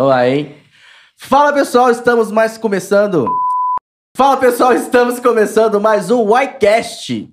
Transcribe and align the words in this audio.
Vamos 0.00 0.14
lá, 0.14 0.26
hein? 0.26 0.54
Fala 1.18 1.52
pessoal, 1.52 1.90
estamos 1.90 2.32
mais 2.32 2.56
começando. 2.56 3.28
Fala 4.16 4.38
pessoal, 4.38 4.72
estamos 4.72 5.20
começando 5.20 5.78
mais 5.78 6.10
um 6.10 6.26
YCast. 6.38 7.28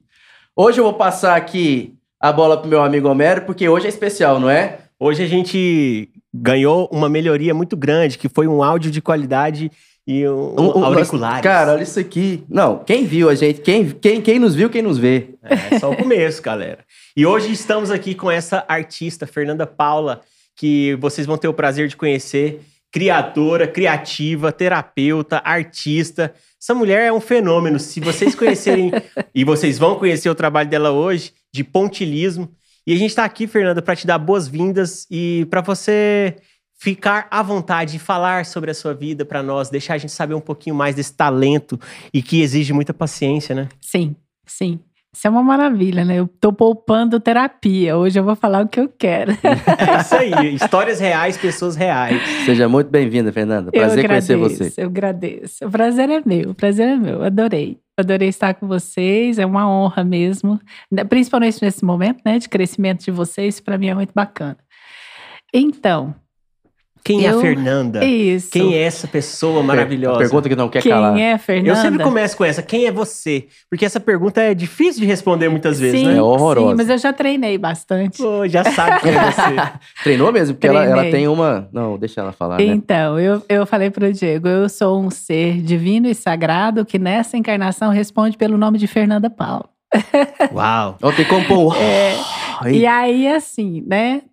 Hoje 0.54 0.78
eu 0.78 0.84
vou 0.84 0.94
passar 0.94 1.38
aqui 1.38 1.94
a 2.20 2.30
bola 2.30 2.58
pro 2.58 2.70
meu 2.70 2.84
amigo 2.84 3.08
Homero, 3.08 3.44
porque 3.44 3.70
hoje 3.70 3.86
é 3.86 3.90
especial, 3.90 4.38
não 4.38 4.50
é? 4.50 4.80
Hoje 5.00 5.24
a 5.24 5.28
gente 5.28 6.10
ganhou 6.34 6.90
uma 6.92 7.08
melhoria 7.08 7.54
muito 7.54 7.78
grande, 7.78 8.18
que 8.18 8.28
foi 8.28 8.48
um 8.48 8.62
áudio 8.62 8.92
de 8.92 9.02
qualidade 9.02 9.72
e 10.06 10.28
um, 10.28 10.60
um, 10.60 10.80
um 10.80 10.84
auriculares. 10.84 11.42
Cara, 11.42 11.72
olha 11.72 11.84
isso 11.84 12.02
aqui. 12.02 12.44
Não, 12.50 12.80
quem 12.80 13.06
viu 13.06 13.30
a 13.30 13.36
gente, 13.36 13.62
quem, 13.62 13.92
quem, 13.92 14.22
quem 14.22 14.40
nos 14.40 14.54
viu, 14.54 14.70
quem 14.70 14.82
nos 14.82 14.98
vê. 14.98 15.36
É 15.42 15.80
só 15.80 15.90
o 15.90 15.96
começo, 15.96 16.42
galera. 16.44 16.80
E 17.16 17.26
hoje 17.26 17.50
estamos 17.50 17.90
aqui 17.90 18.14
com 18.14 18.30
essa 18.30 18.66
artista, 18.68 19.26
Fernanda 19.26 19.66
Paula, 19.66 20.20
que 20.58 20.96
vocês 20.96 21.28
vão 21.28 21.38
ter 21.38 21.48
o 21.48 21.54
prazer 21.54 21.88
de 21.88 21.96
conhecer. 21.96 22.62
Criadora, 22.92 23.68
criativa, 23.68 24.52
terapeuta, 24.52 25.42
artista. 25.46 26.34
Essa 26.60 26.74
mulher 26.74 27.06
é 27.06 27.14
um 27.14 27.22
fenômeno. 27.22 27.80
Se 27.80 28.00
vocês 28.00 28.34
conhecerem, 28.36 28.92
e 29.34 29.44
vocês 29.44 29.78
vão 29.78 29.98
conhecer 30.00 30.30
o 30.30 30.36
trabalho 30.36 30.70
dela 30.70 30.92
hoje, 30.92 31.32
de 31.54 31.64
pontilismo. 31.64 32.52
E 32.86 32.94
a 32.94 32.98
gente 32.98 33.10
está 33.10 33.24
aqui, 33.24 33.46
Fernanda, 33.46 33.82
para 33.82 33.96
te 33.96 34.08
dar 34.08 34.18
boas-vindas 34.18 35.06
e 35.12 35.46
para 35.50 35.62
você 35.62 36.36
ficar 36.80 37.28
à 37.30 37.44
vontade 37.44 37.98
e 37.98 38.00
falar 38.00 38.46
sobre 38.46 38.72
a 38.72 38.74
sua 38.74 38.94
vida 38.94 39.26
para 39.26 39.44
nós, 39.44 39.70
deixar 39.70 39.96
a 39.96 39.98
gente 39.98 40.12
saber 40.12 40.36
um 40.36 40.42
pouquinho 40.42 40.76
mais 40.76 40.96
desse 40.96 41.14
talento 41.14 41.80
e 42.14 42.22
que 42.22 42.42
exige 42.42 42.72
muita 42.72 42.94
paciência, 42.94 43.54
né? 43.54 43.68
Sim, 43.82 44.16
sim. 44.46 44.80
Isso 45.18 45.26
é 45.26 45.32
uma 45.32 45.42
maravilha, 45.42 46.06
né? 46.06 46.20
Eu 46.20 46.28
tô 46.28 46.54
poupando 46.54 47.20
terapia. 47.20 47.98
Hoje 47.98 48.20
eu 48.20 48.24
vou 48.24 48.36
falar 48.36 48.64
o 48.64 48.68
que 48.68 48.80
eu 48.80 48.88
quero. 48.88 49.32
É 49.42 50.02
isso 50.02 50.16
aí. 50.16 50.54
Histórias 50.54 51.00
reais, 51.00 51.36
pessoas 51.36 51.76
reais. 51.76 52.22
Seja 52.46 52.70
muito 52.70 52.92
bem-vinda, 52.92 53.34
Fernanda. 53.34 53.72
Prazer 53.72 54.06
agradeço, 54.06 54.38
conhecer 54.38 54.64
você. 54.70 54.82
Eu 54.84 54.86
agradeço. 54.86 55.66
O 55.66 55.72
prazer 55.72 56.08
é 56.12 56.22
meu. 56.24 56.52
O 56.52 56.54
prazer 56.54 56.88
é 56.88 56.96
meu. 56.96 57.24
Adorei. 57.24 57.80
Adorei 57.98 58.30
estar 58.30 58.54
com 58.54 58.68
vocês. 58.68 59.40
É 59.40 59.46
uma 59.46 59.68
honra 59.68 60.04
mesmo. 60.04 60.60
Principalmente 61.10 61.64
nesse 61.64 61.84
momento, 61.84 62.22
né? 62.24 62.38
De 62.38 62.48
crescimento 62.48 63.04
de 63.04 63.10
vocês. 63.10 63.60
Para 63.60 63.76
mim 63.76 63.88
é 63.88 63.96
muito 63.96 64.12
bacana. 64.14 64.58
Então, 65.52 66.14
quem 67.08 67.24
eu, 67.24 67.36
é 67.36 67.38
a 67.38 67.42
Fernanda? 67.42 68.04
Isso. 68.04 68.52
Quem 68.52 68.76
é 68.76 68.82
essa 68.82 69.08
pessoa 69.08 69.64
maravilhosa? 69.64 70.20
Pergunta 70.20 70.50
que 70.50 70.56
não 70.58 70.68
quer 70.68 70.82
Quem 70.82 70.92
calar. 70.92 71.14
Quem 71.14 71.24
é 71.24 71.34
a 71.34 71.38
Fernanda? 71.38 71.70
Eu 71.70 71.76
sempre 71.78 72.04
começo 72.04 72.36
com 72.36 72.44
essa. 72.44 72.62
Quem 72.62 72.86
é 72.86 72.92
você? 72.92 73.48
Porque 73.70 73.86
essa 73.86 74.00
pergunta 74.00 74.42
é 74.42 74.54
difícil 74.54 75.00
de 75.00 75.08
responder 75.08 75.48
muitas 75.48 75.80
vezes, 75.80 76.02
sim, 76.02 76.06
né? 76.06 76.18
É 76.18 76.22
horrorosa. 76.22 76.72
Sim, 76.72 76.76
mas 76.76 76.90
eu 76.90 76.98
já 76.98 77.14
treinei 77.14 77.58
bastante. 77.58 78.18
Pô, 78.18 78.46
já 78.46 78.62
sabe 78.66 79.00
quem 79.00 79.16
é 79.16 79.32
você. 79.32 79.42
Treinou 80.04 80.34
mesmo? 80.34 80.56
Porque 80.56 80.68
ela, 80.68 80.82
Treinei. 80.82 81.02
ela 81.04 81.12
tem 81.12 81.28
uma... 81.30 81.70
Não, 81.72 81.98
deixa 81.98 82.20
ela 82.20 82.34
falar, 82.34 82.58
né? 82.58 82.66
Então, 82.66 83.18
eu, 83.18 83.42
eu 83.48 83.66
falei 83.66 83.90
pro 83.90 84.12
Diego, 84.12 84.50
eu 84.50 84.68
sou 84.68 85.02
um 85.02 85.10
ser 85.10 85.62
divino 85.62 86.10
e 86.10 86.14
sagrado 86.14 86.86
que 86.86 87.00
nessa 87.00 87.38
encarnação 87.38 87.90
responde 87.90 88.36
pelo 88.36 88.58
nome 88.58 88.78
de 88.78 88.88
Fernanda 88.88 89.30
Paula. 89.30 89.70
Uau. 90.54 90.98
Ó, 91.02 91.12
tem 91.14 91.24
como 91.24 91.46
pôr 91.46 91.74
um... 91.74 91.76
É. 91.76 92.16
E 92.70 92.86
aí, 92.86 93.28
assim, 93.28 93.84
né? 93.88 94.24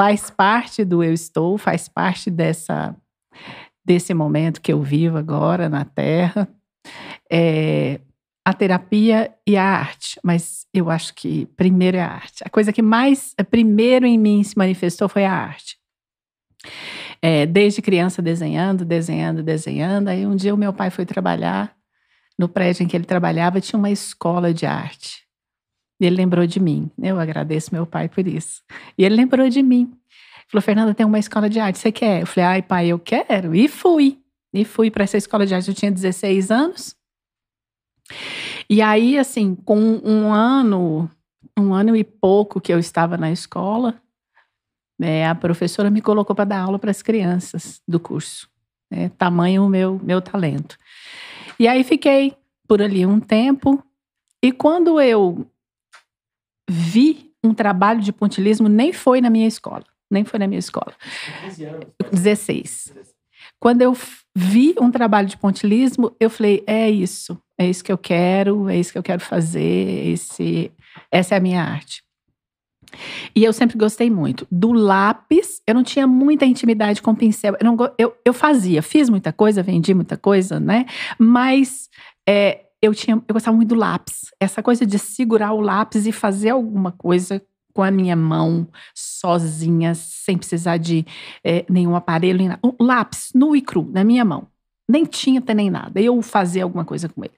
Faz 0.00 0.30
parte 0.30 0.84
do 0.84 1.02
eu 1.02 1.12
estou, 1.12 1.58
faz 1.58 1.88
parte 1.88 2.30
dessa, 2.30 2.94
desse 3.84 4.14
momento 4.14 4.60
que 4.60 4.72
eu 4.72 4.80
vivo 4.80 5.18
agora 5.18 5.68
na 5.68 5.84
Terra. 5.84 6.48
É, 7.30 8.00
a 8.48 8.54
terapia 8.54 9.34
e 9.46 9.58
a 9.58 9.64
arte, 9.64 10.18
mas 10.24 10.66
eu 10.72 10.88
acho 10.88 11.14
que 11.14 11.44
primeiro 11.54 11.98
é 11.98 12.00
a 12.00 12.10
arte. 12.10 12.42
A 12.46 12.48
coisa 12.48 12.72
que 12.72 12.80
mais 12.80 13.34
primeiro 13.50 14.06
em 14.06 14.16
mim 14.16 14.42
se 14.42 14.56
manifestou 14.56 15.06
foi 15.06 15.26
a 15.26 15.32
arte. 15.32 15.76
É, 17.20 17.44
desde 17.44 17.82
criança 17.82 18.22
desenhando, 18.22 18.86
desenhando, 18.86 19.42
desenhando. 19.42 20.08
Aí 20.08 20.26
um 20.26 20.34
dia 20.34 20.54
o 20.54 20.58
meu 20.58 20.72
pai 20.72 20.88
foi 20.88 21.04
trabalhar 21.04 21.76
no 22.38 22.48
prédio 22.48 22.84
em 22.84 22.88
que 22.88 22.96
ele 22.96 23.04
trabalhava, 23.04 23.60
tinha 23.60 23.78
uma 23.78 23.90
escola 23.90 24.54
de 24.54 24.64
arte. 24.64 25.27
E 26.00 26.06
ele 26.06 26.16
lembrou 26.16 26.46
de 26.46 26.60
mim. 26.60 26.90
Eu 27.00 27.18
agradeço 27.18 27.74
meu 27.74 27.86
pai 27.86 28.08
por 28.08 28.26
isso. 28.26 28.62
E 28.96 29.04
ele 29.04 29.16
lembrou 29.16 29.48
de 29.48 29.62
mim. 29.62 29.92
Falou, 30.48 30.62
Fernanda, 30.62 30.94
tem 30.94 31.04
uma 31.04 31.18
escola 31.18 31.48
de 31.48 31.60
arte, 31.60 31.78
você 31.78 31.92
quer? 31.92 32.22
Eu 32.22 32.26
falei, 32.26 32.44
ai, 32.46 32.62
pai, 32.62 32.86
eu 32.88 32.98
quero. 32.98 33.54
E 33.54 33.68
fui. 33.68 34.18
E 34.52 34.64
fui 34.64 34.90
para 34.90 35.04
essa 35.04 35.16
escola 35.16 35.44
de 35.44 35.54
arte. 35.54 35.68
Eu 35.68 35.74
tinha 35.74 35.90
16 35.90 36.50
anos. 36.50 36.96
E 38.70 38.80
aí, 38.80 39.18
assim, 39.18 39.54
com 39.54 39.78
um 39.78 40.32
ano, 40.32 41.10
um 41.58 41.74
ano 41.74 41.96
e 41.96 42.04
pouco 42.04 42.60
que 42.60 42.72
eu 42.72 42.78
estava 42.78 43.16
na 43.16 43.30
escola, 43.30 44.00
né, 44.98 45.26
a 45.26 45.34
professora 45.34 45.90
me 45.90 46.00
colocou 46.00 46.34
para 46.34 46.44
dar 46.44 46.60
aula 46.60 46.78
para 46.78 46.90
as 46.90 47.02
crianças 47.02 47.82
do 47.86 48.00
curso. 48.00 48.48
Né, 48.90 49.10
tamanho 49.18 49.64
o 49.64 49.68
meu, 49.68 50.00
meu 50.02 50.22
talento. 50.22 50.78
E 51.58 51.68
aí 51.68 51.84
fiquei 51.84 52.36
por 52.66 52.80
ali 52.80 53.04
um 53.04 53.20
tempo. 53.20 53.82
E 54.42 54.52
quando 54.52 55.00
eu 55.00 55.46
vi 56.68 57.32
um 57.42 57.54
trabalho 57.54 58.00
de 58.00 58.12
pontilismo, 58.12 58.68
nem 58.68 58.92
foi 58.92 59.20
na 59.20 59.30
minha 59.30 59.46
escola. 59.46 59.84
Nem 60.10 60.24
foi 60.24 60.38
na 60.38 60.46
minha 60.46 60.58
escola. 60.58 60.92
16. 62.12 62.92
Quando 63.60 63.82
eu 63.82 63.96
vi 64.34 64.74
um 64.80 64.90
trabalho 64.90 65.28
de 65.28 65.36
pontilismo, 65.36 66.14
eu 66.20 66.30
falei: 66.30 66.62
é 66.66 66.88
isso, 66.90 67.40
é 67.58 67.68
isso 67.68 67.82
que 67.82 67.92
eu 67.92 67.98
quero, 67.98 68.68
é 68.68 68.76
isso 68.76 68.92
que 68.92 68.98
eu 68.98 69.02
quero 69.02 69.20
fazer, 69.20 70.08
esse, 70.08 70.70
essa 71.10 71.34
é 71.34 71.38
a 71.38 71.40
minha 71.40 71.62
arte. 71.62 72.02
E 73.34 73.44
eu 73.44 73.52
sempre 73.52 73.76
gostei 73.76 74.08
muito. 74.10 74.46
Do 74.50 74.72
lápis, 74.72 75.60
eu 75.66 75.74
não 75.74 75.82
tinha 75.82 76.06
muita 76.06 76.46
intimidade 76.46 77.02
com 77.02 77.14
pincel. 77.14 77.54
Eu, 77.60 77.64
não, 77.64 77.76
eu, 77.98 78.16
eu 78.24 78.32
fazia, 78.32 78.82
fiz 78.82 79.10
muita 79.10 79.32
coisa, 79.32 79.62
vendi 79.62 79.92
muita 79.92 80.16
coisa, 80.16 80.58
né? 80.58 80.86
Mas 81.18 81.90
é, 82.26 82.64
eu, 82.80 82.94
tinha, 82.94 83.16
eu 83.16 83.32
gostava 83.32 83.56
muito 83.56 83.70
do 83.70 83.74
lápis. 83.74 84.32
Essa 84.40 84.62
coisa 84.62 84.86
de 84.86 84.98
segurar 84.98 85.52
o 85.52 85.60
lápis 85.60 86.06
e 86.06 86.12
fazer 86.12 86.50
alguma 86.50 86.92
coisa 86.92 87.42
com 87.74 87.82
a 87.82 87.90
minha 87.90 88.16
mão, 88.16 88.66
sozinha, 88.94 89.94
sem 89.94 90.36
precisar 90.36 90.78
de 90.78 91.06
é, 91.44 91.64
nenhum 91.68 91.94
aparelho. 91.94 92.38
Nem 92.38 92.48
nada. 92.48 92.60
O 92.62 92.82
lápis, 92.82 93.30
nu 93.34 93.54
e 93.54 93.62
cru, 93.62 93.88
na 93.92 94.02
minha 94.02 94.24
mão. 94.24 94.46
Nem 94.88 95.04
tinha 95.04 95.38
até 95.38 95.52
nem 95.54 95.70
nada. 95.70 96.00
Eu 96.00 96.20
fazia 96.22 96.64
alguma 96.64 96.84
coisa 96.84 97.08
com 97.08 97.22
ele. 97.22 97.34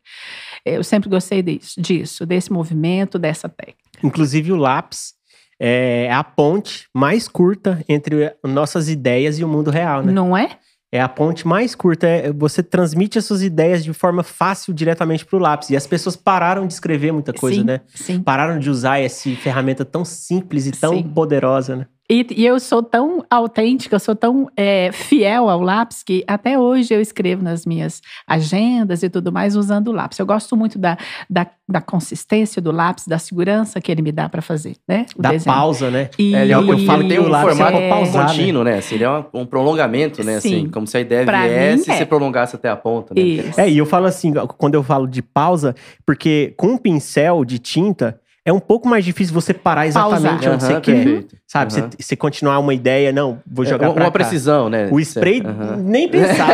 Eu 0.64 0.84
sempre 0.84 1.10
gostei 1.10 1.42
disso, 1.42 1.80
disso 1.80 2.24
desse 2.24 2.52
movimento, 2.52 3.18
dessa 3.18 3.48
técnica. 3.48 3.78
Inclusive, 4.02 4.52
o 4.52 4.56
lápis 4.56 5.14
é 5.60 6.10
a 6.10 6.24
ponte 6.24 6.88
mais 6.94 7.28
curta 7.28 7.84
entre 7.88 8.34
nossas 8.42 8.88
ideias 8.88 9.38
e 9.38 9.44
o 9.44 9.48
mundo 9.48 9.70
real, 9.70 10.02
né? 10.02 10.12
Não 10.12 10.34
é? 10.34 10.58
É 10.92 11.00
a 11.00 11.08
ponte 11.08 11.46
mais 11.46 11.74
curta. 11.74 12.06
É, 12.06 12.32
você 12.32 12.62
transmite 12.62 13.18
as 13.18 13.24
suas 13.24 13.42
ideias 13.42 13.84
de 13.84 13.92
forma 13.92 14.22
fácil 14.22 14.74
diretamente 14.74 15.24
para 15.24 15.36
o 15.36 15.40
lápis. 15.40 15.70
E 15.70 15.76
as 15.76 15.86
pessoas 15.86 16.16
pararam 16.16 16.66
de 16.66 16.72
escrever 16.72 17.12
muita 17.12 17.32
coisa, 17.32 17.60
sim, 17.60 17.64
né? 17.64 17.80
Sim. 17.94 18.20
Pararam 18.22 18.58
de 18.58 18.68
usar 18.68 18.98
essa 18.98 19.30
ferramenta 19.36 19.84
tão 19.84 20.04
simples 20.04 20.66
e 20.66 20.72
tão 20.72 20.94
Sim. 20.96 21.02
poderosa, 21.04 21.76
né? 21.76 21.86
E, 22.10 22.26
e, 22.36 22.44
eu 22.44 22.58
sou 22.58 22.82
tão 22.82 23.24
autêntica, 23.30 23.94
eu 23.94 24.00
sou 24.00 24.16
tão 24.16 24.48
é, 24.56 24.90
fiel 24.90 25.48
ao 25.48 25.60
lápis 25.60 26.02
que 26.02 26.24
até 26.26 26.58
hoje 26.58 26.92
eu 26.92 27.00
escrevo 27.00 27.40
nas 27.44 27.64
minhas 27.64 28.02
agendas 28.26 29.04
e 29.04 29.08
tudo 29.08 29.30
mais 29.30 29.54
usando 29.54 29.88
o 29.88 29.92
lápis. 29.92 30.18
Eu 30.18 30.26
gosto 30.26 30.56
muito 30.56 30.76
da, 30.76 30.98
da, 31.30 31.46
da 31.68 31.80
consistência 31.80 32.60
do 32.60 32.72
lápis, 32.72 33.06
da 33.06 33.16
segurança 33.16 33.80
que 33.80 33.92
ele 33.92 34.02
me 34.02 34.10
dá 34.10 34.28
para 34.28 34.42
fazer, 34.42 34.74
né? 34.88 35.06
O 35.16 35.22
da 35.22 35.30
desenho. 35.30 35.54
pausa, 35.54 35.88
né? 35.88 36.10
E, 36.18 36.34
É, 36.34 36.42
ele 36.42 36.52
é 36.52 36.58
o 36.58 36.64
que 36.64 36.72
eu 36.72 36.78
falo, 36.80 37.06
tem 37.06 37.20
um 37.20 37.26
o 37.26 37.28
lápis 37.28 37.50
formato 37.56 37.76
é 37.78 37.88
pausar, 37.88 38.26
contínuo, 38.26 38.64
né? 38.64 38.78
Assim, 38.78 38.96
ele 38.96 39.04
é 39.04 39.08
uma- 39.08 39.26
um 39.32 39.46
prolongamento, 39.46 40.24
né? 40.24 40.36
Assim, 40.38 40.62
Sim. 40.64 40.68
como 40.68 40.88
se 40.88 40.96
a 40.96 41.00
ideia 41.00 41.24
Pra 41.24 41.46
viesse 41.46 41.86
mim, 41.88 41.92
e 41.92 41.94
é. 41.94 41.98
você 41.98 42.06
prolongasse 42.06 42.56
até 42.56 42.68
a 42.68 42.76
ponta, 42.76 43.14
né? 43.14 43.20
Isso. 43.22 43.60
É, 43.60 43.70
e 43.70 43.78
eu 43.78 43.86
falo 43.86 44.06
assim, 44.06 44.32
quando 44.58 44.74
eu 44.74 44.82
falo 44.82 45.06
de 45.06 45.22
pausa, 45.22 45.76
porque 46.04 46.54
com 46.56 46.68
um 46.72 46.76
pincel 46.76 47.44
de 47.44 47.60
tinta, 47.60 48.18
é 48.50 48.52
um 48.52 48.60
pouco 48.60 48.88
mais 48.88 49.04
difícil 49.04 49.32
você 49.32 49.54
parar 49.54 49.86
exatamente 49.86 50.44
Pausar. 50.44 50.52
onde 50.54 50.62
você 50.64 50.72
Aham, 50.72 50.80
quer. 50.80 50.94
perfeito. 51.04 51.36
Sabe? 51.46 51.72
Você, 51.72 51.80
Aham. 51.80 51.90
você 51.98 52.16
continuar 52.16 52.58
uma 52.58 52.74
ideia, 52.74 53.12
não, 53.12 53.38
vou 53.50 53.64
É, 53.64 53.68
jogar 53.68 53.88
uma, 53.88 53.94
pra 53.94 54.02
uma 54.04 54.10
cá. 54.10 54.18
precisão, 54.18 54.68
né? 54.68 54.88
O 54.92 55.00
spray, 55.00 55.40
Aham. 55.44 55.76
nem 55.78 56.08
pensar. 56.08 56.48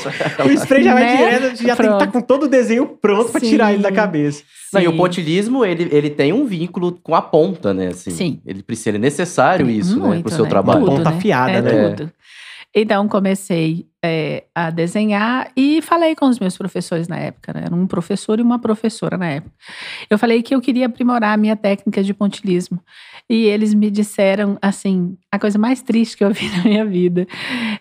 o 0.46 0.50
spray 0.50 0.82
já 0.82 0.94
vai 0.94 1.04
Né? 1.04 1.16
direto, 1.16 1.42
já 1.42 1.46
tem 1.50 1.56
que 1.56 1.70
estar 1.72 1.96
Pronto. 1.98 2.12
com 2.12 2.20
todo 2.20 2.44
o 2.44 2.48
desenho 2.48 2.86
pronto 2.86 3.30
pra 3.30 3.40
Sim. 3.40 3.48
tirar 3.48 3.72
ele 3.72 3.82
da 3.82 3.92
cabeça. 3.92 4.42
Não, 4.72 4.80
e 4.80 4.86
o 4.88 4.96
pontilismo, 4.96 5.64
ele, 5.64 5.88
ele 5.90 6.10
tem 6.10 6.32
um 6.32 6.46
vínculo 6.46 6.92
com 7.02 7.14
a 7.14 7.20
ponta, 7.22 7.74
né? 7.74 7.88
Assim, 7.88 8.10
Sim. 8.12 8.40
Ele 8.46 8.62
precisa, 8.62 8.90
ele 8.90 8.98
é 8.98 9.00
necessário 9.00 9.68
isso, 9.68 9.98
né? 9.98 10.06
Muito, 10.06 10.22
Pro 10.22 10.30
seu 10.32 10.44
né? 10.44 10.50
trabalho. 10.50 10.80
Tudo. 10.84 10.96
Ponta 10.96 11.08
afiada, 11.10 11.52
é 11.52 11.62
né? 11.62 11.88
Tudo. 11.90 12.12
Então, 12.74 13.08
comecei 13.08 13.86
é, 14.02 14.44
a 14.54 14.70
desenhar 14.70 15.50
e 15.56 15.82
falei 15.82 16.14
com 16.14 16.26
os 16.26 16.38
meus 16.38 16.56
professores 16.56 17.08
na 17.08 17.18
época, 17.18 17.52
né? 17.52 17.62
Era 17.66 17.74
um 17.74 17.86
professor 17.86 18.38
e 18.38 18.42
uma 18.42 18.58
professora 18.58 19.18
na 19.18 19.26
época. 19.26 19.52
Eu 20.08 20.18
falei 20.18 20.42
que 20.42 20.54
eu 20.54 20.60
queria 20.60 20.86
aprimorar 20.86 21.34
a 21.34 21.36
minha 21.36 21.56
técnica 21.56 22.02
de 22.02 22.14
pontilismo. 22.14 22.80
E 23.28 23.44
eles 23.44 23.74
me 23.74 23.90
disseram, 23.90 24.56
assim, 24.62 25.16
a 25.30 25.38
coisa 25.38 25.58
mais 25.58 25.82
triste 25.82 26.16
que 26.16 26.24
eu 26.24 26.32
vi 26.32 26.48
na 26.56 26.62
minha 26.64 26.84
vida. 26.84 27.26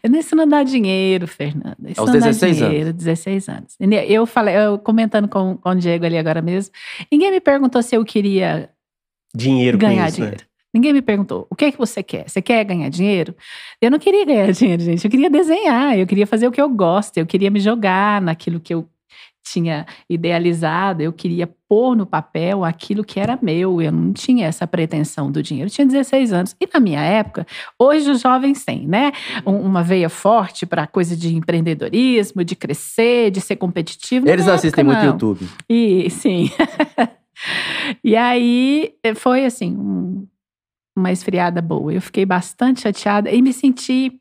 Isso 0.03 0.35
não 0.35 0.47
dá 0.47 0.63
dinheiro, 0.63 1.27
Fernanda. 1.27 1.77
Isso 1.87 2.01
Aos 2.01 2.09
não 2.09 2.19
16 2.19 2.59
dá 2.59 2.67
dinheiro, 2.67 2.93
16 2.93 3.49
anos. 3.49 3.77
Eu 4.07 4.25
falei, 4.25 4.55
eu 4.55 4.77
comentando 4.77 5.27
com, 5.27 5.55
com 5.55 5.69
o 5.69 5.75
Diego 5.75 6.05
ali 6.05 6.17
agora 6.17 6.41
mesmo, 6.41 6.73
ninguém 7.11 7.31
me 7.31 7.39
perguntou 7.39 7.81
se 7.81 7.95
eu 7.95 8.03
queria 8.03 8.69
Dinheiro 9.33 9.77
com 9.77 9.85
ganhar 9.85 10.09
isso, 10.09 10.21
né? 10.21 10.48
Ninguém 10.73 10.93
me 10.93 11.01
perguntou: 11.01 11.47
o 11.49 11.55
que 11.55 11.65
é 11.65 11.71
que 11.71 11.77
você 11.77 12.03
quer? 12.03 12.29
Você 12.29 12.41
quer 12.41 12.63
ganhar 12.63 12.89
dinheiro? 12.89 13.35
Eu 13.81 13.89
não 13.89 13.99
queria 13.99 14.25
ganhar 14.25 14.51
dinheiro, 14.53 14.81
gente. 14.81 15.03
Eu 15.03 15.11
queria 15.11 15.29
desenhar, 15.29 15.97
eu 15.97 16.05
queria 16.05 16.27
fazer 16.27 16.47
o 16.47 16.51
que 16.51 16.61
eu 16.61 16.69
gosto, 16.69 17.17
eu 17.17 17.25
queria 17.25 17.49
me 17.49 17.59
jogar 17.59 18.21
naquilo 18.21 18.59
que 18.59 18.73
eu 18.73 18.87
tinha 19.43 19.85
idealizado, 20.09 21.01
eu 21.01 21.11
queria 21.11 21.49
pôr 21.67 21.95
no 21.95 22.05
papel 22.05 22.63
aquilo 22.63 23.03
que 23.03 23.19
era 23.19 23.37
meu, 23.41 23.81
eu 23.81 23.91
não 23.91 24.13
tinha 24.13 24.45
essa 24.45 24.67
pretensão 24.67 25.31
do 25.31 25.41
dinheiro. 25.41 25.67
Eu 25.67 25.73
tinha 25.73 25.87
16 25.87 26.33
anos. 26.33 26.55
E 26.59 26.67
na 26.71 26.79
minha 26.79 27.01
época, 27.01 27.47
hoje 27.77 28.09
os 28.09 28.21
jovens 28.21 28.63
têm, 28.63 28.87
né? 28.87 29.11
Uma 29.45 29.83
veia 29.83 30.09
forte 30.09 30.65
para 30.65 30.85
coisa 30.85 31.15
de 31.15 31.35
empreendedorismo, 31.35 32.43
de 32.43 32.55
crescer, 32.55 33.31
de 33.31 33.41
ser 33.41 33.55
competitivo. 33.55 34.27
Eles 34.29 34.47
assistem 34.47 34.83
muito 34.83 35.03
YouTube. 35.03 35.47
E 35.67 36.09
sim. 36.09 36.51
e 38.03 38.15
aí 38.15 38.93
foi 39.15 39.45
assim, 39.45 39.75
um, 39.75 40.27
uma 40.99 41.11
esfriada 41.11 41.61
boa. 41.61 41.93
Eu 41.93 42.01
fiquei 42.01 42.25
bastante 42.25 42.81
chateada 42.81 43.31
e 43.31 43.41
me 43.41 43.53
senti 43.53 44.19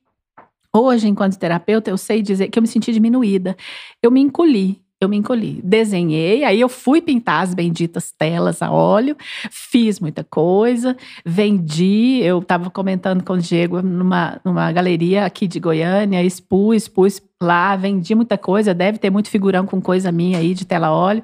Hoje, 0.71 1.09
enquanto 1.09 1.39
terapeuta, 1.39 1.91
eu 1.91 1.97
sei 1.97 2.21
dizer 2.21 2.49
que 2.49 2.59
eu 2.59 2.63
me 2.63 2.69
senti 2.69 2.93
diminuída. 2.93 3.57
Eu 4.03 4.11
me 4.11 4.21
encolhi 4.21 4.81
eu 5.01 5.09
me 5.09 5.17
encolhi. 5.17 5.61
Desenhei, 5.63 6.43
aí 6.45 6.61
eu 6.61 6.69
fui 6.69 7.01
pintar 7.01 7.45
as 7.45 7.55
benditas 7.55 8.11
telas 8.11 8.61
a 8.63 8.71
óleo, 8.71 9.17
fiz 9.51 10.01
muita 10.01 10.25
coisa, 10.25 10.97
vendi. 11.25 12.21
Eu 12.23 12.41
estava 12.41 12.69
comentando 12.71 13.23
com 13.23 13.35
o 13.35 13.39
Diego 13.39 13.81
numa, 13.81 14.41
numa 14.45 14.73
galeria 14.73 15.25
aqui 15.25 15.47
de 15.47 15.61
Goiânia, 15.61 16.23
expus, 16.25 16.83
expus 16.83 17.23
lá, 17.41 17.77
vendi 17.77 18.15
muita 18.15 18.37
coisa. 18.37 18.75
Deve 18.75 18.99
ter 18.99 19.11
muito 19.11 19.31
figurão 19.31 19.67
com 19.67 19.81
coisa 19.81 20.11
minha 20.11 20.39
aí 20.39 20.53
de 20.53 20.65
tela 20.65 20.89
a 20.89 20.93
óleo, 20.93 21.23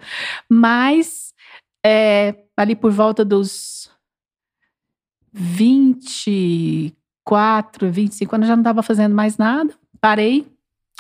mas 0.48 1.34
é, 1.84 2.34
ali 2.56 2.76
por 2.76 2.92
volta 2.92 3.24
dos 3.24 3.90
24, 5.34 7.90
25 7.90 8.34
anos, 8.36 8.48
já 8.48 8.56
não 8.56 8.62
estava 8.62 8.82
fazendo 8.82 9.14
mais 9.14 9.36
nada, 9.36 9.75
parei 10.00 10.46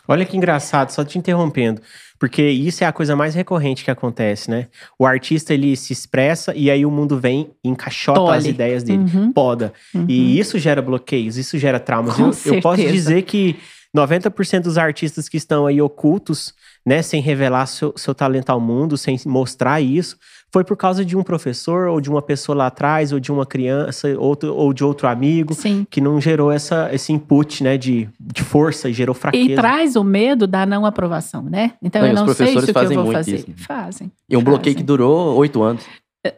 Olha 0.06 0.24
que 0.24 0.36
engraçado, 0.36 0.90
só 0.90 1.02
te 1.02 1.18
interrompendo, 1.18 1.80
porque 2.18 2.42
isso 2.42 2.84
é 2.84 2.86
a 2.86 2.92
coisa 2.92 3.16
mais 3.16 3.34
recorrente 3.34 3.82
que 3.82 3.90
acontece, 3.90 4.50
né? 4.50 4.66
O 4.98 5.06
artista 5.06 5.54
ele 5.54 5.74
se 5.76 5.92
expressa 5.92 6.54
e 6.54 6.70
aí 6.70 6.84
o 6.84 6.90
mundo 6.90 7.18
vem 7.18 7.50
e 7.64 7.68
encaixota 7.68 8.20
Tole. 8.20 8.36
as 8.36 8.44
ideias 8.44 8.82
dele, 8.82 9.04
uhum. 9.14 9.32
poda. 9.32 9.72
Uhum. 9.94 10.04
E 10.06 10.38
isso 10.38 10.58
gera 10.58 10.82
bloqueios, 10.82 11.38
isso 11.38 11.58
gera 11.58 11.80
traumas. 11.80 12.18
Eu, 12.18 12.54
eu, 12.54 12.60
posso 12.60 12.82
dizer 12.82 13.22
que 13.22 13.56
90% 13.94 14.62
dos 14.62 14.76
artistas 14.76 15.28
que 15.28 15.36
estão 15.36 15.66
aí 15.66 15.80
ocultos, 15.80 16.52
né, 16.84 17.00
sem 17.00 17.22
revelar 17.22 17.66
seu, 17.66 17.92
seu 17.96 18.14
talento 18.14 18.50
ao 18.50 18.60
mundo, 18.60 18.96
sem 18.96 19.18
mostrar 19.24 19.80
isso, 19.80 20.16
foi 20.52 20.62
por 20.62 20.76
causa 20.76 21.04
de 21.04 21.16
um 21.16 21.22
professor 21.24 21.88
ou 21.88 22.00
de 22.00 22.08
uma 22.08 22.22
pessoa 22.22 22.56
lá 22.56 22.66
atrás 22.68 23.12
ou 23.12 23.18
de 23.18 23.32
uma 23.32 23.44
criança 23.44 24.08
outro, 24.16 24.54
ou 24.54 24.72
de 24.72 24.84
outro 24.84 25.08
amigo 25.08 25.52
Sim. 25.52 25.84
que 25.90 26.00
não 26.00 26.20
gerou 26.20 26.52
essa, 26.52 26.90
esse 26.92 27.12
input 27.12 27.64
né, 27.64 27.76
de, 27.76 28.08
de 28.20 28.42
força 28.44 28.88
e 28.88 28.92
gerou 28.92 29.16
fraqueza. 29.16 29.50
E 29.50 29.56
traz 29.56 29.96
o 29.96 30.04
medo 30.04 30.46
da 30.46 30.64
não 30.64 30.86
aprovação, 30.86 31.42
né? 31.42 31.72
Então 31.82 32.02
não, 32.02 32.08
eu 32.08 32.14
não 32.14 32.28
sei 32.28 32.46
se 32.46 32.70
o 32.70 32.72
que 32.72 32.78
eu 32.78 33.02
vou 33.02 33.12
fazer. 33.12 33.34
Isso. 33.34 33.46
Fazem. 33.56 34.12
E 34.28 34.36
um 34.36 34.40
fazem. 34.40 34.44
bloqueio 34.44 34.76
que 34.76 34.82
durou 34.84 35.36
oito 35.38 35.60
anos. 35.60 35.84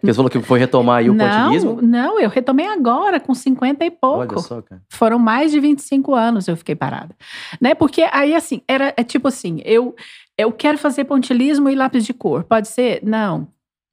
Você 0.03 0.15
falou 0.15 0.31
que 0.31 0.41
foi 0.41 0.59
retomar 0.59 0.99
aí 0.99 1.09
o 1.09 1.15
não, 1.15 1.25
pontilismo? 1.25 1.81
Não, 1.81 2.19
eu 2.19 2.29
retomei 2.29 2.67
agora, 2.67 3.21
com 3.21 3.35
50 3.35 3.85
e 3.85 3.91
pouco. 3.91 4.35
Olha 4.35 4.39
só, 4.39 4.61
cara. 4.61 4.83
Foram 4.89 5.19
mais 5.19 5.53
de 5.53 5.61
25 5.61 6.15
anos 6.15 6.49
eu 6.49 6.57
fiquei 6.57 6.75
parada. 6.75 7.15
Né? 7.61 7.75
Porque 7.75 8.07
aí, 8.11 8.35
assim, 8.35 8.63
era 8.67 8.93
é 8.97 9.05
tipo 9.05 9.29
assim, 9.29 9.63
eu, 9.65 9.95
eu 10.37 10.51
quero 10.51 10.77
fazer 10.77 11.05
pontilismo 11.05 11.69
e 11.69 11.75
lápis 11.77 12.05
de 12.05 12.13
cor. 12.13 12.43
Pode 12.45 12.69
ser? 12.69 13.01
Não. 13.05 13.49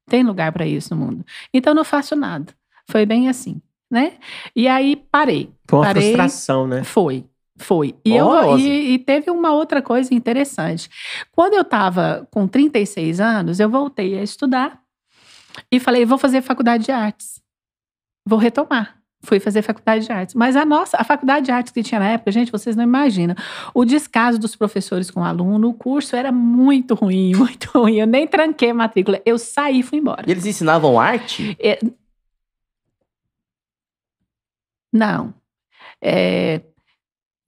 Tem 0.09 0.23
lugar 0.23 0.51
para 0.51 0.65
isso 0.65 0.95
no 0.95 1.05
mundo. 1.05 1.25
Então 1.53 1.73
não 1.73 1.83
faço 1.83 2.15
nada. 2.15 2.53
Foi 2.89 3.05
bem 3.05 3.29
assim, 3.29 3.61
né? 3.89 4.13
E 4.55 4.67
aí 4.67 4.95
parei. 4.95 5.51
Foi 5.69 5.79
uma 5.79 5.85
parei, 5.85 6.13
frustração, 6.13 6.67
né? 6.67 6.83
Foi. 6.83 7.23
Foi. 7.55 7.95
E, 8.03 8.15
eu, 8.15 8.57
e, 8.57 8.93
e, 8.93 8.99
teve 8.99 9.29
uma 9.29 9.53
outra 9.53 9.81
coisa 9.81 10.13
interessante. 10.13 10.89
Quando 11.31 11.53
eu 11.53 11.61
estava 11.61 12.27
com 12.31 12.47
36 12.47 13.19
anos, 13.21 13.59
eu 13.59 13.69
voltei 13.69 14.17
a 14.17 14.23
estudar 14.23 14.82
e 15.71 15.79
falei: 15.79 16.05
vou 16.05 16.17
fazer 16.17 16.41
faculdade 16.41 16.85
de 16.85 16.91
artes. 16.91 17.41
Vou 18.27 18.39
retomar 18.39 19.03
fui 19.23 19.39
fazer 19.39 19.61
faculdade 19.61 20.05
de 20.05 20.11
artes. 20.11 20.35
Mas 20.35 20.55
a 20.55 20.65
nossa, 20.65 20.97
a 20.97 21.03
faculdade 21.03 21.45
de 21.45 21.51
artes 21.51 21.71
que 21.71 21.81
tinha 21.81 21.99
na 21.99 22.09
época, 22.09 22.31
gente, 22.31 22.51
vocês 22.51 22.75
não 22.75 22.83
imaginam. 22.83 23.35
O 23.73 23.85
descaso 23.85 24.37
dos 24.37 24.55
professores 24.55 25.09
com 25.09 25.21
o 25.21 25.23
aluno, 25.23 25.69
o 25.69 25.73
curso 25.73 26.15
era 26.15 26.31
muito 26.31 26.93
ruim, 26.93 27.33
muito 27.35 27.71
ruim. 27.71 27.95
Eu 27.95 28.07
nem 28.07 28.27
tranquei 28.27 28.71
a 28.71 28.73
matrícula. 28.73 29.21
Eu 29.25 29.39
saí 29.39 29.79
e 29.79 29.83
fui 29.83 29.99
embora. 29.99 30.23
E 30.27 30.31
eles 30.31 30.45
ensinavam 30.45 30.99
arte? 30.99 31.57
É... 31.59 31.79
Não. 34.91 35.33
É... 36.01 36.61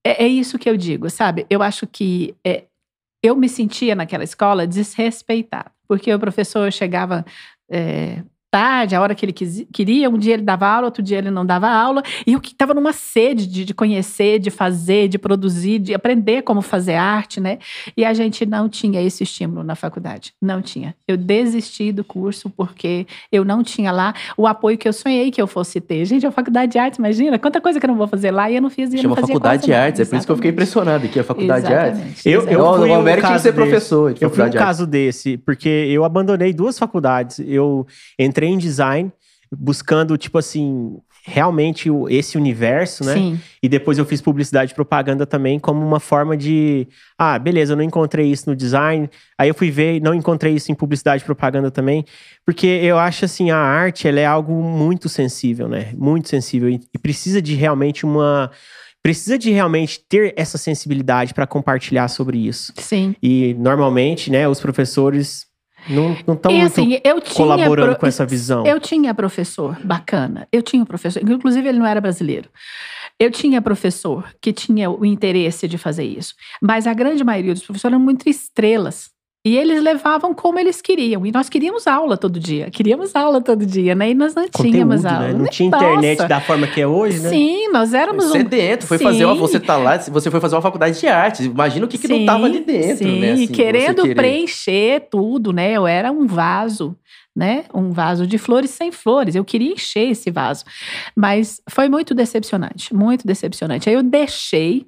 é... 0.04 0.24
É, 0.24 0.28
isso 0.28 0.57
que 0.57 0.69
eu 0.69 0.78
digo, 0.78 1.10
sabe? 1.10 1.46
Eu 1.50 1.62
acho 1.62 1.86
que 1.86 2.34
é... 2.44 2.66
eu 3.22 3.36
me 3.36 3.50
sentia 3.50 3.96
naquela 3.96 4.24
escola 4.24 4.66
desrespeitada. 4.66 5.72
Porque 5.88 6.12
o 6.12 6.19
professor 6.19 6.72
chegava 6.72 7.24
é, 7.70 8.24
tarde, 8.56 8.96
a 8.96 9.02
hora 9.02 9.13
que 9.13 9.25
ele 9.25 9.34
quis, 9.34 9.66
queria. 9.74 10.10
Um 10.10 10.18
dia 10.18 10.36
ele 10.36 10.44
dava 10.44 10.66
aula, 10.66 10.88
outro 10.88 11.04
dia 11.04 11.18
ele 11.18 11.30
não 11.30 11.46
dava 11.46 11.68
aula. 11.68 12.02
E 12.25 12.31
eu 12.31 12.40
que 12.40 12.54
estava 12.54 12.74
numa 12.74 12.94
sede 12.94 13.46
de, 13.48 13.66
de, 13.66 13.74
conhecer, 13.74 14.40
de 14.40 14.50
fazer, 14.50 15.10
de 15.10 15.18
produzir, 15.18 15.78
de 15.78 15.94
aprender 15.94 16.42
como 16.42 16.62
fazer 16.62 16.94
arte, 16.94 17.42
né? 17.42 17.60
E 17.98 18.06
a 18.06 18.13
gente 18.13 18.46
não 18.46 18.69
tinha 18.69 19.02
esse 19.02 19.24
estímulo 19.24 19.62
na 19.62 19.75
faculdade. 19.75 20.31
Não 20.42 20.62
tinha. 20.62 20.96
Eu 21.06 21.18
desisti 21.18 21.92
do 21.92 22.02
curso 22.02 22.50
porque 22.50 23.06
eu 23.30 23.44
não 23.44 23.62
tinha 23.62 23.92
lá 23.92 24.13
o 24.38 24.48
apoio 24.48 24.78
que 24.78 24.88
eu 24.88 24.94
sonhei 24.94 25.31
que 25.31 25.42
eu 25.42 25.48
fosse 25.48 25.81
ter. 25.81 26.06
Gente, 26.06 26.25
a 26.25 26.31
faculdade 26.31 26.72
de 26.72 26.80
artes, 26.80 26.98
imagina, 26.98 27.38
quanta 27.38 27.60
coisa 27.60 27.78
que 27.78 27.86
eu 27.86 27.90
não 27.90 27.98
vou 27.98 28.07
fazer 28.07 28.31
lá 28.31 28.50
e 28.50 28.56
eu 28.56 28.62
não 28.62 28.69
fiz. 28.69 28.94
E 28.94 29.00
Chama 29.00 29.16
não 29.16 29.28
faculdade 29.28 29.66
de 29.66 29.74
artes, 29.74 30.00
é 30.00 30.06
por 30.06 30.16
isso 30.16 30.25
que 30.25 30.31
eu 30.31 30.36
fiquei 30.38 30.52
impressionado 30.52 31.06
aqui, 31.06 31.19
a 31.19 31.25
faculdade 31.25 31.66
Exatamente. 31.66 31.96
de 31.96 32.07
artes. 32.07 32.25
Eu, 32.25 32.42
eu 32.48 32.75
fui 32.78 32.90
o 32.90 32.94
Américo 32.94 33.28
um 33.28 33.30
tinha 33.31 33.38
que 33.38 33.44
ser 33.44 33.54
professor. 33.54 34.13
De 34.13 34.24
eu 34.24 34.30
fui 34.30 34.46
um 34.46 34.50
de 34.50 34.57
caso 34.57 34.88
desse, 34.88 35.38
porque 35.40 35.68
eu 35.68 36.06
abandonei 36.06 36.54
duas 36.54 36.80
faculdades. 36.80 37.40
Eu 37.40 37.86
entrei 38.18 38.44
em 38.45 38.57
design, 38.57 39.12
buscando, 39.51 40.18
tipo 40.18 40.38
assim, 40.38 40.97
realmente 41.27 41.89
esse 42.09 42.38
universo, 42.38 43.03
né? 43.03 43.13
Sim. 43.13 43.39
E 43.62 43.68
depois 43.68 43.97
eu 43.97 44.06
fiz 44.06 44.21
publicidade 44.21 44.71
e 44.71 44.75
propaganda 44.75 45.25
também 45.25 45.59
como 45.59 45.83
uma 45.86 46.00
forma 46.00 46.38
de, 46.38 46.88
ah, 47.18 47.39
beleza, 47.39 47.74
eu 47.74 47.77
não 47.77 47.83
encontrei 47.83 48.31
isso 48.31 48.47
no 48.47 48.56
design. 48.56 49.09
Aí 49.38 49.50
eu 49.50 49.56
fui 49.56 49.71
ver 49.71 49.95
e 49.95 50.00
não 50.00 50.13
encontrei 50.13 50.53
isso 50.53 50.71
em 50.71 50.75
publicidade 50.75 51.24
e 51.24 51.25
propaganda 51.25 51.71
também, 51.71 52.06
porque 52.45 52.68
eu 52.68 53.00
acho 53.00 53.25
assim, 53.25 53.50
a 53.50 53.57
arte, 53.57 54.07
ela 54.07 54.19
é 54.19 54.25
algo 54.25 54.53
muito 54.62 55.09
sensível, 55.09 55.68
né? 55.68 55.92
Muito 55.97 56.30
sensível 56.30 56.69
e, 56.69 56.80
e 56.94 56.97
precisa 57.00 57.42
de 57.42 57.56
realmente 57.56 58.06
uma 58.06 58.51
precisa 59.01 59.38
de 59.38 59.51
realmente 59.51 60.00
ter 60.09 60.33
essa 60.36 60.57
sensibilidade 60.57 61.31
para 61.31 61.45
compartilhar 61.45 62.07
sobre 62.07 62.39
isso. 62.39 62.74
Sim. 62.77 63.16
E 63.21 63.54
normalmente, 63.54 64.31
né, 64.31 64.47
os 64.47 64.59
professores 64.59 65.45
não 65.89 66.33
estão 66.33 66.51
muito 66.51 66.65
assim, 66.65 66.99
eu 67.04 67.21
tinha 67.21 67.35
colaborando 67.35 67.92
pro- 67.92 67.99
com 68.01 68.07
essa 68.07 68.25
visão. 68.25 68.65
Eu 68.65 68.80
tinha 68.80 69.13
professor 69.13 69.77
bacana. 69.83 70.47
Eu 70.51 70.61
tinha 70.61 70.81
um 70.81 70.85
professor, 70.85 71.21
inclusive 71.21 71.68
ele 71.68 71.80
não 71.80 71.85
era 71.85 72.01
brasileiro. 72.01 72.49
Eu 73.19 73.31
tinha 73.31 73.61
professor 73.61 74.25
que 74.42 74.51
tinha 74.51 74.89
o 74.89 75.06
interesse 75.06 75.68
de 75.68 75.77
fazer 75.77 76.04
isso. 76.04 76.33
Mas 76.61 76.85
a 76.85 76.94
grande 76.94 77.23
maioria 77.23 77.54
dos 77.54 77.63
professores 77.63 77.94
eram 77.94 78.04
muito 78.04 78.27
estrelas. 78.30 79.09
E 79.45 79.56
eles 79.56 79.83
levavam 79.83 80.33
como 80.33 80.57
eles 80.57 80.81
queriam. 80.81 81.23
E 81.23 81.31
nós 81.31 81.47
queríamos 81.47 81.85
aula 81.85 82.18
todo 82.18 82.40
dia. 82.40 82.71
Queríamos 82.71 83.16
aula 83.16 83.40
todo 83.40 83.64
dia, 83.64 83.94
né? 83.94 84.09
E 84.09 84.16
nós 84.16 84.33
não 84.33 84.49
tínhamos 84.49 85.04
Conteúdo, 85.04 85.16
aula. 85.16 85.28
né? 85.28 85.33
Não 85.35 85.45
tinha 85.45 85.69
Nossa. 85.69 85.85
internet 85.85 86.28
da 86.28 86.42
forma 86.42 86.66
que 86.66 86.81
é 86.81 86.87
hoje, 86.87 87.19
né? 87.19 87.30
Sim, 87.30 87.68
nós 87.71 87.94
éramos 87.94 88.25
Você 88.25 88.40
um... 88.40 88.44
dentro, 88.44 88.87
foi 88.87 88.97
Sim. 88.97 89.04
fazer 89.04 89.25
uma, 89.25 89.35
você 89.35 89.59
tá 89.59 89.78
lá, 89.78 89.99
você 89.99 90.31
foi 90.31 90.40
fazer 90.40 90.56
uma 90.56 90.64
faculdade 90.64 90.99
de 90.99 91.06
artes. 91.07 91.45
Imagina 91.45 91.85
o 91.85 91.87
que, 91.87 91.99
que 91.99 92.07
não 92.07 92.18
Sim, 92.18 92.25
tava 92.25 92.45
ali 92.47 92.61
dentro, 92.61 92.97
sim, 92.97 93.19
né? 93.19 93.33
assim, 93.33 93.44
e 93.44 93.47
querendo 93.47 94.02
querer. 94.02 94.16
preencher 94.16 95.07
tudo, 95.11 95.54
né? 95.54 95.73
Eu 95.73 95.85
era 95.85 96.11
um 96.11 96.25
vaso, 96.25 96.97
né? 97.35 97.66
Um 97.71 97.92
vaso 97.92 98.25
de 98.25 98.40
flores 98.40 98.71
sem 98.71 98.92
flores. 98.92 99.35
Eu 99.35 99.45
queria 99.45 99.73
encher 99.73 100.09
esse 100.09 100.31
vaso. 100.31 100.66
Mas 101.16 101.61
foi 101.69 101.87
muito 101.87 102.16
decepcionante, 102.16 102.95
muito 102.95 103.28
decepcionante. 103.28 103.87
Aí 103.90 103.94
eu 103.95 104.02
deixei 104.02 104.87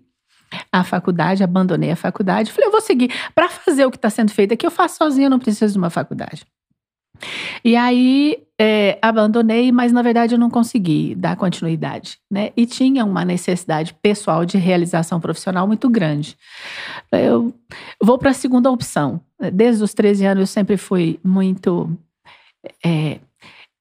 a 0.71 0.83
faculdade, 0.83 1.43
abandonei 1.43 1.91
a 1.91 1.95
faculdade. 1.95 2.51
Falei, 2.51 2.67
eu 2.67 2.71
vou 2.71 2.81
seguir. 2.81 3.11
Para 3.35 3.49
fazer 3.49 3.85
o 3.85 3.91
que 3.91 3.97
está 3.97 4.09
sendo 4.09 4.31
feito 4.31 4.53
aqui, 4.53 4.65
eu 4.65 4.71
faço 4.71 4.97
sozinha, 4.97 5.27
eu 5.27 5.31
não 5.31 5.39
preciso 5.39 5.73
de 5.73 5.77
uma 5.77 5.89
faculdade. 5.89 6.45
E 7.63 7.75
aí 7.75 8.37
é, 8.59 8.97
abandonei, 9.01 9.71
mas 9.71 9.91
na 9.91 10.01
verdade 10.01 10.35
eu 10.35 10.39
não 10.39 10.49
consegui 10.49 11.15
dar 11.15 11.35
continuidade, 11.35 12.19
né? 12.29 12.51
E 12.55 12.65
tinha 12.65 13.03
uma 13.05 13.25
necessidade 13.25 13.93
pessoal 14.01 14.45
de 14.45 14.57
realização 14.57 15.19
profissional 15.19 15.67
muito 15.67 15.89
grande. 15.89 16.37
Eu 17.11 17.53
vou 18.01 18.17
para 18.17 18.31
a 18.31 18.35
segunda 18.35 18.71
opção. 18.71 19.21
Desde 19.53 19.83
os 19.83 19.93
13 19.93 20.25
anos 20.25 20.41
eu 20.41 20.47
sempre 20.47 20.77
fui 20.77 21.19
muito. 21.23 21.89
é, 22.85 23.19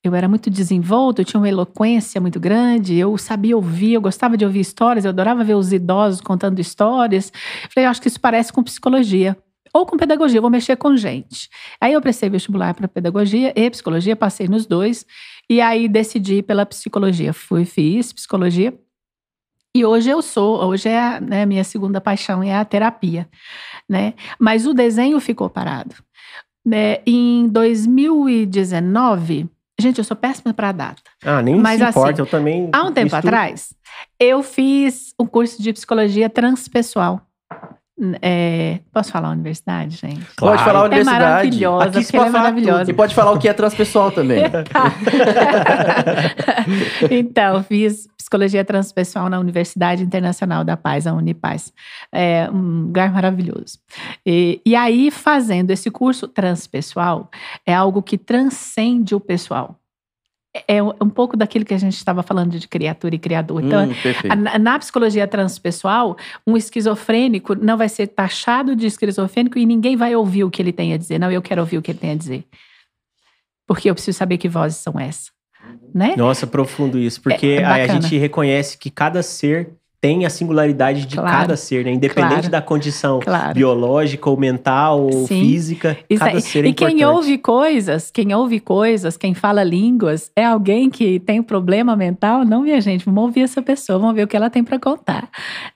eu 0.06 0.14
era 0.14 0.28
muito 0.28 0.50
desenvolto, 0.50 1.20
eu 1.20 1.24
tinha 1.24 1.40
uma 1.40 1.48
eloquência 1.48 2.20
muito 2.20 2.38
grande, 2.38 2.94
eu 2.94 3.16
sabia 3.18 3.56
ouvir, 3.56 3.94
eu 3.94 4.00
gostava 4.00 4.36
de 4.36 4.44
ouvir 4.44 4.60
histórias, 4.60 5.04
eu 5.04 5.10
adorava 5.10 5.44
ver 5.44 5.54
os 5.54 5.72
idosos 5.72 6.20
contando 6.20 6.60
histórias. 6.60 7.32
Falei, 7.72 7.88
acho 7.88 8.00
que 8.00 8.08
isso 8.08 8.20
parece 8.20 8.52
com 8.52 8.62
psicologia. 8.62 9.36
ou 9.72 9.84
com 9.84 9.96
pedagogia, 9.96 10.40
vou 10.40 10.48
mexer 10.48 10.76
com 10.76 10.96
gente. 10.96 11.50
Aí 11.80 11.92
eu 11.92 12.00
prestei 12.00 12.30
vestibular 12.30 12.72
para 12.72 12.88
pedagogia 12.88 13.52
e 13.54 13.70
psicologia, 13.70 14.16
passei 14.16 14.48
nos 14.48 14.64
dois, 14.64 15.04
e 15.50 15.60
aí 15.60 15.86
decidi 15.86 16.42
pela 16.42 16.64
psicologia. 16.64 17.32
Fui, 17.34 17.66
fiz 17.66 18.10
psicologia. 18.12 18.72
E 19.74 19.84
hoje 19.84 20.08
eu 20.08 20.22
sou, 20.22 20.64
hoje 20.64 20.88
é 20.88 20.98
a 20.98 21.20
né, 21.20 21.44
minha 21.44 21.62
segunda 21.62 22.00
paixão 22.00 22.42
é 22.42 22.54
a 22.54 22.64
terapia, 22.64 23.28
né? 23.86 24.14
Mas 24.38 24.66
o 24.66 24.72
desenho 24.72 25.20
ficou 25.20 25.50
parado. 25.50 25.94
Né? 26.64 27.00
Em 27.06 27.46
2019, 27.46 29.50
gente, 29.86 29.98
eu 29.98 30.04
sou 30.04 30.16
péssima 30.16 30.52
para 30.52 30.72
data. 30.72 31.00
Ah, 31.24 31.40
nem 31.42 31.56
Mas, 31.56 31.80
se 31.80 31.84
importa, 31.88 32.12
assim, 32.12 32.20
eu 32.22 32.26
também. 32.26 32.68
Há 32.72 32.82
um 32.84 32.92
tempo 32.92 33.06
estudo- 33.14 33.28
atrás, 33.28 33.74
eu 34.20 34.42
fiz 34.42 35.14
um 35.20 35.26
curso 35.26 35.62
de 35.62 35.72
psicologia 35.72 36.28
transpessoal. 36.28 37.20
É, 38.20 38.80
posso 38.92 39.10
falar 39.10 39.28
a 39.28 39.30
universidade, 39.30 39.96
gente? 39.96 40.20
Pode 40.36 40.38
Claro. 40.58 40.58
falar 40.58 40.80
a 40.80 40.82
É 40.82 40.86
universidade. 40.86 41.18
maravilhosa, 41.24 41.86
Aqui 41.88 42.04
se 42.04 42.04
porque 42.04 42.16
ela 42.18 42.26
é 42.26 42.30
pode 42.30 42.42
maravilhosa. 42.42 42.90
E 42.90 42.94
pode 42.94 43.14
falar 43.14 43.32
o 43.32 43.38
que 43.38 43.48
é 43.48 43.52
transpessoal 43.54 44.12
também. 44.12 44.42
então, 47.10 47.62
fiz 47.62 48.08
psicologia 48.26 48.64
transpessoal 48.64 49.30
na 49.30 49.38
Universidade 49.38 50.02
Internacional 50.02 50.64
da 50.64 50.76
Paz, 50.76 51.06
a 51.06 51.12
Unipaz. 51.12 51.72
É 52.10 52.50
um 52.50 52.86
lugar 52.86 53.12
maravilhoso. 53.12 53.78
E, 54.24 54.60
e 54.66 54.74
aí, 54.74 55.12
fazendo 55.12 55.70
esse 55.70 55.92
curso 55.92 56.26
transpessoal, 56.26 57.30
é 57.64 57.72
algo 57.72 58.02
que 58.02 58.18
transcende 58.18 59.14
o 59.14 59.20
pessoal. 59.20 59.78
É 60.66 60.82
um 60.82 60.92
um 61.00 61.08
pouco 61.08 61.36
daquilo 61.36 61.64
que 61.64 61.74
a 61.74 61.78
gente 61.78 61.94
estava 61.96 62.20
falando 62.22 62.58
de 62.58 62.66
criatura 62.66 63.14
e 63.14 63.18
criador. 63.18 63.62
Então, 63.62 63.86
Hum, 63.86 64.42
na, 64.42 64.58
na 64.58 64.78
psicologia 64.78 65.28
transpessoal, 65.28 66.16
um 66.44 66.56
esquizofrênico 66.56 67.54
não 67.54 67.76
vai 67.76 67.88
ser 67.88 68.08
taxado 68.08 68.74
de 68.74 68.86
esquizofrênico 68.86 69.56
e 69.56 69.64
ninguém 69.64 69.94
vai 69.96 70.16
ouvir 70.16 70.42
o 70.42 70.50
que 70.50 70.60
ele 70.60 70.72
tem 70.72 70.92
a 70.92 70.96
dizer. 70.96 71.20
Não, 71.20 71.30
eu 71.30 71.42
quero 71.42 71.60
ouvir 71.60 71.78
o 71.78 71.82
que 71.82 71.92
ele 71.92 71.98
tem 71.98 72.10
a 72.10 72.16
dizer. 72.16 72.44
Porque 73.68 73.88
eu 73.88 73.94
preciso 73.94 74.18
saber 74.18 74.38
que 74.38 74.48
vozes 74.48 74.78
são 74.78 74.98
essas. 74.98 75.35
Né? 75.94 76.14
Nossa, 76.16 76.46
profundo 76.46 76.98
isso, 76.98 77.22
porque 77.22 77.46
É, 77.46 77.54
é 77.56 77.64
aí 77.64 77.82
a 77.82 77.86
gente 77.86 78.16
reconhece 78.18 78.76
que 78.76 78.90
cada 78.90 79.22
ser 79.22 79.70
tem 80.00 80.24
a 80.26 80.30
singularidade 80.30 81.06
de 81.06 81.16
Claro. 81.16 81.30
cada 81.36 81.56
ser, 81.56 81.84
né? 81.84 81.92
Independente 81.92 82.32
Claro. 82.34 82.50
da 82.50 82.62
condição 82.62 83.20
Claro. 83.20 83.54
biológica 83.54 84.28
ou 84.30 84.36
mental 84.36 85.02
ou 85.02 85.26
Sim. 85.26 85.40
física, 85.40 85.96
Isso 86.08 86.20
cada 86.20 86.36
aí. 86.36 86.40
ser 86.40 86.64
é 86.64 86.68
e 86.68 86.72
quem 86.74 86.88
importante. 86.88 87.04
ouve 87.04 87.38
coisas, 87.38 88.10
quem 88.10 88.34
ouve 88.34 88.60
coisas, 88.60 89.16
quem 89.16 89.34
fala 89.34 89.62
línguas, 89.64 90.30
é 90.36 90.44
alguém 90.44 90.90
que 90.90 91.18
tem 91.20 91.40
um 91.40 91.42
problema 91.42 91.96
mental? 91.96 92.44
Não, 92.44 92.62
minha 92.62 92.80
gente, 92.80 93.04
vamos 93.04 93.22
ouvir 93.24 93.40
essa 93.42 93.62
pessoa, 93.62 93.98
vamos 93.98 94.14
ver 94.14 94.22
o 94.24 94.26
que 94.28 94.36
ela 94.36 94.50
tem 94.50 94.62
para 94.62 94.78
contar, 94.78 95.28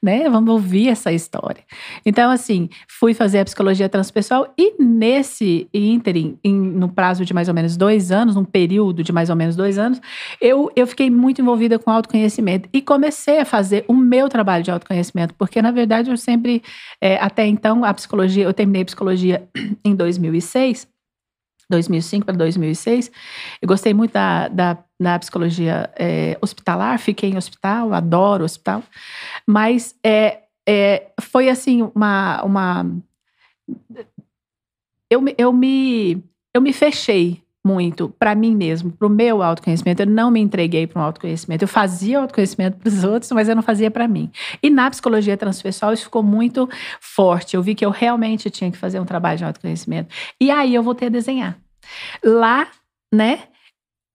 né? 0.03 0.29
Vamos 0.29 0.51
ouvir 0.51 0.89
essa 0.89 1.13
história. 1.13 1.63
Então, 2.05 2.31
assim, 2.31 2.69
fui 2.89 3.15
fazer 3.15 3.41
a 3.41 3.45
psicologia 3.45 3.89
transpessoal 3.89 4.53
e 4.59 4.75
nesse 4.83 5.67
ínterim, 5.73 6.39
no 6.45 6.89
prazo 6.89 7.25
de 7.25 7.33
mais 7.35 7.49
ou 7.49 7.55
menos 7.55 7.77
dois 7.77 8.13
anos, 8.13 8.35
num 8.35 8.45
período 8.45 9.03
de 9.03 9.13
mais 9.13 9.31
ou 9.31 9.37
menos 9.37 9.57
dois 9.57 9.79
anos, 9.79 10.01
eu, 10.41 10.71
eu 10.77 10.87
fiquei 10.87 11.11
muito 11.11 11.41
envolvida 11.41 11.79
com 11.79 11.91
autoconhecimento 11.91 12.69
e 12.73 12.81
comecei 12.81 13.39
a 13.41 13.45
fazer 13.45 13.85
o 13.89 13.95
meu 14.11 14.29
trabalho 14.29 14.65
de 14.65 14.71
autoconhecimento, 14.73 15.35
porque 15.35 15.63
na 15.63 15.71
verdade 15.71 16.11
eu 16.11 16.17
sempre, 16.17 16.63
é, 17.01 17.17
até 17.17 17.47
então, 17.47 17.85
a 17.85 17.95
psicologia, 17.95 18.45
eu 18.45 18.53
terminei 18.53 18.85
psicologia 18.85 19.49
em 19.85 19.95
2006, 19.95 20.89
2005 21.71 22.27
para 22.27 22.37
2006. 22.37 23.13
Eu 23.63 23.69
gostei 23.69 23.95
muito 23.95 24.13
da, 24.13 24.49
da, 24.49 24.79
da 25.01 25.19
psicologia 25.21 25.89
é, 25.97 26.37
hospitalar, 26.43 26.99
fiquei 26.99 27.31
em 27.31 27.37
hospital, 27.37 27.93
adoro 27.93 28.45
hospital, 28.45 28.83
mas 29.47 29.95
é, 30.05 30.41
é, 30.69 31.13
foi 31.21 31.49
assim 31.49 31.89
uma. 31.95 32.43
uma 32.43 32.87
eu, 35.09 35.23
eu, 35.39 35.53
me, 35.53 36.23
eu 36.53 36.61
me 36.61 36.73
fechei 36.73 37.41
muito 37.65 38.09
para 38.19 38.35
mim 38.35 38.55
mesmo, 38.57 38.91
para 38.91 39.07
o 39.07 39.11
meu 39.11 39.43
autoconhecimento. 39.43 40.03
Eu 40.03 40.07
não 40.07 40.31
me 40.31 40.41
entreguei 40.41 40.87
para 40.87 41.01
um 41.01 41.05
autoconhecimento. 41.05 41.65
Eu 41.65 41.69
fazia 41.69 42.21
autoconhecimento 42.21 42.79
para 42.79 42.89
os 42.89 43.05
outros, 43.05 43.31
mas 43.33 43.49
eu 43.49 43.57
não 43.57 43.63
fazia 43.63 43.91
para 43.91 44.09
mim. 44.09 44.31
E 44.63 44.71
na 44.71 44.91
psicologia 44.91 45.37
transpessoal 45.37 45.93
isso 45.93 46.05
ficou 46.05 46.23
muito 46.23 46.69
forte. 47.01 47.57
Eu 47.57 47.63
vi 47.63 47.75
que 47.75 47.85
eu 47.85 47.91
realmente 47.91 48.51
tinha 48.51 48.71
que 48.71 48.79
fazer 48.79 48.99
um 48.99 49.05
trabalho 49.05 49.39
de 49.39 49.45
autoconhecimento. 49.45 50.15
E 50.41 50.51
aí 50.51 50.75
eu 50.75 50.83
voltei 50.83 51.09
a 51.09 51.11
desenhar. 51.11 51.59
Lá, 52.25 52.69
né? 53.13 53.41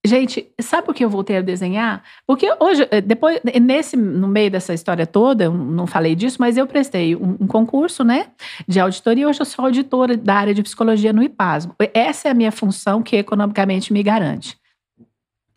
Gente, 0.05 0.47
sabe 0.61 0.85
por 0.85 0.93
que 0.93 1.03
eu 1.03 1.09
voltei 1.09 1.37
a 1.37 1.41
desenhar? 1.41 2.03
Porque 2.27 2.47
hoje, 2.59 2.87
eh, 2.91 3.01
depois, 3.01 3.39
nesse, 3.61 3.97
no 3.97 4.27
meio 4.27 4.51
dessa 4.51 4.73
história 4.73 5.07
toda, 5.07 5.45
eu 5.45 5.53
não 5.53 5.87
falei 5.87 6.15
disso, 6.15 6.37
mas 6.39 6.57
eu 6.57 6.67
prestei 6.67 7.15
um, 7.15 7.37
um 7.41 7.47
concurso, 7.47 8.03
né, 8.03 8.27
de 8.67 8.79
auditoria. 8.79 9.27
Hoje 9.27 9.41
eu 9.41 9.45
sou 9.45 9.65
auditora 9.65 10.15
da 10.15 10.35
área 10.35 10.53
de 10.53 10.61
psicologia 10.61 11.11
no 11.11 11.23
IPASGO. 11.23 11.75
Essa 11.93 12.27
é 12.27 12.31
a 12.31 12.35
minha 12.35 12.51
função 12.51 13.01
que 13.01 13.15
economicamente 13.15 13.91
me 13.91 14.03
garante. 14.03 14.57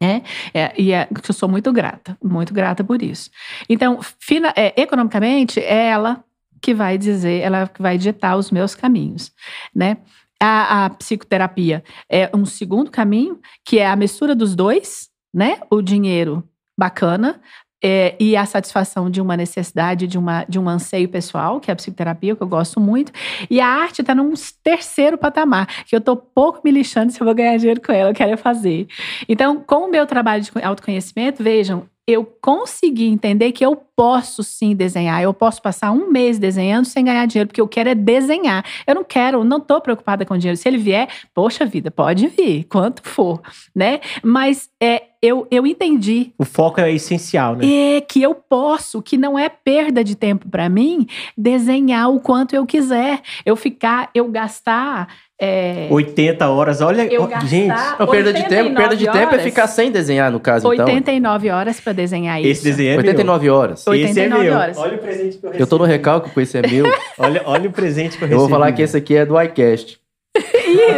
É, 0.01 0.23
é, 0.55 0.73
e 0.81 0.93
é, 0.93 1.09
eu 1.11 1.35
sou 1.35 1.49
muito 1.49 1.73
grata, 1.73 2.17
muito 2.23 2.55
grata 2.55 2.85
por 2.85 3.03
isso. 3.03 3.31
Então, 3.69 3.99
fina- 4.21 4.55
é, 4.57 4.73
economicamente, 4.81 5.59
é 5.59 5.89
ela 5.89 6.25
que 6.63 6.73
vai 6.73 6.97
dizer, 6.97 7.41
ela 7.41 7.67
que 7.69 7.83
vai 7.83 7.99
ditar 7.99 8.37
os 8.37 8.51
meus 8.51 8.75
caminhos, 8.75 9.33
né? 9.75 9.99
A, 10.41 10.85
a 10.85 10.91
psicoterapia 10.91 11.83
é 12.09 12.31
um 12.35 12.45
segundo 12.45 12.91
caminho, 12.91 13.41
que 13.65 13.79
é 13.79 13.87
a 13.87 13.97
mistura 13.97 14.35
dos 14.35 14.55
dois, 14.55 15.09
né? 15.35 15.59
O 15.71 15.83
dinheiro 15.83 16.49
bacana 16.79 17.41
é, 17.83 18.17
e 18.19 18.37
a 18.37 18.45
satisfação 18.45 19.09
de 19.09 19.21
uma 19.21 19.37
necessidade, 19.37 20.07
de, 20.07 20.19
uma, 20.19 20.45
de 20.45 20.59
um 20.59 20.69
anseio 20.69 21.09
pessoal, 21.09 21.61
que 21.61 21.71
é 21.71 21.73
a 21.73 21.77
psicoterapia, 21.77 22.35
que 22.35 22.43
eu 22.43 22.47
gosto 22.47 22.81
muito. 22.81 23.13
E 23.49 23.61
a 23.61 23.67
arte 23.67 24.01
está 24.01 24.15
num 24.15 24.33
terceiro 24.63 25.17
patamar, 25.17 25.67
que 25.85 25.95
eu 25.95 25.99
estou 25.99 26.17
pouco 26.17 26.61
me 26.65 26.71
lixando 26.71 27.13
se 27.13 27.21
eu 27.21 27.25
vou 27.25 27.35
ganhar 27.35 27.57
dinheiro 27.57 27.81
com 27.81 27.93
ela, 27.93 28.11
eu 28.11 28.15
quero 28.15 28.33
é 28.33 28.37
fazer. 28.37 28.87
Então, 29.29 29.61
com 29.61 29.87
o 29.87 29.91
meu 29.91 30.07
trabalho 30.07 30.43
de 30.43 30.51
autoconhecimento, 30.63 31.43
vejam, 31.43 31.89
eu 32.09 32.25
consegui 32.25 33.05
entender 33.05 33.53
que 33.53 33.63
eu 33.63 33.77
posso 33.77 34.43
sim 34.43 34.75
desenhar. 34.75 35.23
Eu 35.23 35.35
posso 35.35 35.61
passar 35.61 35.93
um 35.93 36.11
mês 36.11 36.39
desenhando 36.39 36.87
sem 36.87 37.05
ganhar 37.05 37.27
dinheiro, 37.27 37.49
porque 37.49 37.61
eu 37.61 37.69
quero 37.69 37.91
é 37.91 37.95
desenhar. 37.95 38.65
Eu 38.87 38.95
não 38.95 39.05
quero, 39.05 39.45
não 39.45 39.59
estou 39.59 39.79
preocupada 39.79 40.25
com 40.25 40.39
dinheiro. 40.39 40.57
Se 40.57 40.67
ele 40.67 40.79
vier, 40.79 41.07
poxa 41.35 41.67
vida, 41.67 41.91
pode 41.91 42.27
vir, 42.29 42.65
quanto 42.65 43.03
for, 43.07 43.43
né? 43.77 44.01
Mas 44.23 44.71
é, 44.83 45.03
eu, 45.21 45.47
eu 45.51 45.67
entendi 45.67 46.33
O 46.39 46.47
foco 46.47 46.81
é 46.81 46.91
essencial, 46.91 47.57
né? 47.57 47.67
é 47.67 48.01
que 48.01 48.23
eu 48.23 48.35
posso, 48.35 49.03
que 49.03 49.19
não 49.19 49.39
é 49.39 49.51
perda 49.51 50.03
de 50.03 50.15
tempo 50.15 50.49
para 50.49 50.69
mim, 50.69 51.07
desenhar 51.37 52.11
o 52.11 52.21
quanto 52.21 52.57
eu 52.57 52.65
quiser. 52.65 53.21
Eu 53.45 53.55
ficar, 53.55 54.09
eu 54.15 54.29
gastar. 54.31 55.09
É, 55.41 55.87
80 55.89 56.49
horas, 56.49 56.81
olha, 56.81 57.03
Eu 57.03 57.29
gente, 57.47 57.69
Não, 57.99 58.07
perda 58.09 58.33
de 58.33 58.43
tempo, 58.49 58.75
perda 58.75 58.97
de 58.97 59.07
89 59.07 59.13
tempo 59.13 59.31
é 59.31 59.35
horas. 59.35 59.43
ficar 59.43 59.67
sem 59.69 59.89
desenhar, 59.93 60.33
no 60.33 60.41
caso, 60.41 60.73
então. 60.73 60.85
89 60.87 61.49
horas 61.51 61.79
para 61.79 61.93
desenhar 61.93 62.41
isso. 62.41 62.49
esse 62.51 62.65
desenho 62.65 62.89
é 62.89 62.97
meu. 62.97 62.99
89 63.03 63.49
horas. 63.51 63.87
Oi. 63.87 64.01
Esse 64.01 64.19
é 64.19 64.25
89 64.25 64.45
meu. 64.45 64.59
horas. 64.59 64.77
Olha 64.79 64.95
o 64.97 64.99
presente 64.99 65.39
que 65.39 65.47
eu 65.47 65.51
recebi. 65.51 65.63
Eu 65.63 65.67
tô 65.69 65.79
no 65.79 65.85
recalque 65.85 66.31
com 66.31 66.41
esse 66.41 66.59
é 66.59 66.63
meu. 66.67 66.87
Olha, 67.19 67.43
olha 67.47 67.69
o 67.69 67.73
presente 67.73 68.19
que 68.19 68.25
eu 68.25 68.27
Eu 68.27 68.31
recebi. 68.31 68.41
vou 68.41 68.49
falar 68.49 68.73
que 68.73 68.83
esse 68.83 68.97
aqui 68.97 69.17
é 69.17 69.25
do 69.25 69.41
iCast. 69.41 70.01
Isso. 70.37 70.49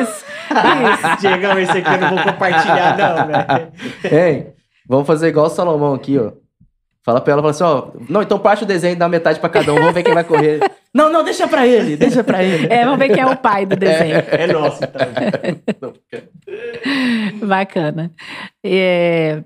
Isso. 0.00 0.24
Diegão, 1.20 1.58
esse 1.58 1.76
aqui 1.78 1.90
eu 1.94 1.98
não 2.00 2.08
vou 2.16 2.24
compartilhar, 2.32 2.96
não, 2.96 3.26
velho. 3.26 3.72
Hein? 4.26 4.46
Vamos 4.88 5.06
fazer 5.06 5.28
igual 5.28 5.46
o 5.46 5.50
Salomão 5.50 5.92
aqui, 5.94 6.18
ó. 6.18 6.32
Fala 7.04 7.20
pra 7.20 7.32
ela, 7.34 7.42
fala 7.42 7.50
assim, 7.50 7.62
ó. 7.64 7.88
Não, 8.08 8.22
então 8.22 8.38
parte 8.38 8.64
o 8.64 8.66
desenho 8.66 8.92
e 8.92 8.96
dá 8.96 9.06
metade 9.08 9.38
pra 9.38 9.48
cada 9.50 9.72
um. 9.72 9.76
Vamos 9.76 9.92
ver 9.94 10.02
quem 10.02 10.14
vai 10.14 10.24
correr. 10.24 10.60
Não, 10.94 11.10
não, 11.12 11.22
deixa 11.22 11.46
pra 11.46 11.66
ele, 11.66 11.96
deixa 11.96 12.22
pra 12.24 12.42
ele. 12.42 12.66
É, 12.72 12.84
vamos 12.84 12.98
ver 12.98 13.10
quem 13.10 13.22
é 13.22 13.26
o 13.26 13.36
pai 13.36 13.64
do 13.66 13.76
desenho. 13.76 14.16
É 14.16 14.46
nosso, 14.46 14.80
então. 15.66 15.92
Bacana. 17.46 18.12
É, 18.64 19.42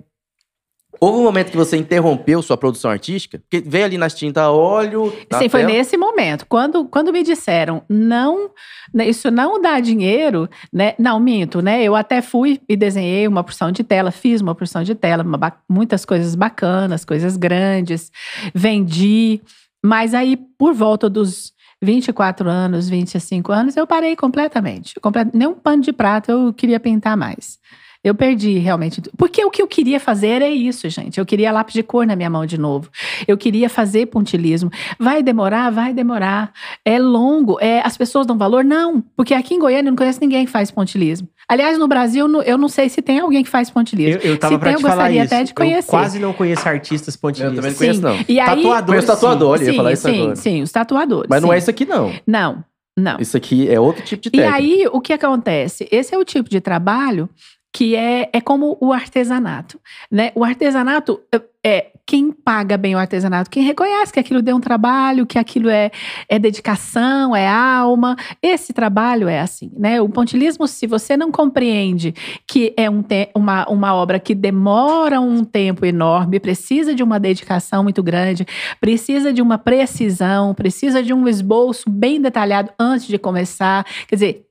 Houve 1.04 1.18
um 1.18 1.22
momento 1.24 1.50
que 1.50 1.56
você 1.56 1.76
interrompeu 1.76 2.40
sua 2.40 2.56
produção 2.56 2.90
artística? 2.90 3.38
Porque 3.38 3.68
veio 3.68 3.84
ali 3.84 3.98
nas 3.98 4.14
tintas 4.14 4.42
a 4.42 4.50
óleo. 4.50 5.12
na 5.30 5.38
Sim, 5.38 5.48
foi 5.48 5.60
tela. 5.60 5.72
nesse 5.72 5.96
momento. 5.98 6.46
Quando, 6.46 6.86
quando 6.86 7.12
me 7.12 7.22
disseram, 7.22 7.82
não, 7.88 8.50
né, 8.92 9.06
isso 9.06 9.30
não 9.30 9.60
dá 9.60 9.80
dinheiro, 9.80 10.48
né? 10.72 10.94
Não, 10.98 11.20
minto, 11.20 11.60
né? 11.60 11.82
Eu 11.82 11.94
até 11.94 12.22
fui 12.22 12.60
e 12.66 12.76
desenhei 12.76 13.28
uma 13.28 13.44
porção 13.44 13.70
de 13.70 13.82
tela, 13.84 14.10
fiz 14.10 14.40
uma 14.40 14.54
porção 14.54 14.82
de 14.82 14.94
tela, 14.94 15.22
uma 15.22 15.54
muitas 15.68 16.04
coisas 16.04 16.34
bacanas, 16.34 17.04
coisas 17.04 17.36
grandes, 17.36 18.10
vendi. 18.54 19.42
Mas 19.84 20.14
aí, 20.14 20.36
por 20.36 20.72
volta 20.72 21.10
dos 21.10 21.52
24 21.82 22.48
anos, 22.48 22.88
25 22.88 23.52
anos, 23.52 23.76
eu 23.76 23.86
parei 23.86 24.16
completamente. 24.16 24.94
Comple- 25.00 25.30
Nem 25.34 25.46
um 25.48 25.54
pano 25.54 25.82
de 25.82 25.92
prato 25.92 26.30
eu 26.30 26.54
queria 26.54 26.80
pintar 26.80 27.16
mais. 27.16 27.58
Eu 28.04 28.14
perdi 28.14 28.58
realmente. 28.58 29.00
tudo. 29.00 29.14
Porque 29.16 29.42
o 29.42 29.50
que 29.50 29.62
eu 29.62 29.66
queria 29.66 29.98
fazer 29.98 30.42
é 30.42 30.50
isso, 30.50 30.86
gente. 30.90 31.18
Eu 31.18 31.24
queria 31.24 31.50
lápis 31.50 31.72
de 31.72 31.82
cor 31.82 32.06
na 32.06 32.14
minha 32.14 32.28
mão 32.28 32.44
de 32.44 32.58
novo. 32.58 32.90
Eu 33.26 33.38
queria 33.38 33.70
fazer 33.70 34.06
pontilismo. 34.06 34.70
Vai 34.98 35.22
demorar? 35.22 35.70
Vai 35.70 35.94
demorar. 35.94 36.52
É 36.84 36.98
longo. 36.98 37.58
É, 37.60 37.80
as 37.84 37.96
pessoas 37.96 38.26
dão 38.26 38.36
valor? 38.36 38.62
Não. 38.62 39.02
Porque 39.16 39.32
aqui 39.32 39.54
em 39.54 39.58
Goiânia 39.58 39.88
eu 39.88 39.92
não 39.92 39.96
conheço 39.96 40.20
ninguém 40.20 40.44
que 40.44 40.50
faz 40.52 40.70
pontilismo. 40.70 41.26
Aliás, 41.48 41.78
no 41.78 41.88
Brasil, 41.88 42.26
eu 42.42 42.56
não 42.58 42.68
sei 42.68 42.88
se 42.88 43.00
tem 43.02 43.18
alguém 43.20 43.42
que 43.42 43.50
faz 43.50 43.70
pontilismo. 43.70 44.20
Eu, 44.22 44.32
eu 44.32 44.38
tava 44.38 44.54
Se 44.54 44.58
pra 44.60 44.68
tem, 44.70 44.76
te 44.78 44.82
eu 44.82 44.88
falar 44.88 44.94
gostaria 45.04 45.24
isso. 45.24 45.34
até 45.34 45.44
de 45.44 45.50
Eu 45.50 45.54
conhecer. 45.56 45.90
quase 45.90 46.18
não 46.18 46.32
conheço 46.34 46.68
artistas 46.68 47.14
Eu 47.14 47.20
também 47.20 47.42
pontilistas. 47.54 47.64
não 47.64 47.76
conheço, 47.76 48.00
não. 48.02 48.34
E 48.34 48.38
aí, 48.40 48.46
Tatuador, 48.62 48.86
Conheço 48.86 49.06
tatuador, 49.06 49.50
olha, 49.50 49.60
eu 49.60 49.64
ia 49.66 49.70
sim, 49.72 49.76
falar 49.76 49.92
isso 49.92 50.08
sim, 50.08 50.20
agora. 50.20 50.36
sim, 50.36 50.62
os 50.62 50.70
tatuadores. 50.72 51.26
Mas 51.30 51.40
não 51.42 51.48
sim. 51.50 51.54
é 51.54 51.58
isso 51.58 51.70
aqui, 51.70 51.84
não. 51.86 52.12
Não. 52.26 52.64
Não. 52.96 53.16
Isso 53.18 53.36
aqui 53.36 53.68
é 53.68 53.78
outro 53.80 54.04
tipo 54.04 54.22
de 54.22 54.28
E 54.28 54.32
técnica. 54.32 54.56
aí, 54.56 54.86
o 54.92 55.00
que 55.00 55.12
acontece? 55.12 55.88
Esse 55.90 56.14
é 56.14 56.18
o 56.18 56.24
tipo 56.24 56.48
de 56.48 56.60
trabalho 56.60 57.28
que 57.74 57.96
é, 57.96 58.30
é 58.32 58.40
como 58.40 58.78
o 58.80 58.92
artesanato, 58.92 59.80
né? 60.08 60.30
O 60.36 60.44
artesanato 60.44 61.20
é- 61.34 61.42
é 61.66 61.86
quem 62.06 62.30
paga 62.30 62.76
bem 62.76 62.94
o 62.94 62.98
artesanato, 62.98 63.50
quem 63.50 63.64
reconhece 63.64 64.12
que 64.12 64.20
aquilo 64.20 64.42
deu 64.42 64.54
um 64.54 64.60
trabalho, 64.60 65.26
que 65.26 65.38
aquilo 65.38 65.68
é, 65.68 65.90
é 66.28 66.38
dedicação, 66.38 67.34
é 67.34 67.48
alma. 67.48 68.14
Esse 68.40 68.72
trabalho 68.72 69.26
é 69.26 69.40
assim, 69.40 69.72
né? 69.76 70.00
O 70.00 70.08
pontilismo, 70.08 70.68
se 70.68 70.86
você 70.86 71.16
não 71.16 71.32
compreende 71.32 72.14
que 72.46 72.72
é 72.76 72.88
um 72.88 73.02
uma, 73.34 73.66
uma 73.68 73.94
obra 73.94 74.20
que 74.20 74.34
demora 74.36 75.20
um 75.20 75.42
tempo 75.42 75.84
enorme, 75.84 76.38
precisa 76.38 76.94
de 76.94 77.02
uma 77.02 77.18
dedicação 77.18 77.82
muito 77.82 78.02
grande, 78.04 78.46
precisa 78.80 79.32
de 79.32 79.42
uma 79.42 79.58
precisão, 79.58 80.54
precisa 80.54 81.02
de 81.02 81.12
um 81.12 81.26
esboço 81.26 81.90
bem 81.90 82.20
detalhado 82.20 82.70
antes 82.78 83.08
de 83.08 83.18
começar. 83.18 83.84
Quer 84.06 84.14
dizer, 84.14 84.46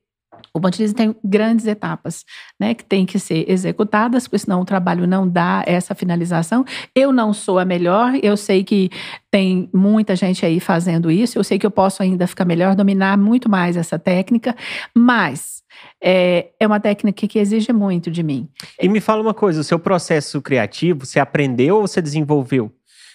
o 0.54 0.60
pontilismo 0.60 0.96
tem 0.96 1.16
grandes 1.24 1.66
etapas, 1.66 2.24
né, 2.60 2.74
que 2.74 2.84
têm 2.84 3.04
que 3.04 3.18
ser 3.18 3.44
executadas, 3.50 4.28
porque 4.28 4.38
senão 4.38 4.60
o 4.60 4.64
trabalho 4.64 5.04
não 5.04 5.28
dá 5.28 5.64
essa 5.66 5.96
finalização. 5.96 6.64
Eu 6.94 7.12
não 7.12 7.34
sou 7.34 7.58
a 7.58 7.64
melhor, 7.64 8.12
eu 8.22 8.36
sei 8.36 8.62
que 8.62 8.88
tem 9.32 9.68
muita 9.74 10.14
gente 10.14 10.46
aí 10.46 10.60
fazendo 10.60 11.10
isso, 11.10 11.36
eu 11.36 11.42
sei 11.42 11.58
que 11.58 11.66
eu 11.66 11.72
posso 11.72 12.04
ainda 12.04 12.24
ficar 12.28 12.44
melhor, 12.44 12.76
dominar 12.76 13.18
muito 13.18 13.50
mais 13.50 13.76
essa 13.76 13.98
técnica, 13.98 14.54
mas 14.94 15.64
é, 16.00 16.50
é 16.60 16.66
uma 16.68 16.78
técnica 16.78 17.26
que 17.26 17.38
exige 17.40 17.72
muito 17.72 18.08
de 18.08 18.22
mim. 18.22 18.48
E 18.80 18.88
me 18.88 19.00
fala 19.00 19.22
uma 19.22 19.34
coisa, 19.34 19.60
o 19.60 19.64
seu 19.64 19.78
processo 19.78 20.40
criativo, 20.40 21.04
você 21.04 21.18
aprendeu 21.18 21.78
ou 21.78 21.88
você 21.88 22.00
desenvolveu? 22.00 22.72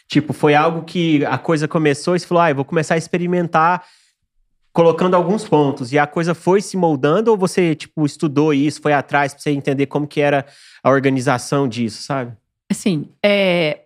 Tipo, 0.09 0.33
foi 0.33 0.55
algo 0.55 0.83
que 0.83 1.23
a 1.25 1.37
coisa 1.37 1.67
começou 1.69 2.15
e 2.15 2.19
você 2.19 2.27
falou, 2.27 2.41
ah, 2.41 2.49
eu 2.49 2.55
vou 2.55 2.65
começar 2.65 2.95
a 2.95 2.97
experimentar 2.97 3.85
colocando 4.79 5.13
alguns 5.13 5.45
pontos. 5.45 5.91
E 5.91 5.99
a 5.99 6.07
coisa 6.07 6.33
foi 6.33 6.61
se 6.61 6.77
moldando 6.77 7.31
ou 7.31 7.37
você, 7.37 7.75
tipo, 7.75 8.05
estudou 8.05 8.53
isso, 8.53 8.81
foi 8.81 8.93
atrás 8.93 9.33
pra 9.33 9.43
você 9.43 9.51
entender 9.51 9.87
como 9.87 10.07
que 10.07 10.21
era 10.21 10.45
a 10.81 10.89
organização 10.89 11.67
disso, 11.67 12.01
sabe? 12.01 12.31
Assim, 12.71 13.09
é, 13.21 13.81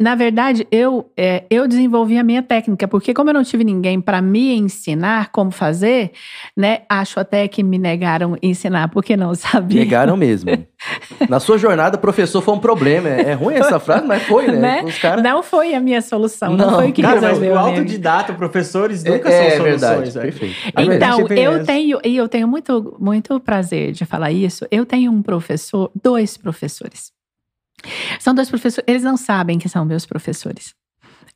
na 0.00 0.14
verdade, 0.14 0.66
eu, 0.72 1.10
é, 1.14 1.44
eu 1.50 1.68
desenvolvi 1.68 2.16
a 2.16 2.22
minha 2.24 2.42
técnica, 2.42 2.88
porque 2.88 3.12
como 3.12 3.28
eu 3.28 3.34
não 3.34 3.42
tive 3.44 3.64
ninguém 3.64 4.00
para 4.00 4.22
me 4.22 4.54
ensinar 4.54 5.30
como 5.30 5.50
fazer, 5.50 6.12
né? 6.56 6.82
Acho 6.88 7.20
até 7.20 7.46
que 7.48 7.62
me 7.62 7.76
negaram 7.76 8.34
ensinar, 8.42 8.88
porque 8.88 9.14
não 9.14 9.34
sabia. 9.36 9.80
Negaram 9.80 10.16
mesmo. 10.16 10.50
Na 11.28 11.38
sua 11.38 11.58
jornada, 11.58 11.98
professor 11.98 12.40
foi 12.40 12.54
um 12.54 12.58
problema. 12.58 13.10
É, 13.10 13.30
é 13.30 13.32
ruim 13.34 13.54
essa 13.56 13.78
frase, 13.78 14.06
mas 14.06 14.22
foi, 14.22 14.46
né? 14.46 14.54
Né? 14.64 14.84
Os 14.84 14.98
caras. 14.98 15.22
Não 15.22 15.42
foi 15.42 15.74
a 15.74 15.80
minha 15.80 16.00
solução, 16.00 16.56
não, 16.56 16.70
Não, 16.70 16.74
foi 16.78 16.88
o 16.88 16.92
que 16.92 17.02
Cara, 17.02 17.20
mas 17.20 17.24
resolveu. 17.38 17.52
o 17.54 17.58
a 17.58 17.60
minha 17.62 17.70
vida. 17.72 17.80
autodidata, 17.82 18.32
professores 18.32 19.04
É, 19.04 19.10
nunca 19.10 19.28
é 19.28 19.50
são 19.56 19.64
verdade, 19.64 19.80
soluções, 19.80 20.14
velho. 20.14 20.32
perfeito. 20.32 20.56
A 20.74 20.82
verdade 20.82 21.22
Então, 21.22 21.36
é 21.36 21.40
eu 21.40 21.52
essa. 21.56 21.64
tenho, 21.66 21.98
e 22.02 22.16
eu 22.16 22.28
tenho 22.28 22.48
muito, 22.48 22.96
muito 22.98 23.38
prazer 23.40 23.92
de 23.92 24.06
falar 24.06 24.32
isso. 24.32 24.66
Eu 24.70 24.86
tenho 24.86 25.12
um 25.12 25.20
professor, 25.22 25.90
dois 26.02 26.38
professores. 26.38 27.12
São 28.18 28.34
dois 28.34 28.48
professores, 28.48 28.84
eles 28.86 29.02
não 29.02 29.16
sabem 29.16 29.58
que 29.58 29.68
são 29.68 29.84
meus 29.84 30.06
professores, 30.06 30.74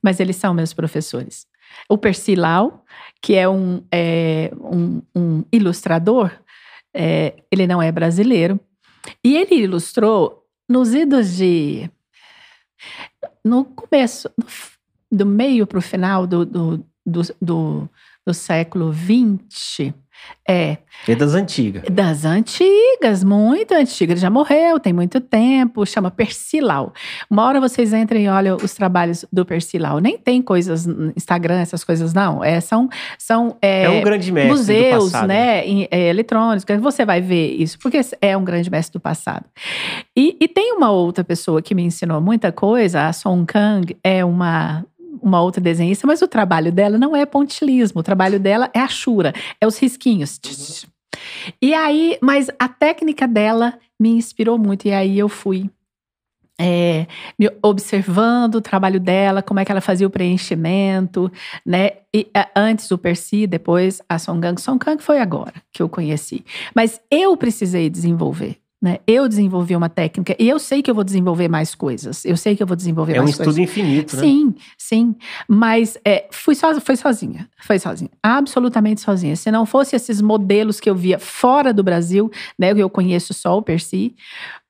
mas 0.02 0.20
eles 0.20 0.36
são 0.36 0.54
meus 0.54 0.72
professores. 0.72 1.46
O 1.88 1.98
Percy 1.98 2.34
Lau, 2.34 2.84
que 3.20 3.34
é 3.34 3.48
um, 3.48 3.82
é, 3.92 4.50
um, 4.58 5.02
um 5.14 5.44
ilustrador, 5.52 6.30
é, 6.94 7.34
ele 7.50 7.66
não 7.66 7.82
é 7.82 7.92
brasileiro, 7.92 8.58
e 9.22 9.36
ele 9.36 9.56
ilustrou 9.56 10.44
nos 10.68 10.94
idos 10.94 11.36
de. 11.36 11.90
No 13.44 13.64
começo, 13.64 14.30
do 15.10 15.24
meio 15.24 15.66
para 15.66 15.78
o 15.78 15.82
final 15.82 16.26
do, 16.26 16.44
do, 16.44 16.86
do, 17.04 17.22
do, 17.40 17.90
do 18.26 18.34
século 18.34 18.92
XX. 18.92 19.94
É, 20.50 20.78
É 21.06 21.14
das 21.14 21.34
antigas. 21.34 21.82
das 21.90 22.24
antigas, 22.24 23.22
muito 23.22 23.72
antigas. 23.72 24.12
Ele 24.14 24.20
já 24.20 24.30
morreu, 24.30 24.80
tem 24.80 24.92
muito 24.92 25.20
tempo, 25.20 25.84
chama 25.86 26.10
Persilau. 26.10 26.92
Uma 27.30 27.44
hora 27.44 27.60
vocês 27.60 27.92
entrem 27.92 28.24
e 28.24 28.28
olham 28.28 28.56
os 28.56 28.72
trabalhos 28.74 29.24
do 29.32 29.44
Persilau. 29.44 29.98
Nem 30.00 30.16
tem 30.16 30.40
coisas 30.40 30.86
no 30.86 31.12
Instagram, 31.16 31.60
essas 31.60 31.84
coisas, 31.84 32.14
não. 32.14 32.42
É, 32.42 32.60
são 32.60 32.88
são 33.18 33.56
é, 33.60 33.84
É, 33.84 33.90
um 33.90 34.00
grande 34.00 34.32
mestre 34.32 34.48
do 34.52 34.56
museus, 34.58 35.04
passado. 35.12 35.28
né, 35.28 35.66
em- 35.66 35.88
é, 35.90 36.08
eletrônicos, 36.08 36.64
você 36.80 37.04
vai 37.04 37.20
ver 37.20 37.52
isso, 37.54 37.78
porque 37.78 38.00
é 38.20 38.36
um 38.36 38.44
grande 38.44 38.70
mestre 38.70 38.94
do 38.98 39.00
passado. 39.00 39.44
E, 40.16 40.36
e 40.40 40.48
tem 40.48 40.72
uma 40.72 40.90
outra 40.90 41.22
pessoa 41.22 41.60
que 41.60 41.74
me 41.74 41.82
ensinou 41.82 42.20
muita 42.20 42.50
coisa, 42.50 43.06
a 43.06 43.12
Song 43.12 43.44
Kang 43.46 43.96
é 44.02 44.24
uma 44.24 44.84
uma 45.22 45.40
outra 45.40 45.60
desenhista, 45.60 46.06
mas 46.06 46.22
o 46.22 46.28
trabalho 46.28 46.72
dela 46.72 46.98
não 46.98 47.14
é 47.14 47.24
pontilismo, 47.26 48.00
o 48.00 48.04
trabalho 48.04 48.38
dela 48.38 48.70
é 48.74 48.80
a 48.80 48.88
chura, 48.88 49.32
é 49.60 49.66
os 49.66 49.78
risquinhos. 49.78 50.40
E 51.60 51.74
aí, 51.74 52.18
mas 52.22 52.48
a 52.58 52.68
técnica 52.68 53.26
dela 53.26 53.78
me 53.98 54.10
inspirou 54.10 54.58
muito, 54.58 54.86
e 54.86 54.92
aí 54.92 55.18
eu 55.18 55.28
fui 55.28 55.70
é, 56.60 57.06
me 57.38 57.48
observando 57.62 58.56
o 58.56 58.60
trabalho 58.60 58.98
dela, 58.98 59.42
como 59.42 59.60
é 59.60 59.64
que 59.64 59.70
ela 59.70 59.80
fazia 59.80 60.06
o 60.06 60.10
preenchimento, 60.10 61.30
né? 61.64 61.90
E, 62.12 62.28
antes 62.54 62.90
o 62.90 62.98
Percy, 62.98 63.46
depois 63.46 64.02
a 64.08 64.18
Song 64.18 64.40
Kang. 64.40 64.60
Song 64.60 64.78
Kang 64.78 65.00
foi 65.00 65.20
agora 65.20 65.54
que 65.72 65.80
eu 65.80 65.88
conheci. 65.88 66.44
Mas 66.74 67.00
eu 67.10 67.36
precisei 67.36 67.88
desenvolver. 67.88 68.58
Né? 68.80 68.98
Eu 69.08 69.28
desenvolvi 69.28 69.74
uma 69.74 69.88
técnica 69.88 70.36
e 70.38 70.48
eu 70.48 70.56
sei 70.60 70.82
que 70.82 70.88
eu 70.90 70.94
vou 70.94 71.02
desenvolver 71.02 71.48
mais 71.48 71.74
coisas. 71.74 72.24
Eu 72.24 72.36
sei 72.36 72.54
que 72.54 72.62
eu 72.62 72.66
vou 72.66 72.76
desenvolver 72.76 73.14
É 73.16 73.20
um 73.20 73.24
mais 73.24 73.30
estudo 73.30 73.46
coisas. 73.46 73.58
infinito, 73.62 74.14
né? 74.14 74.22
Sim, 74.22 74.54
sim. 74.78 75.16
Mas 75.48 75.98
é, 76.04 76.28
fui 76.30 76.54
so, 76.54 76.80
foi 76.80 76.94
sozinha. 76.94 77.48
Foi 77.60 77.78
sozinha. 77.80 78.10
Absolutamente 78.22 79.00
sozinha. 79.00 79.34
Se 79.34 79.50
não 79.50 79.66
fosse 79.66 79.96
esses 79.96 80.20
modelos 80.20 80.78
que 80.78 80.88
eu 80.88 80.94
via 80.94 81.18
fora 81.18 81.72
do 81.74 81.82
Brasil, 81.82 82.30
né? 82.56 82.72
Eu 82.76 82.88
conheço 82.88 83.34
só 83.34 83.58
o 83.58 83.62
Percy, 83.62 84.14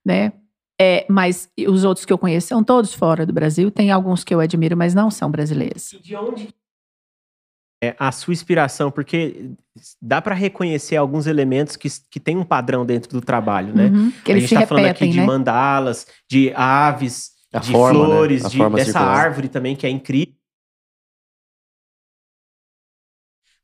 né? 0.05 0.33
É, 0.81 1.05
mas 1.11 1.51
os 1.67 1.85
outros 1.85 2.07
que 2.07 2.13
eu 2.13 2.17
conheço 2.19 2.47
são 2.47 2.63
todos 2.65 2.95
fora 2.95 3.27
do 3.27 3.33
Brasil. 3.33 3.71
Tem 3.71 3.91
alguns 3.91 4.25
que 4.25 4.33
eu 4.33 4.41
admiro, 4.41 4.77
mas 4.77 4.95
não 4.95 5.11
são 5.11 5.31
brasileiros. 5.31 5.93
E 5.93 5.99
de 6.01 6.17
onde 6.17 6.49
é 7.83 7.95
a 7.99 8.11
sua 8.11 8.33
inspiração? 8.33 8.91
Porque 8.91 9.51
dá 10.03 10.21
pra 10.21 10.35
reconhecer 10.35 10.97
alguns 10.97 11.27
elementos 11.27 11.77
que, 11.77 11.89
que 12.11 12.19
tem 12.19 12.37
um 12.37 12.45
padrão 12.45 12.85
dentro 12.85 13.11
do 13.11 13.21
trabalho, 13.21 13.75
né? 13.75 13.87
Uhum, 13.87 14.11
que 14.25 14.33
a 14.33 14.35
eles 14.35 14.43
gente 14.49 14.49
se 14.49 14.55
tá 14.61 14.67
falando 14.67 14.85
aqui 14.87 15.05
repetem, 15.05 15.11
de 15.13 15.19
né? 15.21 15.27
mandalas, 15.27 16.07
de 16.29 16.53
aves, 16.55 17.31
A 17.53 17.61
de 17.61 17.71
forma, 17.73 18.01
né? 18.01 18.15
flores, 18.15 18.45
A 18.45 18.49
de- 18.49 18.59
dessa 18.71 18.85
circular. 18.93 19.17
árvore 19.17 19.49
também, 19.49 19.77
que 19.77 19.87
é 19.87 19.91
incrível. 19.91 20.35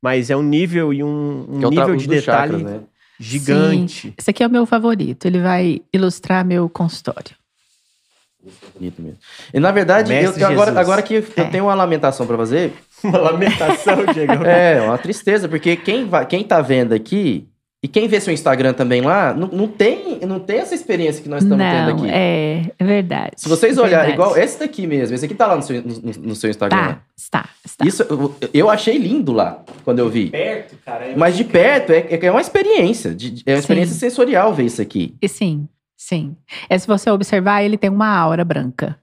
Mas 0.02 0.30
é 0.30 0.36
um 0.36 0.42
nível 0.42 0.92
e 0.92 1.02
um, 1.02 1.46
um 1.48 1.66
é 1.66 1.70
nível 1.70 1.96
de 1.96 2.06
detalhe 2.06 2.52
chakras, 2.58 2.62
né? 2.62 2.82
gigante. 3.18 4.12
Esse 4.18 4.30
aqui 4.30 4.42
é 4.42 4.46
o 4.46 4.50
meu 4.50 4.66
favorito. 4.66 5.24
Ele 5.24 5.40
vai 5.40 5.80
ilustrar 5.92 6.44
meu 6.44 6.68
consultório. 6.68 7.34
Bonito 8.74 9.00
mesmo. 9.00 9.18
E 9.54 9.58
na 9.58 9.72
verdade, 9.72 10.12
eu 10.12 10.46
agora, 10.46 10.78
agora 10.78 11.02
que 11.02 11.14
eu 11.14 11.24
É. 11.36 11.44
tenho 11.44 11.64
uma 11.64 11.74
lamentação 11.74 12.26
pra 12.26 12.36
fazer, 12.36 12.74
Uma 13.04 13.18
lamentação, 13.18 14.04
Diego. 14.12 14.44
É, 14.44 14.80
uma 14.82 14.98
tristeza, 14.98 15.48
porque 15.48 15.76
quem, 15.76 16.06
vai, 16.06 16.26
quem 16.26 16.42
tá 16.42 16.60
vendo 16.60 16.92
aqui, 16.92 17.46
e 17.82 17.86
quem 17.88 18.08
vê 18.08 18.18
seu 18.18 18.32
Instagram 18.32 18.72
também 18.72 19.02
lá, 19.02 19.34
não, 19.34 19.46
não, 19.48 19.68
tem, 19.68 20.18
não 20.26 20.40
tem 20.40 20.58
essa 20.58 20.74
experiência 20.74 21.22
que 21.22 21.28
nós 21.28 21.42
estamos 21.42 21.62
tendo 21.62 21.90
não, 21.90 21.96
aqui. 21.98 22.08
é, 22.10 22.62
é 22.78 22.84
verdade. 22.84 23.32
Se 23.36 23.46
vocês 23.46 23.76
é 23.76 23.80
olharem, 23.82 24.06
verdade. 24.12 24.30
igual 24.30 24.42
esse 24.42 24.58
daqui 24.58 24.86
mesmo, 24.86 25.14
esse 25.14 25.26
aqui 25.26 25.34
tá 25.34 25.46
lá 25.46 25.56
no 25.56 25.62
seu, 25.62 25.82
no, 25.82 26.12
no 26.28 26.34
seu 26.34 26.48
Instagram. 26.48 26.78
Tá, 26.78 26.88
né? 26.88 26.98
está, 27.14 27.48
está. 27.62 27.86
Isso 27.86 28.02
eu, 28.04 28.34
eu 28.54 28.70
achei 28.70 28.96
lindo 28.96 29.32
lá, 29.32 29.62
quando 29.84 29.98
eu 29.98 30.08
vi. 30.08 30.30
perto, 30.30 30.76
cara. 30.82 31.04
é 31.08 31.14
Mas 31.14 31.36
de 31.36 31.44
perto 31.44 31.92
é, 31.92 32.06
é 32.22 32.30
uma 32.30 32.40
experiência, 32.40 33.14
de- 33.14 33.42
é 33.44 33.50
uma 33.50 33.56
Sim. 33.56 33.60
experiência 33.60 33.94
sensorial 33.96 34.54
ver 34.54 34.64
isso 34.64 34.80
aqui. 34.80 35.14
E 35.20 35.28
sim, 35.28 35.68
sim. 35.94 36.34
É, 36.70 36.78
se 36.78 36.86
você 36.86 37.10
observar, 37.10 37.62
ele 37.62 37.76
tem 37.76 37.90
uma 37.90 38.08
aura 38.16 38.46
branca 38.46 38.96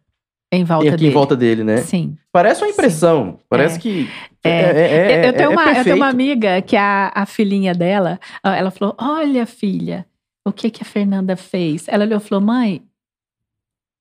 em 0.51 0.63
volta 0.63 0.87
aqui 0.89 0.97
dele. 0.97 1.09
em 1.09 1.13
volta 1.13 1.35
dele, 1.35 1.63
né? 1.63 1.77
Sim. 1.77 2.17
Parece 2.31 2.61
uma 2.63 2.69
impressão, 2.69 3.39
parece 3.49 3.77
É. 3.77 3.79
que 3.79 4.09
É. 4.43 4.49
é, 4.49 4.53
é, 4.53 5.11
é, 5.25 5.29
eu, 5.29 5.33
tenho 5.33 5.43
é 5.43 5.49
uma, 5.49 5.71
eu 5.73 5.83
tenho 5.83 5.95
uma 5.95 6.07
amiga 6.09 6.61
que 6.61 6.75
a, 6.75 7.11
a 7.15 7.25
filhinha 7.25 7.73
dela, 7.73 8.19
ela 8.43 8.71
falou: 8.71 8.95
Olha, 8.99 9.45
filha, 9.45 10.05
o 10.45 10.51
que, 10.51 10.69
que 10.69 10.81
a 10.81 10.85
Fernanda 10.85 11.35
fez? 11.35 11.85
Ela 11.87 12.03
olhou 12.05 12.17
e 12.17 12.21
falou: 12.21 12.43
Mãe, 12.43 12.81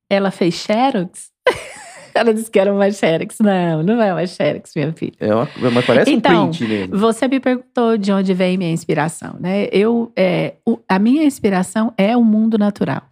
ela 0.09 0.31
fez 0.31 0.55
Xerox? 0.55 1.31
ela 2.15 2.35
disse 2.35 2.51
que 2.51 2.59
era 2.59 2.73
uma 2.73 2.91
Xerox. 2.91 3.39
Não, 3.41 3.83
não 3.83 4.03
é 4.03 4.13
uma 4.13 4.27
Xerox, 4.27 4.73
minha 4.75 4.93
filha. 4.93 5.13
É 5.21 5.35
uma- 5.35 5.49
mas 5.73 5.87
parece 5.87 6.11
Então, 6.11 6.47
um 6.47 6.51
print 6.51 6.65
mesmo. 6.67 6.99
Você 6.99 7.29
me 7.29 7.39
perguntou 7.39 7.97
de 7.97 8.11
onde 8.13 8.35
vem 8.35 8.59
minha 8.59 8.73
inspiração, 8.73 9.37
né? 9.39 9.69
Eu, 9.71 10.11
é, 10.17 10.55
o- 10.67 10.79
a 10.89 10.99
minha 10.99 11.25
inspiração 11.25 11.93
é 11.97 12.17
o 12.17 12.25
mundo 12.25 12.59
natural, 12.59 13.03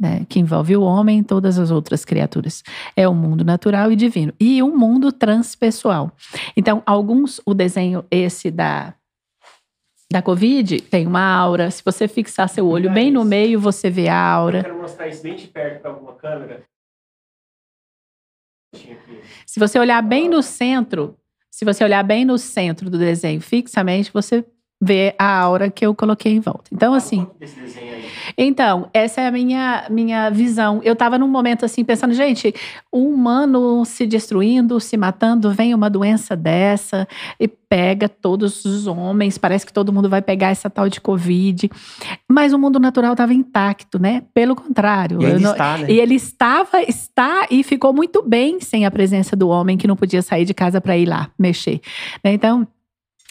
né? 0.00 0.24
Que 0.28 0.40
envolve 0.40 0.74
o 0.76 0.82
homem 0.82 1.18
e 1.20 1.24
todas 1.24 1.58
as 1.58 1.70
outras 1.70 2.04
criaturas. 2.04 2.62
É 2.96 3.06
o 3.06 3.14
mundo 3.14 3.44
natural 3.44 3.92
e 3.92 3.96
divino 3.96 4.32
e 4.40 4.62
um 4.62 4.76
mundo 4.76 5.12
transpessoal. 5.12 6.10
Então, 6.56 6.82
alguns, 6.86 7.40
o 7.44 7.52
desenho 7.52 8.04
esse 8.10 8.50
da 8.50 8.94
da 10.12 10.20
Covid 10.20 10.80
tem 10.80 11.06
uma 11.06 11.22
aura. 11.22 11.70
Se 11.70 11.84
você 11.84 12.08
fixar 12.08 12.48
seu 12.48 12.66
olho 12.66 12.90
bem 12.90 13.12
no 13.12 13.24
meio, 13.24 13.60
você 13.60 13.88
vê 13.88 14.08
a 14.08 14.14
Eu 14.14 14.40
aura. 14.40 14.64
quero 14.64 14.76
mostrar 14.78 15.06
isso 15.06 15.22
bem 15.22 15.36
de 15.36 15.46
perto 15.46 15.82
para 15.82 15.90
alguma 15.92 16.14
câmera. 16.14 16.64
Se 19.46 19.58
você 19.60 19.78
olhar 19.78 20.02
bem 20.02 20.28
no 20.28 20.42
centro, 20.42 21.16
Se 21.52 21.64
você 21.64 21.82
olhar 21.82 22.02
bem 22.04 22.24
no 22.24 22.38
centro 22.38 22.88
do 22.88 22.96
desenho 22.96 23.40
fixamente, 23.40 24.12
você 24.12 24.44
vê 24.80 25.14
a 25.18 25.38
aura 25.38 25.68
que 25.70 25.84
eu 25.84 25.94
coloquei 25.94 26.32
em 26.32 26.40
volta. 26.40 26.64
Então, 26.72 26.94
assim. 26.94 27.26
Então, 28.36 28.88
essa 28.94 29.20
é 29.20 29.26
a 29.26 29.30
minha, 29.30 29.84
minha 29.90 30.30
visão. 30.30 30.80
Eu 30.82 30.94
estava 30.94 31.18
num 31.18 31.28
momento 31.28 31.64
assim, 31.64 31.84
pensando, 31.84 32.14
gente, 32.14 32.54
o 32.90 33.06
humano 33.08 33.84
se 33.84 34.06
destruindo, 34.06 34.80
se 34.80 34.96
matando, 34.96 35.50
vem 35.52 35.74
uma 35.74 35.90
doença 35.90 36.34
dessa 36.36 37.06
e 37.38 37.46
pega 37.48 38.08
todos 38.08 38.64
os 38.64 38.86
homens, 38.86 39.38
parece 39.38 39.64
que 39.66 39.72
todo 39.72 39.92
mundo 39.92 40.08
vai 40.08 40.20
pegar 40.22 40.48
essa 40.48 40.68
tal 40.70 40.88
de 40.88 41.00
Covid. 41.00 41.70
Mas 42.28 42.52
o 42.52 42.58
mundo 42.58 42.80
natural 42.80 43.12
estava 43.12 43.34
intacto, 43.34 43.98
né? 44.00 44.22
Pelo 44.34 44.56
contrário. 44.56 45.20
E 45.22 45.24
eu 45.24 45.40
não- 45.40 45.52
está, 45.52 45.78
né? 45.78 45.86
e 45.90 46.00
ele 46.00 46.14
estava, 46.14 46.82
está 46.82 47.46
e 47.50 47.62
ficou 47.62 47.92
muito 47.92 48.22
bem 48.22 48.60
sem 48.60 48.86
a 48.86 48.90
presença 48.90 49.36
do 49.36 49.48
homem 49.48 49.76
que 49.76 49.86
não 49.86 49.94
podia 49.96 50.22
sair 50.22 50.44
de 50.44 50.54
casa 50.54 50.80
para 50.80 50.96
ir 50.96 51.06
lá 51.06 51.30
mexer. 51.38 51.80
né? 52.24 52.32
Então, 52.32 52.66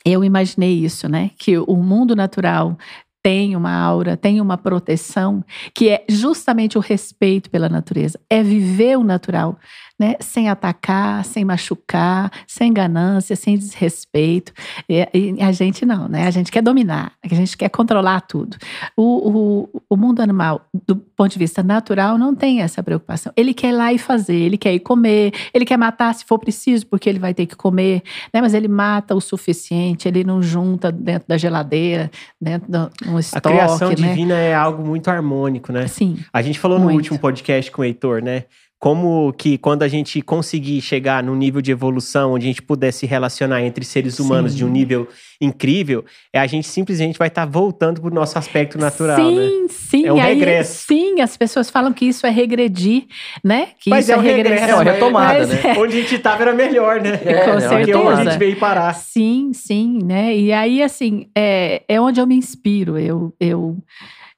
eu 0.05 0.23
imaginei 0.23 0.73
isso, 0.73 1.07
né? 1.09 1.31
Que 1.37 1.57
o 1.57 1.75
mundo 1.75 2.15
natural 2.15 2.77
tem 3.21 3.55
uma 3.55 3.71
aura, 3.71 4.15
tem 4.15 4.39
uma 4.39 4.57
proteção, 4.57 5.43
que 5.75 5.89
é 5.89 6.05
justamente 6.07 6.77
o 6.77 6.81
respeito 6.81 7.49
pela 7.49 7.67
natureza, 7.67 8.19
é 8.29 8.41
viver 8.41 8.97
o 8.97 9.03
natural, 9.03 9.57
né? 9.99 10.15
Sem 10.21 10.47
atacar, 10.47 11.25
sem 11.25 11.43
machucar, 11.43 12.31
sem 12.47 12.71
ganância, 12.71 13.35
sem 13.35 13.57
desrespeito. 13.57 14.53
E, 14.87 15.07
e 15.13 15.43
a 15.43 15.51
gente 15.51 15.85
não, 15.85 16.07
né? 16.07 16.25
A 16.25 16.31
gente 16.31 16.51
quer 16.51 16.61
dominar, 16.61 17.11
a 17.23 17.27
gente 17.35 17.57
quer 17.57 17.69
controlar 17.69 18.21
tudo. 18.21 18.57
O, 18.95 19.29
o, 19.29 19.81
o 19.89 19.97
mundo 19.97 20.21
animal, 20.21 20.61
do 20.87 20.95
ponto 20.95 21.31
de 21.31 21.37
vista 21.37 21.61
natural, 21.61 22.17
não 22.17 22.33
tem 22.33 22.61
essa 22.61 22.81
preocupação. 22.81 23.33
Ele 23.35 23.53
quer 23.53 23.69
ir 23.69 23.73
lá 23.73 23.91
e 23.91 23.97
fazer, 23.97 24.35
ele 24.35 24.57
quer 24.57 24.73
ir 24.73 24.79
comer, 24.79 25.33
ele 25.53 25.65
quer 25.65 25.77
matar 25.77 26.13
se 26.15 26.23
for 26.23 26.39
preciso, 26.39 26.87
porque 26.87 27.09
ele 27.09 27.19
vai 27.19 27.33
ter 27.33 27.45
que 27.45 27.55
comer, 27.55 28.01
né? 28.33 28.39
Mas 28.41 28.53
ele 28.53 28.67
mata 28.67 29.13
o 29.13 29.19
suficiente, 29.19 30.07
ele 30.07 30.23
não 30.23 30.41
junta 30.41 30.91
dentro 30.91 31.27
da 31.27 31.37
geladeira, 31.37 32.09
dentro 32.39 32.71
de 32.71 33.09
um 33.09 33.17
A 33.17 33.19
estoque, 33.19 33.49
criação 33.49 33.89
né? 33.89 33.95
divina 33.95 34.35
é 34.35 34.55
algo 34.55 34.85
muito 34.85 35.09
harmônico, 35.09 35.73
né? 35.73 35.87
Sim, 35.87 36.17
A 36.31 36.41
gente 36.41 36.59
falou 36.59 36.77
no 36.77 36.85
Muito. 36.85 36.97
último 36.97 37.19
podcast 37.19 37.69
com 37.71 37.81
o 37.81 37.85
Heitor, 37.85 38.21
né? 38.21 38.45
Como 38.79 39.33
que 39.33 39.57
quando 39.57 39.83
a 39.83 39.89
gente 39.89 40.21
conseguir 40.21 40.79
chegar 40.81 41.21
num 41.21 41.35
nível 41.35 41.61
de 41.61 41.69
evolução 41.69 42.31
onde 42.33 42.45
a 42.45 42.47
gente 42.47 42.61
puder 42.61 42.93
se 42.93 43.05
relacionar 43.05 43.61
entre 43.61 43.83
seres 43.83 44.19
humanos 44.19 44.53
Sim. 44.53 44.57
de 44.59 44.65
um 44.65 44.69
nível 44.69 45.05
incrível, 45.41 46.05
é 46.31 46.39
a 46.39 46.47
gente 46.47 46.65
simplesmente 46.65 47.19
vai 47.19 47.27
estar 47.27 47.45
voltando 47.45 47.99
pro 47.99 48.09
nosso 48.13 48.37
aspecto 48.37 48.77
natural, 48.77 49.19
né? 49.31 49.47
sim, 49.49 49.67
sim. 49.67 50.05
É 50.05 50.13
um 50.13 50.21
aí, 50.21 50.33
regresso. 50.33 50.85
Sim, 50.87 51.19
as 51.19 51.35
pessoas 51.35 51.69
falam 51.69 51.91
que 51.91 52.05
isso 52.05 52.25
é 52.25 52.29
regredir, 52.29 53.05
né? 53.43 53.67
Que 53.81 53.89
Mas 53.89 54.05
isso 54.05 54.13
é 54.13 54.17
um 54.17 54.21
regresso, 54.21 54.49
regressão. 54.61 54.79
é 54.79 54.81
uma 54.83 54.91
retomada, 54.93 55.45
né? 55.45 55.61
é- 55.65 55.77
Onde 55.77 55.97
a 55.97 56.01
gente 56.01 56.17
tava 56.19 56.43
era 56.43 56.53
melhor, 56.53 57.01
né? 57.01 57.19
É, 57.25 57.33
Com 57.33 57.49
é 57.51 57.51
uma 57.51 57.61
Porque 57.69 57.95
onde 57.95 58.07
a 58.07 58.15
certeza. 58.15 58.31
gente 58.31 58.39
veio 58.39 58.55
parar. 58.57 58.93
Sim, 58.95 59.51
sim, 59.53 59.99
né? 60.05 60.37
E 60.37 60.53
aí, 60.53 60.81
assim, 60.81 61.27
é, 61.35 61.83
é 61.85 61.99
onde 61.99 62.21
eu 62.21 62.25
me 62.27 62.35
inspiro. 62.35 62.97
Eu, 62.97 63.33
eu, 63.41 63.77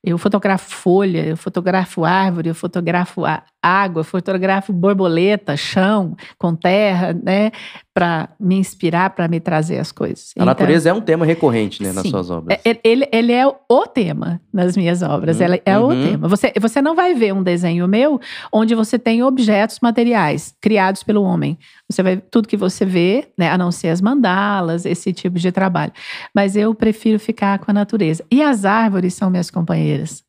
eu 0.04 0.18
fotografo 0.18 0.74
folha, 0.74 1.24
eu 1.26 1.38
fotografo 1.38 2.04
árvore, 2.04 2.50
eu 2.50 2.56
fotografo 2.56 3.24
a- 3.24 3.44
água, 3.62 4.04
fotografo 4.04 4.74
borboleta, 4.74 5.56
chão, 5.56 6.16
com 6.38 6.56
terra, 6.56 7.14
né? 7.14 7.52
Para 7.94 8.30
me 8.40 8.56
inspirar, 8.56 9.10
para 9.12 9.28
me 9.28 9.40
trazer 9.40 9.78
as 9.78 9.92
coisas. 9.92 10.32
A 10.40 10.46
natureza 10.46 10.90
é 10.90 10.94
um 10.94 11.02
tema 11.02 11.26
recorrente, 11.26 11.84
né, 11.84 11.92
nas 11.92 12.04
Sim. 12.04 12.10
suas 12.10 12.30
obras. 12.30 12.58
É, 12.66 12.80
Ele, 12.84 13.08
ele 13.12 13.34
é 13.34 13.46
o 13.46 13.86
tema 13.86 14.42
nas 14.52 14.78
minhas 14.78 15.02
obras. 15.02 15.38
Uhum, 15.40 15.46
Ele 15.46 15.62
é 15.66 15.78
o 15.78 15.88
uhum. 15.88 16.04
tema. 16.04 16.28
Você, 16.28 16.54
você 16.60 16.82
não 16.82 16.96
vai 16.96 17.14
ver 17.14 17.34
um 17.34 17.44
desenho 17.44 17.88
meu 17.88 18.20
onde 18.52 18.74
você 18.74 18.98
tem 18.98 19.22
objetos 19.24 19.80
materiais 19.82 20.56
criados 20.62 21.04
pelo 21.04 21.22
homem. 21.22 21.58
Você 21.90 22.02
vai 22.02 22.18
tudo 22.18 22.48
que 22.48 22.58
você 22.58 22.86
vê, 22.86 23.28
né, 23.38 23.50
a 23.52 23.58
não 23.58 23.72
ser 23.72 23.90
as 23.90 24.00
mandalas, 24.00 24.86
esse 24.86 25.12
tipo 25.12 25.38
de 25.38 25.52
trabalho. 25.52 25.92
Mas 26.34 26.56
eu 26.56 26.74
prefiro 26.74 27.20
ficar 27.20 27.60
com 27.60 27.70
a 27.70 27.74
natureza. 27.74 28.24
E 28.32 28.42
as 28.42 28.64
árvores 28.64 29.14
são 29.14 29.30
minhas 29.30 29.52
companheiras. 29.52 30.24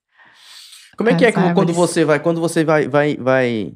Como 0.96 1.08
é 1.10 1.16
que 1.16 1.24
é 1.24 1.32
quando 1.32 1.72
você 1.72 2.04
vai, 2.04 2.20
quando 2.20 2.40
você 2.40 2.64
vai, 2.64 2.88
vai, 2.88 3.16
vai 3.16 3.74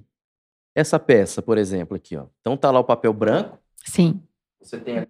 essa 0.74 0.98
peça, 0.98 1.40
por 1.40 1.57
exemplo, 1.57 1.96
aqui, 1.96 2.16
ó. 2.16 2.26
Então 2.40 2.57
tá 2.57 2.70
lá 2.70 2.81
o 2.81 2.85
papel 2.85 3.12
branco, 3.12 3.59
Sim. 3.85 4.20
você 4.61 4.79
tem 4.79 5.07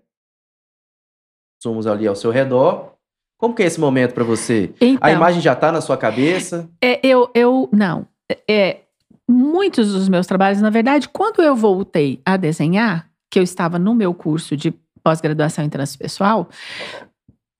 sumos 1.62 1.86
ali 1.86 2.06
ao 2.06 2.14
seu 2.14 2.30
redor. 2.30 2.92
Como 3.38 3.54
que 3.54 3.62
é 3.62 3.66
esse 3.66 3.80
momento 3.80 4.14
pra 4.14 4.24
você? 4.24 4.72
Então, 4.80 4.98
A 5.00 5.12
imagem 5.12 5.40
já 5.42 5.54
tá 5.54 5.70
na 5.70 5.80
sua 5.80 5.96
cabeça? 5.96 6.70
É, 6.80 7.04
eu, 7.06 7.30
eu 7.34 7.68
não. 7.72 8.06
É, 8.48 8.80
muitos 9.28 9.92
dos 9.92 10.08
meus 10.08 10.26
trabalhos, 10.26 10.62
na 10.62 10.70
verdade, 10.70 11.08
quando 11.08 11.42
eu 11.42 11.54
voltei 11.54 12.20
a 12.24 12.36
desenhar, 12.36 13.10
que 13.30 13.38
eu 13.38 13.42
estava 13.42 13.78
no 13.78 13.94
meu 13.94 14.14
curso 14.14 14.56
de 14.56 14.72
pós-graduação 15.02 15.64
em 15.64 15.68
transpessoal, 15.68 16.48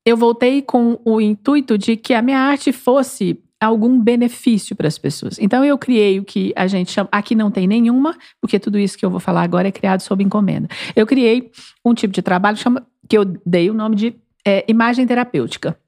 eu 0.05 0.17
voltei 0.17 0.63
com 0.63 0.99
o 1.05 1.21
intuito 1.21 1.77
de 1.77 1.97
que 1.97 2.15
a 2.15 2.23
minha 2.23 2.39
arte 2.39 2.73
fosse 2.73 3.43
algum 3.61 4.01
benefício 4.01 4.77
para 4.77 4.89
as 4.89 4.99
pessoas. 4.99 5.39
Então 5.39 5.65
eu 5.65 5.79
criei 5.79 6.19
o 6.19 6.25
que 6.25 6.53
a 6.55 6.67
gente 6.67 6.91
chama, 6.91 7.09
aqui 7.11 7.35
não 7.35 7.51
tem 7.51 7.67
nenhuma, 7.67 8.17
porque 8.41 8.59
tudo 8.59 8.79
isso 8.79 8.97
que 8.99 9.05
eu 9.05 9.11
vou 9.11 9.21
falar 9.21 9.43
agora 9.43 9.69
é 9.69 9.73
criado 9.73 10.01
sob 10.01 10.23
encomenda. 10.23 10.69
Eu 10.95 11.07
criei 11.07 11.51
um 11.85 11.95
tipo 11.95 12.13
de 12.13 12.23
trabalho 12.23 12.57
chama, 12.57 12.87
que 13.09 13.17
eu 13.17 13.25
dei 13.25 13.71
o 13.71 13.75
nome 13.75 13.97
de 13.97 14.17
é, 14.47 14.65
imagem 14.69 15.07
terapêutica. 15.07 15.79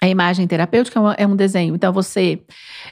A 0.00 0.08
imagem 0.08 0.46
terapêutica 0.46 1.00
é 1.18 1.24
é 1.24 1.26
um 1.26 1.36
desenho. 1.36 1.74
Então 1.74 1.92
você 1.92 2.42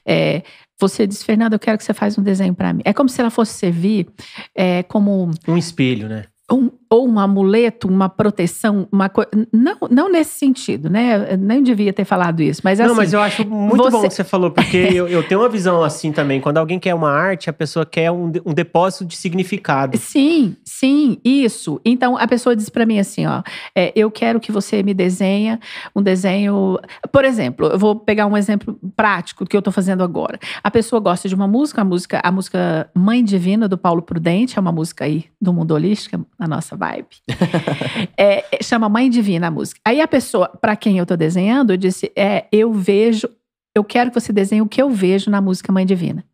é, 0.07 0.43
você 0.79 1.07
diz, 1.07 1.23
Fernanda, 1.23 1.55
eu 1.55 1.61
quero 1.61 1.79
que 1.79 1.85
você 1.85 1.95
faça 1.95 2.21
um 2.21 2.25
desenho 2.25 2.55
para 2.55 2.73
mim. 2.73 2.83
É 2.85 2.93
como 2.93 3.09
se 3.09 3.21
ela 3.21 3.31
fosse 3.31 3.55
servir 3.55 4.09
é, 4.55 4.83
como 4.83 5.31
Um 5.47 5.57
espelho, 5.57 6.09
né? 6.09 6.25
um, 6.53 6.71
ou 6.93 7.09
um 7.09 7.19
amuleto, 7.19 7.89
uma 7.89 8.07
proteção, 8.07 8.87
uma 8.93 9.09
coisa. 9.09 9.31
Não, 9.51 9.79
não 9.91 10.13
nesse 10.13 10.39
sentido, 10.39 10.91
né? 10.91 11.33
Eu 11.33 11.39
nem 11.39 11.63
devia 11.63 11.91
ter 11.91 12.05
falado 12.05 12.43
isso, 12.43 12.61
mas 12.63 12.79
assim. 12.79 12.87
Não, 12.87 12.95
mas 12.95 13.15
eu 13.15 13.23
acho 13.23 13.49
muito 13.49 13.83
você- 13.83 13.91
bom 13.91 14.03
que 14.03 14.11
você 14.11 14.23
falou, 14.23 14.51
porque 14.51 14.77
eu, 14.93 15.09
eu 15.09 15.27
tenho 15.27 15.41
uma 15.41 15.49
visão 15.49 15.83
assim 15.83 16.13
também. 16.13 16.39
Quando 16.39 16.59
alguém 16.59 16.79
quer 16.79 16.95
uma 16.95 17.11
arte, 17.11 17.49
a 17.49 17.53
pessoa 17.53 17.87
quer 17.87 18.11
um, 18.11 18.31
um 18.45 18.53
depósito 18.53 19.07
de 19.07 19.17
significado. 19.17 19.97
Sim, 19.97 20.55
sim, 20.63 21.17
isso. 21.25 21.81
Então 21.83 22.19
a 22.19 22.29
pessoa 22.29 22.55
diz 22.55 22.69
para 22.69 22.85
mim 22.85 22.99
assim, 22.99 23.25
ó, 23.25 23.43
é, 23.75 23.91
eu 23.97 24.11
quero 24.11 24.39
que 24.39 24.53
você 24.53 24.83
me 24.83 24.93
desenha 24.93 25.59
um 25.97 26.03
desenho, 26.03 26.79
por 27.11 27.25
exemplo, 27.25 27.69
eu 27.69 27.79
vou 27.79 27.97
pegar 27.97 28.27
um 28.27 28.37
exemplo 28.37 28.79
prático 28.95 29.47
que 29.47 29.57
eu 29.57 29.63
tô 29.63 29.73
fazendo 29.73 30.05
agora. 30.05 30.39
A 30.63 30.71
pessoa 30.71 31.01
gosta 31.01 31.27
de 31.27 31.35
uma 31.35 31.49
música, 31.49 31.81
a 31.81 31.85
música, 31.85 32.21
a 32.23 32.31
música 32.31 32.91
Mãe 32.95 33.25
Divina 33.25 33.67
do 33.67 33.79
Paulo 33.79 34.03
Prudente, 34.03 34.59
é 34.59 34.61
uma 34.61 34.73
música 34.73 35.07
aí 35.07 35.25
do 35.41 35.55
mundo 35.55 35.73
holístico, 35.73 36.27
a 36.39 36.47
nossa 36.47 36.82
vibe. 36.83 37.17
É, 38.17 38.45
é, 38.53 38.63
chama 38.63 38.89
Mãe 38.89 39.09
Divina 39.11 39.49
a 39.49 39.51
música. 39.51 39.81
Aí 39.85 40.01
a 40.01 40.09
pessoa, 40.09 40.49
para 40.49 40.77
quem 40.77 40.99
eu 40.99 41.07
tô 41.07 41.17
desenhando, 41.17 41.73
eu 41.73 41.77
disse, 41.77 42.11
é, 42.17 42.45
eu 42.53 42.73
vejo, 42.73 43.29
eu 43.75 43.83
quero 43.85 44.11
que 44.11 44.21
você 44.21 44.33
desenhe 44.33 44.63
o 44.63 44.67
que 44.69 44.81
eu 44.83 44.91
vejo 44.91 45.31
na 45.31 45.41
música 45.41 45.73
Mãe 45.73 45.85
Divina. 45.87 46.25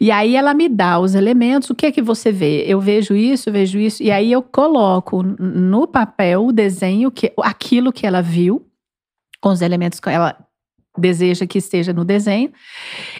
E 0.00 0.10
aí 0.10 0.36
ela 0.36 0.52
me 0.52 0.68
dá 0.68 0.98
os 0.98 1.14
elementos, 1.14 1.70
o 1.70 1.74
que 1.74 1.86
é 1.86 1.92
que 1.92 2.02
você 2.02 2.30
vê? 2.30 2.64
Eu 2.66 2.80
vejo 2.80 3.14
isso, 3.16 3.48
eu 3.48 3.52
vejo 3.52 3.78
isso, 3.78 4.02
e 4.02 4.10
aí 4.10 4.30
eu 4.30 4.42
coloco 4.42 5.22
no 5.22 5.86
papel 5.86 6.46
o 6.46 6.52
desenho, 6.52 7.10
que, 7.10 7.32
aquilo 7.42 7.92
que 7.92 8.06
ela 8.06 8.20
viu, 8.20 8.66
com 9.40 9.48
os 9.50 9.62
elementos 9.62 10.00
que 10.00 10.10
ela 10.10 10.36
deseja 10.98 11.46
que 11.46 11.58
esteja 11.58 11.92
no 11.92 12.04
desenho, 12.04 12.52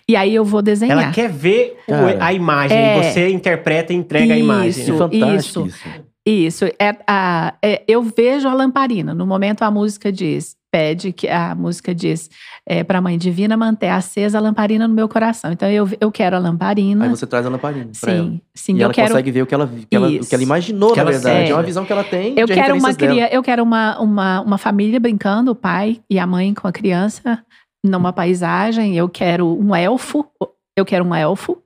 e 0.09 0.15
aí 0.17 0.35
eu 0.35 0.45
vou 0.45 0.61
desenhar. 0.63 0.99
Ela 1.03 1.13
quer 1.13 1.31
ver 1.31 1.77
o- 1.89 2.23
a 2.23 2.33
imagem, 2.33 2.77
É. 2.77 2.99
e 2.99 3.03
você 3.03 3.29
interpreta 3.31 3.93
e 3.93 3.97
entrega 3.97 4.35
a 4.35 4.37
imagem. 4.39 4.69
Isso. 4.83 4.93
É 4.95 4.99
fantástico 4.99 5.67
isso. 5.67 5.67
Isso, 5.67 6.05
é, 6.27 6.97
a, 7.07 7.55
é, 7.63 7.83
eu 7.87 8.03
vejo 8.03 8.49
a 8.49 8.55
lamparina. 8.55 9.15
No 9.15 9.27
momento 9.27 9.63
a 9.63 9.71
música 9.71 10.11
diz, 10.11 10.57
pede 10.73 11.13
que 11.13 11.29
a 11.29 11.55
música 11.55 11.95
diz 11.95 12.29
é, 12.67 12.83
para 12.83 12.99
a 12.99 13.01
Mãe 13.01 13.17
Divina 13.19 13.57
manter 13.57 13.89
acesa 13.91 14.39
a 14.39 14.41
lamparina 14.41 14.89
no 14.89 14.95
meu 14.95 15.09
coração. 15.09 15.53
Então 15.53 15.71
eu, 15.71 15.89
eu 16.01 16.11
quero 16.11 16.35
a 16.35 16.39
lamparina. 16.39 17.05
Aí 17.05 17.11
você 17.11 17.27
traz 17.27 17.45
a 17.47 17.49
lamparina 17.51 17.91
pra 18.01 18.13
ela. 18.13 18.25
sim, 18.25 18.41
sim, 18.55 18.73
E 18.75 18.81
eu 18.81 18.85
ela 18.87 18.95
quero. 18.95 19.09
consegue 19.09 19.31
ver 19.31 19.43
o 19.43 19.47
que 19.47 19.55
ela, 19.55 19.69
que 19.69 19.95
ela, 19.97 20.07
o 20.07 20.11
que 20.11 20.17
ela 20.17 20.23
Isso. 20.23 20.43
imaginou, 20.43 20.91
Que 20.91 20.97
na 20.97 21.03
ela 21.03 21.11
verdade. 21.13 21.39
sente, 21.41 21.51
É 21.53 21.55
uma 21.55 21.63
visão 21.63 21.85
que 21.85 21.93
ela 21.93 22.05
tem 22.05 22.35
Eu 22.39 22.47
de 22.47 22.55
quero 22.55 22.75
uma 22.77 22.95
cria, 22.95 23.33
eu 23.33 23.43
quero 23.43 23.63
uma, 23.63 24.01
uma, 24.01 24.41
uma 24.41 24.59
família 24.59 24.99
brincando, 24.99 25.51
o 25.53 25.55
pai 25.55 26.01
e 26.11 26.19
a 26.19 26.27
mãe 26.27 26.55
com 26.55 26.67
a 26.67 26.73
criança 26.73 27.45
numa 27.85 28.13
paisagem. 28.13 28.97
Eu 28.97 29.09
quero 29.09 29.47
um 29.47 29.77
elfo, 29.77 30.25
eu 30.77 30.85
quero 30.85 31.05
um 31.05 31.15
elfo. 31.15 31.59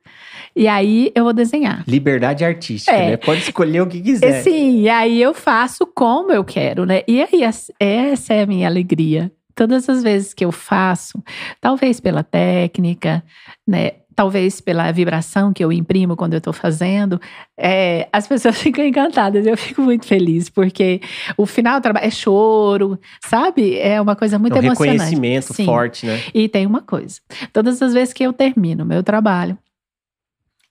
E 0.58 0.66
aí 0.66 1.12
eu 1.14 1.22
vou 1.22 1.32
desenhar. 1.32 1.84
Liberdade 1.86 2.44
artística, 2.44 2.92
É. 2.92 3.10
né? 3.12 3.16
Pode 3.16 3.42
escolher 3.42 3.80
o 3.80 3.86
que 3.86 4.00
quiser. 4.00 4.42
Sim, 4.42 4.80
e 4.80 4.88
aí 4.88 5.22
eu 5.22 5.32
faço 5.32 5.86
como 5.86 6.32
eu 6.32 6.42
quero, 6.42 6.84
né? 6.84 7.02
E 7.06 7.22
aí 7.22 7.42
essa 7.78 8.34
é 8.34 8.42
a 8.42 8.46
minha 8.46 8.66
alegria. 8.66 9.30
Todas 9.54 9.88
as 9.88 10.02
vezes 10.02 10.34
que 10.34 10.44
eu 10.44 10.50
faço, 10.52 11.22
talvez 11.60 12.00
pela 12.00 12.22
técnica, 12.24 13.22
né? 13.66 13.92
Talvez 14.16 14.60
pela 14.60 14.90
vibração 14.90 15.52
que 15.52 15.62
eu 15.64 15.70
imprimo 15.72 16.16
quando 16.16 16.32
eu 16.32 16.38
estou 16.38 16.52
fazendo, 16.52 17.20
é, 17.56 18.08
as 18.12 18.26
pessoas 18.26 18.58
ficam 18.60 18.84
encantadas. 18.84 19.46
Eu 19.46 19.56
fico 19.56 19.80
muito 19.80 20.06
feliz, 20.06 20.48
porque 20.48 21.00
o 21.36 21.46
final 21.46 21.78
do 21.78 21.82
trabalho 21.84 22.04
é 22.06 22.10
choro, 22.10 22.98
sabe? 23.24 23.78
É 23.78 24.00
uma 24.00 24.16
coisa 24.16 24.36
muito 24.36 24.56
É 24.56 24.60
um 24.60 24.64
emocionante. 24.64 24.92
reconhecimento 24.98 25.54
Sim. 25.54 25.64
forte, 25.64 26.04
né? 26.04 26.20
E 26.34 26.48
tem 26.48 26.66
uma 26.66 26.82
coisa: 26.82 27.20
todas 27.52 27.80
as 27.80 27.94
vezes 27.94 28.12
que 28.12 28.24
eu 28.24 28.32
termino 28.32 28.82
o 28.82 28.86
meu 28.86 29.04
trabalho, 29.04 29.56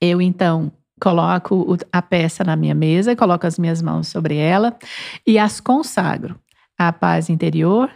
eu 0.01 0.21
então 0.21 0.71
coloco 0.99 1.77
a 1.91 2.01
peça 2.01 2.43
na 2.43 2.55
minha 2.55 2.73
mesa, 2.73 3.15
coloco 3.15 3.45
as 3.45 3.59
minhas 3.59 3.81
mãos 3.81 4.07
sobre 4.07 4.35
ela 4.35 4.77
e 5.25 5.37
as 5.37 5.59
consagro 5.59 6.39
à 6.77 6.91
paz 6.91 7.29
interior, 7.29 7.91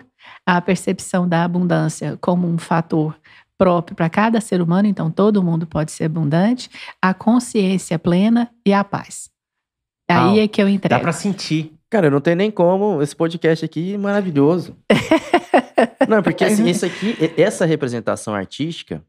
à 0.45 0.61
percepção 0.61 1.27
da 1.27 1.43
abundância 1.43 2.17
como 2.21 2.47
um 2.47 2.57
fator 2.57 3.15
próprio 3.57 3.95
para 3.95 4.09
cada 4.09 4.41
ser 4.41 4.59
humano, 4.59 4.87
então 4.87 5.11
todo 5.11 5.43
mundo 5.43 5.67
pode 5.67 5.91
ser 5.91 6.05
abundante, 6.05 6.69
a 6.99 7.13
consciência 7.13 7.99
plena 7.99 8.49
e 8.65 8.73
a 8.73 8.83
paz. 8.83 9.29
Aí 10.09 10.17
Uau. 10.17 10.39
é 10.39 10.47
que 10.47 10.61
eu 10.61 10.65
Dá 10.65 10.71
entrego. 10.71 11.01
pra 11.01 11.11
sentir. 11.11 11.73
Cara, 11.89 12.09
não 12.09 12.19
tem 12.19 12.35
nem 12.35 12.49
como. 12.49 13.01
Esse 13.01 13.15
podcast 13.15 13.63
aqui 13.63 13.93
é 13.93 13.97
maravilhoso. 13.97 14.75
não, 16.07 16.23
porque 16.23 16.43
assim, 16.43 16.67
esse 16.69 16.85
aqui, 16.85 17.15
essa 17.37 17.65
representação 17.65 18.33
artística 18.33 19.03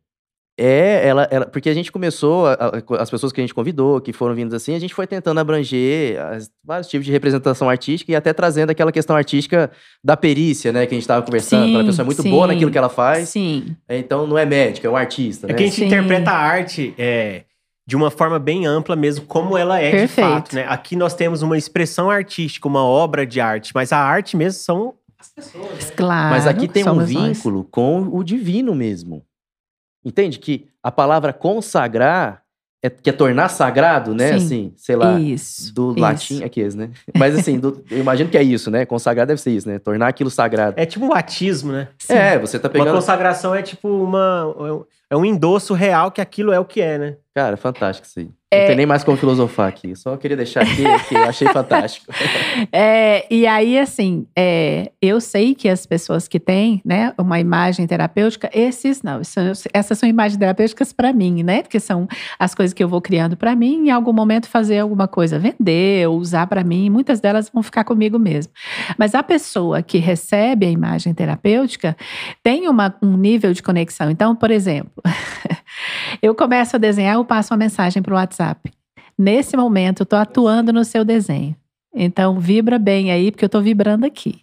é 0.62 1.07
ela, 1.07 1.29
ela- 1.31 1.46
porque 1.46 1.68
a 1.68 1.75
gente 1.75 1.90
começou 1.90 2.46
a- 2.46 2.53
a- 2.55 3.03
as 3.03 3.11
pessoas 3.11 3.33
que 3.33 3.40
a 3.40 3.42
gente 3.44 3.55
convidou, 3.55 4.01
que 4.01 4.12
foram 4.12 4.35
vindo 4.35 4.55
assim, 4.55 4.75
a 4.75 4.79
gente 4.79 4.94
foi 4.94 5.07
tentando 5.07 5.38
abranger 5.40 6.20
as- 6.20 6.51
vários 6.64 6.88
tipos 6.88 7.05
de 7.05 7.12
representação 7.12 7.68
artística 7.68 8.12
e 8.12 8.14
até 8.16 8.33
trazendo 8.33 8.70
aquela 8.70 8.92
questão 8.92 9.16
artística 9.16 9.70
da 10.03 10.16
perícia, 10.16 10.72
né, 10.72 10.87
que 10.87 10.94
a 10.94 10.96
gente 10.96 11.03
estava 11.03 11.22
conversando. 11.25 11.66
Sim, 11.66 11.81
a 11.81 11.85
pessoa 11.85 12.05
é 12.05 12.07
muito 12.07 12.22
sim. 12.22 12.31
boa 12.31 12.46
naquilo 12.46 12.70
que 12.70 12.79
ela 12.79 12.88
faz, 12.88 13.29
Sim, 13.31 13.77
então 13.88 14.27
não 14.27 14.38
é 14.38 14.44
médico, 14.46 14.87
é 14.87 14.90
um 14.90 14.96
artista, 14.96 15.46
É 15.46 15.48
né? 15.51 15.55
que 15.55 15.62
a 15.62 15.66
gente 15.66 15.77
Sim. 15.77 15.87
interpreta 15.87 16.31
a 16.31 16.37
arte 16.38 16.94
é, 16.96 17.42
de 17.87 17.96
uma 17.96 18.11
forma 18.11 18.38
bem 18.38 18.64
ampla 18.64 18.94
mesmo, 18.94 19.25
como 19.27 19.59
ela 19.59 19.81
é 19.81 19.90
Perfeito. 19.90 20.27
de 20.29 20.35
fato. 20.35 20.55
Né? 20.55 20.64
Aqui 20.68 20.94
nós 20.94 21.14
temos 21.14 21.42
uma 21.42 21.59
expressão 21.59 22.09
artística, 22.11 22.68
uma 22.68 22.85
obra 22.85 23.27
de 23.27 23.40
arte, 23.40 23.72
mas 23.75 23.92
a 23.92 23.98
arte 23.98 24.37
mesmo 24.37 24.61
são 24.61 24.94
as 25.18 25.29
pessoas. 25.31 25.64
né? 25.88 25.92
claro. 25.96 26.31
Mas 26.31 26.46
aqui 26.46 26.68
tem 26.68 26.83
um 26.85 26.87
somos 26.87 27.11
nós. 27.12 27.37
vínculo 27.38 27.64
com 27.64 28.09
o 28.12 28.22
divino 28.22 28.75
mesmo. 28.75 29.25
Entende? 30.05 30.38
Que 30.38 30.67
a 30.83 30.91
palavra 30.91 31.33
consagrar 31.33 32.43
é, 32.85 32.91
que 32.91 33.09
é 33.11 33.12
tornar 33.12 33.49
sagrado, 33.49 34.12
né? 34.12 34.31
Sim. 34.31 34.45
Assim, 34.45 34.73
sei 34.77 34.97
lá, 34.97 35.17
Isso. 35.21 35.73
do 35.73 35.93
isso. 35.93 36.01
latim, 36.01 36.43
aqui, 36.43 36.65
né? 36.75 36.91
Mas 37.17 37.38
assim, 37.38 37.57
do- 37.61 37.85
eu 37.88 37.99
imagino 38.01 38.29
que 38.29 38.37
é 38.37 38.43
isso, 38.43 38.73
né? 38.73 38.85
Consagrar 38.85 39.25
deve 39.25 39.41
ser 39.41 39.53
isso, 39.53 39.69
né? 39.69 39.79
Tornar 39.79 40.09
aquilo 40.09 40.29
sagrado. 40.29 40.75
É 40.77 40.85
tipo 40.85 41.05
um 41.05 41.09
batismo, 41.09 41.71
né? 41.71 41.87
Sim. 41.97 42.12
É, 42.15 42.37
você 42.41 42.59
tá 42.59 42.67
Uma 42.67 42.73
pegando. 42.73 42.95
consagração 42.97 43.55
é 43.55 43.62
tipo 43.62 43.88
uma. 43.88 44.85
É 45.09 45.17
um 45.17 45.25
endosso 45.25 45.75
real 45.75 46.11
que 46.11 46.21
aquilo 46.21 46.51
é 46.53 46.59
o 46.59 46.65
que 46.65 46.81
é, 46.81 46.99
né? 46.99 47.17
Cara, 47.33 47.57
fantástico 47.57 48.05
isso 48.09 48.19
aí. 48.19 48.29
É. 48.53 48.61
Não 48.61 48.67
tem 48.69 48.77
nem 48.77 48.87
mais 48.87 49.03
como 49.03 49.17
filosofar 49.17 49.69
aqui. 49.69 49.97
Só 49.97 50.17
queria 50.17 50.37
deixar 50.37 50.62
aqui 50.62 50.83
que 51.09 51.15
eu 51.15 51.25
achei 51.25 51.49
fantástico. 51.49 52.12
É, 52.71 53.27
e 53.31 53.47
aí, 53.47 53.79
assim, 53.79 54.27
é, 54.37 54.93
eu 55.01 55.21
sei 55.21 55.55
que 55.55 55.69
as 55.69 55.85
pessoas 55.87 56.27
que 56.29 56.38
têm, 56.38 56.81
né, 56.85 57.12
uma 57.19 57.38
imagem 57.41 57.87
terapêutica, 57.87 58.49
esses 58.53 59.03
não, 59.03 59.21
essas 59.73 59.99
são 59.99 60.09
imagens 60.09 60.38
terapêuticas 60.38 60.93
para 60.93 61.12
mim, 61.12 61.43
né? 61.43 61.62
Porque 61.62 61.81
são 61.81 62.07
as 62.38 62.55
coisas 62.55 62.73
que 62.73 62.83
eu 62.83 62.88
vou 62.88 63.01
criando 63.01 63.37
para 63.37 63.55
mim, 63.57 63.87
em 63.88 63.91
algum 63.91 64.12
momento 64.12 64.49
fazer 64.49 64.79
alguma 64.79 65.07
coisa, 65.09 65.38
vender 65.38 66.09
ou 66.09 66.19
usar 66.19 66.47
para 66.47 66.62
mim, 66.65 66.88
muitas 66.91 67.21
delas 67.21 67.51
vão 67.53 67.62
ficar 67.62 67.85
comigo 67.85 68.19
mesmo. 68.19 68.53
Mas 68.99 69.15
a 69.15 69.23
pessoa 69.23 69.83
que 69.83 69.99
recebe 69.99 70.67
a 70.67 70.71
imagem 70.71 71.12
terapêutica 71.15 71.97
tem 72.43 72.69
uma- 72.69 72.95
um 73.03 73.17
nível 73.17 73.53
de 73.53 73.62
conexão. 73.62 74.11
Então, 74.11 74.35
por 74.37 74.51
exemplo, 74.51 74.93
eu 76.21 76.35
começo 76.35 76.77
a 76.77 76.79
desenhar, 76.79 77.14
eu 77.14 77.25
passo 77.25 77.53
uma 77.53 77.59
mensagem 77.59 78.03
para 78.03 78.12
o 78.12 78.16
WhatsApp. 78.16 78.73
Nesse 79.18 79.57
momento, 79.57 80.01
eu 80.01 80.05
estou 80.05 80.18
atuando 80.18 80.73
no 80.73 80.85
seu 80.85 81.05
desenho. 81.05 81.55
Então, 81.95 82.40
vibra 82.40 82.79
bem 82.79 83.11
aí, 83.11 83.31
porque 83.31 83.45
eu 83.45 83.49
estou 83.49 83.61
vibrando 83.61 84.07
aqui. 84.07 84.40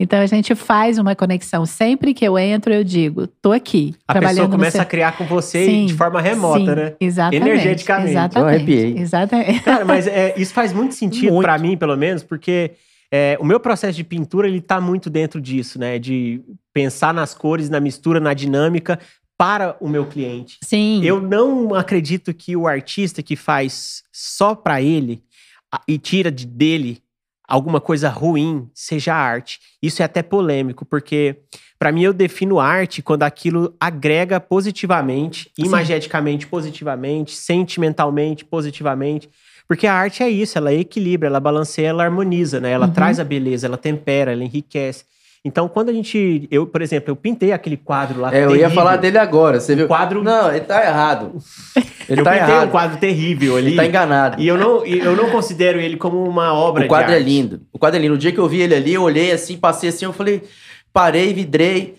Então, 0.00 0.18
a 0.18 0.26
gente 0.26 0.54
faz 0.56 0.98
uma 0.98 1.14
conexão. 1.14 1.64
Sempre 1.64 2.12
que 2.12 2.24
eu 2.24 2.36
entro, 2.36 2.72
eu 2.72 2.82
digo, 2.82 3.28
tô 3.40 3.52
aqui, 3.52 3.94
A 4.06 4.14
trabalhando 4.14 4.34
pessoa 4.34 4.48
no 4.48 4.56
começa 4.56 4.72
seu... 4.72 4.82
a 4.82 4.84
criar 4.84 5.16
com 5.16 5.24
você 5.24 5.64
Sim, 5.64 5.86
de 5.86 5.94
forma 5.94 6.20
remota, 6.20 6.58
Sim, 6.58 6.66
né? 6.66 6.92
Exatamente. 7.00 7.48
Energeticamente. 7.48 8.06
Eu 8.06 8.10
Exatamente. 8.12 8.54
arrepiei. 8.54 8.98
Exatamente. 8.98 9.60
Cara, 9.60 9.84
mas 9.84 10.06
é, 10.08 10.34
isso 10.36 10.52
faz 10.52 10.72
muito 10.72 10.94
sentido 10.94 11.40
pra 11.40 11.56
mim, 11.56 11.76
pelo 11.76 11.96
menos, 11.96 12.24
porque 12.24 12.72
é, 13.12 13.38
o 13.40 13.44
meu 13.44 13.60
processo 13.60 13.96
de 13.96 14.02
pintura 14.02 14.48
ele 14.48 14.60
tá 14.60 14.80
muito 14.80 15.08
dentro 15.08 15.40
disso, 15.40 15.78
né? 15.78 16.00
De 16.00 16.40
pensar 16.74 17.14
nas 17.14 17.32
cores, 17.32 17.70
na 17.70 17.78
mistura, 17.78 18.18
na 18.18 18.34
dinâmica 18.34 18.98
para 19.38 19.76
o 19.80 19.88
meu 19.88 20.04
cliente. 20.04 20.58
Sim. 20.64 21.00
Eu 21.04 21.20
não 21.22 21.72
acredito 21.74 22.34
que 22.34 22.56
o 22.56 22.66
artista 22.66 23.22
que 23.22 23.36
faz 23.36 24.02
só 24.12 24.54
pra 24.54 24.82
ele 24.82 25.22
e 25.86 25.96
tira 25.96 26.30
de 26.30 26.44
dele 26.44 27.00
alguma 27.46 27.80
coisa 27.80 28.08
ruim 28.10 28.68
seja 28.74 29.14
arte. 29.14 29.60
Isso 29.80 30.02
é 30.02 30.04
até 30.04 30.22
polêmico, 30.22 30.84
porque 30.84 31.36
pra 31.78 31.92
mim 31.92 32.02
eu 32.02 32.12
defino 32.12 32.58
arte 32.58 33.00
quando 33.00 33.22
aquilo 33.22 33.74
agrega 33.80 34.40
positivamente, 34.40 35.50
Sim. 35.56 35.66
imageticamente 35.66 36.46
positivamente, 36.46 37.34
sentimentalmente 37.36 38.44
positivamente. 38.44 39.30
Porque 39.68 39.86
a 39.86 39.94
arte 39.94 40.22
é 40.22 40.28
isso, 40.28 40.58
ela 40.58 40.72
equilibra, 40.74 41.28
ela 41.28 41.38
balanceia, 41.40 41.88
ela 41.88 42.02
harmoniza, 42.04 42.58
né? 42.58 42.70
Ela 42.72 42.86
Uhum. 42.86 42.92
traz 42.92 43.20
a 43.20 43.24
beleza, 43.24 43.66
ela 43.66 43.76
tempera, 43.76 44.32
ela 44.32 44.42
enriquece. 44.42 45.04
Então, 45.44 45.68
quando 45.68 45.88
a 45.88 45.92
gente. 45.92 46.46
Eu, 46.50 46.66
por 46.66 46.82
exemplo, 46.82 47.10
eu 47.10 47.16
pintei 47.16 47.52
aquele 47.52 47.76
quadro 47.76 48.20
lá. 48.20 48.34
É, 48.34 48.38
eu 48.44 48.50
ia 48.50 48.56
terrível. 48.62 48.70
falar 48.72 48.96
dele 48.96 49.18
agora. 49.18 49.60
Você 49.60 49.72
O 49.72 49.76
viu? 49.76 49.86
quadro. 49.86 50.22
Não, 50.22 50.50
ele 50.50 50.60
tá 50.60 50.84
errado. 50.84 51.32
Ele 52.08 52.20
eu 52.22 52.24
tá 52.24 52.30
pintei 52.32 52.46
um 52.46 52.56
errado. 52.56 52.70
quadro 52.70 52.96
terrível 52.98 53.56
ali. 53.58 53.66
Ele 53.68 53.76
tá 53.76 53.84
enganado. 53.84 54.40
E 54.42 54.48
eu 54.48 54.56
não, 54.56 54.82
eu 54.86 55.14
não 55.14 55.28
considero 55.30 55.78
ele 55.78 55.98
como 55.98 56.24
uma 56.24 56.54
obra 56.54 56.86
O 56.86 56.88
quadro 56.88 57.12
é 57.14 57.18
lindo. 57.18 57.60
O 57.70 57.78
quadro 57.78 57.98
é 57.98 58.02
lindo. 58.02 58.14
O 58.14 58.18
dia 58.18 58.32
que 58.32 58.38
eu 58.38 58.48
vi 58.48 58.62
ele 58.62 58.74
ali, 58.74 58.94
eu 58.94 59.02
olhei 59.02 59.30
assim, 59.30 59.58
passei 59.58 59.90
assim, 59.90 60.06
eu 60.06 60.12
falei, 60.14 60.42
parei, 60.90 61.34
vidrei. 61.34 61.96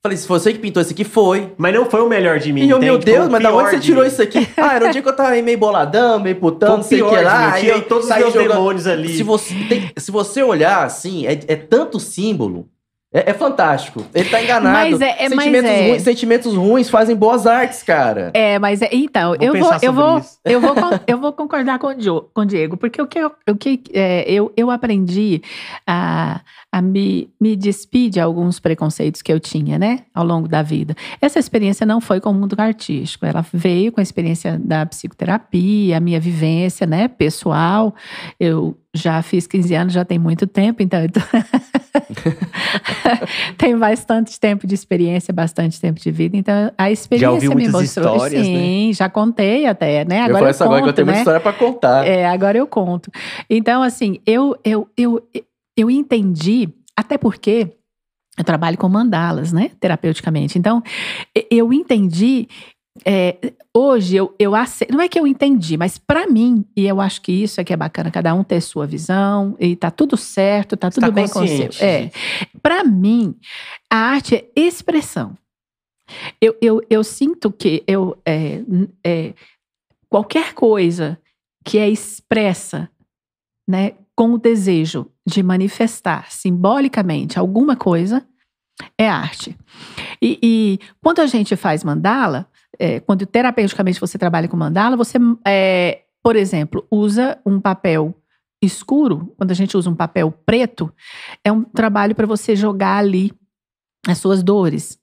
Falei, 0.00 0.16
se 0.16 0.28
você 0.28 0.52
que 0.52 0.60
pintou 0.60 0.80
isso 0.80 0.92
aqui, 0.92 1.02
foi. 1.02 1.52
Mas 1.58 1.74
não 1.74 1.90
foi 1.90 2.00
o 2.00 2.08
melhor 2.08 2.38
de 2.38 2.52
mim. 2.52 2.66
E 2.66 2.70
eu, 2.70 2.78
meu? 2.78 2.94
Foi 2.94 3.04
Deus, 3.04 3.26
o 3.26 3.30
mas 3.32 3.42
da 3.42 3.52
onde 3.52 3.70
você 3.70 3.80
tirou 3.80 4.02
mim. 4.04 4.08
isso 4.08 4.22
aqui? 4.22 4.48
Ah, 4.56 4.76
era 4.76 4.86
um 4.86 4.90
dia 4.92 5.02
que 5.02 5.08
eu 5.08 5.12
tava 5.16 5.30
meio 5.42 5.58
boladão, 5.58 6.20
meio 6.20 6.36
putão, 6.36 6.68
Foi 6.68 6.76
não 6.76 6.84
o 6.84 6.88
sei 6.88 7.02
o 7.02 7.08
que 7.08 7.16
de 7.16 7.18
mim. 7.18 7.24
lá. 7.24 7.60
Eu 7.60 7.74
aí 7.74 7.82
todos 7.82 8.08
os 8.08 8.16
meus 8.16 8.32
jogando- 8.32 8.48
demônios 8.52 8.86
ali. 8.86 9.16
Se 9.16 9.24
você, 9.24 9.54
tem- 9.68 9.90
se 9.96 10.10
você 10.12 10.40
olhar 10.40 10.84
assim, 10.84 11.26
é, 11.26 11.32
é 11.48 11.56
tanto 11.56 11.98
símbolo. 11.98 12.68
É, 13.12 13.30
é 13.30 13.32
fantástico. 13.34 14.04
Ele 14.14 14.28
tá 14.28 14.42
enganado. 14.42 14.74
Mas 14.90 15.00
é- 15.00 15.24
é- 15.24 15.28
mas 15.30 15.44
sentimentos, 15.44 15.70
é. 15.70 15.88
ruins, 15.88 16.02
sentimentos 16.02 16.54
ruins 16.54 16.90
fazem 16.90 17.16
boas 17.16 17.46
artes, 17.46 17.82
cara. 17.82 18.30
É, 18.34 18.58
mas 18.58 18.82
é, 18.82 18.90
então, 18.92 19.34
Vou 19.34 19.38
eu 19.40 19.52
vou, 19.54 19.72
eu 19.82 19.92
vou, 19.92 20.22
eu 20.44 20.60
vou, 20.60 21.00
eu 21.06 21.18
vou 21.18 21.32
concordar 21.32 21.78
com 21.78 21.86
o, 21.88 22.20
com 22.22 22.40
o 22.42 22.44
Diego, 22.44 22.76
porque 22.76 23.00
o 23.00 23.06
que, 23.06 23.18
eu- 23.18 23.32
o 23.48 23.56
que 23.56 23.80
é, 23.94 24.30
eu, 24.30 24.52
eu 24.54 24.70
aprendi 24.70 25.40
a, 25.86 26.42
a 26.70 26.82
me, 26.82 27.30
me 27.40 27.56
despir 27.56 28.10
de 28.10 28.20
alguns 28.20 28.60
preconceitos 28.60 29.22
que 29.22 29.32
eu 29.32 29.40
tinha, 29.40 29.78
né, 29.78 30.00
ao 30.14 30.24
longo 30.24 30.46
da 30.46 30.60
vida. 30.62 30.94
Essa 31.18 31.38
experiência 31.38 31.86
não 31.86 32.02
foi 32.02 32.20
com 32.20 32.30
o 32.30 32.34
mundo 32.34 32.54
artístico, 32.58 33.24
ela 33.24 33.44
veio 33.54 33.90
com 33.90 34.00
a 34.00 34.02
experiência 34.02 34.60
da 34.62 34.84
psicoterapia, 34.84 35.96
a 35.96 36.00
minha 36.00 36.20
vivência, 36.20 36.86
né, 36.86 37.08
pessoal. 37.08 37.94
Eu 38.38 38.76
já 38.94 39.20
fiz 39.22 39.46
15 39.46 39.74
anos, 39.74 39.92
já 39.92 40.04
tem 40.04 40.18
muito 40.18 40.46
tempo, 40.46 40.82
então 40.82 41.00
eu 41.00 41.10
tô... 41.10 41.20
tem 43.56 43.76
bastante 43.76 44.38
tempo 44.40 44.66
de 44.66 44.74
experiência, 44.74 45.32
bastante 45.32 45.80
tempo 45.80 46.00
de 46.00 46.10
vida, 46.10 46.36
então 46.36 46.72
a 46.76 46.90
experiência 46.90 47.48
me 47.54 47.68
mostrou. 47.68 47.82
histórias, 47.82 48.48
né? 48.48 48.54
Sim, 48.54 48.90
já 48.94 49.08
contei 49.08 49.66
até, 49.66 50.04
né? 50.04 50.20
eu 50.20 50.24
Agora 50.24 50.32
falei 50.32 50.46
eu, 50.46 50.50
essa 50.50 50.64
agora 50.64 50.82
que 50.82 50.82
eu 50.82 50.88
conto, 50.88 50.96
tenho 50.96 51.06
muita 51.06 51.16
né? 51.16 51.20
história 51.20 51.40
pra 51.40 51.52
contar. 51.52 52.06
É, 52.06 52.26
agora 52.26 52.58
eu 52.58 52.66
conto. 52.66 53.10
Então, 53.48 53.82
assim, 53.82 54.18
eu, 54.26 54.56
eu, 54.64 54.88
eu, 54.96 55.22
eu 55.76 55.90
entendi, 55.90 56.68
até 56.96 57.18
porque 57.18 57.72
eu 58.38 58.44
trabalho 58.44 58.78
com 58.78 58.88
mandalas, 58.88 59.52
né? 59.52 59.70
Terapeuticamente. 59.80 60.58
Então, 60.58 60.82
eu 61.50 61.72
entendi. 61.72 62.48
É, 63.04 63.52
hoje 63.74 64.16
eu, 64.16 64.34
eu 64.38 64.54
aceito, 64.54 64.92
não 64.92 65.00
é 65.00 65.08
que 65.08 65.18
eu 65.18 65.26
entendi, 65.26 65.76
mas 65.76 65.98
pra 65.98 66.26
mim, 66.26 66.64
e 66.76 66.86
eu 66.86 67.00
acho 67.00 67.20
que 67.20 67.32
isso 67.32 67.60
é 67.60 67.64
que 67.64 67.72
é 67.72 67.76
bacana, 67.76 68.10
cada 68.10 68.34
um 68.34 68.42
ter 68.42 68.60
sua 68.60 68.86
visão, 68.86 69.56
e 69.58 69.76
tá 69.76 69.90
tudo 69.90 70.16
certo, 70.16 70.76
tá 70.76 70.90
tudo 70.90 71.02
Tá 71.02 71.10
bem 71.10 71.28
com 71.28 71.40
o 71.40 71.48
seu. 71.48 71.70
É. 71.80 72.10
Pra 72.62 72.84
mim, 72.84 73.34
a 73.90 73.96
arte 73.96 74.34
é 74.34 74.46
expressão. 74.54 75.36
Eu, 76.40 76.56
eu, 76.60 76.82
eu 76.88 77.04
sinto 77.04 77.52
que 77.52 77.84
eu, 77.86 78.16
é, 78.24 78.62
é, 79.04 79.34
qualquer 80.08 80.54
coisa 80.54 81.18
que 81.64 81.78
é 81.78 81.88
expressa 81.88 82.88
né, 83.68 83.92
com 84.16 84.32
o 84.32 84.38
desejo 84.38 85.10
de 85.26 85.42
manifestar 85.42 86.32
simbolicamente 86.32 87.38
alguma 87.38 87.76
coisa 87.76 88.26
é 88.96 89.08
arte. 89.08 89.56
E, 90.22 90.38
e 90.42 90.80
quando 91.02 91.20
a 91.20 91.26
gente 91.26 91.54
faz 91.56 91.84
mandala, 91.84 92.48
é, 92.78 93.00
quando 93.00 93.26
terapeuticamente 93.26 94.00
você 94.00 94.18
trabalha 94.18 94.48
com 94.48 94.56
mandala, 94.56 94.96
você, 94.96 95.18
é, 95.46 96.02
por 96.22 96.36
exemplo, 96.36 96.86
usa 96.90 97.38
um 97.46 97.60
papel 97.60 98.14
escuro, 98.62 99.32
quando 99.36 99.52
a 99.52 99.54
gente 99.54 99.76
usa 99.76 99.88
um 99.88 99.94
papel 99.94 100.32
preto, 100.32 100.92
é 101.44 101.52
um 101.52 101.62
trabalho 101.62 102.14
para 102.14 102.26
você 102.26 102.56
jogar 102.56 102.96
ali 102.96 103.32
as 104.06 104.18
suas 104.18 104.42
dores. 104.42 104.98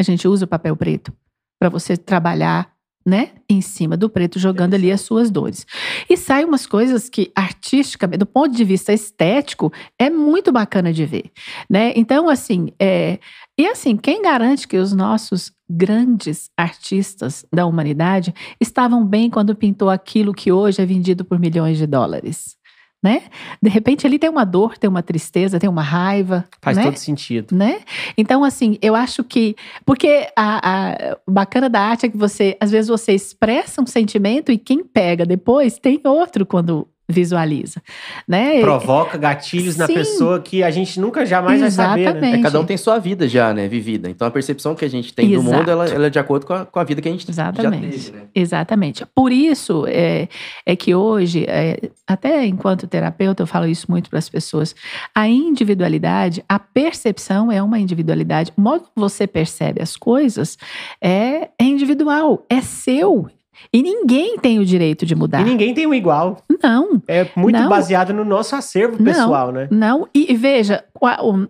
A 0.00 0.02
gente 0.02 0.26
usa 0.26 0.44
o 0.44 0.48
papel 0.48 0.76
preto 0.76 1.12
para 1.58 1.68
você 1.68 1.96
trabalhar, 1.96 2.72
né, 3.06 3.32
em 3.48 3.60
cima 3.60 3.98
do 3.98 4.08
preto, 4.08 4.38
jogando 4.38 4.72
ali 4.72 4.90
as 4.90 5.02
suas 5.02 5.30
dores. 5.30 5.66
E 6.08 6.16
saem 6.16 6.46
umas 6.46 6.66
coisas 6.66 7.08
que 7.10 7.30
artisticamente, 7.34 8.18
do 8.18 8.26
ponto 8.26 8.54
de 8.54 8.64
vista 8.64 8.94
estético, 8.94 9.70
é 9.98 10.08
muito 10.08 10.50
bacana 10.50 10.90
de 10.90 11.04
ver, 11.04 11.30
né? 11.68 11.92
Então, 11.96 12.30
assim, 12.30 12.72
é, 12.80 13.18
e 13.58 13.66
assim, 13.66 13.96
quem 13.96 14.22
garante 14.22 14.66
que 14.66 14.78
os 14.78 14.94
nossos 14.94 15.52
grandes 15.68 16.50
artistas 16.56 17.44
da 17.52 17.66
humanidade 17.66 18.34
estavam 18.60 19.04
bem 19.04 19.30
quando 19.30 19.54
pintou 19.54 19.90
aquilo 19.90 20.34
que 20.34 20.52
hoje 20.52 20.82
é 20.82 20.86
vendido 20.86 21.24
por 21.24 21.38
milhões 21.38 21.78
de 21.78 21.86
dólares. 21.86 22.56
Né? 23.02 23.24
De 23.62 23.68
repente 23.68 24.06
ali 24.06 24.18
tem 24.18 24.30
uma 24.30 24.46
dor, 24.46 24.78
tem 24.78 24.88
uma 24.88 25.02
tristeza, 25.02 25.60
tem 25.60 25.68
uma 25.68 25.82
raiva. 25.82 26.42
Faz 26.62 26.78
né? 26.78 26.84
todo 26.84 26.96
sentido. 26.96 27.54
Né? 27.54 27.82
Então, 28.16 28.42
assim, 28.42 28.78
eu 28.80 28.94
acho 28.94 29.22
que. 29.22 29.54
Porque 29.84 30.26
a, 30.34 31.12
a, 31.12 31.18
bacana 31.28 31.68
da 31.68 31.80
arte 31.80 32.06
é 32.06 32.08
que 32.08 32.16
você, 32.16 32.56
às 32.58 32.70
vezes, 32.70 32.88
você 32.88 33.12
expressa 33.12 33.82
um 33.82 33.86
sentimento 33.86 34.50
e 34.50 34.56
quem 34.56 34.82
pega 34.82 35.26
depois 35.26 35.78
tem 35.78 36.00
outro 36.02 36.46
quando 36.46 36.88
visualiza, 37.08 37.82
né? 38.26 38.60
Provoca 38.60 39.18
gatilhos 39.18 39.76
na 39.76 39.86
Sim. 39.86 39.94
pessoa 39.94 40.40
que 40.40 40.62
a 40.62 40.70
gente 40.70 40.98
nunca 40.98 41.26
jamais 41.26 41.60
vai 41.60 41.70
saber, 41.70 42.02
né? 42.04 42.10
Exatamente. 42.10 42.38
É, 42.38 42.42
cada 42.42 42.60
um 42.60 42.64
tem 42.64 42.76
sua 42.76 42.98
vida 42.98 43.28
já, 43.28 43.52
né, 43.52 43.68
vivida. 43.68 44.08
Então 44.08 44.26
a 44.26 44.30
percepção 44.30 44.74
que 44.74 44.84
a 44.84 44.88
gente 44.88 45.12
tem 45.12 45.28
do 45.28 45.34
Exato. 45.34 45.56
mundo, 45.56 45.70
ela, 45.70 45.88
ela 45.88 46.06
é 46.06 46.10
de 46.10 46.18
acordo 46.18 46.46
com 46.46 46.54
a, 46.54 46.64
com 46.64 46.78
a 46.78 46.84
vida 46.84 47.02
que 47.02 47.08
a 47.08 47.12
gente 47.12 47.30
Exatamente. 47.30 47.98
já 47.98 48.04
teve, 48.04 48.16
né? 48.16 48.24
Exatamente. 48.34 49.06
Por 49.14 49.32
isso 49.32 49.84
é, 49.86 50.28
é 50.64 50.74
que 50.74 50.94
hoje, 50.94 51.44
é, 51.46 51.90
até 52.06 52.46
enquanto 52.46 52.86
terapeuta, 52.86 53.42
eu 53.42 53.46
falo 53.46 53.66
isso 53.66 53.90
muito 53.90 54.08
para 54.08 54.18
as 54.18 54.28
pessoas. 54.28 54.74
A 55.14 55.28
individualidade, 55.28 56.42
a 56.48 56.58
percepção 56.58 57.52
é 57.52 57.62
uma 57.62 57.78
individualidade. 57.78 58.50
O 58.56 58.60
modo 58.60 58.84
que 58.84 58.90
você 58.96 59.26
percebe 59.26 59.82
as 59.82 59.94
coisas 59.94 60.56
é, 61.02 61.50
é 61.58 61.64
individual, 61.64 62.46
é 62.48 62.62
seu. 62.62 63.28
E 63.72 63.82
ninguém 63.82 64.38
tem 64.38 64.58
o 64.58 64.64
direito 64.64 65.06
de 65.06 65.14
mudar. 65.14 65.40
E 65.40 65.44
ninguém 65.44 65.72
tem 65.74 65.86
um 65.86 65.94
igual. 65.94 66.38
Não, 66.62 67.02
É 67.06 67.26
muito 67.36 67.58
Não. 67.58 67.68
baseado 67.68 68.12
no 68.12 68.24
nosso 68.24 68.56
acervo 68.56 68.96
Não. 68.98 69.04
pessoal, 69.04 69.52
né? 69.52 69.68
Não, 69.70 70.08
e 70.14 70.24
e 70.34 70.36
veja, 70.36 70.82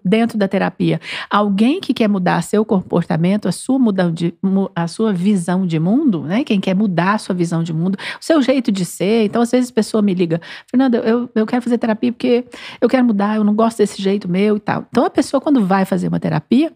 dentro 0.05 0.37
da 0.37 0.49
terapia, 0.49 1.01
alguém 1.31 1.81
que 1.81 1.95
quer 1.95 2.09
mudar 2.09 2.43
seu 2.43 2.65
comportamento, 2.65 3.49
a 3.49 3.53
sua, 3.53 3.79
de, 4.13 4.35
a 4.75 4.87
sua 4.87 5.13
visão 5.13 5.67
de 5.67 5.79
mundo, 5.79 6.23
né? 6.23 6.45
Quem 6.45 6.61
quer 6.61 6.75
mudar 6.75 7.15
a 7.15 7.19
sua 7.19 7.35
visão 7.35 7.63
de 7.63 7.73
mundo, 7.73 7.97
o 7.97 8.25
seu 8.25 8.43
jeito 8.43 8.71
de 8.71 8.85
ser. 8.85 9.25
Então, 9.25 9.41
às 9.41 9.51
vezes, 9.51 9.71
a 9.71 9.75
pessoa 9.75 10.03
me 10.03 10.13
liga, 10.13 10.41
Fernanda, 10.71 10.99
eu, 10.99 11.31
eu 11.35 11.47
quero 11.47 11.63
fazer 11.63 11.79
terapia 11.79 12.13
porque 12.13 12.45
eu 12.81 12.89
quero 12.89 13.05
mudar, 13.05 13.37
eu 13.37 13.45
não 13.45 13.55
gosto 13.55 13.79
desse 13.79 14.03
jeito 14.03 14.29
meu 14.29 14.57
e 14.57 14.61
tal. 14.61 14.85
Então, 14.91 15.05
a 15.05 15.11
pessoa, 15.11 15.41
quando 15.41 15.65
vai 15.65 15.85
fazer 15.85 16.09
uma 16.09 16.21
terapia, 16.21 16.73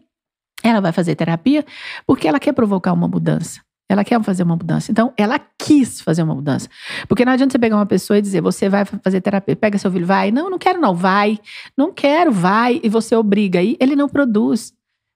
ela 0.63 0.81
vai 0.81 0.93
fazer 0.93 1.15
terapia 1.15 1.65
porque 2.07 2.27
ela 2.27 2.41
quer 2.41 2.53
provocar 2.53 2.93
uma 2.93 3.09
mudança. 3.09 3.61
Ela 3.89 4.05
quer 4.05 4.23
fazer 4.23 4.43
uma 4.43 4.57
mudança. 4.57 4.91
Então, 4.93 5.13
ela 5.17 5.41
quis 5.57 6.01
fazer 6.01 6.23
uma 6.23 6.35
mudança. 6.35 6.69
Porque 7.09 7.25
não 7.25 7.33
adianta 7.33 7.53
você 7.53 7.59
pegar 7.59 7.77
uma 7.77 7.87
pessoa 7.87 8.19
e 8.19 8.23
dizer, 8.23 8.43
você 8.43 8.69
vai 8.69 8.85
fazer 8.85 9.21
terapia, 9.21 9.57
pega 9.57 9.79
seu 9.79 9.91
filho, 9.91 10.07
vai. 10.07 10.31
Não, 10.31 10.51
não 10.51 10.59
quero 10.59 10.81
não, 10.81 10.95
vai. 10.95 11.39
Não 11.77 11.93
quero, 11.93 12.31
vai. 12.31 12.81
E 12.83 12.89
você 12.89 13.17
obriga. 13.17 13.61
aí 13.61 13.77
ele 13.81 13.97
não 13.97 14.09
produz. 14.09 14.75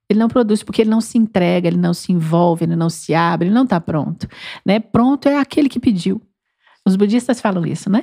Ele 0.08 0.18
não 0.18 0.28
produz 0.28 0.62
porque 0.62 0.82
ele 0.82 0.90
não 0.90 1.00
se 1.00 1.16
entrega, 1.16 1.68
ele 1.68 1.76
não 1.76 1.94
se 1.94 2.12
envolve, 2.12 2.64
ele 2.64 2.76
não 2.76 2.90
se 2.90 3.14
abre, 3.14 3.48
ele 3.48 3.54
não 3.54 3.64
está 3.64 3.80
pronto. 3.80 4.28
Né? 4.64 4.78
Pronto 4.78 5.28
é 5.28 5.38
aquele 5.38 5.68
que 5.68 5.80
pediu. 5.80 6.20
Os 6.84 6.96
budistas 6.96 7.40
falam 7.40 7.64
isso, 7.64 7.88
né? 7.88 8.02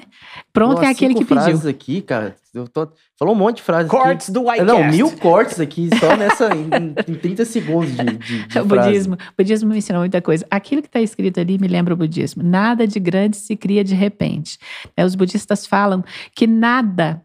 Pronto 0.53 0.77
Pô, 0.77 0.83
é 0.83 0.87
aquele 0.87 1.13
que 1.13 1.25
pediu. 1.25 1.43
frases 1.43 1.65
aqui, 1.65 2.01
cara. 2.01 2.35
Eu 2.53 2.65
tô... 2.65 2.87
Falou 3.17 3.35
um 3.35 3.37
monte 3.37 3.57
de 3.57 3.63
frases 3.63 3.91
aqui. 3.91 4.01
Cortes 4.01 4.29
do 4.29 4.41
Whitecast. 4.47 4.65
Não, 4.65 4.89
mil 4.89 5.11
cortes 5.17 5.59
aqui, 5.59 5.89
só 5.99 6.15
nessa, 6.15 6.49
em, 6.55 6.95
em 7.07 7.15
30 7.15 7.43
segundos 7.43 7.91
de, 7.91 8.05
de, 8.05 8.47
de 8.47 8.59
O 8.59 8.65
frase. 8.65 8.87
budismo, 8.89 9.15
o 9.15 9.33
budismo 9.37 9.69
me 9.69 9.77
ensinou 9.77 10.01
muita 10.01 10.21
coisa. 10.21 10.45
Aquilo 10.49 10.81
que 10.81 10.87
está 10.87 11.01
escrito 11.01 11.41
ali 11.41 11.59
me 11.59 11.67
lembra 11.67 11.93
o 11.93 11.97
budismo. 11.97 12.41
Nada 12.41 12.87
de 12.87 12.99
grande 13.01 13.35
se 13.35 13.57
cria 13.57 13.83
de 13.83 13.93
repente. 13.93 14.57
É, 14.95 15.03
os 15.03 15.13
budistas 15.13 15.65
falam 15.65 16.01
que 16.33 16.47
nada, 16.47 17.21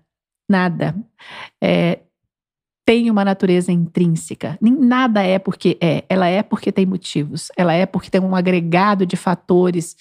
nada 0.50 0.92
é, 1.62 2.00
tem 2.84 3.10
uma 3.10 3.24
natureza 3.24 3.72
intrínseca. 3.72 4.58
Nada 4.60 5.22
é 5.22 5.38
porque 5.38 5.78
é. 5.80 6.04
Ela 6.08 6.26
é 6.26 6.42
porque 6.42 6.70
tem 6.70 6.84
motivos. 6.84 7.50
Ela 7.56 7.72
é 7.72 7.86
porque 7.86 8.10
tem 8.10 8.20
um 8.20 8.36
agregado 8.36 9.06
de 9.06 9.16
fatores 9.16 9.96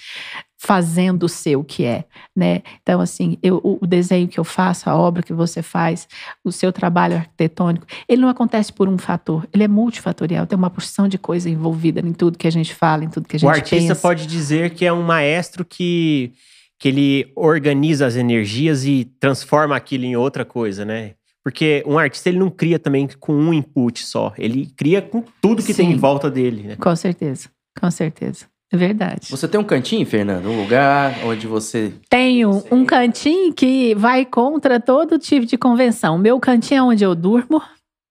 fazendo 0.65 1.27
ser 1.27 1.57
o 1.57 1.63
que 1.63 1.83
é, 1.83 2.05
né? 2.33 2.61
Então, 2.81 3.01
assim, 3.01 3.37
eu, 3.43 3.59
o 3.61 3.85
desenho 3.85 4.29
que 4.29 4.39
eu 4.39 4.45
faço, 4.45 4.89
a 4.89 4.95
obra 4.95 5.21
que 5.21 5.33
você 5.33 5.61
faz, 5.61 6.07
o 6.41 6.53
seu 6.53 6.71
trabalho 6.71 7.17
arquitetônico, 7.17 7.85
ele 8.07 8.21
não 8.21 8.29
acontece 8.29 8.71
por 8.71 8.87
um 8.87 8.97
fator, 8.97 9.45
ele 9.53 9.65
é 9.65 9.67
multifatorial, 9.67 10.47
tem 10.47 10.57
uma 10.57 10.69
porção 10.69 11.05
de 11.09 11.17
coisa 11.17 11.49
envolvida 11.49 11.99
em 11.99 12.13
tudo 12.13 12.37
que 12.37 12.47
a 12.47 12.51
gente 12.51 12.73
fala, 12.73 13.03
em 13.03 13.09
tudo 13.09 13.27
que 13.27 13.35
a 13.35 13.39
gente 13.39 13.49
O 13.49 13.51
artista 13.51 13.89
pensa. 13.89 13.95
pode 13.95 14.25
dizer 14.25 14.69
que 14.69 14.85
é 14.85 14.93
um 14.93 15.03
maestro 15.03 15.65
que, 15.65 16.31
que 16.79 16.87
ele 16.87 17.29
organiza 17.35 18.05
as 18.05 18.15
energias 18.15 18.85
e 18.85 19.03
transforma 19.19 19.75
aquilo 19.75 20.05
em 20.05 20.15
outra 20.15 20.45
coisa, 20.45 20.85
né? 20.85 21.15
Porque 21.43 21.83
um 21.85 21.99
artista 21.99 22.29
ele 22.29 22.39
não 22.39 22.49
cria 22.49 22.79
também 22.79 23.09
com 23.19 23.35
um 23.35 23.53
input 23.53 24.05
só, 24.05 24.33
ele 24.37 24.67
cria 24.77 25.01
com 25.01 25.25
tudo 25.41 25.61
que 25.61 25.73
tem 25.73 25.87
Sim. 25.87 25.93
em 25.95 25.97
volta 25.97 26.31
dele, 26.31 26.63
né? 26.63 26.75
Com 26.77 26.95
certeza, 26.95 27.49
com 27.77 27.91
certeza. 27.91 28.52
É 28.73 28.77
verdade. 28.77 29.27
Você 29.29 29.47
tem 29.47 29.59
um 29.59 29.63
cantinho, 29.63 30.03
Fernando? 30.03 30.47
Um 30.49 30.59
lugar 30.59 31.13
onde 31.25 31.45
você. 31.45 31.93
Tenho 32.09 32.63
um 32.71 32.83
cantinho 32.83 33.53
que 33.53 33.93
vai 33.93 34.25
contra 34.25 34.79
todo 34.79 35.19
tipo 35.19 35.45
de 35.45 35.59
convenção. 35.59 36.17
Meu 36.17 36.39
cantinho 36.39 36.79
é 36.79 36.81
onde 36.81 37.03
eu 37.03 37.13
durmo. 37.13 37.61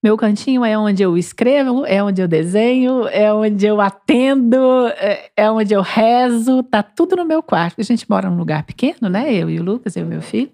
Meu 0.05 0.17
cantinho 0.17 0.65
é 0.65 0.79
onde 0.79 1.03
eu 1.03 1.17
escrevo, 1.19 1.85
é 1.87 2.03
onde 2.03 2.21
eu 2.23 2.27
desenho, 2.29 3.07
é 3.09 3.33
onde 3.33 3.67
eu 3.67 3.81
atendo, 3.81 4.89
é- 4.99 5.31
é 5.37 5.49
onde 5.51 5.73
eu 5.75 5.81
rezo, 5.81 6.61
tá 6.65 6.83
tudo 6.83 7.15
no 7.17 7.25
meu 7.25 7.41
quarto. 7.41 7.81
A 7.81 7.85
gente 7.85 8.09
mora 8.11 8.29
num 8.29 8.37
lugar 8.37 8.65
pequeno, 8.65 9.09
né? 9.09 9.33
Eu 9.33 9.49
e 9.51 9.61
o 9.61 9.63
Lucas, 9.65 9.97
eu 9.97 10.05
e 10.05 10.09
meu 10.09 10.21
filho. 10.23 10.51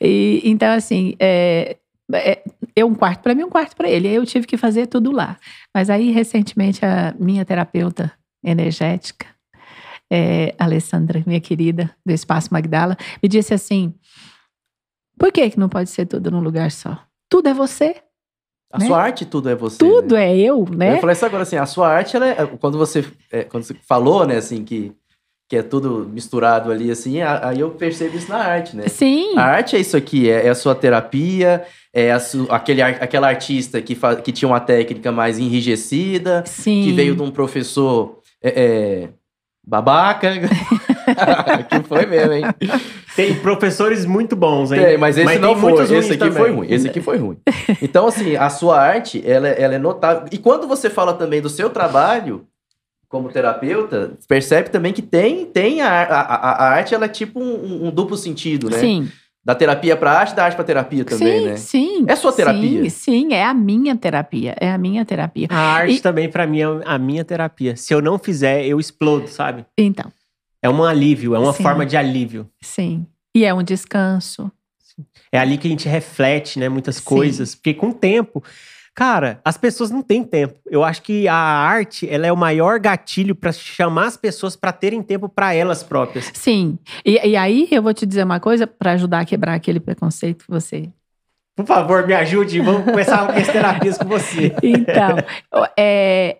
E, 0.00 0.40
então, 0.44 0.72
assim, 0.74 1.14
é, 1.20 1.76
é, 2.12 2.42
eu 2.74 2.88
um 2.88 2.94
quarto 2.94 3.22
para 3.22 3.34
mim, 3.36 3.44
um 3.44 3.50
quarto 3.50 3.76
para 3.76 3.88
ele. 3.88 4.08
Eu 4.08 4.24
tive 4.26 4.46
que 4.48 4.56
fazer 4.56 4.86
tudo 4.86 5.12
lá. 5.12 5.36
Mas 5.74 5.88
aí, 5.88 6.10
recentemente, 6.10 6.84
a 6.84 7.14
minha 7.18 7.44
terapeuta 7.44 8.10
energética, 8.44 9.26
é, 10.14 10.54
Alessandra, 10.58 11.22
minha 11.26 11.40
querida, 11.40 11.90
do 12.04 12.12
Espaço 12.12 12.48
Magdala, 12.52 12.96
me 13.22 13.28
disse 13.28 13.54
assim: 13.54 13.94
por 15.18 15.32
que, 15.32 15.48
que 15.50 15.58
não 15.58 15.68
pode 15.68 15.88
ser 15.90 16.06
tudo 16.06 16.30
num 16.30 16.40
lugar 16.40 16.70
só? 16.70 16.98
Tudo 17.28 17.48
é 17.48 17.54
você, 17.54 17.96
A 18.72 18.78
Né? 18.78 18.86
sua 18.86 19.02
arte, 19.02 19.24
tudo 19.24 19.48
é 19.48 19.54
você. 19.54 19.78
tudo 19.78 20.14
né? 20.14 20.30
é 20.30 20.36
eu, 20.38 20.66
Eu 20.70 20.76
né? 20.76 20.94
ia 20.94 21.00
falar 21.00 21.12
isso 21.14 21.24
agora, 21.26 21.42
assim, 21.44 21.56
a 21.56 21.66
sua 21.66 21.88
arte, 21.88 22.16
ela 22.16 22.26
é, 22.26 22.46
quando, 22.60 22.76
você, 22.78 23.04
é, 23.30 23.44
quando 23.44 23.64
você 23.64 23.74
falou, 23.86 24.26
né, 24.26 24.36
assim, 24.36 24.64
que, 24.64 24.92
que 25.48 25.56
é 25.56 25.62
tudo 25.62 26.06
misturado 26.08 26.70
ali, 26.70 26.90
assim, 26.90 27.20
aí 27.22 27.60
eu 27.60 27.70
percebo 27.70 28.16
isso 28.16 28.30
na 28.30 28.38
arte, 28.38 28.76
né? 28.76 28.88
Sim, 28.88 29.36
A 29.36 29.42
arte 29.44 29.76
é 29.76 29.80
isso 29.80 29.96
aqui, 29.96 30.28
é, 30.30 30.46
é 30.46 30.48
a 30.50 30.54
sua 30.54 30.74
terapia, 30.74 31.64
é 31.92 32.10
a 32.12 32.18
su- 32.20 32.46
aquele, 32.50 32.82
aquela 32.82 33.28
artista 33.28 33.80
que, 33.80 33.94
fa- 33.94 34.16
que 34.16 34.32
tinha 34.32 34.48
uma 34.48 34.60
técnica 34.60 35.10
mais 35.12 35.38
enrijecida, 35.38 36.42
sim. 36.46 36.82
que 36.84 36.92
veio 36.92 37.14
de 37.14 37.22
um 37.22 37.30
professor 37.30 38.20
é, 38.42 38.48
é, 38.62 39.08
babaca. 39.66 40.30
que 41.68 41.82
foi 41.88 42.06
mesmo, 42.06 42.32
hein? 42.32 42.44
Tem 43.14 43.34
professores 43.36 44.04
muito 44.06 44.34
bons, 44.34 44.72
hein? 44.72 44.80
Tem, 44.82 44.98
mas 44.98 45.16
esse 45.18 45.38
não 45.38 45.52
tem 45.52 45.60
foi. 45.60 45.70
muitos 45.72 45.90
Esse 45.90 46.12
aqui 46.14 46.18
foi 46.18 46.30
também. 46.30 46.54
ruim. 46.54 46.66
Esse 46.70 46.88
aqui 46.88 47.00
foi 47.00 47.18
ruim. 47.18 47.36
Então, 47.80 48.06
assim, 48.06 48.36
a 48.36 48.48
sua 48.48 48.80
arte, 48.80 49.22
ela, 49.24 49.48
é- 49.48 49.60
ela 49.62 49.74
é 49.74 49.78
notável. 49.78 50.24
E 50.32 50.38
quando 50.38 50.66
você 50.66 50.88
fala 50.88 51.14
também 51.14 51.40
do 51.40 51.48
seu 51.50 51.68
trabalho 51.70 52.46
como 53.08 53.28
terapeuta, 53.28 54.12
percebe 54.26 54.70
também 54.70 54.92
que 54.92 55.02
tem, 55.02 55.44
tem 55.44 55.82
a, 55.82 55.88
a, 56.02 56.20
a- 56.20 56.50
a 56.64 56.68
arte, 56.70 56.94
ela 56.94 57.04
é 57.04 57.08
tipo 57.08 57.38
um, 57.40 57.86
um 57.88 57.90
duplo 57.90 58.16
sentido, 58.16 58.70
né? 58.70 58.78
Sim, 58.78 59.10
Da 59.44 59.54
terapia 59.56 59.96
pra 59.96 60.12
arte, 60.12 60.34
da 60.36 60.44
arte 60.44 60.54
pra 60.54 60.64
terapia 60.64 61.04
também, 61.04 61.40
sim, 61.40 61.44
né? 61.46 61.56
sim. 61.56 62.04
É 62.06 62.14
sua 62.14 62.32
terapia? 62.32 62.82
Sim, 62.84 62.88
sim, 62.90 63.32
é 63.34 63.44
a 63.44 63.52
minha 63.52 63.96
terapia. 63.96 64.54
É 64.60 64.70
a 64.70 64.78
minha 64.78 65.04
terapia. 65.04 65.48
A 65.50 65.56
arte 65.58 65.94
E- 65.96 66.00
também, 66.00 66.28
pra 66.30 66.46
mim, 66.46 66.60
é 66.60 66.66
a 66.84 66.96
minha 66.96 67.24
terapia. 67.24 67.74
Se 67.76 67.92
eu 67.92 68.00
não 68.00 68.18
fizer, 68.20 68.64
eu 68.64 68.78
explodo, 68.78 69.26
sabe? 69.28 69.66
Então, 69.76 70.12
É 70.64 70.70
um 70.70 70.84
alívio, 70.84 71.34
é 71.34 71.40
uma 71.40 71.52
Sim. 71.52 71.62
forma 71.64 71.84
de 71.84 71.96
alívio. 71.96 72.48
sim. 72.62 73.04
E 73.34 73.44
é 73.44 73.52
um 73.52 73.62
descanso. 73.64 74.48
É 75.32 75.38
ali 75.40 75.56
que 75.58 75.66
a 75.66 75.70
gente 75.70 75.88
reflete, 75.88 76.58
né, 76.60 76.68
muitas 76.68 76.96
Sim. 76.96 77.02
coisas. 77.04 77.54
Porque 77.56 77.72
com 77.74 77.88
o 77.88 77.94
tempo, 77.94 78.44
cara, 78.94 79.40
as 79.44 79.56
pessoas 79.56 79.90
não 79.90 80.02
têm 80.02 80.22
tempo. 80.24 80.58
Eu 80.70 80.84
acho 80.84 81.02
que 81.02 81.26
a 81.28 81.34
arte, 81.34 82.08
ela 82.08 82.26
é 82.26 82.32
o 82.32 82.36
maior 82.36 82.78
gatilho 82.78 83.34
pra 83.34 83.50
chamar 83.52 84.06
as 84.06 84.16
pessoas 84.16 84.54
pra 84.56 84.72
terem 84.72 85.02
tempo 85.02 85.28
pra 85.28 85.54
elas 85.54 85.82
próprias. 85.82 86.30
Sim. 86.34 86.78
E, 87.04 87.18
e 87.28 87.36
aí 87.36 87.68
eu 87.70 87.82
vou 87.82 87.94
te 87.94 88.04
dizer 88.06 88.24
uma 88.24 88.38
coisa 88.40 88.66
para 88.66 88.92
ajudar 88.92 89.20
a 89.20 89.24
quebrar 89.24 89.54
aquele 89.54 89.80
preconceito 89.80 90.44
que 90.44 90.50
você 90.50 90.90
Por 91.56 91.66
favor, 91.66 92.06
me 92.06 92.14
ajude. 92.14 92.60
Vamos 92.60 92.84
começar 92.84 93.28
as 93.30 93.46
terapias 93.46 93.98
com 93.98 94.06
você. 94.06 94.54
Então, 94.62 95.16
é, 95.76 96.38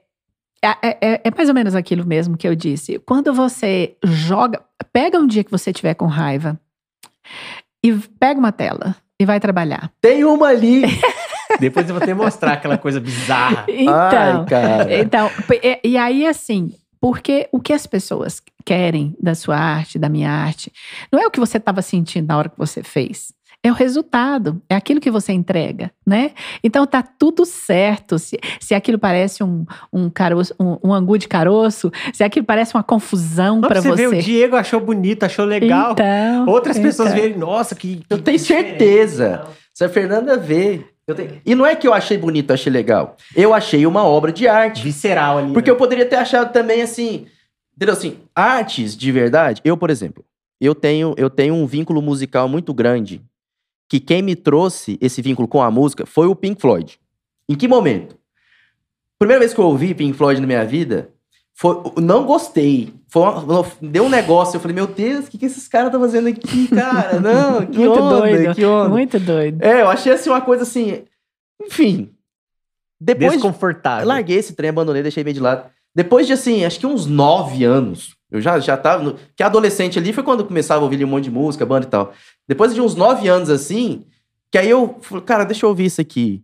é, 0.62 0.68
é- 0.82 1.20
é 1.24 1.30
mais 1.36 1.48
ou 1.48 1.54
menos 1.54 1.74
aquilo 1.74 2.06
mesmo 2.06 2.36
que 2.36 2.46
eu 2.46 2.54
disse. 2.54 2.98
Quando 3.00 3.32
você 3.34 3.96
joga, 4.04 4.60
pega 4.92 5.18
um 5.18 5.27
dia 5.27 5.42
que 5.44 5.50
você 5.50 5.72
tiver 5.72 5.94
com 5.94 6.06
raiva 6.06 6.58
e 7.85 7.92
pega 8.20 8.38
uma 8.38 8.52
tela 8.52 8.94
e 9.20 9.24
vai 9.24 9.40
trabalhar. 9.40 9.90
Tem 10.00 10.24
uma 10.24 10.48
ali. 10.48 10.83
Depois 11.63 11.88
eu 11.88 11.94
vou 11.94 12.00
ter 12.00 12.08
que 12.08 12.15
mostrar 12.15 12.52
aquela 12.54 12.77
coisa 12.77 13.00
bizarra. 13.00 13.67
Então, 13.73 13.94
Ai, 13.94 14.44
cara. 14.46 14.98
então 14.98 15.31
e, 15.63 15.90
e 15.90 15.96
aí 15.96 16.27
assim, 16.27 16.73
porque 17.00 17.48
o 17.52 17.60
que 17.60 17.73
as 17.73 17.87
pessoas 17.87 18.40
querem 18.65 19.17
da 19.21 19.35
sua 19.35 19.56
arte, 19.56 19.98
da 19.98 20.08
minha 20.08 20.31
arte, 20.31 20.73
não 21.10 21.21
é 21.21 21.27
o 21.27 21.31
que 21.31 21.40
você 21.40 21.56
estava 21.56 21.81
sentindo 21.83 22.27
na 22.29 22.37
hora 22.37 22.48
que 22.48 22.58
você 22.58 22.83
fez. 22.83 23.33
é 23.65 23.71
o 23.71 23.75
resultado, 23.75 24.60
é 24.69 24.75
aquilo 24.75 25.00
que 25.00 25.10
você 25.10 25.33
entrega, 25.33 25.90
né? 26.06 26.33
Então 26.65 26.85
tá 26.87 27.02
tudo 27.02 27.44
certo. 27.46 28.19
Se, 28.19 28.37
se 28.60 28.75
aquilo 28.75 28.98
parece 28.98 29.42
um, 29.44 29.65
um, 29.92 30.10
caroço, 30.10 30.52
um, 30.58 30.77
um 30.83 30.92
angu 30.92 31.17
de 31.17 31.29
caroço, 31.29 31.90
se 32.13 32.25
aquilo 32.25 32.44
parece 32.44 32.75
uma 32.75 32.83
confusão 32.83 33.60
para 33.60 33.81
você. 33.81 33.88
Você 33.90 34.08
vê, 34.08 34.19
o 34.19 34.23
Diego 34.23 34.56
achou 34.56 34.81
bonito, 34.81 35.23
achou 35.25 35.44
legal. 35.44 35.92
Então, 35.92 36.46
Outras 36.46 36.77
então. 36.77 36.88
pessoas 36.88 37.13
veem, 37.15 37.37
nossa, 37.38 37.75
que. 37.77 38.02
Eu 38.10 38.19
que 38.19 38.25
tenho 38.25 38.38
diferente. 38.38 38.69
certeza. 38.69 39.44
Se 39.73 39.85
a 39.85 39.88
Fernanda 39.88 40.37
vê. 40.37 40.85
Eu 41.07 41.15
tenho- 41.15 41.40
E 41.44 41.55
não 41.55 41.67
é 41.67 41.75
que 41.75 41.87
eu 41.87 41.92
achei 41.94 42.17
bonito, 42.17 42.50
eu 42.50 42.55
achei 42.55 42.73
legal. 42.73 43.17
Eu 43.35 43.53
achei 43.53 43.87
uma 43.87 44.05
obra 44.05 44.33
de 44.33 44.46
arte. 44.46 44.83
Visceral 44.83 45.38
ali. 45.38 45.53
Porque 45.53 45.71
né? 45.71 45.75
eu 45.75 45.79
poderia 45.79 46.07
ter 46.07 46.17
achado 46.17 46.53
também 46.53 46.83
assim. 46.83 47.27
Entendeu? 47.77 47.94
Assim, 47.94 48.19
artes 48.35 48.96
de 48.96 49.11
verdade. 49.11 49.61
Eu, 49.65 49.77
por 49.77 49.90
exemplo, 49.90 50.25
eu 50.61 50.75
tenho, 50.75 51.15
eu 51.17 51.29
tenho 51.31 51.55
um 51.55 51.67
vínculo 51.67 52.00
musical 52.03 52.48
muito 52.48 52.73
grande. 52.73 53.21
Que 53.88 53.98
quem 54.00 54.23
me 54.23 54.35
trouxe 54.37 54.96
esse 55.00 55.21
vínculo 55.21 55.46
com 55.48 55.61
a 55.63 55.71
música 55.71 56.07
foi 56.07 56.27
o 56.27 56.35
Pink 56.37 56.61
Floyd. 56.61 56.98
Em 57.48 57.55
que 57.55 57.67
momento? 57.69 58.17
Primeira 59.19 59.40
vez 59.40 59.53
que 59.53 59.61
eu 59.61 59.67
ouvi 59.67 59.94
Pink 59.94 60.17
Floyd 60.17 60.40
na 60.40 60.46
minha 60.46 60.65
vida, 60.65 61.11
foi, 61.63 61.81
não 61.98 62.25
gostei. 62.27 62.92
Foi 63.06 63.23
uma- 63.23 63.65
deu 63.81 64.02
um 64.02 64.08
negócio. 64.08 64.56
Eu 64.56 64.60
falei, 64.60 64.75
meu 64.75 64.88
Deus, 64.88 65.29
o 65.29 65.31
que, 65.31 65.38
que 65.38 65.46
esses 65.46 65.69
caras 65.69 65.87
estão 65.87 66.00
fazendo 66.00 66.27
aqui, 66.27 66.67
cara? 66.67 67.21
Não, 67.21 67.60
que 67.71 67.79
Muito 67.79 68.00
onda, 68.02 68.17
doido, 68.17 68.54
que 68.56 68.65
onda. 68.65 68.88
Muito 68.88 69.21
doido. 69.21 69.63
É, 69.63 69.83
eu 69.83 69.88
achei 69.88 70.13
assim 70.13 70.29
uma 70.29 70.40
coisa 70.40 70.65
assim. 70.65 71.04
Enfim. 71.65 72.10
Depois 73.00 73.31
de 73.31 73.37
Desconfortável. 73.37 74.02
eu 74.02 74.08
larguei 74.08 74.38
esse 74.38 74.54
trem, 74.54 74.71
abandonei, 74.71 75.02
deixei 75.04 75.23
meio 75.23 75.35
de 75.35 75.40
lado. 75.40 75.71
Depois 75.94 76.27
de, 76.27 76.33
assim, 76.33 76.65
acho 76.65 76.81
que 76.81 76.87
uns 76.87 77.06
nove 77.06 77.63
anos, 77.63 78.17
eu 78.29 78.40
já, 78.40 78.58
já 78.58 78.77
tava. 78.77 79.04
No, 79.04 79.17
que 79.37 79.44
adolescente 79.44 80.00
ali 80.00 80.13
foi 80.13 80.25
quando 80.25 80.40
eu 80.40 80.46
começava 80.46 80.81
a 80.81 80.85
ouvir 80.85 81.04
um 81.04 81.08
monte 81.08 81.25
de 81.25 81.31
música, 81.31 81.65
banda 81.65 81.87
e 81.87 81.90
tal. 81.90 82.13
Depois 82.48 82.75
de 82.75 82.81
uns 82.81 82.96
nove 82.96 83.29
anos, 83.29 83.48
assim, 83.50 84.04
que 84.50 84.58
aí 84.58 84.69
eu 84.69 84.96
falei, 85.00 85.23
cara, 85.25 85.44
deixa 85.44 85.65
eu 85.65 85.69
ouvir 85.71 85.85
isso 85.85 86.00
aqui. 86.00 86.42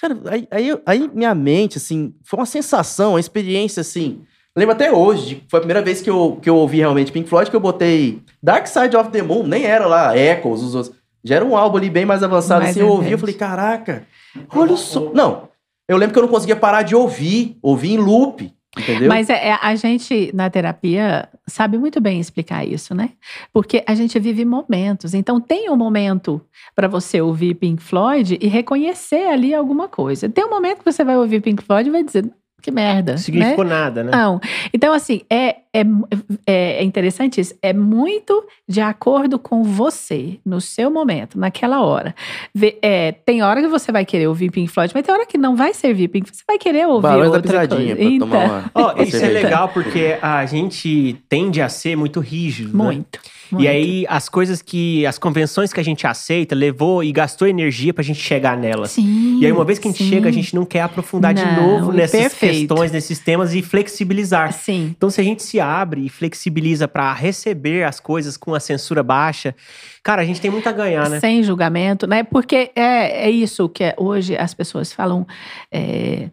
Cara, 0.00 0.18
aí, 0.26 0.48
aí, 0.50 0.80
aí 0.84 1.10
minha 1.14 1.36
mente, 1.36 1.78
assim, 1.78 2.12
foi 2.24 2.40
uma 2.40 2.46
sensação, 2.46 3.12
uma 3.12 3.20
experiência, 3.20 3.80
assim. 3.80 4.22
Lembro 4.56 4.74
até 4.74 4.90
hoje, 4.90 5.42
foi 5.48 5.58
a 5.58 5.60
primeira 5.60 5.82
vez 5.82 6.00
que 6.00 6.08
eu, 6.08 6.38
que 6.40 6.48
eu 6.48 6.56
ouvi 6.56 6.78
realmente 6.78 7.12
Pink 7.12 7.28
Floyd, 7.28 7.50
que 7.50 7.56
eu 7.56 7.60
botei 7.60 8.22
Dark 8.42 8.66
Side 8.66 8.96
of 8.96 9.10
the 9.10 9.22
Moon, 9.22 9.42
nem 9.42 9.64
era 9.64 9.86
lá 9.86 10.16
Echoes, 10.16 10.62
os 10.62 10.74
outros. 10.74 10.96
Já 11.22 11.36
era 11.36 11.44
um 11.44 11.56
álbum 11.56 11.76
ali 11.76 11.90
bem 11.90 12.06
mais 12.06 12.22
avançado, 12.22 12.62
Mais 12.62 12.70
assim, 12.70 12.80
eu 12.80 12.88
ouvi, 12.88 13.12
eu 13.12 13.18
falei, 13.18 13.34
caraca, 13.34 14.06
olha 14.54 14.72
o 14.72 14.76
som. 14.76 15.10
Não, 15.12 15.48
eu 15.86 15.98
lembro 15.98 16.14
que 16.14 16.18
eu 16.18 16.22
não 16.22 16.30
conseguia 16.30 16.56
parar 16.56 16.82
de 16.82 16.96
ouvir, 16.96 17.58
ouvir 17.60 17.94
em 17.94 17.98
loop, 17.98 18.50
entendeu? 18.78 19.08
Mas 19.08 19.28
é, 19.28 19.48
é, 19.48 19.58
a 19.60 19.74
gente, 19.74 20.30
na 20.32 20.48
terapia, 20.48 21.28
sabe 21.46 21.76
muito 21.76 22.00
bem 22.00 22.18
explicar 22.18 22.66
isso, 22.66 22.94
né? 22.94 23.10
Porque 23.52 23.84
a 23.86 23.94
gente 23.94 24.18
vive 24.18 24.44
momentos. 24.44 25.12
Então, 25.12 25.38
tem 25.38 25.68
um 25.68 25.76
momento 25.76 26.40
para 26.74 26.88
você 26.88 27.20
ouvir 27.20 27.54
Pink 27.56 27.82
Floyd 27.82 28.38
e 28.40 28.48
reconhecer 28.48 29.26
ali 29.26 29.52
alguma 29.52 29.86
coisa. 29.86 30.28
Tem 30.28 30.44
um 30.44 30.50
momento 30.50 30.78
que 30.78 30.90
você 30.90 31.04
vai 31.04 31.16
ouvir 31.16 31.42
Pink 31.42 31.62
Floyd 31.62 31.88
e 31.88 31.92
vai 31.92 32.02
dizer, 32.02 32.30
que 32.62 32.70
merda. 32.70 33.12
Não 33.12 33.18
né? 33.18 33.22
significou 33.22 33.64
nada, 33.64 34.02
né? 34.02 34.10
Não. 34.10 34.40
Então, 34.72 34.92
assim, 34.92 35.20
é, 35.30 35.56
é, 35.72 35.82
é, 36.46 36.78
é 36.78 36.82
interessante 36.82 37.40
isso. 37.40 37.54
É 37.62 37.72
muito 37.72 38.44
de 38.68 38.80
acordo 38.80 39.38
com 39.38 39.62
você, 39.62 40.38
no 40.44 40.60
seu 40.60 40.90
momento, 40.90 41.38
naquela 41.38 41.82
hora. 41.82 42.14
Vê- 42.54 42.76
é, 42.82 43.12
tem 43.12 43.42
hora 43.42 43.60
que 43.60 43.68
você 43.68 43.92
vai 43.92 44.04
querer 44.04 44.26
ouvir 44.26 44.50
Pink 44.50 44.68
Floyd, 44.70 44.92
mas 44.94 45.04
tem 45.04 45.14
hora 45.14 45.26
que 45.26 45.38
não 45.38 45.54
vai 45.54 45.72
servir 45.74 46.08
Pink 46.08 46.26
Floyd. 46.26 46.38
Você 46.38 46.44
vai 46.46 46.58
querer 46.58 46.86
ouvir 46.88 47.02
Balões 47.02 47.30
da 47.30 47.36
outra 47.36 47.42
pisadinha 47.66 47.94
coisa. 47.96 48.10
pra 48.10 48.18
tomar 48.26 48.36
Então, 48.36 48.44
uma. 48.46 48.70
Ó, 48.74 48.92
uma 48.94 49.02
isso 49.04 49.16
é 49.16 49.28
legal 49.28 49.68
porque 49.68 50.18
a 50.20 50.44
gente 50.46 51.16
tende 51.28 51.62
a 51.62 51.68
ser 51.68 51.96
muito 51.96 52.18
rígido, 52.20 52.76
né? 52.76 53.04
Muito. 53.50 53.64
E 53.64 53.68
aí, 53.68 54.06
as 54.08 54.28
coisas 54.28 54.60
que. 54.62 55.04
As 55.06 55.18
convenções 55.18 55.72
que 55.72 55.80
a 55.80 55.82
gente 55.84 56.06
aceita 56.06 56.54
levou 56.54 57.02
e 57.04 57.12
gastou 57.12 57.46
energia 57.46 57.92
pra 57.94 58.02
gente 58.02 58.20
chegar 58.20 58.56
nelas. 58.56 58.90
Sim. 58.92 59.38
E 59.40 59.46
aí, 59.46 59.52
uma 59.52 59.64
vez 59.64 59.78
que 59.78 59.88
a 59.88 59.90
gente 59.90 60.02
sim. 60.04 60.10
chega, 60.10 60.28
a 60.28 60.32
gente 60.32 60.54
não 60.54 60.64
quer 60.64 60.80
aprofundar 60.82 61.32
de 61.34 61.44
Não, 61.44 61.78
novo 61.80 61.92
nessas 61.92 62.20
perfeito. 62.20 62.68
questões, 62.68 62.90
nesses 62.92 63.18
temas 63.18 63.54
e 63.54 63.62
flexibilizar. 63.62 64.52
Sim. 64.52 64.94
Então, 64.96 65.10
se 65.10 65.20
a 65.20 65.24
gente 65.24 65.42
se 65.42 65.60
abre 65.60 66.06
e 66.06 66.08
flexibiliza 66.08 66.88
pra 66.88 67.12
receber 67.12 67.84
as 67.84 68.00
coisas 68.00 68.36
com 68.36 68.54
a 68.54 68.60
censura 68.60 69.02
baixa, 69.02 69.54
cara, 70.02 70.22
a 70.22 70.24
gente 70.24 70.40
tem 70.40 70.50
muito 70.50 70.68
a 70.68 70.72
ganhar, 70.72 71.08
né? 71.08 71.20
Sem 71.20 71.42
julgamento, 71.42 72.06
né? 72.06 72.22
Porque 72.22 72.70
é, 72.74 73.26
é 73.26 73.30
isso 73.30 73.68
que 73.68 73.84
é- 73.84 73.94
hoje 73.96 74.36
as 74.36 74.54
pessoas 74.54 74.92
falam 74.92 75.26
é, 75.72 76.30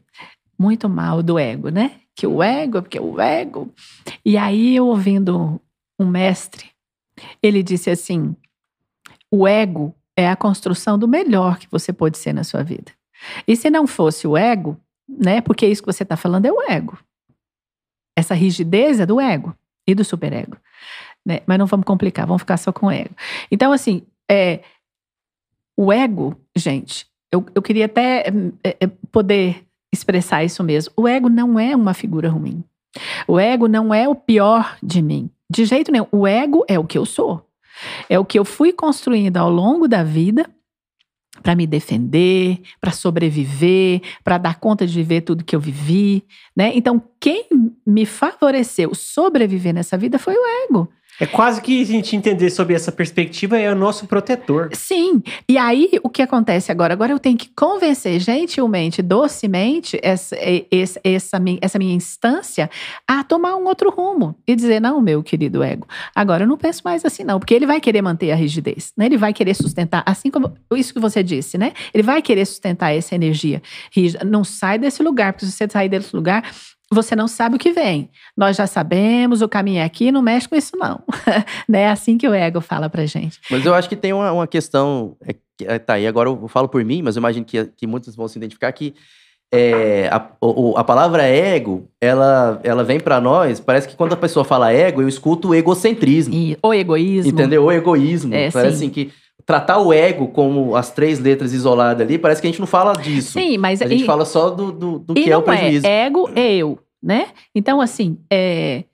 muito 0.58 0.88
mal 0.90 1.22
do 1.22 1.38
ego, 1.38 1.70
né? 1.70 1.92
Que 2.16 2.28
o 2.28 2.42
ego, 2.44 2.82
porque 2.82 3.00
o 3.00 3.20
ego. 3.20 3.72
E 4.26 4.38
aí, 4.38 4.76
eu 4.76 4.86
ouvindo 4.88 5.60
um 6.00 6.06
mestre, 6.06 6.66
ele 7.42 7.64
disse 7.64 7.90
assim: 7.90 8.36
o 9.32 9.48
ego 9.48 9.96
é 10.16 10.30
a 10.30 10.36
construção 10.36 10.98
do 10.98 11.08
melhor 11.08 11.58
que 11.58 11.68
você 11.70 11.92
pode 11.92 12.18
ser 12.18 12.34
na 12.34 12.44
sua 12.44 12.64
vida. 12.64 12.92
E 13.48 13.56
se 13.56 13.70
não 13.70 13.88
fosse 13.88 14.28
o 14.28 14.38
ego, 14.38 14.78
né? 15.08 15.42
Porque 15.42 15.66
isso 15.66 15.82
que 15.82 15.92
você 15.92 16.04
está 16.04 16.18
falando 16.18 16.46
é 16.46 16.52
o 16.52 16.62
ego. 16.70 16.98
Essa 18.16 18.34
rigidez 18.34 19.00
é 19.00 19.06
do 19.06 19.20
ego 19.20 19.56
e 19.88 19.96
do 19.96 20.04
superego. 20.04 20.58
Né? 21.26 21.40
Mas 21.46 21.58
não 21.58 21.66
vamos 21.66 21.86
complicar, 21.86 22.28
vamos 22.28 22.42
ficar 22.42 22.58
só 22.58 22.72
com 22.72 22.88
o 22.88 22.92
ego. 22.92 23.16
Então, 23.52 23.72
assim, 23.72 24.04
é, 24.30 24.62
o 25.78 25.92
ego, 25.92 26.38
gente, 26.56 27.08
eu, 27.32 27.46
eu 27.56 27.62
queria 27.62 27.86
até 27.86 28.28
é, 28.64 28.78
é, 28.80 28.88
poder 29.12 29.66
expressar 29.92 30.44
isso 30.44 30.64
mesmo. 30.64 30.94
O 30.96 31.08
ego 31.08 31.30
não 31.30 31.60
é 31.60 31.76
uma 31.76 31.94
figura 31.94 32.30
ruim. 32.30 32.64
O 33.28 33.40
ego 33.40 33.68
não 33.68 33.94
é 33.94 34.08
o 34.08 34.16
pior 34.16 34.78
de 34.82 35.02
mim. 35.02 35.30
De 35.54 35.66
jeito 35.66 35.92
nenhum. 35.92 36.08
O 36.12 36.26
ego 36.26 36.66
é 36.68 36.80
o 36.80 36.84
que 36.84 36.98
eu 36.98 37.06
sou. 37.06 37.48
É 38.10 38.18
o 38.18 38.26
que 38.26 38.40
eu 38.40 38.44
fui 38.44 38.74
construindo 38.74 39.38
ao 39.38 39.50
longo 39.50 39.88
da 39.88 40.04
vida 40.04 40.50
para 41.42 41.56
me 41.56 41.68
defender, 41.68 42.62
para 42.80 42.92
sobreviver, 42.92 44.02
para 44.24 44.38
dar 44.38 44.60
conta 44.60 44.86
de 44.86 44.94
viver 44.94 45.22
tudo 45.22 45.44
que 45.44 45.56
eu 45.56 45.60
vivi, 45.60 46.24
né? 46.56 46.72
Então, 46.76 47.02
quem 47.20 47.48
me 47.86 48.06
favoreceu 48.06 48.94
sobreviver 48.94 49.74
nessa 49.74 49.98
vida 49.98 50.18
foi 50.18 50.36
o 50.36 50.66
ego. 50.66 50.90
É 51.20 51.26
quase 51.26 51.62
que 51.62 51.82
a 51.82 51.86
gente 51.86 52.16
entender 52.16 52.50
sobre 52.50 52.74
essa 52.74 52.92
perspectiva 52.92 53.58
é 53.58 53.72
o 53.72 53.76
nosso 53.76 54.08
protetor. 54.08 54.70
Sim. 54.74 55.22
E 55.48 55.58
aí, 55.58 55.92
o 56.04 56.10
que 56.10 56.22
acontece 56.22 56.72
agora? 56.72 56.94
Agora 56.94 57.12
eu 57.12 57.20
tenho 57.20 57.38
que 57.38 57.50
convencer 57.56 58.20
gentilmente, 58.20 59.02
docemente, 59.02 60.00
essa, 60.02 60.36
essa, 60.72 61.00
essa, 61.04 61.40
mi- 61.40 61.60
essa 61.62 61.78
minha 61.78 61.94
instância 61.94 62.70
a 63.08 63.24
tomar 63.24 63.56
um 63.56 63.66
outro 63.66 63.90
rumo. 63.92 64.36
E 64.48 64.56
dizer, 64.56 64.82
não, 64.82 65.02
meu 65.02 65.22
querido 65.22 65.62
ego, 65.64 65.88
agora 66.16 66.44
eu 66.44 66.48
não 66.48 66.58
penso 66.58 66.82
mais 66.84 67.06
assim, 67.06 67.24
não. 67.24 67.40
Porque 67.40 67.54
ele 67.54 67.66
vai 67.68 67.80
querer 67.80 68.02
manter 68.02 68.32
a 68.32 68.36
rigidez, 68.36 68.92
né? 68.98 69.06
Ele 69.06 69.18
vai 69.18 69.34
querer 69.34 69.54
sustentar, 69.54 70.04
assim 70.06 70.32
como 70.32 70.54
isso 70.76 70.94
que 70.94 71.00
você 71.00 71.22
disse, 71.22 71.58
né? 71.58 71.74
Ele 71.94 72.04
vai 72.04 72.22
querer 72.22 72.46
sustentar 72.46 72.94
essa 72.96 73.14
energia 73.14 73.62
rígida. 73.96 74.26
Não 74.26 74.44
sai 74.44 74.78
desse 74.80 75.04
lugar, 75.04 75.34
porque 75.34 75.46
se 75.46 75.52
você 75.52 75.68
sair 75.70 75.90
desse 75.90 76.16
lugar, 76.16 76.44
você 76.94 77.16
não 77.16 77.28
sabe 77.28 77.56
o 77.56 77.60
que 77.60 77.72
vem. 77.72 78.10
Nós 78.38 78.56
já 78.56 78.68
sabemos, 78.68 79.42
o 79.42 79.50
caminho 79.50 79.80
é 79.80 79.84
aqui, 79.84 80.12
não 80.12 80.22
mexe 80.22 80.48
com 80.48 80.56
isso, 80.56 80.76
não. 80.78 81.02
né? 81.68 81.82
É 81.84 81.90
assim 81.90 82.18
que 82.18 82.28
o 82.28 82.34
ego 82.34 82.62
fala 82.62 82.90
pra 82.90 83.06
gente. 83.06 83.40
Mas 83.50 83.66
eu 83.66 83.74
acho 83.74 83.90
que 83.90 83.96
tem 83.96 84.14
uma, 84.14 84.32
uma 84.32 84.48
questão. 84.48 85.16
É, 85.26 85.34
que- 85.34 85.66
é, 85.66 85.78
tá 85.80 85.94
aí, 85.94 86.08
agora 86.08 86.30
eu 86.30 86.48
falo 86.48 86.68
por 86.68 86.84
mim, 86.84 87.02
mas 87.02 87.16
eu 87.16 87.20
imagino 87.22 87.46
que, 87.46 87.66
que 87.78 87.86
muitos 87.88 88.16
vão 88.16 88.28
se 88.28 88.38
identificar 88.38 88.72
que 88.72 88.94
é, 89.56 90.10
a, 90.12 90.26
o- 90.42 90.74
a 90.76 90.84
palavra 90.84 91.22
ego, 91.24 91.88
ela, 92.02 92.60
ela 92.64 92.84
vem 92.84 93.00
pra 93.00 93.22
nós, 93.22 93.60
parece 93.60 93.88
que 93.88 93.96
quando 93.96 94.14
a 94.14 94.18
pessoa 94.18 94.44
fala 94.44 94.74
ego, 94.74 95.02
eu 95.02 95.08
escuto 95.08 95.50
o 95.50 95.56
egocentrismo. 95.56 96.34
E 96.34 96.58
o 96.62 96.74
egoísmo. 96.74 97.32
Entendeu? 97.32 97.64
O 97.66 97.72
egoísmo. 97.72 98.34
É, 98.34 98.50
parece 98.50 98.78
sim. 98.78 98.86
assim 98.86 98.90
que 98.90 99.12
tratar 99.46 99.80
o 99.80 99.92
ego 99.92 100.28
como 100.28 100.76
as 100.76 100.92
três 100.92 101.20
letras 101.20 101.54
isoladas 101.54 102.06
ali, 102.06 102.18
parece 102.18 102.42
que 102.42 102.48
a 102.48 102.52
gente 102.52 102.60
não 102.60 102.68
fala 102.68 102.94
disso. 102.94 103.34
Sim, 103.34 103.58
mas 103.58 103.82
A 103.82 103.88
gente 103.88 104.04
e, 104.04 104.06
fala 104.06 104.26
só 104.26 104.50
do, 104.50 104.72
do, 104.72 105.00
do 105.00 105.14
que 105.14 105.30
é 105.30 105.36
o 105.36 105.40
não 105.40 105.46
prejuízo. 105.46 105.86
é 105.86 106.06
ego, 106.06 106.30
eu, 106.36 106.80
né? 107.02 107.28
Então, 107.54 107.82
assim, 107.82 108.18
é, 108.32 108.86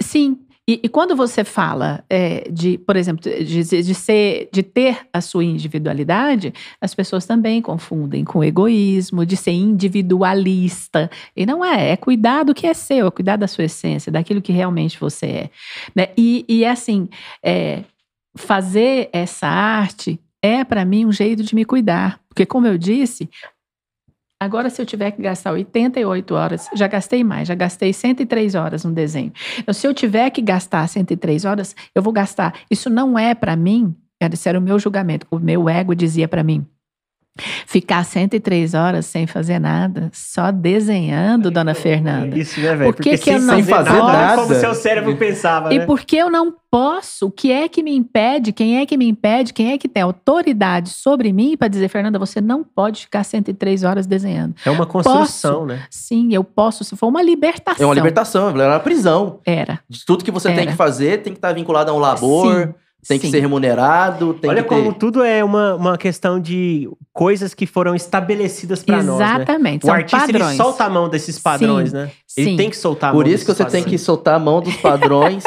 sim. 0.00 0.38
E, 0.68 0.80
e 0.82 0.88
quando 0.88 1.16
você 1.16 1.44
fala 1.44 2.04
é, 2.10 2.46
de, 2.50 2.76
por 2.76 2.94
exemplo, 2.94 3.22
de, 3.22 3.62
de 3.64 3.94
ser, 3.94 4.50
de 4.52 4.62
ter 4.62 4.98
a 5.10 5.22
sua 5.22 5.42
individualidade, 5.42 6.52
as 6.78 6.94
pessoas 6.94 7.24
também 7.24 7.62
confundem 7.62 8.22
com 8.22 8.44
egoísmo, 8.44 9.24
de 9.24 9.34
ser 9.34 9.52
individualista. 9.52 11.10
E 11.34 11.46
não 11.46 11.64
é, 11.64 11.92
é 11.92 11.96
cuidar 11.96 12.42
do 12.42 12.54
que 12.54 12.66
é 12.66 12.74
seu, 12.74 13.06
é 13.06 13.10
cuidar 13.10 13.36
da 13.36 13.46
sua 13.46 13.64
essência, 13.64 14.12
daquilo 14.12 14.42
que 14.42 14.52
realmente 14.52 15.00
você 15.00 15.26
é. 15.26 15.50
né? 15.94 16.08
E, 16.18 16.44
e 16.46 16.66
assim, 16.66 17.08
é, 17.42 17.84
fazer 18.38 19.10
essa 19.12 19.46
arte 19.46 20.20
é 20.42 20.64
para 20.64 20.84
mim 20.84 21.04
um 21.04 21.12
jeito 21.12 21.42
de 21.42 21.54
me 21.54 21.64
cuidar, 21.64 22.20
porque 22.28 22.46
como 22.46 22.66
eu 22.66 22.78
disse, 22.78 23.28
Agora, 24.40 24.70
se 24.70 24.80
eu 24.80 24.86
tiver 24.86 25.10
que 25.10 25.20
gastar 25.20 25.50
88 25.50 26.32
horas, 26.32 26.70
já 26.72 26.86
gastei 26.86 27.24
mais, 27.24 27.48
já 27.48 27.56
gastei 27.56 27.92
103 27.92 28.54
horas 28.54 28.84
no 28.84 28.92
desenho. 28.92 29.32
Então, 29.58 29.74
se 29.74 29.84
eu 29.84 29.92
tiver 29.92 30.30
que 30.30 30.40
gastar 30.40 30.86
103 30.86 31.44
horas, 31.44 31.74
eu 31.92 32.00
vou 32.00 32.12
gastar. 32.12 32.54
Isso 32.70 32.88
não 32.88 33.18
é 33.18 33.34
para 33.34 33.56
mim, 33.56 33.96
era 34.20 34.56
o 34.56 34.62
meu 34.62 34.78
julgamento. 34.78 35.26
O 35.28 35.40
meu 35.40 35.68
ego 35.68 35.92
dizia 35.92 36.28
para 36.28 36.44
mim: 36.44 36.64
Ficar 37.66 38.04
103 38.04 38.74
horas 38.74 39.06
sem 39.06 39.26
fazer 39.26 39.58
nada, 39.58 40.10
só 40.12 40.50
desenhando, 40.50 41.50
dona 41.50 41.74
Fernanda. 41.74 42.36
Isso, 42.38 42.60
né, 42.60 42.74
velho? 42.74 42.92
Por 42.92 43.02
que 43.02 43.10
que 43.10 43.16
sem 43.18 43.34
eu 43.34 43.40
não 43.40 43.62
fazer 43.64 43.92
nada, 43.92 44.12
nada? 44.12 44.42
como 44.42 44.54
seu 44.54 44.74
cérebro 44.74 45.16
pensava, 45.16 45.72
E 45.72 45.78
né? 45.78 45.86
por 45.86 46.00
que 46.00 46.16
eu 46.16 46.30
não 46.30 46.54
posso? 46.70 47.26
O 47.26 47.30
que 47.30 47.50
é 47.50 47.68
que 47.68 47.82
me 47.82 47.94
impede? 47.94 48.52
Quem 48.52 48.78
é 48.78 48.86
que 48.86 48.96
me 48.96 49.08
impede? 49.08 49.52
Quem 49.52 49.72
é 49.72 49.78
que 49.78 49.88
tem 49.88 50.02
autoridade 50.02 50.90
sobre 50.90 51.32
mim 51.32 51.56
para 51.56 51.68
dizer, 51.68 51.88
Fernanda, 51.88 52.18
você 52.18 52.40
não 52.40 52.62
pode 52.62 53.02
ficar 53.02 53.24
103 53.24 53.84
horas 53.84 54.06
desenhando? 54.06 54.54
É 54.64 54.70
uma 54.70 54.86
construção, 54.86 55.66
né? 55.66 55.82
Sim, 55.90 56.34
eu 56.34 56.44
posso. 56.44 56.84
Se 56.84 56.96
for 56.96 57.06
uma 57.06 57.22
libertação. 57.22 57.82
É 57.82 57.86
uma 57.86 57.94
libertação, 57.94 58.48
é 58.48 58.66
uma 58.66 58.80
prisão. 58.80 59.40
Era. 59.44 59.80
De 59.88 60.04
tudo 60.04 60.24
que 60.24 60.30
você 60.30 60.48
tem 60.48 60.62
Era. 60.62 60.70
que 60.70 60.76
fazer 60.76 61.22
tem 61.22 61.32
que 61.32 61.38
estar 61.38 61.52
vinculado 61.52 61.90
a 61.90 61.94
um 61.94 61.98
labor, 61.98 62.66
Sim, 62.66 62.74
tem 63.08 63.18
que 63.18 63.26
sim. 63.26 63.32
ser 63.32 63.40
remunerado, 63.40 64.34
tem 64.34 64.50
Olha 64.50 64.62
que 64.62 64.68
como 64.68 64.92
ter... 64.92 64.98
tudo 64.98 65.24
é 65.24 65.42
uma, 65.42 65.74
uma 65.76 65.96
questão 65.96 66.38
de 66.38 66.86
coisas 67.12 67.54
que 67.54 67.66
foram 67.66 67.94
estabelecidas 67.94 68.82
pra 68.82 69.02
nós, 69.02 69.18
né? 69.18 69.34
Exatamente. 69.36 69.82
O 69.84 69.86
São 69.86 69.94
artista, 69.94 70.18
padrões. 70.26 70.48
ele 70.48 70.56
solta 70.56 70.84
a 70.84 70.90
mão 70.90 71.08
desses 71.08 71.38
padrões, 71.38 71.88
Sim, 71.90 71.96
né? 71.96 72.10
Ele 72.36 72.50
sim. 72.50 72.56
tem 72.56 72.68
que 72.70 72.76
soltar 72.76 73.10
a 73.10 73.12
Por 73.14 73.24
mão 73.24 73.34
isso 73.34 73.46
que 73.46 73.52
você 73.54 73.64
tem 73.64 73.80
que 73.82 73.84
padrões. 73.86 74.00
soltar 74.02 74.34
a 74.34 74.38
mão 74.38 74.60
dos 74.60 74.76
padrões 74.78 75.42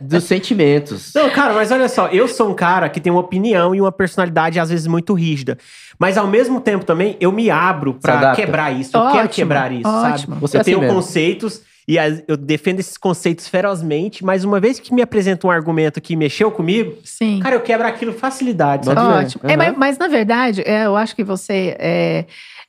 dos 0.00 0.24
sentimentos. 0.24 1.12
Não, 1.14 1.28
cara, 1.30 1.52
mas 1.52 1.70
olha 1.70 1.88
só, 1.88 2.08
eu 2.08 2.26
sou 2.26 2.48
um 2.50 2.54
cara 2.54 2.88
que 2.88 2.98
tem 3.00 3.12
uma 3.12 3.20
opinião 3.20 3.74
e 3.74 3.80
uma 3.80 3.92
personalidade 3.92 4.58
às 4.58 4.70
vezes 4.70 4.86
muito 4.86 5.12
rígida. 5.12 5.58
Mas 5.98 6.16
ao 6.16 6.26
mesmo 6.26 6.60
tempo 6.60 6.84
também 6.86 7.16
eu 7.20 7.30
me 7.30 7.50
abro 7.50 7.94
pra 7.94 8.14
adapta. 8.18 8.40
quebrar 8.42 8.72
isso. 8.72 8.96
Eu 8.96 9.02
quero 9.02 9.14
Ótimo, 9.24 9.28
quebrar 9.28 9.72
isso, 9.72 9.88
ótimo. 9.88 10.34
sabe? 10.34 10.40
Você 10.40 10.56
é 10.56 10.60
eu 10.74 10.80
assim 10.80 10.88
conceitos 10.94 11.60
e 11.86 11.96
eu 12.26 12.36
defendo 12.36 12.80
esses 12.80 12.96
conceitos 12.96 13.46
ferozmente, 13.48 14.24
mas 14.24 14.44
uma 14.44 14.58
vez 14.60 14.78
que 14.80 14.92
me 14.94 15.02
apresenta 15.02 15.46
um 15.46 15.50
argumento 15.50 16.00
que 16.00 16.16
mexeu 16.16 16.50
comigo, 16.50 16.96
Sim. 17.04 17.40
cara, 17.40 17.56
eu 17.56 17.60
quebro 17.60 17.86
aquilo 17.86 18.12
facilidade, 18.12 18.86
sabe? 18.86 19.00
Ótimo. 19.00 19.42
É, 19.44 19.48
Aham. 19.48 19.56
mas, 19.56 19.76
mas, 19.76 19.98
na 19.98 20.08
verdade, 20.08 20.62
é, 20.64 20.86
eu 20.86 20.96
acho 20.96 21.14
que 21.14 21.24
você. 21.24 21.76
É, 21.78 22.24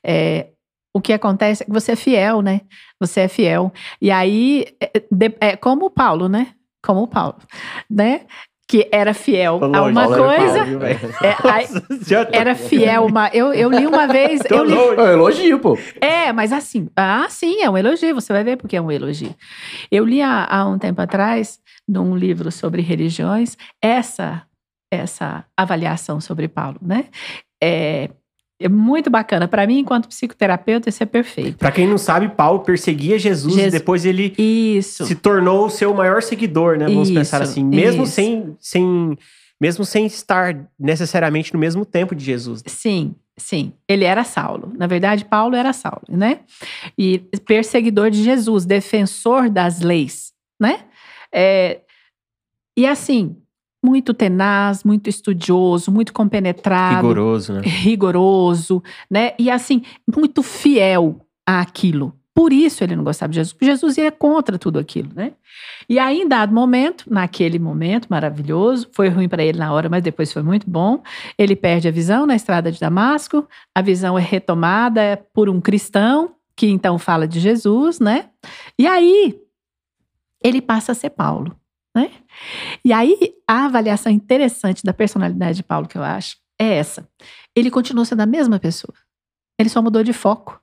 é, 0.05 0.47
o 0.93 1.01
que 1.01 1.11
acontece 1.13 1.63
é 1.63 1.65
que 1.65 1.71
você 1.71 1.91
é 1.91 1.95
fiel, 1.95 2.41
né? 2.41 2.61
Você 2.99 3.21
é 3.21 3.27
fiel. 3.27 3.71
E 4.01 4.09
aí, 4.11 4.65
é, 4.81 4.91
de- 5.11 5.35
é 5.41 5.55
como 5.57 5.85
o 5.87 5.89
Paulo, 5.89 6.29
né? 6.29 6.47
Como 6.81 7.01
o 7.03 7.07
Paulo, 7.07 7.35
né? 7.89 8.21
Que 8.67 8.89
era 8.91 9.13
fiel 9.13 9.59
Tô 9.59 9.65
a 9.65 9.81
longe, 9.81 9.91
uma 9.91 10.07
coisa. 10.07 10.65
Paulo, 10.65 10.85
é, 10.85 11.35
tô- 11.35 11.47
era 12.33 12.55
fiel. 12.55 13.05
Uma, 13.05 13.29
eu, 13.31 13.53
eu 13.53 13.69
li 13.69 13.85
uma 13.85 14.07
vez. 14.07 14.41
tô 14.41 14.55
Eu 14.55 14.63
li, 14.63 14.73
longe. 14.73 14.99
É 14.99 15.03
um 15.03 15.07
elogio, 15.11 15.59
pô. 15.59 15.77
é, 16.01 16.33
mas 16.33 16.51
assim, 16.51 16.89
ah, 16.95 17.27
sim, 17.29 17.61
é 17.61 17.69
um 17.69 17.77
elogio, 17.77 18.15
você 18.15 18.33
vai 18.33 18.43
ver 18.43 18.57
porque 18.57 18.75
é 18.75 18.81
um 18.81 18.91
elogio. 18.91 19.35
Eu 19.91 20.03
li 20.03 20.19
há, 20.21 20.47
há 20.49 20.65
um 20.67 20.79
tempo 20.79 20.99
atrás, 20.99 21.59
num 21.87 22.15
livro 22.15 22.51
sobre 22.51 22.81
religiões, 22.81 23.55
essa 23.81 24.41
essa 24.91 25.43
avaliação 25.57 26.21
sobre 26.21 26.47
Paulo, 26.47 26.77
né? 26.81 27.05
É, 27.61 28.09
é 28.59 28.69
muito 28.69 29.09
bacana. 29.09 29.47
Para 29.47 29.67
mim, 29.67 29.79
enquanto 29.79 30.07
psicoterapeuta, 30.07 30.89
isso 30.89 31.03
é 31.03 31.05
perfeito. 31.05 31.57
Pra 31.57 31.71
quem 31.71 31.87
não 31.87 31.97
sabe, 31.97 32.29
Paulo 32.29 32.59
perseguia 32.61 33.19
Jesus 33.19 33.53
e 33.53 33.57
Jesus- 33.57 33.73
depois 33.73 34.05
ele 34.05 34.33
Isso. 34.37 35.05
se 35.05 35.15
tornou 35.15 35.65
o 35.65 35.69
seu 35.69 35.93
maior 35.93 36.21
seguidor, 36.23 36.77
né? 36.77 36.85
Vamos 36.85 37.09
Isso, 37.09 37.17
pensar 37.19 37.41
assim, 37.41 37.63
mesmo 37.63 38.03
isso. 38.03 38.13
sem, 38.13 38.55
sem 38.59 39.17
mesmo 39.59 39.85
sem 39.85 40.05
estar 40.05 40.69
necessariamente 40.77 41.53
no 41.53 41.59
mesmo 41.59 41.85
tempo 41.85 42.13
de 42.13 42.23
Jesus. 42.23 42.61
Sim, 42.67 43.15
sim. 43.37 43.71
Ele 43.87 44.03
era 44.03 44.23
Saulo. 44.23 44.73
Na 44.77 44.85
verdade, 44.85 45.23
Paulo 45.25 45.55
era 45.55 45.71
Saulo, 45.71 46.03
né? 46.09 46.39
E 46.97 47.19
perseguidor 47.47 48.09
de 48.09 48.21
Jesus, 48.23 48.65
defensor 48.65 49.49
das 49.49 49.79
leis, 49.81 50.33
né? 50.59 50.79
É, 51.33 51.79
e 52.77 52.85
assim, 52.85 53.37
muito 53.85 54.13
tenaz, 54.13 54.83
muito 54.83 55.09
estudioso, 55.09 55.91
muito 55.91 56.11
compenetrado, 56.11 57.07
Rigoroso, 57.07 57.53
né? 57.53 57.61
rigoroso, 57.63 58.83
né? 59.09 59.33
E 59.37 59.51
assim, 59.51 59.83
muito 60.13 60.41
fiel 60.41 61.21
àquilo. 61.45 62.13
Por 62.33 62.51
isso 62.51 62.83
ele 62.83 62.97
não 62.97 63.03
gostava 63.03 63.31
de 63.31 63.37
Jesus, 63.37 63.53
porque 63.53 63.65
Jesus 63.65 63.97
ia 63.97 64.11
contra 64.11 64.59
tudo 64.59 64.77
aquilo, 64.77 65.09
né? 65.15 65.31
E 65.87 65.97
aí, 65.97 66.21
em 66.21 66.27
dado 66.27 66.53
momento, 66.53 67.05
naquele 67.09 67.57
momento 67.57 68.07
maravilhoso, 68.09 68.89
foi 68.91 69.07
ruim 69.07 69.29
para 69.29 69.41
ele 69.41 69.57
na 69.57 69.71
hora, 69.71 69.87
mas 69.87 70.03
depois 70.03 70.33
foi 70.33 70.43
muito 70.43 70.69
bom. 70.69 71.01
Ele 71.37 71.55
perde 71.55 71.87
a 71.87 71.91
visão 71.91 72.25
na 72.25 72.35
estrada 72.35 72.69
de 72.69 72.79
Damasco, 72.79 73.47
a 73.73 73.81
visão 73.81 74.17
é 74.17 74.21
retomada 74.21 75.23
por 75.33 75.47
um 75.47 75.61
cristão, 75.61 76.31
que 76.57 76.67
então 76.67 76.99
fala 76.99 77.25
de 77.25 77.39
Jesus, 77.39 78.01
né? 78.01 78.25
E 78.77 78.85
aí, 78.85 79.39
ele 80.43 80.61
passa 80.61 80.91
a 80.91 80.95
ser 80.95 81.11
Paulo, 81.11 81.55
né? 81.95 82.11
E 82.83 82.91
aí, 82.91 83.33
a 83.47 83.65
avaliação 83.65 84.11
interessante 84.11 84.83
da 84.83 84.93
personalidade 84.93 85.57
de 85.57 85.63
Paulo, 85.63 85.87
que 85.87 85.97
eu 85.97 86.03
acho, 86.03 86.35
é 86.59 86.75
essa. 86.75 87.07
Ele 87.55 87.71
continuou 87.71 88.05
sendo 88.05 88.21
a 88.21 88.25
mesma 88.25 88.59
pessoa. 88.59 88.93
Ele 89.57 89.69
só 89.69 89.81
mudou 89.81 90.03
de 90.03 90.11
foco. 90.11 90.61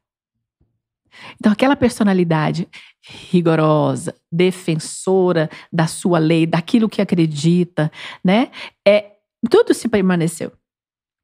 Então, 1.41 1.51
aquela 1.51 1.75
personalidade 1.75 2.69
rigorosa, 3.03 4.15
defensora 4.31 5.51
da 5.73 5.87
sua 5.87 6.19
lei, 6.19 6.47
daquilo 6.47 6.89
que 6.89 7.03
acredita, 7.03 7.91
né? 8.23 8.51
É, 8.87 9.13
tudo 9.51 9.75
se 9.75 9.89
permaneceu. 9.89 10.53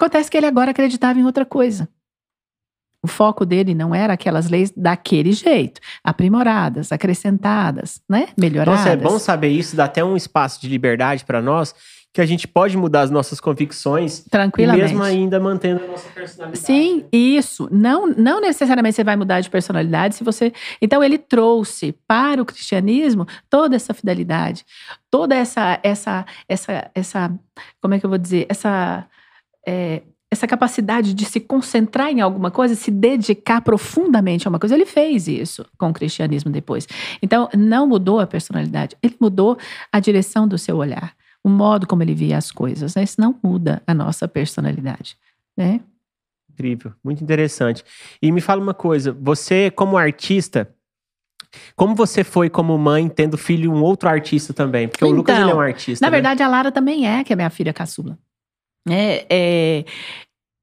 Acontece 0.01 0.31
que 0.31 0.37
ele 0.37 0.47
agora 0.47 0.71
acreditava 0.71 1.19
em 1.19 1.25
outra 1.25 1.45
coisa. 1.45 1.89
O 3.03 3.07
foco 3.07 3.47
dele 3.47 3.75
não 3.75 3.95
era 3.95 4.15
aquelas 4.15 4.51
leis 4.51 4.73
daquele 4.77 5.33
jeito, 5.33 5.81
aprimoradas, 6.03 6.91
acrescentadas, 6.91 8.01
né? 8.09 8.29
Melhoradas. 8.37 8.81
Nossa, 8.81 8.93
é 8.93 8.97
bom 8.97 9.19
saber 9.19 9.49
isso, 9.49 9.77
dá 9.77 9.85
até 9.85 10.05
um 10.05 10.17
espaço 10.17 10.61
de 10.61 10.69
liberdade 10.69 11.25
para 11.25 11.41
nós, 11.41 11.75
que 12.13 12.21
a 12.21 12.27
gente 12.27 12.49
pode 12.49 12.77
mudar 12.77 13.03
as 13.03 13.11
nossas 13.11 13.39
convicções 13.39 14.25
Tranquilamente. 14.29 14.87
mesmo 14.87 15.03
ainda 15.03 15.39
mantendo 15.39 15.85
a 15.85 15.87
nossa 15.87 16.09
personalidade. 16.09 16.67
Sim, 16.67 17.05
isso. 17.13 17.69
Não, 17.71 18.09
não 18.09 18.41
necessariamente 18.41 18.97
você 18.97 19.05
vai 19.05 19.15
mudar 19.15 19.41
de 19.41 19.49
personalidade 19.49 20.17
se 20.17 20.25
você. 20.25 20.53
Então 20.83 21.05
ele 21.05 21.19
trouxe 21.19 21.93
para 22.09 22.43
o 22.43 22.45
cristianismo 22.45 23.27
toda 23.49 23.77
essa 23.77 23.95
fidelidade, 23.95 24.65
toda 25.09 25.37
essa 25.37 25.79
essa 25.83 26.27
essa 26.49 26.91
essa 26.93 27.39
como 27.81 27.95
é 27.95 28.01
que 28.01 28.07
eu 28.07 28.11
vou 28.11 28.19
dizer 28.19 28.47
essa 28.49 29.07
é, 29.67 30.03
essa 30.31 30.47
capacidade 30.47 31.15
de 31.15 31.25
se 31.25 31.41
concentrar 31.41 32.11
em 32.11 32.21
alguma 32.21 32.51
coisa, 32.51 32.75
se 32.75 32.91
dedicar 32.91 33.63
profundamente 33.63 34.47
a 34.47 34.51
uma 34.51 34.59
coisa. 34.59 34.75
Ele 34.75 34.85
fez 34.85 35.27
isso 35.27 35.65
com 35.79 35.89
o 35.89 35.93
cristianismo 35.93 36.51
depois. 36.51 36.87
Então 37.23 37.49
não 37.57 37.87
mudou 37.87 38.21
a 38.21 38.27
personalidade, 38.27 38.97
ele 39.03 39.17
mudou 39.19 39.57
a 39.91 39.99
direção 40.01 40.47
do 40.47 40.59
seu 40.59 40.77
olhar, 40.77 41.15
o 41.43 41.49
modo 41.49 41.87
como 41.87 42.03
ele 42.03 42.15
via 42.15 42.37
as 42.37 42.51
coisas. 42.51 42.95
Né? 42.95 43.03
Isso 43.03 43.21
não 43.21 43.35
muda 43.43 43.83
a 43.87 43.95
nossa 43.95 44.29
personalidade. 44.29 45.17
Né? 45.57 45.81
Incrível, 46.53 46.93
muito 47.03 47.23
interessante. 47.23 47.83
E 48.21 48.31
me 48.31 48.41
fala 48.41 48.61
uma 48.61 48.75
coisa, 48.75 49.13
você 49.13 49.71
como 49.71 49.97
artista, 49.97 50.69
como 51.75 51.95
você 51.95 52.23
foi 52.23 52.51
como 52.51 52.77
mãe 52.77 53.09
tendo 53.09 53.39
filho 53.39 53.73
um 53.73 53.83
outro 53.83 54.09
artista 54.09 54.53
também? 54.53 54.89
Porque 54.89 55.05
o 55.05 55.11
Lucas 55.11 55.37
Então, 55.37 55.49
ele 55.49 55.53
é 55.53 55.55
um 55.55 55.61
artista. 55.61 56.05
Na 56.05 56.11
né? 56.11 56.17
verdade, 56.17 56.43
a 56.43 56.49
Lara 56.49 56.71
também 56.71 57.09
é, 57.09 57.25
que 57.25 57.33
é 57.33 57.37
minha 57.37 57.49
filha 57.49 57.73
caçula. 57.73 58.19
É, 58.93 59.27
é, 59.31 59.85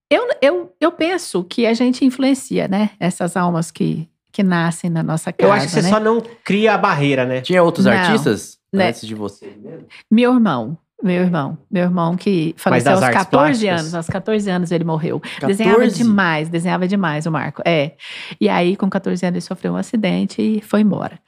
eu, 0.09 0.27
eu, 0.41 0.75
eu 0.79 0.91
penso 0.91 1.43
que 1.43 1.65
a 1.65 1.73
gente 1.73 2.05
influencia, 2.05 2.67
né? 2.67 2.91
Essas 2.99 3.35
almas 3.35 3.71
que, 3.71 4.07
que 4.31 4.43
nascem 4.43 4.89
na 4.89 5.01
nossa 5.01 5.33
casa. 5.33 5.49
eu 5.49 5.53
acho 5.53 5.65
que 5.67 5.71
você 5.73 5.81
né? 5.81 5.89
só 5.89 5.99
não 5.99 6.21
cria 6.43 6.73
a 6.73 6.77
barreira, 6.77 7.25
né? 7.25 7.41
Tinha 7.41 7.63
outros 7.63 7.85
Não, 7.85 7.93
artistas 7.93 8.57
né? 8.71 8.89
antes 8.89 9.05
de 9.05 9.15
você 9.15 9.47
mesmo? 9.57 9.87
Meu 10.11 10.33
irmão. 10.33 10.77
Meu 11.03 11.23
irmão, 11.23 11.57
meu 11.69 11.83
irmão 11.83 12.15
que 12.15 12.55
faleceu 12.57 12.93
aos 12.93 13.03
artes 13.03 13.17
14 13.17 13.29
plásticas? 13.29 13.79
anos, 13.79 13.95
aos 13.95 14.07
14 14.07 14.49
anos 14.49 14.71
ele 14.71 14.85
morreu. 14.85 15.21
Desenhava 15.45 15.79
14? 15.79 15.97
demais, 15.97 16.49
desenhava 16.49 16.87
demais 16.87 17.25
o 17.25 17.31
Marco. 17.31 17.61
É. 17.65 17.91
E 18.39 18.47
aí, 18.47 18.77
com 18.77 18.89
14 18.89 19.25
anos, 19.25 19.35
ele 19.35 19.41
sofreu 19.41 19.73
um 19.73 19.75
acidente 19.75 20.41
e 20.41 20.61
foi 20.61 20.81
embora. 20.81 21.19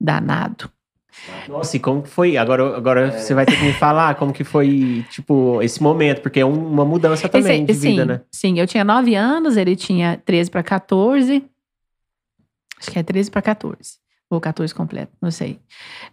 Danado. 0.00 0.70
Nossa, 1.48 1.76
e 1.76 1.80
como 1.80 2.02
que 2.02 2.08
foi? 2.08 2.36
Agora, 2.36 2.76
agora 2.76 3.06
É. 3.08 3.10
você 3.18 3.34
vai 3.34 3.44
ter 3.44 3.56
que 3.58 3.64
me 3.64 3.72
falar 3.72 4.14
como 4.14 4.32
que 4.32 4.44
foi, 4.44 5.04
tipo, 5.10 5.60
esse 5.62 5.82
momento, 5.82 6.20
porque 6.22 6.40
é 6.40 6.46
um- 6.46 6.68
uma 6.68 6.84
mudança 6.84 7.28
também 7.28 7.64
de 7.64 7.72
Esse- 7.72 7.88
vida, 7.88 8.02
sim, 8.02 8.08
né? 8.08 8.20
Sim, 8.30 8.58
eu 8.58 8.66
tinha 8.66 8.84
9 8.84 9.14
anos, 9.14 9.56
ele 9.56 9.76
tinha 9.76 10.16
13 10.24 10.50
para 10.50 10.62
14. 10.62 11.44
Acho 12.80 12.90
que 12.90 12.98
é 12.98 13.02
13 13.02 13.30
para 13.30 13.42
14. 13.42 13.98
Ou 14.32 14.40
14 14.40 14.72
completo, 14.72 15.10
não 15.20 15.30
sei. 15.32 15.58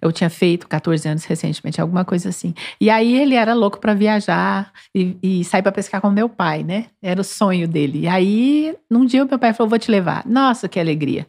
Eu 0.02 0.12
tinha 0.12 0.28
feito 0.28 0.68
14 0.68 1.08
anos 1.08 1.24
recentemente, 1.26 1.80
alguma 1.80 2.04
coisa 2.04 2.30
assim. 2.30 2.52
E 2.82 2.90
aí 2.90 3.16
ele 3.16 3.36
era 3.36 3.54
louco 3.54 3.80
para 3.80 3.94
viajar 3.94 4.74
e, 4.94 5.16
e 5.22 5.44
sair 5.46 5.62
para 5.62 5.72
pescar 5.72 6.02
com 6.02 6.10
meu 6.10 6.28
pai, 6.28 6.64
né? 6.64 6.88
Era 7.00 7.22
o 7.22 7.24
sonho 7.24 7.68
dele. 7.68 8.00
E 8.00 8.08
aí, 8.08 8.76
num 8.90 9.06
dia, 9.06 9.24
o 9.24 9.28
meu 9.28 9.38
pai 9.38 9.54
falou: 9.54 9.70
vou 9.70 9.78
te 9.78 9.92
levar. 9.92 10.26
Nossa, 10.26 10.68
que 10.68 10.80
alegria. 10.80 11.28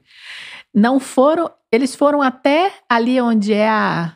Não 0.74 1.00
foram, 1.00 1.50
eles 1.72 1.94
foram 1.94 2.22
até 2.22 2.72
ali 2.88 3.20
onde 3.20 3.52
é 3.52 3.68
a. 3.68 4.14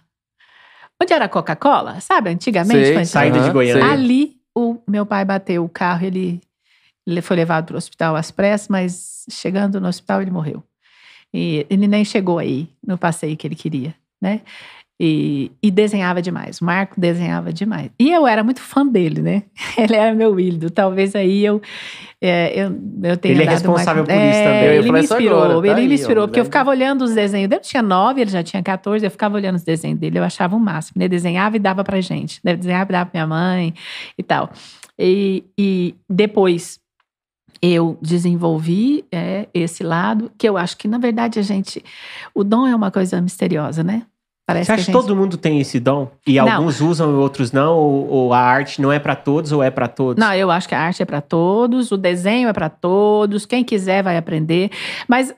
Onde 1.03 1.13
era 1.13 1.25
a 1.25 1.29
Coca-Cola, 1.29 2.01
sabe? 2.01 2.31
Antigamente, 2.31 2.95
Sei, 2.95 3.05
saída 3.05 3.41
de 3.41 3.51
Goiânia. 3.51 3.83
sei. 3.83 3.93
Ali, 3.93 4.37
o 4.55 4.79
meu 4.87 5.05
pai 5.05 5.25
bateu 5.25 5.65
o 5.65 5.69
carro, 5.69 6.07
ele, 6.07 6.41
ele 7.07 7.21
foi 7.21 7.37
levado 7.37 7.67
para 7.67 7.75
o 7.75 7.79
hospital 7.79 8.15
às 8.15 8.31
pressas, 8.31 8.69
mas 8.69 9.25
chegando 9.29 9.81
no 9.81 9.89
hospital 9.89 10.23
ele 10.23 10.31
morreu. 10.31 10.63
E 11.35 11.67
ele 11.69 11.89
nem 11.89 12.05
chegou 12.05 12.39
aí 12.39 12.69
no 12.87 12.97
passeio 12.99 13.37
que 13.37 13.47
ele 13.47 13.57
queria, 13.57 13.95
né? 14.21 14.43
E, 15.01 15.51
e 15.61 15.71
desenhava 15.71 16.23
demais. 16.23 16.61
O 16.61 16.65
Marco 16.65 17.01
desenhava 17.01 17.53
demais. 17.53 17.91
E 17.99 18.11
eu 18.13 18.25
era 18.25 18.45
muito 18.45 18.61
fã 18.61 18.87
dele, 18.87 19.21
né? 19.21 19.43
Ele 19.77 19.97
era 19.97 20.15
meu 20.15 20.39
ídolo. 20.39 20.71
Talvez 20.71 21.17
aí 21.17 21.45
eu, 21.45 21.61
é, 22.21 22.53
eu, 22.55 22.79
eu 23.03 23.17
tenha 23.17 23.35
Ele 23.35 23.43
é 23.43 23.49
responsável 23.49 24.05
uma... 24.05 24.07
por 24.07 24.15
isso 24.15 24.39
É, 24.39 24.45
também. 24.45 24.77
Ele 24.77 24.93
me 24.93 25.01
inspirou. 25.01 25.43
agora, 25.43 25.61
tá 25.61 25.69
ele 25.69 25.81
aí, 25.81 25.89
me 25.89 25.95
inspirou, 25.95 26.25
ó, 26.25 26.27
porque 26.29 26.39
eu 26.39 26.45
né? 26.45 26.47
ficava 26.47 26.71
olhando 26.71 27.03
os 27.03 27.13
desenhos 27.15 27.49
dele. 27.49 27.59
Eu 27.59 27.65
tinha 27.65 27.83
nove, 27.83 28.21
ele 28.21 28.31
já 28.31 28.45
tinha 28.45 28.63
14. 28.63 29.05
Eu 29.05 29.11
ficava 29.11 29.35
olhando 29.35 29.57
os 29.57 29.65
desenhos 29.65 29.99
dele. 29.99 30.21
Eu 30.21 30.25
achava 30.25 30.55
o 30.55 30.61
máximo. 30.61 31.03
Ele 31.03 31.09
desenhava 31.09 31.57
e 31.57 31.59
dava 31.59 31.83
pra 31.83 32.01
gente. 32.01 32.41
Ele 32.45 32.57
desenhava 32.59 32.91
e 32.91 32.93
dava 32.93 33.11
pra 33.11 33.19
minha 33.19 33.27
mãe 33.27 33.75
e 34.17 34.23
tal. 34.23 34.51
E, 34.97 35.43
e 35.59 35.97
depois 36.09 36.79
eu 37.61 37.97
desenvolvi 38.03 39.05
é, 39.11 39.49
esse 39.55 39.83
lado, 39.83 40.31
que 40.37 40.49
eu 40.49 40.57
acho 40.57 40.77
que, 40.77 40.87
na 40.87 40.99
verdade, 40.99 41.39
a 41.39 41.43
gente. 41.43 41.83
O 42.35 42.45
dom 42.45 42.67
é 42.67 42.75
uma 42.75 42.91
coisa 42.91 43.21
misteriosa, 43.21 43.83
né? 43.83 44.03
Parece 44.53 44.67
Você 44.67 44.73
acha 44.73 44.83
que 44.83 44.93
gente. 44.93 45.01
todo 45.03 45.17
mundo 45.17 45.37
tem 45.37 45.61
esse 45.61 45.81
dom? 45.81 46.09
E 46.27 46.35
Não. 46.35 46.51
alguns 46.53 46.81
usam 46.81 47.11
e 47.11 47.15
outros 47.15 47.53
não? 47.53 47.77
Ou, 47.77 48.09
ou 48.09 48.33
a 48.35 48.39
arte 48.39 48.81
não 48.81 48.93
é 48.93 48.99
pra 48.99 49.15
todos 49.17 49.53
ou 49.53 49.63
é 49.63 49.71
pra 49.71 49.89
todos? 49.89 50.21
Não, 50.23 50.33
eu 50.35 50.51
acho 50.51 50.69
que 50.69 50.75
a 50.75 50.81
arte 50.81 51.03
é 51.03 51.07
para 51.07 51.21
todos, 51.21 51.91
o 51.91 51.97
desenho 51.97 52.49
é 52.49 52.53
para 52.53 52.69
todos, 52.69 53.45
quem 53.47 53.65
quiser 53.65 54.03
vai 54.03 54.17
aprender. 54.17 54.71
Mas 55.09 55.35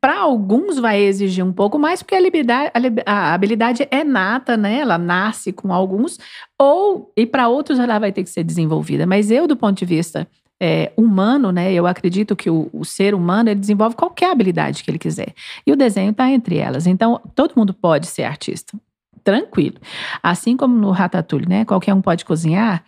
para 0.00 0.18
alguns 0.20 0.78
vai 0.78 1.00
exigir 1.00 1.44
um 1.44 1.52
pouco 1.52 1.78
mais, 1.78 2.02
porque 2.02 2.14
a 2.14 2.18
habilidade, 2.18 2.70
a 3.06 3.34
habilidade 3.34 3.86
é 3.90 4.02
nata, 4.04 4.56
né? 4.56 4.80
Ela 4.80 4.98
nasce 4.98 5.52
com 5.52 5.72
alguns, 5.72 6.18
ou 6.58 7.12
e 7.16 7.24
para 7.26 7.48
outros 7.48 7.78
ela 7.78 7.98
vai 7.98 8.12
ter 8.12 8.22
que 8.22 8.30
ser 8.30 8.44
desenvolvida. 8.44 9.06
Mas 9.06 9.30
eu, 9.30 9.46
do 9.46 9.56
ponto 9.56 9.78
de 9.78 9.84
vista 9.84 10.26
é, 10.64 10.92
humano, 10.96 11.50
né? 11.50 11.72
Eu 11.72 11.88
acredito 11.88 12.36
que 12.36 12.48
o, 12.48 12.70
o 12.72 12.84
ser 12.84 13.16
humano 13.16 13.50
ele 13.50 13.58
desenvolve 13.58 13.96
qualquer 13.96 14.30
habilidade 14.30 14.84
que 14.84 14.90
ele 14.92 14.98
quiser. 14.98 15.34
E 15.66 15.72
o 15.72 15.76
desenho 15.76 16.12
está 16.12 16.30
entre 16.30 16.56
elas. 16.56 16.86
Então, 16.86 17.20
todo 17.34 17.54
mundo 17.56 17.74
pode 17.74 18.06
ser 18.06 18.22
artista. 18.22 18.78
Tranquilo. 19.24 19.78
Assim 20.22 20.56
como 20.56 20.78
no 20.78 20.92
Ratatouille, 20.92 21.48
né? 21.48 21.64
Qualquer 21.64 21.92
um 21.92 22.00
pode 22.00 22.24
cozinhar. 22.24 22.84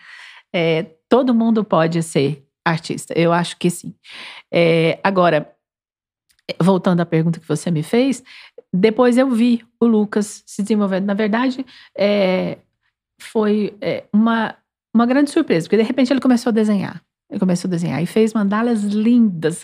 é, 0.53 0.87
todo 1.09 1.35
mundo 1.35 1.64
pode 1.64 2.01
ser 2.05 2.47
artista. 2.64 3.12
Eu 3.18 3.33
acho 3.33 3.57
que 3.57 3.68
sim. 3.68 3.93
É, 4.53 5.01
agora, 5.03 5.51
voltando 6.62 7.01
à 7.01 7.07
pergunta 7.07 7.41
que 7.41 7.49
você 7.49 7.72
me 7.72 7.83
fez, 7.83 8.22
depois 8.72 9.18
eu 9.18 9.29
vi 9.31 9.64
o 9.81 9.87
Lucas 9.87 10.45
se 10.47 10.62
desenvolvendo. 10.62 11.07
Na 11.07 11.14
verdade, 11.14 11.66
é, 11.99 12.59
foi 13.20 13.77
é, 13.81 14.05
uma, 14.12 14.57
uma 14.95 15.07
grande 15.07 15.31
surpresa, 15.31 15.66
porque 15.66 15.77
de 15.77 15.83
repente 15.83 16.12
ele 16.12 16.20
começou 16.20 16.51
a 16.51 16.55
desenhar. 16.55 17.03
Começou 17.39 17.68
a 17.68 17.70
desenhar 17.70 18.03
e 18.03 18.07
fez 18.07 18.32
mandalas 18.32 18.82
lindas. 18.85 19.62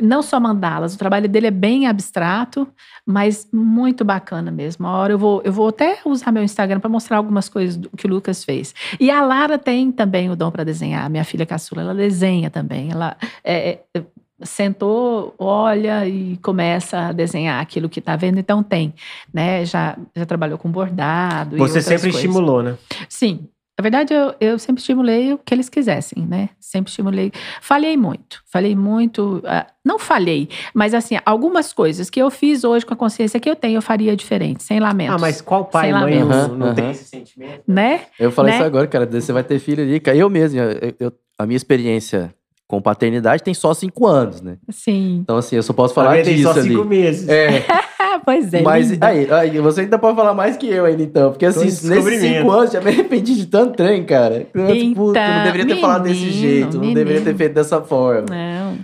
Não 0.00 0.22
só 0.22 0.38
mandalas, 0.40 0.94
o 0.94 0.98
trabalho 0.98 1.28
dele 1.28 1.46
é 1.48 1.50
bem 1.50 1.86
abstrato, 1.86 2.66
mas 3.06 3.48
muito 3.52 4.04
bacana 4.04 4.50
mesmo. 4.50 4.86
Uma 4.86 4.96
hora 4.96 5.12
eu 5.12 5.18
vou, 5.18 5.42
eu 5.44 5.52
vou 5.52 5.68
até 5.68 5.98
usar 6.04 6.32
meu 6.32 6.42
Instagram 6.42 6.80
para 6.80 6.90
mostrar 6.90 7.16
algumas 7.16 7.48
coisas 7.48 7.76
do- 7.76 7.90
que 7.96 8.06
o 8.06 8.10
Lucas 8.10 8.44
fez. 8.44 8.74
E 9.00 9.10
a 9.10 9.22
Lara 9.22 9.58
tem 9.58 9.90
também 9.92 10.30
o 10.30 10.36
dom 10.36 10.50
para 10.50 10.64
desenhar. 10.64 11.08
Minha 11.10 11.24
filha 11.24 11.44
caçula, 11.46 11.82
ela 11.82 11.94
desenha 11.94 12.50
também. 12.50 12.90
Ela 12.90 13.16
é, 13.44 13.78
é, 13.94 14.02
sentou, 14.42 15.34
olha 15.38 16.06
e 16.06 16.36
começa 16.38 17.08
a 17.08 17.12
desenhar 17.12 17.60
aquilo 17.60 17.88
que 17.88 17.98
está 18.00 18.16
vendo. 18.16 18.38
Então 18.38 18.62
tem, 18.62 18.92
né? 19.32 19.64
Já, 19.64 19.96
já 20.14 20.26
trabalhou 20.26 20.58
com 20.58 20.70
bordado. 20.70 21.56
Você 21.56 21.80
sempre 21.80 22.10
coisas. 22.10 22.16
estimulou, 22.24 22.62
né? 22.62 22.76
Sim. 23.08 23.46
Na 23.82 23.90
verdade, 23.90 24.14
eu, 24.14 24.32
eu 24.40 24.58
sempre 24.60 24.80
estimulei 24.80 25.32
o 25.32 25.38
que 25.38 25.52
eles 25.52 25.68
quisessem, 25.68 26.24
né? 26.24 26.50
Sempre 26.60 26.88
estimulei. 26.90 27.32
Falhei 27.60 27.96
muito. 27.96 28.40
Falei 28.46 28.76
muito. 28.76 29.42
ah, 29.44 29.66
não 29.84 29.98
falhei, 29.98 30.48
mas 30.72 30.94
assim, 30.94 31.18
algumas 31.26 31.72
coisas 31.72 32.08
que 32.08 32.22
eu 32.22 32.30
fiz 32.30 32.62
hoje 32.62 32.86
com 32.86 32.94
a 32.94 32.96
consciência 32.96 33.40
que 33.40 33.50
eu 33.50 33.56
tenho, 33.56 33.78
eu 33.78 33.82
faria 33.82 34.14
diferente, 34.14 34.62
sem 34.62 34.78
lamentos. 34.78 35.16
Ah, 35.16 35.18
mas 35.18 35.40
qual 35.40 35.64
pai 35.64 35.90
e 35.90 35.92
mãe 35.92 36.20
não, 36.24 36.54
não 36.56 36.72
tem 36.76 36.84
Aham. 36.84 36.92
esse 36.92 37.04
sentimento? 37.06 37.62
Né? 37.66 38.02
Eu 38.20 38.30
falei 38.30 38.52
Né? 38.52 38.58
isso 38.58 38.66
agora, 38.66 38.86
cara. 38.86 39.04
Você 39.04 39.32
vai 39.32 39.42
ter 39.42 39.58
filho 39.58 39.82
ali. 39.82 40.00
Eu 40.16 40.30
mesmo, 40.30 40.60
eu- 40.60 40.94
eu- 41.00 41.12
a 41.36 41.44
minha 41.44 41.56
experiência 41.56 42.32
com 42.68 42.80
paternidade 42.80 43.42
tem 43.42 43.52
só 43.52 43.74
cinco 43.74 44.06
anos, 44.06 44.40
né? 44.40 44.58
Sim. 44.70 45.18
Então, 45.22 45.36
assim, 45.38 45.56
eu 45.56 45.62
só 45.64 45.72
posso 45.72 45.92
Falar 45.92 46.10
falar 46.12 46.22
tem 46.22 46.36
disso 46.36 46.52
só 46.54 46.58
ali. 46.60 46.68
cinco 46.70 46.84
meses. 46.84 47.28
É, 47.28 47.64
pois 48.24 48.52
é. 48.54 48.62
mas 48.62 48.90
aí, 49.02 49.30
aí, 49.32 49.58
você 49.58 49.82
ainda 49.82 49.98
pode 49.98 50.16
falar 50.16 50.34
mais 50.34 50.56
que 50.56 50.68
eu 50.68 50.84
ainda, 50.84 51.02
então. 51.02 51.30
Porque, 51.30 51.46
assim, 51.46 51.64
nesses 51.64 52.20
cinco 52.20 52.50
anos, 52.50 52.72
já 52.72 52.80
me 52.80 52.90
arrependi 52.90 53.34
de 53.34 53.46
tanto 53.46 53.76
trem, 53.76 54.04
cara. 54.04 54.46
Eu, 54.54 54.66
tipo, 54.76 54.94
tu 54.94 55.04
não 55.04 55.10
Então, 55.12 55.44
deveria 55.44 55.66
ter 55.74 55.80
falado 55.80 56.02
desse 56.04 56.20
menino, 56.20 56.32
jeito, 56.40 56.78
não 56.78 56.92
deveria 56.94 57.20
ter 57.20 57.24
menino. 57.26 57.38
feito 57.38 57.54
dessa 57.54 57.80
forma. 57.80 58.26
Não. 58.30 58.78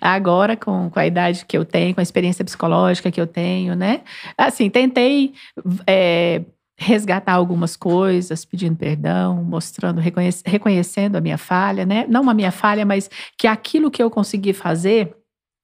Agora, 0.00 0.56
com, 0.56 0.88
com 0.90 0.98
a 0.98 1.06
idade 1.06 1.44
que 1.46 1.56
eu 1.56 1.64
tenho, 1.64 1.94
com 1.94 2.00
a 2.00 2.02
experiência 2.02 2.44
psicológica 2.44 3.10
que 3.10 3.20
eu 3.20 3.26
tenho, 3.26 3.74
né? 3.74 4.00
Assim, 4.36 4.68
tentei 4.70 5.32
é, 5.86 6.42
resgatar 6.76 7.32
algumas 7.34 7.76
coisas, 7.76 8.44
pedindo 8.44 8.76
perdão, 8.76 9.42
mostrando, 9.42 10.00
reconhec- 10.00 10.42
reconhecendo 10.44 11.16
a 11.16 11.20
minha 11.20 11.38
falha, 11.38 11.86
né? 11.86 12.04
Não 12.08 12.28
a 12.28 12.34
minha 12.34 12.50
falha, 12.50 12.84
mas 12.84 13.08
que 13.38 13.46
aquilo 13.46 13.90
que 13.90 14.02
eu 14.02 14.10
consegui 14.10 14.52
fazer 14.52 15.14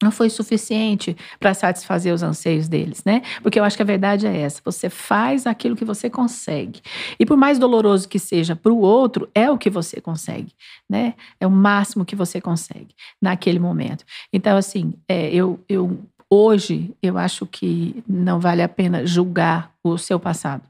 não 0.02 0.10
foi 0.10 0.30
suficiente 0.30 1.16
para 1.40 1.54
satisfazer 1.54 2.14
os 2.14 2.22
anseios 2.22 2.68
deles, 2.68 3.02
né? 3.04 3.22
Porque 3.42 3.58
eu 3.58 3.64
acho 3.64 3.76
que 3.76 3.82
a 3.82 3.86
verdade 3.86 4.26
é 4.26 4.40
essa: 4.40 4.60
você 4.64 4.88
faz 4.88 5.46
aquilo 5.46 5.76
que 5.76 5.84
você 5.84 6.08
consegue. 6.08 6.80
E 7.18 7.26
por 7.26 7.36
mais 7.36 7.58
doloroso 7.58 8.08
que 8.08 8.18
seja 8.18 8.54
para 8.54 8.72
o 8.72 8.80
outro, 8.80 9.28
é 9.34 9.50
o 9.50 9.58
que 9.58 9.68
você 9.70 10.00
consegue, 10.00 10.52
né? 10.88 11.14
É 11.40 11.46
o 11.46 11.50
máximo 11.50 12.04
que 12.04 12.14
você 12.14 12.40
consegue 12.40 12.94
naquele 13.20 13.58
momento. 13.58 14.04
Então, 14.32 14.56
assim, 14.56 14.94
é, 15.08 15.30
eu, 15.30 15.58
eu 15.68 15.98
hoje 16.30 16.94
eu 17.02 17.18
acho 17.18 17.46
que 17.46 18.02
não 18.06 18.38
vale 18.38 18.62
a 18.62 18.68
pena 18.68 19.06
julgar 19.06 19.72
o 19.82 19.96
seu 19.98 20.20
passado. 20.20 20.62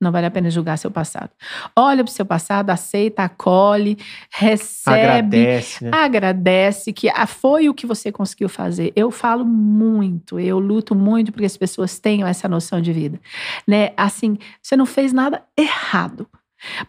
Não 0.00 0.10
vale 0.10 0.26
a 0.26 0.30
pena 0.30 0.48
julgar 0.48 0.78
seu 0.78 0.90
passado. 0.90 1.30
Olha 1.76 2.02
para 2.02 2.10
o 2.10 2.14
seu 2.14 2.24
passado, 2.24 2.70
aceita, 2.70 3.24
acolhe, 3.24 3.98
recebe, 4.30 4.98
Agradece, 4.98 5.84
né? 5.84 5.90
agradece 5.92 6.92
que 6.92 7.08
foi 7.26 7.68
o 7.68 7.74
que 7.74 7.86
você 7.86 8.10
conseguiu 8.10 8.48
fazer. 8.48 8.92
Eu 8.96 9.10
falo 9.10 9.44
muito, 9.44 10.40
eu 10.40 10.58
luto 10.58 10.94
muito 10.94 11.32
para 11.32 11.40
que 11.40 11.46
as 11.46 11.56
pessoas 11.56 11.98
tenham 11.98 12.26
essa 12.26 12.48
noção 12.48 12.80
de 12.80 12.92
vida, 12.92 13.20
né? 13.66 13.90
Assim, 13.96 14.38
você 14.62 14.76
não 14.76 14.86
fez 14.86 15.12
nada 15.12 15.42
errado. 15.56 16.26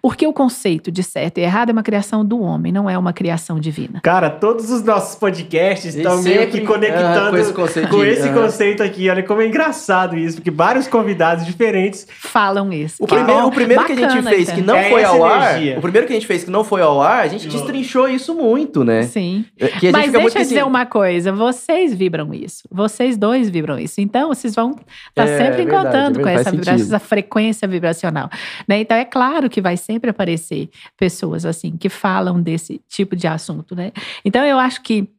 Porque 0.02 0.26
o 0.28 0.34
conceito 0.34 0.92
de 0.92 1.04
certo 1.04 1.38
e 1.38 1.42
errado 1.42 1.70
é 1.70 1.72
uma 1.72 1.84
criação 1.84 2.26
do 2.26 2.42
homem, 2.42 2.72
não 2.72 2.90
é 2.90 2.98
uma 2.98 3.14
criação 3.14 3.60
divina. 3.60 4.02
Cara, 4.02 4.30
todos 4.30 4.70
os 4.70 4.84
nossos 4.84 5.16
podcasts 5.16 5.96
estão 5.96 6.22
meio 6.22 6.50
que 6.50 6.62
conectando 6.62 7.28
ah, 7.28 7.32
com 7.32 7.38
esse 7.38 7.54
conceito 7.54 7.90
com 7.90 8.04
esse 8.04 8.28
ah. 8.30 8.34
conceito 8.34 8.84
aqui. 8.84 9.10
Olha 9.10 9.24
como 9.24 9.42
é 9.42 9.48
engraçado 9.48 10.18
isso, 10.18 10.38
porque 10.38 10.52
vários 10.52 10.88
convidados 10.88 11.46
diferentes. 11.46 12.08
Falam 12.20 12.72
isso. 12.74 12.98
O 13.04 13.08
Que 13.08 13.16
primeiro, 13.16 13.48
o 13.48 13.52
primeiro 13.52 13.86
que 13.86 13.92
a 13.94 13.96
gente 13.96 14.08
bacana, 14.08 14.30
fez 14.30 14.44
então. 14.44 14.56
que 14.56 14.62
não 14.62 14.76
É 14.76 14.90
foi 14.90 15.04
ao 15.04 15.24
ar, 15.24 15.52
energia. 15.52 15.78
o 15.78 15.82
primeiro 15.82 16.08
que 16.08 16.14
a 16.14 16.16
gente 16.16 16.28
fez 16.28 16.44
que 16.44 16.52
não 16.52 16.64
foi 16.64 16.82
ao 16.82 17.02
ar, 17.02 17.22
a 17.24 17.28
gente 17.28 17.48
destrinchou 17.48 18.08
isso 18.10 18.36
muito, 18.36 18.84
né? 18.84 19.04
Sim. 19.04 19.46
Que 19.58 19.64
a 19.64 19.68
gente 19.68 19.92
Mas 19.92 20.06
fica 20.06 20.20
muito 20.20 20.34
deixa 20.34 20.40
eu 20.40 20.44
dizer 20.44 20.60
assim, 20.60 20.70
uma 20.70 20.86
coisa: 20.86 21.32
vocês 21.32 21.94
vibram 21.94 22.34
isso. 22.34 22.68
Vocês 22.72 23.18
dois 23.18 23.50
vibram 23.50 23.80
isso. 23.80 24.02
Então, 24.02 24.30
vocês 24.30 24.54
vão 24.56 24.76
estar 25.10 25.24
É, 25.24 25.38
sempre 25.38 25.64
verdade, 25.64 25.64
encontrando 25.64 26.20
com 26.20 26.28
essa, 26.28 26.52
essa 26.72 27.00
frequência 27.00 27.68
vibracional. 27.68 28.30
né? 28.68 28.80
Então, 28.80 28.98
é 28.98 29.06
claro 29.06 29.50
que 29.50 29.61
vai 29.62 29.78
sempre 29.78 30.10
aparecer 30.10 30.70
pessoas 30.98 31.46
assim 31.46 31.78
que 31.78 31.90
falam 31.90 32.42
desse 32.42 32.82
tipo 32.88 33.16
de 33.16 33.28
assunto. 33.28 33.76
Né? 33.76 33.92
Então, 34.26 34.46
eu 34.46 34.60
acho 34.60 34.82
que. 34.82 35.10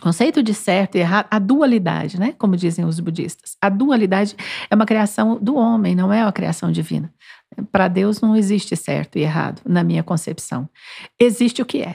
Conceito 0.00 0.42
de 0.42 0.52
certo 0.52 0.96
e 0.96 0.98
errado, 0.98 1.28
a 1.30 1.38
dualidade, 1.38 2.18
né? 2.18 2.34
Como 2.36 2.56
dizem 2.56 2.84
os 2.84 2.98
budistas. 2.98 3.56
A 3.60 3.68
dualidade 3.68 4.34
é 4.68 4.74
uma 4.74 4.84
criação 4.84 5.38
do 5.40 5.54
homem, 5.54 5.94
não 5.94 6.12
é 6.12 6.24
uma 6.24 6.32
criação 6.32 6.72
divina. 6.72 7.14
Para 7.70 7.86
Deus 7.86 8.20
não 8.20 8.34
existe 8.34 8.74
certo 8.74 9.16
e 9.16 9.22
errado, 9.22 9.62
na 9.64 9.84
minha 9.84 10.02
concepção. 10.02 10.68
Existe 11.16 11.62
o 11.62 11.64
que 11.64 11.80
é. 11.80 11.94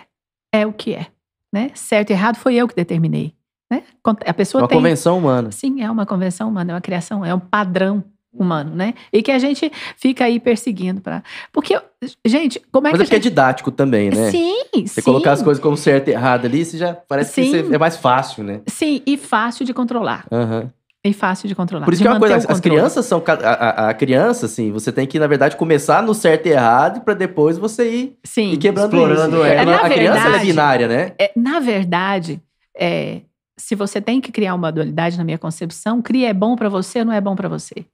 É 0.50 0.66
o 0.66 0.72
que 0.72 0.93
é. 0.93 1.08
Né? 1.52 1.72
Certo 1.76 2.12
e 2.12 2.14
errado 2.14 2.38
foi 2.38 2.56
eu 2.56 2.70
que 2.70 2.76
determinei. 2.76 3.36
Né? 3.70 3.84
A 4.26 4.34
pessoa 4.34 4.64
uma 4.64 4.68
tem. 4.68 4.78
convenção 4.78 5.18
humana. 5.18 5.52
Sim, 5.52 5.82
é 5.82 5.91
uma 5.91 6.06
convenção 6.06 6.47
humana, 6.50 6.72
é 6.72 6.76
uma 6.76 6.82
criação, 6.82 7.26
é 7.26 7.36
um 7.36 7.39
padrão 7.39 8.04
humano, 8.34 8.75
né? 8.75 8.93
E 9.11 9.21
que 9.21 9.32
a 9.32 9.39
gente 9.39 9.71
fica 9.97 10.25
aí 10.25 10.39
perseguindo 10.39 11.01
para. 11.01 11.23
Porque, 11.51 11.80
gente, 12.25 12.61
como 12.71 12.88
é 12.88 12.91
Mas 12.91 13.01
é 13.01 13.03
que 13.03 13.07
porque 13.07 13.15
a 13.15 13.19
é 13.19 13.21
gente. 13.21 13.30
didático 13.32 13.71
também, 13.71 14.09
né? 14.09 14.30
Sim, 14.32 14.55
Você 14.86 15.01
sim. 15.01 15.01
colocar 15.01 15.32
as 15.32 15.41
coisas 15.41 15.61
como 15.61 15.75
certo 15.75 16.09
e 16.09 16.11
errado 16.11 16.45
ali, 16.45 16.63
você 16.63 16.77
já 16.77 16.93
parece 16.93 17.34
que 17.34 17.43
Sim. 17.43 17.63
você- 17.63 17.75
é 17.75 17.77
mais 17.77 17.97
fácil, 17.97 18.43
né? 18.43 18.61
Sim, 18.67 19.01
e 19.05 19.17
fácil 19.17 19.65
de 19.65 19.73
controlar. 19.73 20.25
Aham. 20.32 20.69
E 21.01 21.13
fácil 21.13 21.47
de 21.47 21.55
controlar. 21.55 21.86
Por 21.86 21.93
isso 21.93 22.03
que 22.03 22.07
é 22.09 22.11
uma 22.11 22.19
coisa, 22.19 22.36
as 22.36 22.45
controle. 22.45 22.61
crianças 22.75 23.05
são. 23.05 23.23
A, 23.25 23.32
a- 23.32 23.89
a 23.89 23.93
criança, 23.93 24.47
assim, 24.47 24.69
você 24.69 24.91
tem 24.91 25.07
que, 25.07 25.17
na 25.17 25.27
verdade, 25.27 25.55
começar 25.55 26.03
no 26.03 26.13
certo 26.13 26.47
e 26.47 26.49
errado 26.49 27.01
pra 27.05 27.13
depois 27.13 27.57
você 27.57 27.89
ir, 27.89 28.17
Sim. 28.25 28.51
ir 28.51 28.57
quebrando 28.57 28.93
Explorando 28.93 29.38
isso. 29.38 29.45
ela. 29.45 29.47
É, 29.47 29.61
É, 29.61 29.65
na 29.65 29.75
a 29.77 29.89
criança 29.89 30.17
ela 30.17 30.19
é 30.19 30.23
verdade- 30.23 30.45
binária, 30.47 30.88
né? 30.89 31.13
É, 31.17 31.32
na 31.38 31.59
verdade, 31.61 32.41
é, 32.77 33.21
se 33.60 33.76
você 33.76 33.99
tem 33.99 34.22
que 34.22 34.32
criar 34.32 34.55
uma 34.55 34.72
dualidade 34.72 35.18
na 35.18 35.24
minha 35.24 35.38
concepção, 35.38 36.01
cria 36.01 36.30
é 36.30 36.34
bom 36.34 36.55
para 36.55 36.70
você 36.70 36.99
ou 36.99 37.05
não 37.05 37.14
é 37.14 37.20
bom 37.20 37.36
para 37.36 37.49
você, 37.49 37.86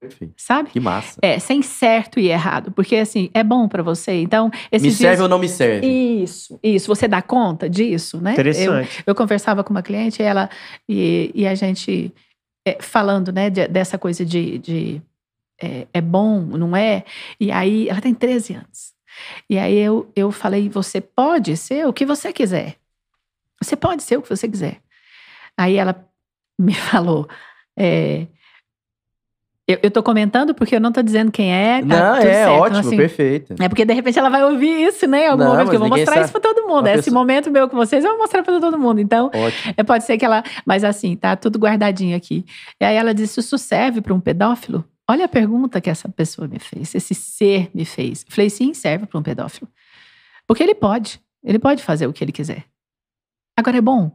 Perfeito. 0.00 0.34
sabe? 0.36 0.70
Que 0.70 0.80
massa. 0.80 1.20
É, 1.22 1.38
sem 1.38 1.60
certo 1.62 2.18
e 2.18 2.28
errado, 2.28 2.72
porque 2.72 2.96
assim, 2.96 3.30
é 3.34 3.44
bom 3.44 3.68
para 3.68 3.82
você. 3.82 4.20
Então, 4.22 4.50
esses 4.72 4.82
me 4.82 4.88
dias... 4.88 4.98
serve 4.98 5.22
ou 5.22 5.28
não 5.28 5.38
me 5.38 5.48
serve? 5.48 5.86
Isso, 5.86 6.58
isso. 6.62 6.86
Você 6.88 7.06
dá 7.06 7.20
conta 7.20 7.68
disso, 7.68 8.20
né? 8.20 8.30
Eu, 8.30 8.34
Interessante. 8.34 9.04
eu 9.06 9.14
conversava 9.14 9.62
com 9.62 9.70
uma 9.70 9.82
cliente, 9.82 10.22
ela 10.22 10.48
e, 10.88 11.30
e 11.34 11.46
a 11.46 11.54
gente 11.54 12.12
é, 12.66 12.78
falando, 12.80 13.30
né, 13.30 13.50
de- 13.50 13.68
dessa 13.68 13.98
coisa 13.98 14.24
de, 14.24 14.58
de 14.58 15.02
é, 15.60 15.86
é 15.92 16.00
bom, 16.00 16.40
não 16.40 16.76
é? 16.76 17.04
E 17.38 17.52
aí, 17.52 17.88
ela 17.88 18.00
tem 18.00 18.14
13 18.14 18.54
anos. 18.54 18.94
E 19.48 19.58
aí 19.58 19.76
eu, 19.78 20.10
eu 20.14 20.30
falei: 20.32 20.68
você 20.68 21.00
pode 21.00 21.56
ser 21.56 21.86
o 21.86 21.92
que 21.92 22.04
você 22.04 22.32
quiser. 22.32 22.76
Você 23.62 23.74
pode 23.74 24.02
ser 24.02 24.18
o 24.18 24.22
que 24.22 24.28
você 24.28 24.48
quiser. 24.48 24.80
Aí 25.58 25.76
ela 25.76 26.04
me 26.58 26.74
falou: 26.74 27.28
é, 27.78 28.26
eu, 29.68 29.78
eu 29.82 29.90
tô 29.90 30.00
comentando 30.02 30.54
porque 30.54 30.76
eu 30.76 30.80
não 30.80 30.92
tô 30.92 31.02
dizendo 31.02 31.32
quem 31.32 31.52
é. 31.52 31.80
Tá 31.80 31.86
Não, 31.86 32.16
é 32.16 32.22
certo. 32.22 32.52
ótimo, 32.52 32.78
Assim, 32.80 32.96
perfeito. 32.96 33.54
é 33.60 33.68
porque 33.68 33.84
de 33.84 33.92
repente 33.94 34.18
ela 34.18 34.28
vai 34.30 34.44
ouvir 34.44 34.86
isso, 34.86 35.06
né? 35.08 35.24
Em 35.24 35.28
algum 35.28 35.42
Não, 35.42 35.50
momento, 35.52 35.70
que 35.70 35.74
eu 35.76 35.80
vou 35.80 35.88
mostrar 35.88 36.12
sabe. 36.14 36.24
isso 36.24 36.32
pra 36.32 36.40
todo 36.40 36.62
mundo. 36.68 36.80
Uma 36.86 36.90
Esse 36.92 37.04
pessoa- 37.06 37.14
momento 37.20 37.50
meu 37.50 37.68
com 37.68 37.76
vocês, 37.76 38.04
eu 38.04 38.10
vou 38.12 38.18
mostrar 38.20 38.42
pra 38.44 38.60
todo 38.60 38.78
mundo. 38.78 39.00
Então, 39.00 39.26
Ótimo. 39.26 39.74
é, 39.76 39.82
pode 39.82 40.04
ser 40.04 40.16
que 40.18 40.24
ela. 40.24 40.44
Mas 40.64 40.84
assim, 40.84 41.16
tá 41.16 41.34
tudo 41.34 41.58
guardadinho 41.58 42.16
aqui. 42.16 42.44
E 42.80 42.84
aí 42.84 42.94
ela 42.96 43.12
disse: 43.12 43.40
Isso 43.40 43.58
serve 43.58 44.00
para 44.00 44.14
um 44.14 44.20
pedófilo? 44.20 44.84
Olha 45.08 45.24
a 45.24 45.28
pergunta 45.28 45.80
que 45.80 45.88
essa 45.90 46.08
pessoa 46.08 46.46
me 46.48 46.58
fez, 46.58 46.92
esse 46.94 47.14
ser 47.14 47.70
me 47.74 47.84
fez. 47.84 48.24
Eu 48.28 48.32
falei: 48.34 48.50
sim, 48.50 48.72
serve 48.74 49.06
para 49.06 49.18
um 49.18 49.22
pedófilo. 49.22 49.68
Porque 50.46 50.62
ele 50.62 50.74
pode. 50.76 51.20
Ele 51.42 51.58
pode 51.58 51.82
fazer 51.82 52.06
o 52.06 52.12
que 52.12 52.22
ele 52.22 52.32
quiser. 52.32 52.64
Agora 53.56 53.76
é 53.78 53.80
bom. 53.80 54.12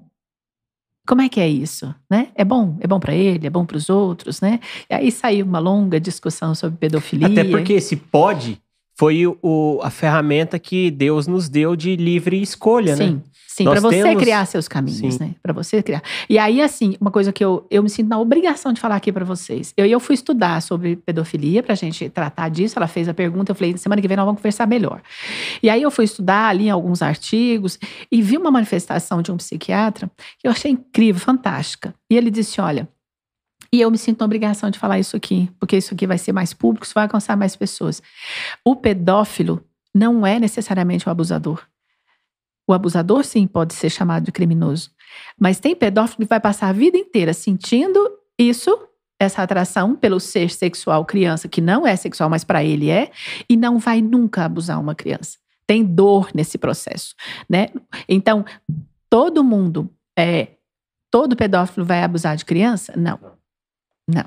Como 1.12 1.22
é 1.22 1.28
que 1.28 1.42
é 1.42 1.50
isso, 1.50 1.94
né? 2.10 2.30
É 2.36 2.46
bom, 2.46 2.78
é 2.80 2.88
bom 2.88 2.98
para 2.98 3.14
ele, 3.14 3.46
é 3.46 3.50
bom 3.50 3.66
para 3.66 3.76
os 3.76 3.90
outros, 3.90 4.40
né? 4.40 4.62
E 4.90 4.94
aí 4.94 5.12
saiu 5.12 5.46
uma 5.46 5.60
longa 5.60 6.00
discussão 6.00 6.56
sobre 6.56 6.78
pedofilia. 6.78 7.28
Até 7.28 7.44
porque 7.44 7.74
esse 7.74 7.98
pode 7.98 8.62
foi 9.02 9.26
o, 9.26 9.80
a 9.82 9.90
ferramenta 9.90 10.60
que 10.60 10.92
Deus 10.92 11.26
nos 11.26 11.50
deu 11.50 11.76
de 11.76 11.96
livre 11.96 12.40
escolha, 12.40 12.96
né? 12.96 13.08
Sim, 13.08 13.22
sim, 13.48 13.64
Nós 13.64 13.80
para 13.80 13.90
você 13.90 14.04
temos- 14.04 14.22
criar 14.22 14.46
seus 14.46 14.68
caminhos, 14.68 15.16
Sim. 15.16 15.20
né? 15.20 15.36
Para 15.42 15.52
você 15.54 15.82
criar. 15.82 16.04
E 16.30 16.38
aí, 16.38 16.62
assim, 16.62 16.96
uma 17.02 17.10
coisa 17.10 17.34
que 17.34 17.44
eu, 17.44 17.66
eu 17.72 17.82
me 17.82 17.90
sinto 17.90 18.08
na 18.10 18.20
obrigação 18.20 18.72
de 18.72 18.80
falar 18.80 18.96
aqui 18.98 19.12
para 19.12 19.26
vocês. 19.26 19.74
Eu, 19.76 19.88
eu 19.88 20.00
fui 20.00 20.14
estudar 20.14 20.62
sobre 20.62 20.98
pedofilia 20.98 21.64
pra 21.64 21.74
gente 21.74 22.10
tratar 22.10 22.48
disso. 22.50 22.78
Ela 22.78 22.88
fez 22.88 23.10
a 23.10 23.14
pergunta, 23.16 23.52
eu 23.52 23.56
falei, 23.56 23.76
semana 23.76 24.00
que 24.04 24.08
vem 24.08 24.16
nós 24.16 24.24
vamos 24.28 24.40
conversar 24.40 24.68
melhor. 24.68 25.02
E 25.64 25.68
aí 25.72 25.82
eu 25.82 25.90
fui 25.90 26.06
estudar 26.06 26.50
ali 26.50 26.70
alguns 26.70 27.02
artigos 27.02 27.80
e 28.12 28.22
vi 28.22 28.38
uma 28.38 28.52
manifestação 28.52 29.20
de 29.24 29.32
um 29.32 29.38
psiquiatra 29.38 30.12
que 30.38 30.48
eu 30.48 30.52
achei 30.52 30.70
incrível, 30.70 31.20
fantástica. 31.20 31.92
E 32.08 32.16
ele 32.16 32.30
disse: 32.30 32.62
olha. 32.62 32.88
E 33.74 33.80
eu 33.80 33.90
me 33.90 33.98
sinto 33.98 34.20
na 34.20 34.26
obrigação 34.26 34.70
de 34.70 34.78
falar 34.78 35.00
isso 35.00 35.16
aqui, 35.16 35.50
porque 35.58 35.78
isso 35.78 35.94
aqui 35.94 36.06
vai 36.06 36.18
ser 36.18 36.34
mais 36.34 36.54
público, 36.54 36.86
isso 36.86 36.94
vai 36.94 37.04
alcançar 37.04 37.38
mais 37.38 37.56
pessoas. 37.56 38.02
O 38.66 38.76
pedófilo 38.76 39.64
não 39.94 40.28
é 40.28 40.40
necessariamente 40.40 41.08
o 41.08 41.12
abusador. 41.12 41.66
O 42.68 42.74
abusador, 42.74 43.24
sim, 43.24 43.48
pode 43.48 43.74
ser 43.74 43.90
chamado 43.90 44.26
de 44.26 44.32
criminoso. 44.32 44.92
Mas 45.40 45.60
tem 45.60 45.76
pedófilo 45.76 46.26
que 46.26 46.30
vai 46.30 46.40
passar 46.40 46.70
a 46.70 46.74
vida 46.74 46.98
inteira 46.98 47.34
sentindo 47.34 48.00
isso, 48.38 48.78
essa 49.20 49.42
atração 49.44 49.96
pelo 49.96 50.20
ser 50.20 50.50
sexual 50.50 51.06
criança, 51.06 51.48
que 51.48 51.62
não 51.62 51.86
é 51.86 51.96
sexual, 51.96 52.30
mas 52.30 52.44
para 52.44 52.64
ele 52.64 52.90
é, 52.90 53.12
e 53.48 53.56
não 53.56 53.78
vai 53.78 54.02
nunca 54.02 54.46
abusar 54.46 54.80
uma 54.80 54.96
criança. 54.96 55.38
Tem 55.66 55.84
dor 55.84 56.30
nesse 56.34 56.58
processo, 56.58 57.16
né? 57.50 57.68
Então, 58.08 58.44
todo 59.10 59.44
mundo 59.44 59.90
é. 60.18 60.50
Todo 61.10 61.36
pedófilo 61.36 61.86
vai 61.86 62.04
abusar 62.04 62.38
de 62.38 62.46
criança? 62.46 62.94
Não. 62.96 63.41
Não. 64.14 64.26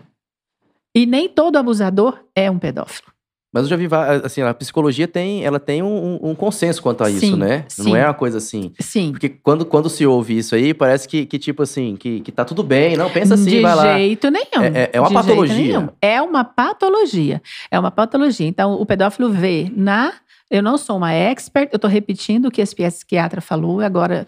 E 0.94 1.06
nem 1.06 1.28
todo 1.28 1.56
abusador 1.56 2.20
é 2.34 2.50
um 2.50 2.58
pedófilo. 2.58 3.12
Mas 3.52 3.62
eu 3.64 3.68
já 3.68 3.76
vi, 3.76 3.86
assim, 4.24 4.42
a 4.42 4.52
psicologia 4.52 5.06
tem, 5.06 5.44
ela 5.44 5.60
tem 5.60 5.80
um, 5.80 6.18
um- 6.20 6.34
consenso 6.34 6.82
quanto 6.82 7.04
a 7.04 7.08
isso, 7.10 7.20
Sim, 7.20 7.36
né? 7.36 7.64
sim. 7.68 7.84
Não 7.90 7.94
é 7.96 8.04
uma 8.04 8.12
coisa 8.14 8.38
assim. 8.38 8.72
Sim. 8.80 9.12
Porque 9.12 9.28
quando, 9.28 9.64
quando 9.64 9.88
se 9.88 10.04
ouve 10.04 10.36
isso 10.36 10.56
aí, 10.56 10.74
parece 10.74 11.06
que, 11.06 11.24
que 11.24 11.38
tipo 11.38 11.62
assim, 11.62 11.94
que, 11.94 12.18
que 12.18 12.32
tá 12.32 12.44
tudo 12.44 12.64
bem. 12.64 12.96
Não, 12.96 13.08
pensa 13.10 13.34
assim, 13.34 13.44
de 13.50 13.60
vai 13.60 13.76
lá. 13.76 13.96
jeito 13.96 14.28
nenhum. 14.28 14.60
É- 14.60 14.82
é- 14.84 14.90
é 14.94 15.00
uma 15.00 15.06
De 15.08 15.14
patologia. 15.14 15.92
É 16.02 16.20
uma 16.20 16.42
patologia. 16.44 17.40
É 17.70 17.78
uma 17.78 17.90
patologia. 17.92 18.46
Então, 18.48 18.72
o 18.74 18.84
pedófilo 18.84 19.30
vê 19.30 19.70
na. 19.76 20.12
Eu 20.50 20.60
não 20.60 20.76
sou 20.76 20.96
uma 20.96 21.12
expert, 21.12 21.68
eu 21.72 21.76
estou 21.76 21.88
repetindo 21.88 22.46
o 22.46 22.50
que 22.50 22.60
esse 22.60 22.74
psiquiatra 22.74 23.40
falou, 23.40 23.80
agora. 23.80 24.26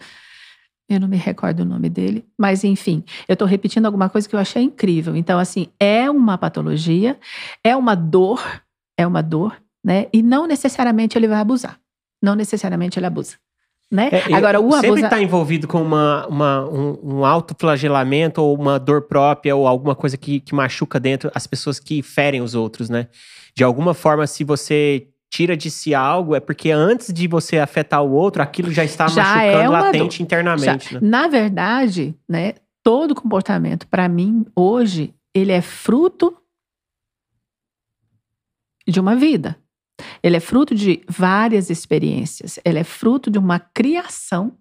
Eu 0.89 0.99
não 1.01 1.07
me 1.07 1.17
recordo 1.17 1.61
o 1.61 1.65
nome 1.65 1.89
dele, 1.89 2.25
mas 2.37 2.63
enfim, 2.63 3.03
eu 3.27 3.33
estou 3.33 3.47
repetindo 3.47 3.85
alguma 3.85 4.09
coisa 4.09 4.27
que 4.27 4.33
eu 4.35 4.39
achei 4.39 4.61
incrível. 4.63 5.15
Então, 5.17 5.37
assim, 5.37 5.67
é 5.79 6.09
uma 6.09 6.37
patologia, 6.37 7.17
é 7.63 7.75
uma 7.75 7.93
dor, 7.93 8.41
é 8.97 9.05
uma 9.05 9.21
dor, 9.21 9.55
né? 9.83 10.07
E 10.13 10.23
não 10.23 10.47
necessariamente 10.47 11.17
ele 11.17 11.27
vai 11.27 11.39
abusar. 11.39 11.77
Não 12.23 12.35
necessariamente 12.35 12.97
ele 12.97 13.05
abusa. 13.05 13.35
Né? 13.91 14.09
É, 14.11 14.33
Agora, 14.33 14.59
o 14.59 14.69
sempre 14.73 15.01
está 15.01 15.21
envolvido 15.21 15.65
com 15.67 15.81
uma, 15.81 16.27
uma- 16.27 16.69
um, 16.69 16.99
um 17.19 17.25
autoflagelamento 17.25 18.41
ou 18.41 18.53
uma 18.53 18.77
dor 18.77 19.03
própria 19.03 19.55
ou 19.55 19.65
alguma 19.67 19.95
coisa 19.95 20.17
que, 20.17 20.39
que 20.41 20.53
machuca 20.53 20.99
dentro 20.99 21.31
as 21.33 21.47
pessoas 21.47 21.79
que 21.79 22.01
ferem 22.01 22.41
os 22.41 22.53
outros, 22.53 22.89
né? 22.89 23.07
De 23.55 23.63
alguma 23.63 23.93
forma, 23.93 24.27
se 24.27 24.43
você 24.43 25.07
tira 25.29 25.57
de 25.57 25.69
si 25.69 25.93
algo, 25.93 26.35
é 26.35 26.39
porque 26.39 26.71
antes 26.71 27.11
de 27.13 27.27
você 27.27 27.59
afetar 27.59 28.03
o 28.03 28.11
outro, 28.11 28.41
aquilo 28.41 28.71
já 28.71 28.83
está 28.83 29.07
Já 29.07 29.23
machucando 29.23 29.57
é 29.57 29.69
uma 29.69 29.81
latente 29.81 30.23
internamente, 30.23 30.93
Já- 30.93 30.99
né? 31.01 31.07
Na 31.07 31.27
verdade, 31.27 32.15
né, 32.27 32.53
todo 32.83 33.13
comportamento, 33.15 33.87
para 33.87 34.07
mim, 34.07 34.45
hoje, 34.55 35.13
ele 35.33 35.51
é 35.51 35.61
fruto 35.61 36.35
de 38.87 38.99
uma 38.99 39.15
vida. 39.15 39.57
Ele 40.23 40.37
é 40.37 40.39
fruto 40.39 40.73
de 40.73 41.01
várias 41.09 41.69
experiências. 41.69 42.59
Ele 42.63 42.79
é 42.79 42.83
fruto 42.83 43.29
de 43.29 43.37
uma 43.37 43.59
criação 43.59 44.57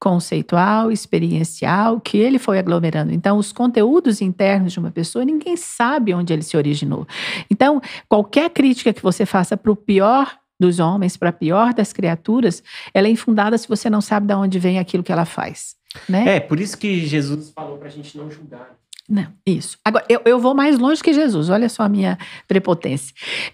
conceitual, 0.00 0.90
experiencial, 0.90 2.00
que 2.00 2.16
ele 2.16 2.38
foi 2.38 2.58
aglomerando. 2.58 3.12
Então, 3.12 3.36
os 3.36 3.52
conteúdos 3.52 4.20
internos 4.22 4.72
de 4.72 4.78
uma 4.78 4.90
pessoa, 4.90 5.24
ninguém 5.24 5.56
sabe 5.56 6.14
onde 6.14 6.32
ele 6.32 6.42
se 6.42 6.56
originou. 6.56 7.06
Então, 7.50 7.80
qualquer 8.08 8.48
crítica 8.50 8.92
que 8.94 9.02
você 9.02 9.26
faça 9.26 9.56
para 9.56 9.70
o 9.70 9.76
pior 9.76 10.36
dos 10.58 10.78
homens, 10.78 11.16
para 11.16 11.28
a 11.28 11.32
pior 11.32 11.72
das 11.74 11.92
criaturas, 11.92 12.62
ela 12.92 13.06
é 13.06 13.10
infundada 13.10 13.56
se 13.58 13.68
você 13.68 13.88
não 13.90 14.00
sabe 14.00 14.26
de 14.26 14.34
onde 14.34 14.58
vem 14.58 14.78
aquilo 14.78 15.02
que 15.02 15.12
ela 15.12 15.24
faz. 15.24 15.74
Né? 16.08 16.36
É, 16.36 16.40
por 16.40 16.58
isso 16.58 16.76
que 16.78 17.06
Jesus 17.06 17.50
falou 17.54 17.76
pra 17.78 17.88
gente 17.88 18.16
não 18.16 18.30
julgar. 18.30 18.70
Não, 19.08 19.26
isso. 19.46 19.76
Agora, 19.84 20.04
eu, 20.08 20.20
eu 20.24 20.38
vou 20.38 20.54
mais 20.54 20.78
longe 20.78 21.02
que 21.02 21.12
Jesus, 21.12 21.48
olha 21.50 21.68
só 21.68 21.82
a 21.82 21.88
minha 21.88 22.16
prepotência. 22.46 23.12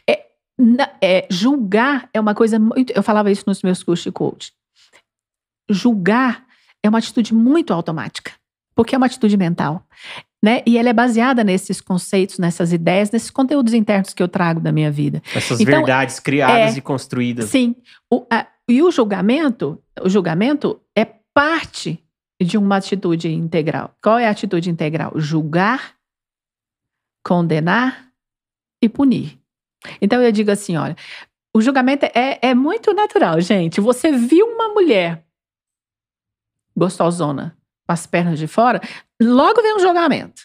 É, 0.09 0.25
na- 0.59 0.91
é, 1.03 1.27
julgar 1.31 2.09
é 2.13 2.21
uma 2.21 2.35
coisa 2.35 2.59
muito. 2.59 2.93
Eu 2.93 3.03
falava 3.03 3.31
isso 3.31 3.45
nos 3.47 3.63
meus 3.63 3.83
cursos 3.83 4.05
de 4.05 4.13
coach. 4.13 4.53
Julgar 5.69 6.45
é 6.83 6.89
uma 6.89 6.99
atitude 6.99 7.35
muito 7.35 7.73
automática, 7.73 8.33
porque 8.75 8.95
é 8.95 8.99
uma 8.99 9.07
atitude 9.07 9.37
mental. 9.37 9.87
Né? 10.43 10.63
E 10.67 10.79
ela 10.79 10.89
é 10.91 10.93
baseada 10.93 11.43
nesses 11.43 11.81
conceitos, 11.81 12.39
nessas 12.39 12.73
ideias, 12.73 13.11
nesses 13.11 13.31
conteúdos 13.31 13.73
internos 13.75 14.13
que 14.15 14.23
eu 14.23 14.29
trago 14.29 14.61
da 14.61 14.71
minha 14.71 14.91
vida. 14.93 15.21
Essas 15.35 15.61
Então, 15.61 15.79
verdades 15.79 16.21
criadas 16.21 16.75
é- 16.75 16.79
e 16.79 16.81
construídas. 16.81 17.47
Sim. 17.51 17.75
O, 18.13 18.25
a- 18.31 18.47
e 18.69 18.83
o 18.83 18.91
julgamento, 18.91 19.83
o 20.03 20.09
julgamento 20.09 20.81
é 20.95 21.05
parte 21.35 22.03
de 22.41 22.57
uma 22.59 22.77
atitude 22.77 23.29
integral. 23.33 23.95
Qual 24.03 24.19
é 24.19 24.29
a 24.29 24.31
atitude 24.31 24.71
integral? 24.71 25.13
Julgar, 25.17 25.95
condenar 27.25 28.09
e 28.83 28.89
punir. 28.89 29.39
Então 30.01 30.21
eu 30.23 30.31
digo 30.33 30.51
assim, 30.51 30.77
olha, 30.77 30.97
o 31.55 31.61
julgamento 31.61 32.05
é, 32.15 32.39
é 32.43 32.55
muito 32.55 32.93
natural, 32.93 33.41
gente. 33.41 33.81
Você 33.81 34.13
viu 34.13 34.47
uma 34.47 34.69
mulher 34.69 35.25
gostosona 36.77 37.57
com 37.87 37.93
as 37.93 38.07
pernas 38.07 38.39
de 38.39 38.47
fora, 38.47 38.81
logo 39.23 39.63
vem 39.63 39.77
um 39.77 39.81
julgamento. 39.81 40.43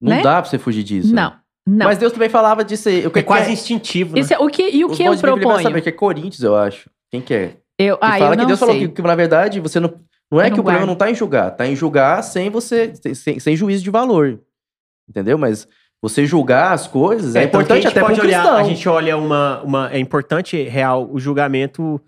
Não 0.00 0.10
né? 0.16 0.22
dá 0.22 0.40
pra 0.42 0.50
você 0.50 0.58
fugir 0.58 0.82
disso. 0.82 1.14
Não, 1.14 1.34
não. 1.66 1.86
Mas 1.86 1.98
Deus 1.98 2.12
também 2.12 2.28
falava 2.28 2.64
disso 2.64 2.88
aí. 2.88 3.06
O 3.06 3.10
que 3.10 3.18
É 3.20 3.22
quase 3.22 3.46
que 3.46 3.52
instintivo, 3.52 4.14
né? 4.14 4.20
Isso 4.20 4.34
é- 4.34 4.38
o 4.38 4.48
que, 4.48 4.68
e 4.70 4.84
o 4.84 4.90
Os 4.90 4.96
que 4.96 5.02
eu 5.02 5.16
proponho? 5.18 5.62
saber 5.62 5.80
que 5.82 5.88
é 5.88 5.92
Coríntios, 5.92 6.42
eu 6.42 6.56
acho. 6.56 6.90
Quem 7.10 7.20
que 7.20 7.32
é? 7.34 7.56
Eu, 7.78 7.96
Que 7.98 8.04
ah, 8.04 8.18
fala 8.18 8.24
eu 8.26 8.30
que 8.32 8.36
não 8.38 8.46
Deus 8.46 8.58
sei. 8.58 8.68
falou 8.68 8.80
que, 8.82 8.88
que, 8.88 9.02
na 9.02 9.14
verdade, 9.14 9.60
você 9.60 9.78
não. 9.80 9.94
Não 10.30 10.40
é 10.40 10.46
Eu 10.46 10.50
que 10.50 10.56
não 10.56 10.60
o 10.60 10.62
problema 10.64 10.78
guardo. 10.80 10.88
não 10.88 10.96
tá 10.96 11.10
em 11.10 11.14
julgar, 11.14 11.50
tá 11.52 11.66
em 11.66 11.76
julgar 11.76 12.22
sem 12.22 12.50
você. 12.50 12.92
sem, 13.14 13.38
sem 13.38 13.56
juízo 13.56 13.84
de 13.84 13.90
valor. 13.90 14.40
Entendeu? 15.08 15.36
Mas 15.38 15.68
você 16.02 16.26
julgar 16.26 16.72
as 16.72 16.86
coisas 16.86 17.34
é, 17.36 17.42
É, 17.42 17.44
importante 17.44 17.86
até 17.86 18.00
a 18.00 18.04
para 18.04 18.14
gente 18.14 18.20
um 18.20 18.22
pode 18.22 18.26
olhar, 18.26 18.40
cristão. 18.42 18.56
A 18.58 18.62
gente 18.64 18.88
olha 18.88 19.16
uma, 19.16 19.62
uma. 19.62 19.92
É 19.92 19.98
importante, 19.98 20.60
real, 20.62 21.08
o 21.10 21.18
julgamento. 21.18 22.00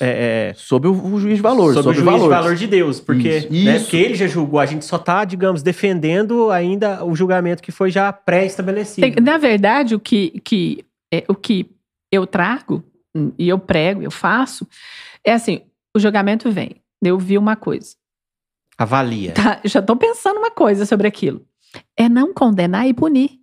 É, 0.00 0.50
é, 0.50 0.54
Sobre 0.54 0.88
o, 0.88 0.92
de 0.94 1.34
valor. 1.36 1.74
sobre, 1.74 1.82
Sobre, 1.82 1.90
o 1.90 1.94
juízo 1.94 2.04
valor. 2.04 2.22
de 2.22 2.28
valor 2.28 2.54
de 2.56 2.66
Deus, 2.66 3.00
porque, 3.00 3.28
Isso, 3.28 3.52
né, 3.52 3.76
isso. 3.76 3.84
porque 3.84 3.96
ele 3.96 4.14
já 4.14 4.26
julgou, 4.26 4.60
a 4.60 4.66
gente 4.66 4.84
só 4.84 4.98
tá, 4.98 5.24
digamos, 5.24 5.62
defendendo 5.62 6.50
ainda 6.50 7.04
o 7.04 7.14
julgamento 7.14 7.62
que 7.62 7.72
foi 7.72 7.90
já 7.90 8.12
pré-estabelecido. 8.12 9.20
Na 9.22 9.38
verdade, 9.38 9.94
o 9.94 10.00
que, 10.00 10.40
que, 10.40 10.84
é, 11.12 11.24
o 11.28 11.34
que 11.34 11.70
eu 12.12 12.26
trago, 12.26 12.82
hum, 13.14 13.32
e 13.38 13.48
eu 13.48 13.58
prego, 13.58 14.02
eu 14.02 14.10
faço, 14.10 14.66
é 15.24 15.32
assim: 15.32 15.62
o 15.96 16.00
julgamento 16.00 16.50
vem. 16.50 16.76
Eu 17.02 17.18
vi 17.18 17.38
uma 17.38 17.54
coisa. 17.54 17.94
Avalia. 18.76 19.32
Tá, 19.32 19.60
já 19.64 19.80
estou 19.80 19.96
pensando 19.96 20.38
uma 20.38 20.50
coisa 20.50 20.84
sobre 20.86 21.06
aquilo. 21.06 21.44
É 21.96 22.08
não 22.08 22.32
condenar 22.32 22.86
e 22.88 22.94
punir. 22.94 23.38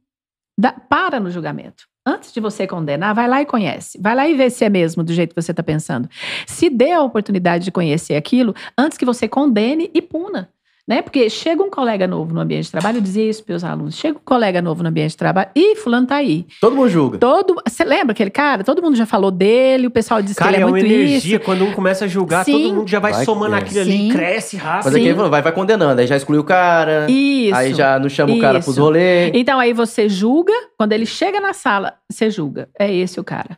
Dá- 0.57 0.71
para 0.73 1.19
no 1.19 1.29
julgamento. 1.29 1.86
Antes 2.08 2.32
de 2.32 2.39
você 2.39 2.68
condenar, 2.68 3.16
vai 3.16 3.28
lá 3.28 3.41
e 3.41 3.45
conhece. 3.47 3.99
Vai 3.99 4.14
lá 4.14 4.28
e 4.28 4.36
vê 4.36 4.47
se 4.49 4.64
é 4.64 4.70
mesmo 4.70 5.03
do 5.03 5.12
jeito 5.12 5.34
que 5.34 5.41
você 5.41 5.49
está 5.49 5.64
pensando. 5.64 6.08
Se 6.45 6.70
dê 6.70 6.91
a 6.91 7.01
oportunidade 7.01 7.66
de 7.66 7.72
conhecer 7.72 8.16
aquilo 8.16 8.53
antes 8.78 8.95
que 8.95 9.06
você 9.06 9.28
condene 9.28 9.89
e 9.91 10.01
puna. 10.03 10.49
Né? 10.88 11.01
Porque 11.01 11.27
chega 11.31 11.63
um 11.63 11.69
colega 11.71 12.05
novo 12.05 12.31
no 12.31 12.39
ambiente 12.39 12.65
de 12.65 12.71
trabalho, 12.71 12.97
eu 12.97 13.01
dizia 13.01 13.27
isso 13.27 13.43
para 13.43 13.55
os 13.55 13.63
alunos. 13.63 13.95
Chega 13.95 14.19
um 14.19 14.21
colega 14.23 14.61
novo 14.61 14.83
no 14.83 14.89
ambiente 14.89 15.11
de 15.11 15.17
trabalho, 15.17 15.49
e 15.55 15.75
fulano 15.77 16.05
tá 16.05 16.17
aí. 16.17 16.45
Todo 16.61 16.75
mundo 16.75 16.89
julga. 16.89 17.17
Todo, 17.17 17.55
você 17.67 17.83
lembra 17.83 18.11
aquele 18.11 18.29
cara? 18.29 18.63
Todo 18.63 18.83
mundo 18.83 18.95
já 18.95 19.07
falou 19.07 19.31
dele, 19.31 19.88
o 19.88 19.89
pessoal 19.89 20.21
diz 20.21 20.36
Cara, 20.36 20.51
que 20.51 20.55
ele 20.57 20.61
é 20.61 20.61
é 20.61 20.65
uma 20.67 20.71
muito 20.71 20.86
energia. 20.86 21.38
isso. 21.38 21.43
Quando 21.45 21.65
um 21.65 21.71
começa 21.73 22.05
a 22.05 22.07
julgar, 22.07 22.45
Sim. 22.45 22.51
todo 22.51 22.73
mundo 22.75 22.88
já 22.88 22.99
vai, 22.99 23.13
Vai- 23.13 23.25
somando 23.25 23.55
é. 23.55 23.57
aquilo 23.57 23.79
ali 23.81 23.97
Sim. 23.97 24.09
cresce 24.09 24.57
rápido. 24.57 24.86
Mas 24.86 24.95
aqui 24.95 25.05
ele 25.05 25.15
falou, 25.15 25.31
vai, 25.31 25.41
vai 25.41 25.51
condenando. 25.51 25.99
Aí 25.99 26.05
já 26.05 26.17
exclui 26.17 26.38
o 26.38 26.43
cara. 26.43 27.07
Isso. 27.09 27.55
Aí 27.55 27.73
já 27.73 27.97
não 27.97 28.07
chama 28.07 28.36
o 28.36 28.39
cara 28.39 28.59
pros 28.59 28.77
rolês. 28.77 29.31
Então 29.33 29.59
aí 29.59 29.73
você 29.73 30.07
julga, 30.07 30.53
quando 30.77 30.93
ele 30.93 31.07
chega 31.07 31.41
na 31.41 31.53
sala, 31.53 31.95
você 32.07 32.29
julga. 32.29 32.69
É 32.77 32.93
esse 32.93 33.19
o 33.19 33.23
cara. 33.23 33.57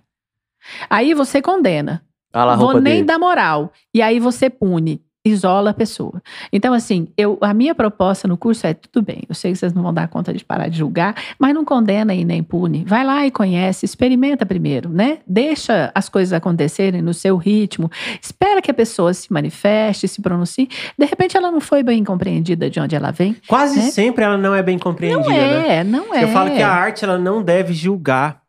Aí 0.89 1.13
você 1.13 1.41
condena. 1.41 2.01
Ah 2.31 2.45
lá, 2.45 2.55
Vou 2.55 2.73
nem 2.75 2.95
dele. 2.95 3.03
dar 3.05 3.19
moral. 3.19 3.71
E 3.93 4.01
aí 4.01 4.17
você 4.19 4.49
pune, 4.49 5.01
isola 5.29 5.71
a 5.71 5.73
pessoa. 5.73 6.21
Então, 6.51 6.73
assim, 6.73 7.07
eu, 7.17 7.37
a 7.41 7.53
minha 7.53 7.73
proposta 7.75 8.27
no 8.27 8.37
curso 8.37 8.65
é: 8.67 8.73
tudo 8.73 9.05
bem, 9.05 9.23
eu 9.27 9.35
sei 9.35 9.51
que 9.51 9.57
vocês 9.57 9.73
não 9.73 9.83
vão 9.83 9.93
dar 9.93 10.07
conta 10.07 10.33
de 10.33 10.43
parar 10.43 10.67
de 10.67 10.77
julgar, 10.77 11.15
mas 11.39 11.53
não 11.53 11.63
condena 11.63 12.13
e 12.13 12.23
nem 12.23 12.43
pune. 12.43 12.83
Vai 12.85 13.05
lá 13.05 13.25
e 13.25 13.31
conhece, 13.31 13.85
experimenta 13.85 14.45
primeiro, 14.45 14.89
né? 14.89 15.19
Deixa 15.27 15.91
as 15.93 16.09
coisas 16.09 16.33
acontecerem 16.33 17.01
no 17.01 17.13
seu 17.13 17.37
ritmo. 17.37 17.89
Espera 18.21 18.61
que 18.61 18.71
a 18.71 18.73
pessoa 18.73 19.13
se 19.13 19.31
manifeste, 19.31 20.07
se 20.07 20.21
pronuncie. 20.21 20.69
De 20.97 21.05
repente, 21.05 21.37
ela 21.37 21.51
não 21.51 21.61
foi 21.61 21.83
bem 21.83 22.03
compreendida 22.03 22.69
de 22.69 22.79
onde 22.79 22.95
ela 22.95 23.11
vem. 23.11 23.35
Quase 23.47 23.77
né? 23.77 23.91
sempre 23.91 24.23
ela 24.23 24.37
não 24.37 24.53
é 24.55 24.63
bem 24.63 24.77
compreendida, 24.77 25.23
Não 25.23 25.29
né? 25.29 25.77
é, 25.77 25.83
não 25.83 26.13
é. 26.13 26.23
Eu 26.23 26.29
falo 26.29 26.51
que 26.51 26.61
a 26.61 26.69
arte 26.69 27.03
ela 27.03 27.17
não 27.17 27.41
deve 27.41 27.73
julgar. 27.73 28.46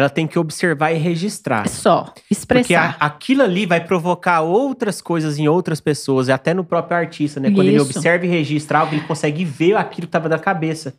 Ela 0.00 0.10
tem 0.10 0.26
que 0.26 0.38
observar 0.38 0.92
e 0.92 0.98
registrar. 0.98 1.68
Só, 1.68 2.04
Porque 2.04 2.22
expressar. 2.30 2.96
a- 2.98 3.06
aquilo 3.06 3.42
ali 3.42 3.66
vai 3.66 3.80
provocar 3.84 4.40
outras 4.40 5.00
coisas 5.00 5.38
em 5.38 5.46
outras 5.48 5.80
pessoas, 5.80 6.28
e 6.28 6.32
até 6.32 6.52
no 6.54 6.64
próprio 6.64 6.96
artista, 6.96 7.38
né? 7.38 7.50
Quando 7.50 7.68
ele 7.68 7.76
Isso. 7.76 7.84
observa 7.86 8.24
e 8.24 8.28
registra 8.28 8.78
algo, 8.80 8.94
ele 8.94 9.02
consegue 9.02 9.44
ver 9.44 9.76
aquilo 9.76 10.06
que 10.06 10.08
estava 10.08 10.28
na 10.28 10.38
cabeça. 10.38 10.94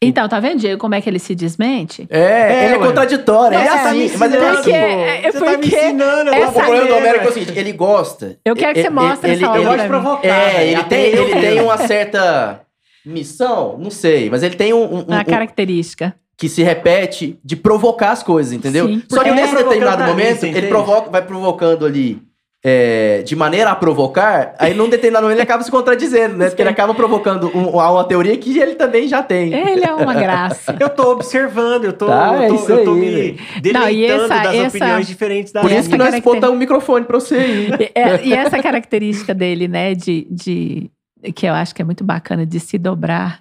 Então, 0.00 0.28
tá 0.28 0.38
vendo, 0.38 0.60
Diego, 0.60 0.80
como 0.80 0.94
é 0.94 1.00
que 1.00 1.10
ele 1.10 1.18
se 1.18 1.34
desmente? 1.34 2.06
É, 2.08 2.20
É, 2.20 2.64
ele 2.66 2.74
é 2.74 2.78
contraditório. 2.78 3.58
Não, 3.58 3.64
é 3.64 3.68
você 3.68 3.76
tá 3.78 3.88
assim, 3.90 3.98
me 4.08 4.16
mas 4.16 4.32
ele 4.32 4.44
é 4.44 4.50
ensinando, 4.50 4.58
assim. 4.58 4.62
Porque- 4.62 4.76
é 4.76 5.32
você 5.32 5.38
tá 5.40 5.50
me 5.50 5.56
porque 5.58 5.76
ensinando. 5.76 6.30
O 6.30 6.52
problema 6.52 6.86
do 6.86 6.94
Américo 6.94 7.24
é 7.24 7.28
o 7.28 7.32
seguinte, 7.32 7.58
ele 7.58 7.72
gosta. 7.72 8.36
Eu 8.44 8.54
quero 8.54 8.74
que 8.74 8.80
você 8.80 8.86
Ele- 8.86 8.94
mostre 8.94 9.30
ele- 9.32 9.44
essa 9.44 9.52
ele- 9.56 9.64
Eu 9.64 9.68
obra 9.68 9.72
gosto 9.72 9.82
de 9.82 9.88
provocar. 9.88 10.28
É, 10.28 10.68
ele 10.70 10.84
tem, 10.84 11.04
eu 11.14 11.28
ele 11.28 11.40
tem 11.40 11.60
uma 11.60 11.76
certa 11.78 12.60
missão, 13.04 13.76
não 13.78 13.90
sei, 13.90 14.30
mas 14.30 14.42
ele 14.44 14.54
tem 14.54 14.72
um, 14.72 14.82
um- 14.84 15.02
Uma 15.02 15.20
um- 15.20 15.24
característica. 15.24 16.14
Que 16.38 16.48
se 16.48 16.62
repete 16.62 17.36
de 17.44 17.56
provocar 17.56 18.12
as 18.12 18.22
coisas, 18.22 18.52
entendeu? 18.52 18.86
Sim, 18.86 19.02
Só 19.10 19.24
que 19.24 19.30
nesse 19.32 19.54
é 19.56 19.58
determinado 19.64 20.04
mim, 20.04 20.08
momento, 20.10 20.44
ele 20.44 20.68
provoca, 20.68 21.10
vai 21.10 21.20
provocando 21.20 21.84
ali 21.84 22.22
é, 22.64 23.22
de 23.22 23.36
maneira 23.36 23.70
a 23.70 23.74
provocar, 23.76 24.54
aí 24.58 24.74
num 24.74 24.88
determinado 24.88 25.24
momento 25.24 25.36
ele 25.36 25.42
acaba 25.42 25.62
se 25.62 25.70
contradizendo, 25.70 26.36
né? 26.36 26.48
Porque 26.48 26.60
ele 26.62 26.68
acaba 26.68 26.92
provocando 26.92 27.48
um- 27.56 27.68
uma 27.70 28.04
teoria 28.04 28.36
que 28.36 28.58
ele 28.58 28.74
também 28.74 29.06
já 29.06 29.22
tem. 29.22 29.52
Ele 29.54 29.84
é 29.84 29.92
uma 29.94 30.12
graça. 30.14 30.76
Eu 30.78 30.88
tô 30.88 31.10
observando, 31.12 31.84
eu 31.84 31.92
tô, 31.92 32.06
Tá, 32.06 32.36
é 32.42 32.46
eu 32.46 32.48
tô, 32.48 32.54
isso 32.56 32.72
eu 32.72 32.84
tô 32.84 32.94
aí, 32.94 32.98
me 33.00 33.60
deleitando 33.60 34.18
Não, 34.18 34.24
essa- 34.36 34.42
das 34.44 34.54
essa- 34.54 34.76
opiniões 34.76 35.06
diferentes 35.06 35.52
da 35.52 35.60
Por 35.60 35.70
isso 35.70 35.88
que 35.88 35.96
nós 35.96 36.08
caracter- 36.10 36.34
botamos 36.34 36.56
um 36.56 36.58
microfone 36.58 37.04
pra 37.04 37.18
você 37.20 37.34
aí. 37.36 37.68
E, 37.80 37.90
é- 37.94 38.24
e 38.26 38.32
essa 38.32 38.60
característica 38.62 39.32
dele, 39.34 39.68
né, 39.68 39.94
de, 39.94 40.26
de 40.30 40.90
que 41.34 41.46
eu 41.46 41.54
acho 41.54 41.72
que 41.74 41.82
é 41.82 41.84
muito 41.84 42.02
bacana 42.04 42.44
de 42.44 42.58
se 42.58 42.76
dobrar, 42.76 43.40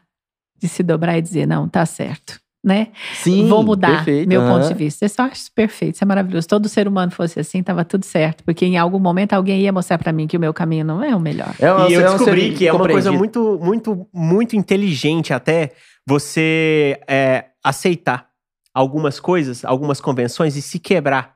de 0.60 0.68
se 0.68 0.84
dobrar 0.84 1.18
e 1.18 1.22
dizer, 1.24 1.48
não, 1.48 1.68
tá 1.68 1.86
certo, 1.88 2.40
né? 2.68 2.88
Sim, 3.16 3.48
Vou 3.48 3.64
mudar 3.64 4.04
perfeito, 4.04 4.28
meu 4.28 4.42
ponto 4.42 4.68
de 4.68 4.74
vista. 4.74 5.06
Isso 5.06 5.16
eu 5.22 5.26
acho 5.26 5.52
perfeito, 5.56 5.96
isso 5.96 6.04
é 6.04 6.08
maravilhoso. 6.08 6.42
Se 6.44 6.48
todo 6.50 6.68
ser 6.70 6.88
humano 6.88 7.12
fosse 7.12 7.40
assim, 7.40 7.64
tava 7.64 7.86
tudo 7.86 8.04
certo, 8.06 8.44
porque 8.44 8.66
em 8.66 8.78
algum 8.78 9.00
momento 9.00 9.34
alguém 9.34 9.62
ia 9.62 9.72
mostrar 9.72 9.98
pra 9.98 10.12
mim 10.12 10.28
que 10.28 10.36
o 10.38 10.40
meu 10.40 10.54
caminho 10.54 10.86
não 10.86 11.04
é 11.04 11.16
o 11.16 11.20
melhor. 11.20 11.54
É 11.60 11.72
uma- 11.72 11.90
E 11.90 11.94
eu 11.94 12.02
é 12.02 12.04
descobri 12.04 12.52
que 12.54 12.68
é 12.68 12.74
uma 12.74 12.88
coisa 12.88 13.12
muito, 13.12 13.60
muito, 13.64 14.08
muito 14.14 14.56
inteligente 14.56 15.34
até 15.34 15.72
você 16.06 17.00
é, 17.08 17.46
aceitar 17.64 18.28
algumas 18.74 19.20
coisas, 19.20 19.64
algumas 19.66 20.00
convenções 20.02 20.56
e 20.56 20.62
se 20.62 20.78
quebrar. 20.80 21.36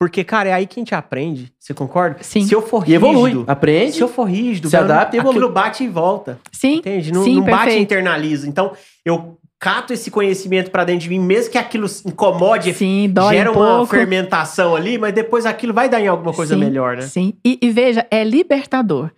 Porque, 0.00 0.22
cara, 0.22 0.50
é 0.50 0.52
aí 0.52 0.64
que 0.66 0.78
a 0.78 0.80
gente 0.80 0.94
aprende. 0.94 1.52
Você 1.58 1.74
concorda? 1.74 2.18
Sim. 2.22 2.42
Se 2.42 2.54
eu 2.54 2.62
for 2.62 2.88
E 2.88 2.94
evolui, 2.94 3.30
rígido, 3.32 3.44
aprende. 3.50 3.92
se 3.92 4.00
eu 4.00 4.06
for 4.06 4.24
rígido, 4.30 4.70
se 4.70 4.76
mano, 4.76 4.92
adapta 4.92 5.16
e 5.16 5.18
evolui. 5.18 5.36
aquilo 5.38 5.52
bate 5.52 5.82
e 5.82 5.88
volta. 5.88 6.38
Sim, 6.52 6.76
Entende? 6.76 7.12
Não, 7.12 7.24
Sim, 7.24 7.34
não 7.36 7.42
bate 7.44 7.72
e 7.72 7.80
internaliza. 7.80 8.48
Então, 8.48 8.72
eu 9.04 9.36
cato 9.60 9.92
esse 9.92 10.10
conhecimento 10.10 10.70
pra 10.70 10.84
dentro 10.84 11.00
de 11.04 11.08
mim, 11.10 11.18
mesmo 11.18 11.50
que 11.50 11.58
aquilo 11.58 11.86
incomode, 12.06 12.72
sim, 12.74 13.08
dói 13.12 13.34
gera 13.36 13.50
um 13.50 13.54
uma 13.56 13.76
pouco. 13.78 13.86
fermentação 13.94 14.76
ali, 14.76 14.98
mas 14.98 15.12
depois 15.12 15.44
aquilo 15.44 15.74
vai 15.74 15.88
dar 15.88 16.00
em 16.00 16.06
alguma 16.06 16.32
coisa 16.32 16.54
Sim, 16.54 16.60
melhor, 16.60 16.96
né? 16.96 17.02
Sim, 17.02 17.34
e, 17.44 17.58
e 17.60 17.70
veja, 17.70 18.06
é 18.10 18.22
libertador. 18.22 19.10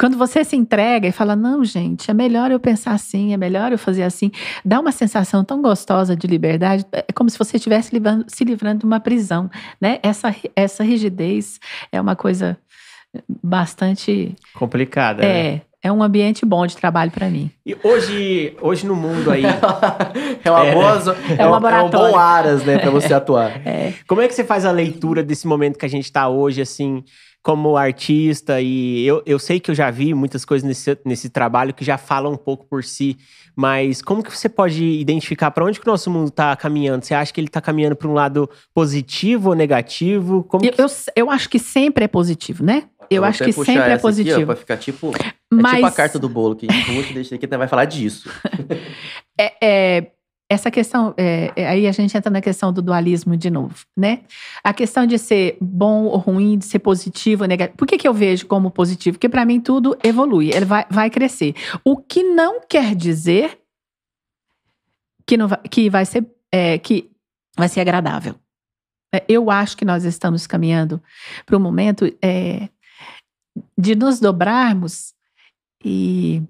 Quando 0.00 0.16
você 0.16 0.44
se 0.44 0.54
entrega 0.54 1.08
e 1.08 1.12
fala, 1.12 1.34
não, 1.34 1.64
gente, 1.64 2.08
é 2.08 2.14
melhor 2.14 2.52
eu 2.52 2.60
pensar 2.60 2.92
assim, 2.92 3.32
é 3.32 3.36
melhor 3.36 3.72
eu 3.72 3.78
fazer 3.78 4.04
assim, 4.04 4.30
dá 4.64 4.78
uma 4.78 4.92
sensação 4.92 5.42
tão 5.44 5.60
gostosa 5.60 6.14
de 6.14 6.24
liberdade, 6.26 6.84
é 6.92 7.12
como 7.12 7.28
se 7.28 7.36
você 7.38 7.56
estivesse 7.56 7.92
livrando- 7.92 8.24
se 8.28 8.44
livrando 8.44 8.78
de 8.80 8.84
uma 8.86 9.00
prisão, 9.00 9.50
né? 9.80 9.98
Essa, 10.02 10.34
essa 10.54 10.84
rigidez 10.84 11.58
é 11.90 12.00
uma 12.00 12.14
coisa 12.14 12.56
bastante. 13.42 14.36
Complicada. 14.54 15.22
né? 15.22 15.62
É, 15.82 15.88
é 15.88 15.92
um 15.92 16.02
ambiente 16.02 16.44
bom 16.44 16.66
de 16.66 16.76
trabalho 16.76 17.10
para 17.10 17.28
mim. 17.28 17.50
E 17.64 17.76
hoje, 17.82 18.56
hoje 18.60 18.86
no 18.86 18.94
mundo 18.96 19.30
aí, 19.30 19.42
É 20.44 20.50
uma 20.50 20.66
É. 20.66 20.74
boa 20.74 20.92
é, 20.92 21.46
um 21.46 21.50
um, 21.50 21.68
é 21.68 21.82
um 21.82 21.90
bom 21.90 22.16
aras, 22.16 22.64
né, 22.64 22.78
pra 22.78 22.90
você 22.90 23.12
atuar. 23.14 23.66
É, 23.66 23.92
como 24.06 24.20
é 24.20 24.28
que 24.28 24.34
você 24.34 24.44
faz 24.44 24.64
a 24.64 24.70
leitura 24.70 25.22
desse 25.22 25.46
momento 25.46 25.78
que 25.78 25.86
a 25.86 25.88
gente 25.88 26.10
tá 26.10 26.28
hoje, 26.28 26.60
assim, 26.60 27.02
como 27.42 27.76
artista? 27.76 28.60
E 28.60 29.06
eu, 29.06 29.22
eu 29.26 29.38
sei 29.38 29.60
que 29.60 29.70
eu 29.70 29.74
já 29.74 29.90
vi 29.90 30.14
muitas 30.14 30.44
coisas 30.44 30.66
nesse, 30.66 30.98
nesse 31.04 31.28
trabalho 31.30 31.74
que 31.74 31.84
já 31.84 31.96
falam 31.98 32.32
um 32.32 32.36
pouco 32.36 32.66
por 32.66 32.82
si, 32.84 33.16
mas 33.56 34.00
como 34.02 34.22
que 34.22 34.34
você 34.36 34.48
pode 34.48 34.84
identificar 34.84 35.50
para 35.50 35.64
onde 35.64 35.80
que 35.80 35.86
o 35.88 35.90
nosso 35.90 36.10
mundo 36.10 36.30
tá 36.30 36.54
caminhando? 36.56 37.04
Você 37.04 37.14
acha 37.14 37.32
que 37.32 37.40
ele 37.40 37.48
tá 37.48 37.60
caminhando 37.60 37.96
para 37.96 38.08
um 38.08 38.14
lado 38.14 38.48
positivo 38.74 39.50
ou 39.50 39.54
negativo? 39.54 40.44
Como 40.44 40.64
eu, 40.64 40.72
que... 40.72 40.80
eu, 40.80 40.86
eu 41.16 41.30
acho 41.30 41.48
que 41.48 41.58
sempre 41.58 42.04
é 42.04 42.08
positivo, 42.08 42.64
né? 42.64 42.84
Eu 43.10 43.22
Vou 43.22 43.28
acho 43.28 43.44
que 43.44 43.52
sempre 43.52 43.72
é 43.72 43.76
essa 43.76 43.94
aqui, 43.94 43.98
ó, 43.98 44.00
positivo. 44.00 44.46
pra 44.46 44.56
ficar 44.56 44.76
tipo, 44.76 45.12
é 45.16 45.34
Mas 45.50 45.74
tipo 45.76 45.86
a 45.86 45.90
carta 45.90 46.18
do 46.18 46.28
bolo 46.28 46.56
que 46.56 46.66
a 46.68 46.72
gente 46.72 46.86
puxa 46.86 47.10
e 47.10 47.14
deixa 47.14 47.34
aqui, 47.34 47.46
vai 47.46 47.68
falar 47.68 47.84
disso. 47.84 48.28
é, 49.38 49.54
é, 49.62 50.12
essa 50.50 50.70
questão, 50.70 51.14
é, 51.16 51.52
é, 51.54 51.68
aí 51.68 51.86
a 51.86 51.92
gente 51.92 52.16
entra 52.16 52.30
na 52.30 52.40
questão 52.40 52.72
do 52.72 52.80
dualismo 52.80 53.36
de 53.36 53.50
novo, 53.50 53.74
né? 53.96 54.20
A 54.64 54.72
questão 54.72 55.06
de 55.06 55.18
ser 55.18 55.58
bom 55.60 56.04
ou 56.04 56.16
ruim, 56.16 56.56
de 56.56 56.64
ser 56.64 56.78
positivo 56.78 57.44
ou 57.44 57.48
negativo. 57.48 57.76
Por 57.76 57.86
que, 57.86 57.98
que 57.98 58.08
eu 58.08 58.14
vejo 58.14 58.46
como 58.46 58.70
positivo? 58.70 59.16
Porque 59.16 59.28
para 59.28 59.44
mim 59.44 59.60
tudo 59.60 59.96
evolui, 60.02 60.50
ele 60.50 60.64
vai, 60.64 60.86
vai 60.90 61.10
crescer. 61.10 61.54
O 61.84 61.96
que 61.96 62.22
não 62.22 62.60
quer 62.66 62.94
dizer 62.94 63.58
que, 65.26 65.36
não 65.36 65.48
vai, 65.48 65.60
que 65.70 65.90
vai 65.90 66.06
ser 66.06 66.26
é, 66.50 66.78
que 66.78 67.10
vai 67.56 67.68
ser 67.68 67.80
agradável. 67.80 68.34
É, 69.14 69.24
Eu 69.28 69.50
acho 69.50 69.76
que 69.76 69.84
nós 69.84 70.04
estamos 70.04 70.46
caminhando 70.46 71.02
para 71.44 71.56
um 71.56 71.60
momento 71.60 72.10
é, 72.22 72.68
de 73.76 73.94
nos 73.94 74.20
dobrarmos 74.20 75.12
e 75.84 76.42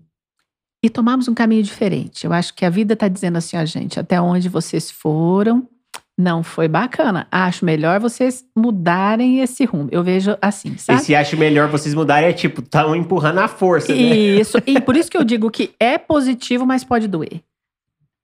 e 0.80 0.88
tomarmos 0.88 1.26
um 1.26 1.34
caminho 1.34 1.62
diferente. 1.62 2.24
Eu 2.24 2.32
acho 2.32 2.54
que 2.54 2.64
a 2.64 2.70
vida 2.70 2.94
está 2.94 3.08
dizendo 3.08 3.36
assim, 3.36 3.56
a 3.56 3.64
gente, 3.64 3.98
até 3.98 4.20
onde 4.20 4.48
vocês 4.48 4.88
foram, 4.92 5.68
não 6.16 6.44
foi 6.44 6.68
bacana. 6.68 7.26
Acho 7.32 7.64
melhor 7.64 7.98
vocês 7.98 8.44
mudarem 8.56 9.40
esse 9.40 9.64
rumo. 9.64 9.88
Eu 9.90 10.04
vejo 10.04 10.38
assim, 10.40 10.74
E 10.74 10.78
sabe? 10.78 11.00
se 11.02 11.16
acha 11.16 11.36
melhor 11.36 11.68
vocês 11.68 11.94
mudarem, 11.96 12.28
é 12.28 12.32
tipo, 12.32 12.60
estão 12.60 12.94
empurrando 12.94 13.38
a 13.38 13.48
força, 13.48 13.92
né? 13.92 14.00
Isso. 14.00 14.56
E 14.64 14.80
por 14.80 14.96
isso 14.96 15.10
que 15.10 15.16
eu 15.16 15.24
digo 15.24 15.50
que 15.50 15.74
é 15.80 15.98
positivo, 15.98 16.64
mas 16.64 16.84
pode 16.84 17.08
doer. 17.08 17.40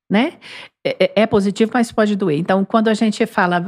Né? 0.09 0.35
É, 0.85 1.05
é- 1.07 1.13
é 1.23 1.27
positivo, 1.27 1.73
mas 1.75 1.91
pode 1.91 2.15
doer. 2.15 2.39
Então, 2.39 2.65
quando 2.65 2.87
a 2.87 2.95
gente 2.95 3.27
fala 3.27 3.61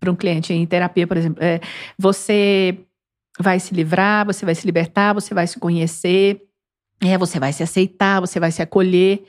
para 0.00 0.10
um 0.10 0.16
cliente 0.16 0.54
em 0.54 0.64
terapia, 0.64 1.06
por 1.06 1.16
exemplo, 1.18 1.42
é, 1.44 1.60
você 1.98 2.78
vai 3.38 3.60
se 3.60 3.74
livrar, 3.74 4.24
você 4.26 4.44
vai 4.44 4.54
se 4.54 4.66
libertar, 4.66 5.12
você 5.12 5.34
vai 5.34 5.46
se 5.46 5.58
conhecer, 5.58 6.42
é, 7.02 7.16
você 7.18 7.38
vai 7.38 7.52
se 7.52 7.62
aceitar, 7.62 8.20
você 8.20 8.40
vai 8.40 8.50
se 8.50 8.62
acolher. 8.62 9.22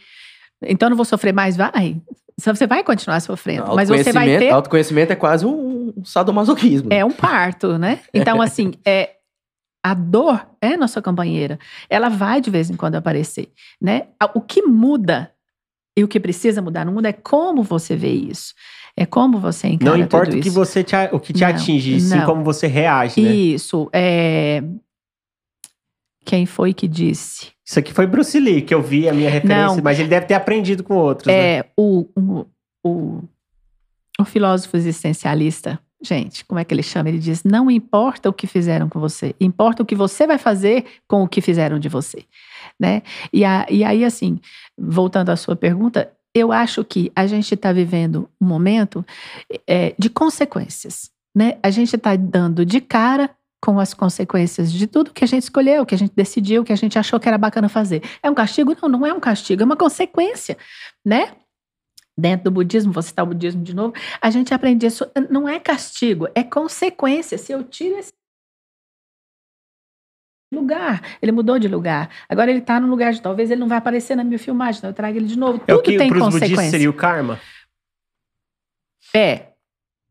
Então, 0.64 0.90
não 0.90 0.96
vou 0.96 1.06
sofrer 1.06 1.34
mais? 1.34 1.56
Vai. 1.56 2.02
Você 2.40 2.68
vai 2.68 2.84
continuar 2.84 3.20
sofrendo, 3.20 3.76
mas 3.76 3.90
você 3.90 4.12
vai 4.12 4.24
Autoconhecimento- 4.24 4.40
ter 4.40 4.50
Autoconhecimento 4.52 5.14
é 5.14 5.16
quase 5.16 5.46
um 5.46 5.92
sadomasoquismo. 6.04 6.94
é 6.94 7.04
um 7.04 7.12
parto, 7.12 7.78
né? 7.80 8.00
Então, 8.14 8.42
assim, 8.42 8.74
é, 8.86 9.16
a 9.84 9.94
dor 9.96 10.48
é 10.62 10.78
nossa 10.78 11.02
companheira. 11.02 11.58
Ela 11.90 12.10
vai 12.10 12.40
de 12.40 12.52
vez 12.52 12.70
em 12.70 12.76
quando 12.76 12.96
aparecer, 12.96 13.52
né? 13.82 14.08
O 14.36 14.42
que 14.42 14.62
muda 14.62 15.32
e 15.98 16.04
o 16.04 16.08
que 16.08 16.20
precisa 16.20 16.62
mudar 16.62 16.86
no 16.86 16.92
mundo 16.92 17.08
é 17.08 17.14
como 17.14 17.64
você 17.64 17.96
vê 17.96 18.12
isso. 18.12 18.54
É 19.00 19.06
como 19.06 19.40
você 19.40 19.68
encara 19.68 19.96
Não 19.96 20.04
importa 20.04 20.36
o 20.36 20.42
que 20.42 20.50
você 20.50 20.84
te, 20.84 20.96
o 21.12 21.20
que 21.20 21.32
te 21.32 21.42
Não, 21.42 21.50
atinge, 21.50 22.02
sim 22.02 22.18
não. 22.18 22.26
como 22.26 22.44
você 22.44 22.66
reage, 22.66 23.22
né? 23.22 23.30
Isso. 23.30 23.88
É... 23.94 24.64
Quem 26.26 26.48
foi 26.48 26.74
que 26.74 26.88
disse? 26.88 27.52
Isso 27.64 27.78
aqui 27.78 27.94
foi 27.94 28.08
Bruce 28.08 28.38
Lee, 28.40 28.64
que 28.64 28.74
eu 28.74 28.82
vi 28.82 29.08
a 29.08 29.14
minha 29.14 29.30
referência, 29.30 29.76
Não. 29.76 29.84
mas 29.84 30.00
ele 30.00 30.10
deve 30.10 30.26
ter 30.26 30.34
aprendido 30.34 30.84
com 30.84 30.96
outros, 30.96 31.28
né? 31.28 31.58
É, 31.58 31.66
o, 31.78 32.06
o, 32.18 32.46
o, 32.84 33.24
o 34.20 34.26
filósofo 34.26 34.76
existencialista 34.76 35.80
gente, 36.02 36.46
como 36.46 36.60
é 36.60 36.64
que 36.64 36.74
ele 36.74 36.84
chama? 36.84 37.10
Ele 37.10 37.20
diz: 37.20 37.44
não 37.44 37.70
importa 37.70 38.30
o 38.30 38.34
que 38.34 38.48
fizeram 38.48 38.90
com 38.90 39.00
você, 39.00 39.36
importa 39.40 39.84
o 39.84 39.86
que 39.86 39.96
você 39.96 40.28
vai 40.28 40.38
fazer 40.38 40.86
com 41.08 41.24
o 41.24 41.28
que 41.28 41.42
fizeram 41.42 41.80
de 41.80 41.90
você. 41.90 42.24
Né? 42.80 43.02
E, 43.34 43.44
a, 43.44 43.66
e 43.70 43.84
aí, 43.84 44.06
assim, 44.06 44.40
voltando 44.78 45.30
à 45.30 45.36
sua 45.36 45.56
pergunta, 45.56 46.12
eu 46.38 46.52
acho 46.52 46.84
que 46.84 47.12
a 47.16 47.26
gente 47.26 47.54
está 47.54 47.72
vivendo 47.72 48.30
um 48.40 48.46
momento 48.46 49.06
é, 49.68 49.96
de 49.98 50.10
consequências. 50.10 51.10
Né? 51.36 51.58
A 51.62 51.70
gente 51.70 51.96
está 51.96 52.16
dando 52.16 52.66
de 52.66 52.82
cara 52.82 53.30
com 53.62 53.80
as 53.80 53.94
consequências 53.94 54.72
de 54.72 54.86
tudo 54.88 55.14
que 55.14 55.24
a 55.24 55.28
gente 55.28 55.44
escolheu, 55.44 55.86
que 55.86 55.96
a 55.96 55.98
gente 55.98 56.14
decidiu, 56.16 56.64
que 56.64 56.74
a 56.74 56.76
gente 56.76 56.98
achou 56.98 57.20
que 57.20 57.28
era 57.28 57.38
bacana 57.38 57.68
fazer. 57.68 58.04
É 58.22 58.30
um 58.30 58.36
castigo? 58.36 58.76
Não, 58.82 58.90
não 58.90 59.06
é 59.06 59.14
um 59.14 59.20
castigo, 59.20 59.62
é 59.62 59.66
uma 59.66 59.76
consequência, 59.76 60.58
né? 61.06 61.34
Dentro 62.18 62.46
do 62.46 62.52
budismo, 62.52 62.92
vou 62.92 63.04
citar 63.04 63.24
o 63.24 63.28
budismo 63.28 63.64
de 63.64 63.76
novo, 63.76 63.94
a 64.20 64.30
gente 64.32 64.52
aprende 64.52 64.88
isso, 64.88 65.06
não 65.30 65.48
é 65.48 65.60
castigo, 65.60 66.28
é 66.34 66.44
consequência. 66.44 67.38
Se 67.38 67.52
eu 67.52 67.64
tiro 67.64 67.98
esse 67.98 68.12
lugar, 70.54 71.02
ele 71.22 71.32
mudou 71.32 71.60
de 71.60 71.68
lugar. 71.68 72.10
Agora 72.30 72.50
ele 72.50 72.60
está 72.60 72.80
no 72.80 72.88
lugar 72.88 73.12
de 73.14 73.22
talvez 73.22 73.52
ele 73.52 73.60
não 73.60 73.68
vai 73.68 73.78
aparecer 73.78 74.16
na 74.16 74.24
minha 74.24 74.40
filmagem, 74.40 74.80
então 74.80 74.90
eu 74.90 74.94
trago 74.94 75.18
ele 75.18 75.28
de 75.28 75.38
novo. 75.38 75.62
É 75.68 75.74
Tudo 75.74 75.80
o 75.80 75.84
que 75.84 75.98
tem 75.98 76.10
para 76.10 76.18
os 76.18 76.24
consequência. 76.24 76.48
budistas 76.56 76.72
seria 76.72 76.90
o 76.90 76.94
karma? 76.94 77.40
É. 79.14 79.48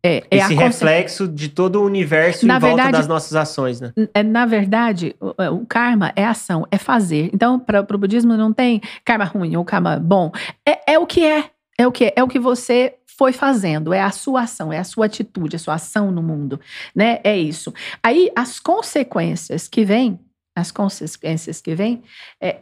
É, 0.05 0.19
é 0.31 0.37
Esse 0.37 0.55
reflexo 0.55 1.27
de 1.27 1.49
todo 1.49 1.81
o 1.81 1.85
universo 1.85 2.47
Na 2.47 2.59
em 2.59 2.61
volta 2.61 2.77
verdade- 2.77 2.99
das 2.99 3.09
nossas 3.09 3.35
ações, 3.35 3.81
né? 3.81 3.93
É, 4.15 4.23
Na 4.23 4.47
verdade, 4.47 5.17
o, 5.21 5.35
é, 5.43 5.51
o 5.51 5.67
karma 5.67 6.13
é 6.15 6.25
ação, 6.25 6.67
é 6.71 6.79
fazer. 6.79 7.29
Então, 7.33 7.59
para 7.59 7.81
o 7.81 7.99
budismo 7.99 8.37
não 8.37 8.53
tem 8.53 8.81
karma 9.05 9.25
ruim 9.25 9.57
ou 9.57 9.65
karma 9.65 9.99
bom. 9.99 10.31
É, 10.69 10.93
é 10.93 10.99
o 10.99 11.07
que 11.07 11.25
é. 11.25 11.51
É 11.79 11.87
o 11.87 11.93
que 11.93 12.05
é. 12.05 12.13
É 12.15 12.23
o 12.23 12.29
que 12.29 12.39
você 12.39 12.95
foi 13.19 13.33
fazendo. 13.33 13.93
É 13.93 14.01
a 14.01 14.11
sua 14.13 14.43
ação, 14.43 14.73
é 14.73 14.79
a 14.79 14.85
sua 14.85 15.07
atitude, 15.07 15.57
a 15.57 15.59
sua 15.59 15.75
ação 15.75 16.13
no 16.13 16.23
mundo. 16.23 16.61
Né? 16.95 17.19
É 17.25 17.37
isso. 17.37 17.75
Aí, 18.03 18.31
as 18.37 18.61
consequências 18.61 19.67
que 19.67 19.85
vêm, 19.85 20.21
as 20.57 20.73
consequências 20.73 21.61
que 21.61 21.75
vêm, 21.75 22.03
é, 22.41 22.61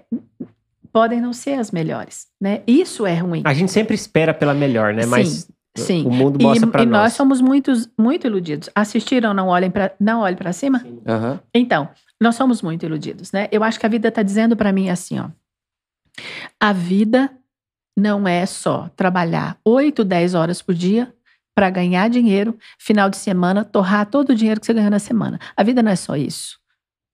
podem 0.92 1.20
não 1.20 1.32
ser 1.32 1.55
as 1.59 1.70
melhores. 1.70 2.26
Né? 2.40 2.62
Isso 2.66 3.07
é 3.07 3.14
ruim. 3.14 3.42
A 3.45 3.55
gente 3.55 3.70
sempre 3.72 3.95
espera 3.95 4.34
pela 4.34 4.53
melhor, 4.53 4.92
né? 4.92 5.03
Sim, 5.03 5.09
Mas 5.09 5.49
sim. 5.78 6.05
o 6.05 6.11
mundo 6.11 6.40
E, 6.40 6.42
mostra 6.42 6.66
pra 6.66 6.82
e 6.82 6.86
nós. 6.86 7.03
nós 7.03 7.12
somos 7.14 7.40
muitos, 7.40 7.88
muito 7.99 8.26
iludidos. 8.26 8.68
Assistiram 8.74 9.32
Não 9.32 9.49
Olhem 9.49 9.70
para 9.70 9.95
Não 10.01 10.20
Olhe 10.20 10.36
para 10.36 10.53
Cima? 10.53 10.84
Aham. 11.07 11.40
Então, 11.55 11.88
nós 12.20 12.34
somos 12.34 12.61
muito 12.62 12.84
iludidos, 12.84 13.32
né? 13.32 13.49
Eu 13.51 13.62
acho 13.62 13.78
que 13.78 13.86
a 13.86 13.88
vida 13.88 14.09
está 14.09 14.22
dizendo 14.22 14.57
para 14.57 14.72
mim 14.72 14.90
assim, 14.90 15.18
ó. 15.20 15.28
A 16.61 16.72
vida 16.72 17.30
não 17.97 18.26
é 18.26 18.45
só 18.47 18.88
trabalhar 18.97 19.57
8, 19.64 20.05
10 20.05 20.34
horas 20.34 20.61
por 20.62 20.74
dia 20.74 21.12
para 21.55 21.70
ganhar 21.70 22.09
dinheiro, 22.11 22.57
final 22.78 23.09
de 23.09 23.16
semana, 23.16 23.64
torrar 23.64 24.07
todo 24.07 24.30
o 24.30 24.34
dinheiro 24.34 24.59
que 24.61 24.66
você 24.66 24.74
ganhou 24.74 24.90
na 24.90 24.99
semana. 24.99 25.38
A 25.57 25.62
vida 25.62 25.82
não 25.82 25.90
é 25.92 25.97
só 25.97 26.16
isso. 26.16 26.59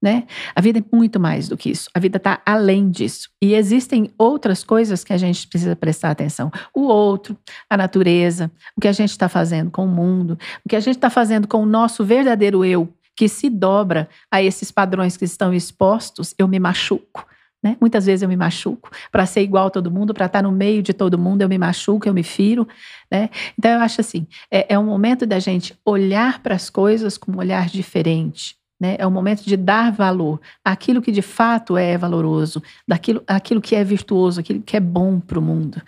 Né? 0.03 0.25
A 0.55 0.61
vida 0.63 0.79
é 0.79 0.97
muito 0.97 1.21
mais 1.21 1.49
do 1.49 1.59
que 1.59 1.71
isso. 1.71 1.91
A 1.95 2.01
vida 2.01 2.17
está 2.17 2.41
além 2.47 2.91
disso. 2.91 3.29
E 3.43 3.55
existem 3.55 4.11
outras 4.17 4.65
coisas 4.65 5.05
que 5.05 5.13
a 5.13 5.19
gente 5.19 5.47
precisa 5.47 5.77
prestar 5.77 6.11
atenção. 6.11 6.51
O 6.75 6.83
outro, 6.83 7.37
a 7.69 7.77
natureza, 7.77 8.51
o 8.75 8.81
que 8.81 8.89
a 8.89 8.93
gente 8.93 9.11
está 9.11 9.29
fazendo 9.29 9.71
com 9.71 9.85
o 9.85 9.89
mundo, 9.89 10.39
o 10.65 10.69
que 10.69 10.77
a 10.77 10.81
gente 10.81 10.97
está 10.97 11.11
fazendo 11.11 11.47
com 11.47 11.63
o 11.63 11.67
nosso 11.67 12.03
verdadeiro 12.03 12.65
eu, 12.65 12.89
que 13.15 13.29
se 13.29 13.51
dobra 13.51 14.09
a 14.31 14.43
esses 14.43 14.71
padrões 14.71 15.19
que 15.19 15.27
estão 15.27 15.53
expostos, 15.53 16.35
eu 16.39 16.49
me 16.49 16.59
machuco. 16.59 17.27
Né? 17.63 17.77
Muitas 17.79 18.07
vezes 18.07 18.23
eu 18.23 18.29
me 18.29 18.37
machuco. 18.37 18.91
Para 19.13 19.27
ser 19.27 19.43
igual 19.43 19.67
a 19.67 19.71
todo 19.71 19.91
mundo, 19.91 20.15
para 20.15 20.25
estar 20.27 20.43
no 20.43 20.51
meio 20.51 20.83
de 20.83 20.95
todo 20.95 21.19
mundo, 21.19 21.43
eu 21.43 21.49
me 21.49 21.59
machuco, 21.59 22.09
eu 22.09 22.15
me 22.15 22.23
firo. 22.23 22.67
Né? 23.11 23.29
Então, 23.59 23.73
eu 23.73 23.81
acho 23.81 24.01
assim: 24.01 24.27
é, 24.51 24.73
é 24.73 24.79
um 24.79 24.87
momento 24.87 25.27
da 25.27 25.39
gente 25.39 25.79
olhar 25.85 26.43
para 26.43 26.55
as 26.55 26.71
coisas 26.71 27.19
com 27.19 27.33
um 27.33 27.39
olhar 27.39 27.67
diferente. 27.69 28.60
Né? 28.81 28.97
É 28.99 29.07
um 29.07 29.11
momento 29.11 29.45
de 29.45 29.57
dar 29.57 29.93
valor 29.93 30.41
àquilo 30.65 31.03
que 31.03 31.13
de 31.13 31.21
fato 31.21 31.77
é 31.77 31.99
valoroso, 31.99 32.63
daquilo 32.89 33.23
aquilo 33.27 33.61
que 33.61 33.77
é 33.77 33.85
virtuoso, 33.85 34.41
aquilo 34.41 34.63
que 34.63 34.77
é 34.77 34.81
bom 34.81 35.21
para 35.21 35.39
o 35.39 35.43
mundo. 35.43 35.83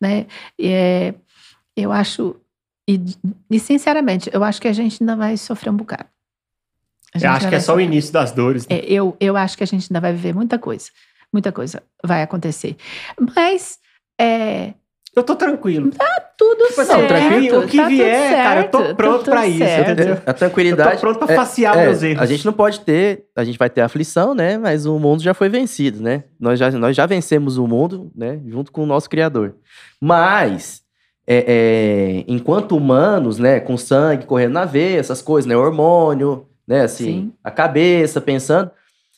Né? 0.00 0.26
E 0.58 0.68
é, 0.68 1.14
eu 1.76 1.92
acho, 1.92 2.34
e, 2.88 3.00
e 3.50 3.60
sinceramente, 3.60 4.30
eu 4.32 4.42
acho 4.42 4.60
que 4.60 4.68
a 4.68 4.72
gente 4.72 5.02
ainda 5.02 5.14
vai 5.14 5.36
sofrer 5.36 5.70
um 5.70 5.76
bocado. 5.76 6.06
Eu 7.14 7.30
acho 7.30 7.48
que 7.48 7.54
é 7.54 7.60
só 7.60 7.72
o 7.72 7.74
sofrer. 7.74 7.86
início 7.86 8.12
das 8.12 8.32
dores. 8.32 8.66
né? 8.66 8.76
É, 8.76 8.84
eu, 8.86 9.16
eu 9.20 9.36
acho 9.36 9.56
que 9.56 9.64
a 9.64 9.66
gente 9.66 9.86
ainda 9.90 10.00
vai 10.00 10.12
viver 10.12 10.34
muita 10.34 10.58
coisa. 10.58 10.90
Muita 11.32 11.52
coisa 11.52 11.82
vai 12.02 12.22
acontecer. 12.22 12.76
Mas 13.36 13.78
é, 14.18 14.72
Eu 15.16 15.22
tô 15.24 15.34
tranquilo. 15.34 15.90
tudo 16.36 16.66
Tipo 16.68 16.80
assim, 16.82 16.92
certo. 16.92 17.08
tranquilo, 17.08 17.58
o 17.60 17.66
que 17.66 17.76
tá 17.76 17.88
vier, 17.88 18.36
cara, 18.36 18.60
eu 18.60 18.68
tô 18.70 18.78
certo, 18.78 18.96
pronto 18.96 19.24
tá 19.24 19.30
pra 19.32 19.46
isso, 19.48 19.58
certo. 19.58 19.90
entendeu? 19.90 20.18
A 20.24 20.32
tranquilidade. 20.32 20.90
Eu 20.90 20.94
tô 20.96 21.00
pronto 21.00 21.18
pra 21.18 21.32
é- 21.32 21.36
facear 21.36 21.76
é, 21.76 21.86
meus 21.86 22.02
erros. 22.02 22.22
A 22.22 22.26
gente 22.26 22.44
não 22.46 22.52
pode 22.52 22.80
ter, 22.80 23.24
a 23.34 23.42
gente 23.42 23.58
vai 23.58 23.68
ter 23.68 23.80
aflição, 23.80 24.34
né? 24.34 24.56
Mas 24.58 24.86
o 24.86 24.98
mundo 24.98 25.22
já 25.22 25.34
foi 25.34 25.48
vencido, 25.48 26.00
né? 26.00 26.24
Nós 26.38 26.58
já, 26.58 26.70
nós 26.70 26.94
já 26.94 27.06
vencemos 27.06 27.58
o 27.58 27.66
mundo, 27.66 28.12
né? 28.14 28.38
Junto 28.46 28.70
com 28.70 28.82
o 28.82 28.86
nosso 28.86 29.10
Criador. 29.10 29.54
Mas, 30.00 30.82
é, 31.26 31.44
é, 31.48 32.24
enquanto 32.28 32.76
humanos, 32.76 33.38
né? 33.38 33.58
Com 33.58 33.76
sangue 33.76 34.24
correndo 34.26 34.52
na 34.52 34.64
veia, 34.64 34.98
essas 35.00 35.20
coisas, 35.20 35.46
né? 35.48 35.56
Hormônio, 35.56 36.46
né? 36.66 36.82
Assim, 36.82 37.04
Sim. 37.04 37.32
a 37.42 37.50
cabeça 37.50 38.20
pensando, 38.20 38.70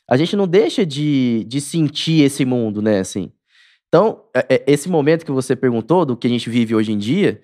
a 0.08 0.16
gente 0.16 0.34
não 0.34 0.46
deixa 0.48 0.86
de, 0.86 1.44
de 1.46 1.60
sentir 1.60 2.22
esse 2.24 2.44
mundo, 2.46 2.80
né? 2.80 3.00
Assim. 3.00 3.30
Então, 3.90 4.20
é- 4.32 4.46
é, 4.48 4.62
esse 4.68 4.88
momento 4.88 5.24
que 5.26 5.32
você 5.32 5.56
perguntou, 5.56 6.04
do 6.06 6.16
que 6.16 6.28
a 6.28 6.30
gente 6.30 6.48
vive 6.48 6.74
hoje 6.76 6.92
em 6.92 6.98
dia, 6.98 7.40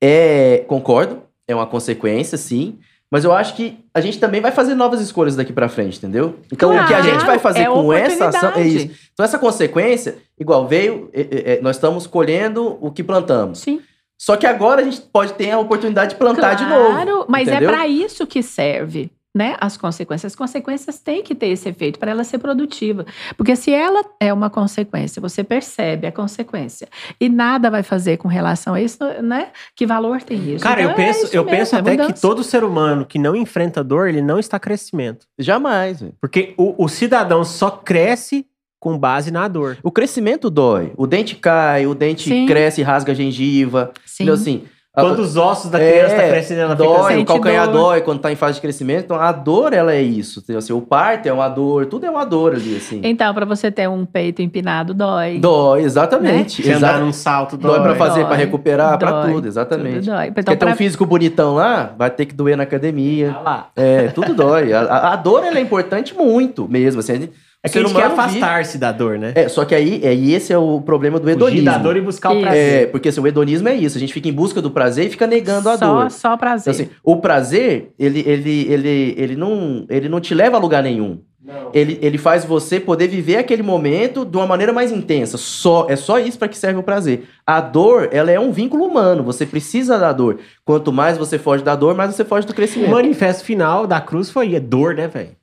é, 0.00 0.64
concordo, 0.68 1.22
é 1.48 1.54
uma 1.54 1.66
consequência, 1.66 2.38
sim. 2.38 2.78
Mas 3.10 3.24
eu 3.24 3.32
acho 3.32 3.54
que 3.54 3.78
a 3.92 4.00
gente 4.00 4.18
também 4.18 4.40
vai 4.40 4.50
fazer 4.50 4.74
novas 4.74 5.00
escolhas 5.00 5.36
daqui 5.36 5.52
pra 5.52 5.68
frente, 5.68 5.98
entendeu? 5.98 6.36
Então, 6.52 6.70
o 6.70 6.72
que 6.72 6.94
a 6.94 7.00
Claro, 7.00 7.02
gente 7.04 7.26
vai 7.26 7.38
fazer 7.38 7.60
é 7.60 7.66
com 7.66 7.92
essa 7.92 8.28
ação 8.28 8.52
é 8.56 8.66
isso. 8.66 8.90
Então, 9.12 9.24
essa 9.24 9.38
consequência, 9.38 10.16
igual 10.38 10.66
veio, 10.66 11.10
é, 11.12 11.20
é, 11.20 11.52
é, 11.54 11.60
nós 11.60 11.76
estamos 11.76 12.06
colhendo 12.06 12.78
o 12.80 12.90
que 12.90 13.02
plantamos. 13.04 13.58
Sim. 13.60 13.80
Só 14.18 14.36
que 14.36 14.46
agora 14.46 14.80
a 14.80 14.84
gente 14.84 15.00
pode 15.00 15.34
ter 15.34 15.50
a 15.50 15.58
oportunidade 15.58 16.12
de 16.12 16.16
plantar 16.16 16.54
de 16.54 16.64
novo. 16.64 16.86
Claro, 16.92 17.26
mas 17.28 17.46
entendeu? 17.48 17.68
é 17.68 17.72
para 17.72 17.86
isso 17.86 18.26
que 18.26 18.42
serve. 18.42 19.10
Né, 19.36 19.56
as 19.60 19.76
consequências. 19.76 20.32
As 20.32 20.36
consequências 20.36 21.00
têm 21.00 21.20
que 21.20 21.34
ter 21.34 21.48
esse 21.48 21.68
efeito 21.68 21.98
para 21.98 22.12
ela 22.12 22.22
ser 22.22 22.38
produtiva. 22.38 23.04
Porque 23.36 23.56
se 23.56 23.72
ela 23.72 24.04
é 24.20 24.32
uma 24.32 24.48
consequência, 24.48 25.20
você 25.20 25.42
percebe 25.42 26.06
a 26.06 26.12
consequência 26.12 26.86
e 27.20 27.28
nada 27.28 27.68
vai 27.68 27.82
fazer 27.82 28.16
com 28.16 28.28
relação 28.28 28.74
a 28.74 28.80
isso, 28.80 28.98
né? 29.24 29.48
Que 29.74 29.86
valor 29.86 30.22
tem 30.22 30.54
isso? 30.54 30.62
Cara, 30.62 30.82
Então, 30.82 30.92
eu 30.94 31.00
é 31.00 31.06
penso, 31.06 31.24
isso 31.24 31.36
eu 31.36 31.44
mesmo, 31.44 31.58
penso 31.58 31.74
é 31.74 31.78
até 31.80 31.90
que 31.96 32.02
mudança. 32.02 32.22
todo 32.22 32.44
ser 32.44 32.62
humano 32.62 33.04
que 33.04 33.18
não 33.18 33.34
enfrenta 33.34 33.82
dor, 33.82 34.08
ele 34.08 34.22
não 34.22 34.38
está 34.38 34.56
crescimento. 34.60 35.26
Jamais. 35.36 36.00
velho. 36.00 36.14
Porque 36.20 36.54
o, 36.56 36.84
o 36.84 36.88
cidadão 36.88 37.44
só 37.44 37.72
cresce 37.72 38.46
com 38.78 38.96
base 38.96 39.32
na 39.32 39.48
dor. 39.48 39.78
O 39.82 39.90
crescimento 39.90 40.48
dói. 40.48 40.92
O 40.96 41.08
dente 41.08 41.34
cai, 41.34 41.86
o 41.88 41.94
dente 41.94 42.28
Sim. 42.28 42.46
cresce 42.46 42.82
e 42.82 42.84
rasga 42.84 43.10
a 43.10 43.14
gengiva. 43.16 43.92
Sim. 44.06 44.22
Entendeu? 44.22 44.34
Assim, 44.34 44.64
Quando 44.94 45.18
os 45.18 45.36
ossos 45.36 45.70
da 45.72 45.80
É, 45.82 45.90
criança 45.90 46.14
tá 46.14 46.28
crescendo, 46.28 46.60
ela 46.60 46.76
fica 46.76 46.88
dói, 46.88 47.12
assim. 47.14 47.22
o 47.22 47.26
calcanhar 47.26 47.66
dor. 47.66 47.72
dói 47.72 48.00
quando 48.02 48.20
tá 48.20 48.30
em 48.30 48.36
fase 48.36 48.54
de 48.54 48.60
crescimento. 48.60 49.04
Então, 49.06 49.20
a 49.20 49.32
dor, 49.32 49.72
ela 49.72 49.92
é 49.92 50.00
isso. 50.00 50.40
Assim, 50.56 50.72
o 50.72 50.80
parto 50.80 51.26
é 51.26 51.32
uma 51.32 51.48
dor, 51.48 51.86
tudo 51.86 52.06
é 52.06 52.10
uma 52.10 52.24
dor 52.24 52.54
ali, 52.54 52.76
assim. 52.76 53.00
Então, 53.02 53.34
para 53.34 53.44
você 53.44 53.72
ter 53.72 53.88
um 53.88 54.06
peito 54.06 54.40
empinado, 54.40 54.94
dói. 54.94 55.38
Dói, 55.40 55.82
exatamente. 55.82 56.62
Andar 56.70 56.76
Exato. 56.76 57.00
num 57.00 57.12
salto, 57.12 57.56
Dói 57.56 57.72
dói. 57.78 57.82
pra 57.82 57.94
fazer, 57.96 58.24
pra 58.24 58.36
recuperar, 58.36 58.96
pra 58.96 59.10
Dói. 59.10 59.32
tudo, 59.32 59.48
exatamente. 59.48 59.94
Tudo 60.04 60.06
dói. 60.14 60.30
Quer 60.30 60.40
Então, 60.42 60.56
ter 60.56 60.64
um 60.64 60.68
pra- 60.68 60.76
físico 60.76 61.04
bonitão 61.04 61.54
lá, 61.56 61.92
vai 61.98 62.10
ter 62.10 62.26
que 62.26 62.34
doer 62.34 62.56
na 62.56 62.62
academia. 62.62 63.32
Tá 63.32 63.40
lá. 63.40 63.66
É, 63.74 64.06
tudo 64.08 64.32
dói. 64.32 64.72
A, 64.72 64.80
a- 64.82 65.12
a 65.14 65.16
dor, 65.16 65.42
ela 65.44 65.58
é 65.58 65.60
importante 65.60 66.14
muito 66.14 66.68
mesmo, 66.68 67.00
assim. 67.00 67.30
A 67.64 67.66
É 67.66 67.68
o 67.68 67.72
que 67.72 67.78
a 67.78 67.82
gente 67.82 67.94
quer 67.94 68.04
afastar-se 68.04 68.78
da 68.78 68.92
dor, 68.92 69.18
né? 69.18 69.32
É, 69.34 69.48
só 69.48 69.64
que 69.64 69.74
aí, 69.74 70.00
é, 70.04 70.14
e 70.14 70.34
esse 70.34 70.52
é 70.52 70.58
o 70.58 70.80
problema 70.82 71.18
do 71.18 71.22
Fugir 71.24 71.36
hedonismo. 71.36 71.64
da 71.64 71.78
dor 71.78 71.96
e 71.96 72.00
buscar 72.02 72.30
o 72.30 72.34
Isso. 72.34 72.42
prazer. 72.42 72.82
É, 72.82 72.86
porque 72.86 73.08
assim, 73.08 73.20
o 73.20 73.26
hedonismo 73.26 73.68
é 73.68 73.74
isso. 73.74 73.96
A 73.96 74.00
gente 74.00 74.12
fica 74.12 74.28
em 74.28 74.32
busca 74.32 74.60
do 74.60 74.70
prazer 74.70 75.06
e 75.06 75.10
fica 75.10 75.26
negando 75.26 75.68
a 75.70 75.78
só, 75.78 75.86
dor. 75.86 76.10
Só 76.10 76.36
prazer. 76.36 76.72
Então, 76.74 76.84
assim, 76.84 76.94
o 77.02 77.16
prazer, 77.16 77.92
ele, 77.98 78.20
ele, 78.26 78.66
ele, 78.70 79.14
ele, 79.16 79.36
não, 79.36 79.86
ele 79.88 80.08
não 80.08 80.20
te 80.20 80.34
leva 80.34 80.56
a 80.56 80.60
lugar 80.60 80.82
nenhum. 80.82 81.20
Não. 81.42 81.70
Ele, 81.74 81.98
ele 82.00 82.16
faz 82.16 82.42
você 82.44 82.80
poder 82.80 83.06
viver 83.06 83.36
aquele 83.36 83.62
momento 83.62 84.24
de 84.24 84.34
uma 84.34 84.46
maneira 84.46 84.72
mais 84.72 84.90
intensa. 84.90 85.36
Só 85.36 85.86
É 85.90 85.94
só 85.96 86.18
isso 86.18 86.38
para 86.38 86.48
que 86.48 86.56
serve 86.56 86.78
o 86.80 86.82
prazer. 86.82 87.24
A 87.46 87.60
dor, 87.60 88.08
ela 88.12 88.30
é 88.30 88.40
um 88.40 88.50
vínculo 88.50 88.84
humano. 88.86 89.22
Você 89.24 89.44
precisa 89.44 89.98
da 89.98 90.10
dor. 90.10 90.38
Quanto 90.64 90.90
mais 90.90 91.18
você 91.18 91.38
foge 91.38 91.62
da 91.62 91.76
dor, 91.76 91.94
mais 91.94 92.14
você 92.14 92.24
foge 92.24 92.46
do 92.46 92.52
O 92.52 92.54
crescimento. 92.54 92.90
manifesto 92.90 93.44
final 93.44 93.86
da 93.86 94.00
cruz 94.00 94.30
foi 94.30 94.54
é 94.54 94.60
dor, 94.60 94.94
né, 94.94 95.06
velho? 95.06 95.36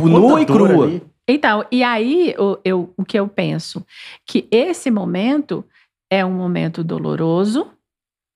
Nua 0.00 0.40
e 0.40 0.46
crua. 0.46 0.84
Ali. 0.84 1.02
Então, 1.28 1.64
e 1.70 1.82
aí 1.82 2.34
o, 2.38 2.58
eu, 2.64 2.92
o 2.96 3.04
que 3.04 3.18
eu 3.18 3.28
penso? 3.28 3.84
Que 4.26 4.48
esse 4.50 4.90
momento 4.90 5.64
é 6.10 6.24
um 6.24 6.32
momento 6.32 6.82
doloroso, 6.82 7.70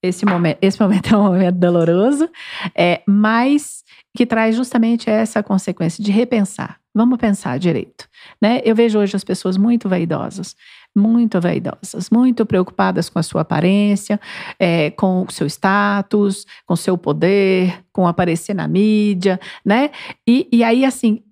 esse 0.03 0.25
momento, 0.25 0.59
esse 0.63 0.81
momento 0.83 1.15
é 1.15 1.19
um 1.19 1.25
momento 1.25 1.57
doloroso, 1.57 2.29
é, 2.75 3.03
mas 3.07 3.85
que 4.17 4.25
traz 4.25 4.57
justamente 4.57 5.11
essa 5.11 5.43
consequência 5.43 6.03
de 6.03 6.11
repensar. 6.11 6.81
Vamos 6.95 7.19
pensar 7.19 7.59
direito. 7.59 8.09
Né? 8.41 8.63
Eu 8.65 8.75
vejo 8.75 8.99
hoje 8.99 9.15
as 9.15 9.25
pessoas 9.25 9.59
muito 9.59 9.89
vaidosas, 9.89 10.57
muito 10.97 11.41
vaidosas, 11.41 12.09
muito 12.11 12.47
preocupadas 12.47 13.09
com 13.09 13.19
a 13.19 13.23
sua 13.23 13.43
aparência, 13.43 14.19
é, 14.59 14.91
com 14.91 15.23
o 15.23 15.31
seu 15.31 15.47
status, 15.47 16.47
com 16.65 16.75
o 16.75 16.77
seu 16.77 16.97
poder, 16.97 17.85
com 17.93 18.09
aparecer 18.09 18.55
na 18.55 18.67
mídia, 18.67 19.39
né? 19.65 19.91
E, 20.27 20.49
e 20.51 20.65
aí, 20.65 20.85
assim, 20.85 21.23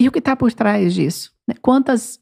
e 0.00 0.08
o 0.08 0.12
que 0.12 0.18
está 0.18 0.34
por 0.34 0.52
trás 0.52 0.94
disso? 0.94 1.30
Né? 1.46 1.54
Quantas, 1.60 2.18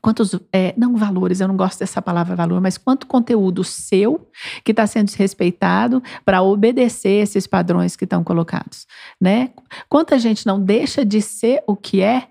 quantos, 0.00 0.34
é, 0.52 0.74
não 0.76 0.96
valores, 0.96 1.40
eu 1.40 1.46
não 1.46 1.56
gosto 1.56 1.78
dessa 1.78 2.00
palavra 2.00 2.34
valor, 2.34 2.60
mas 2.60 2.78
quanto 2.78 3.06
conteúdo 3.06 3.62
seu 3.62 4.28
que 4.64 4.72
está 4.72 4.86
sendo 4.86 5.06
desrespeitado 5.06 6.02
para 6.24 6.42
obedecer 6.42 7.22
esses 7.22 7.46
padrões 7.46 7.94
que 7.94 8.04
estão 8.04 8.24
colocados, 8.24 8.86
né? 9.20 9.50
Quanta 9.88 10.18
gente 10.18 10.46
não 10.46 10.60
deixa 10.60 11.04
de 11.04 11.20
ser 11.20 11.62
o 11.66 11.76
que 11.76 12.00
é 12.00 12.30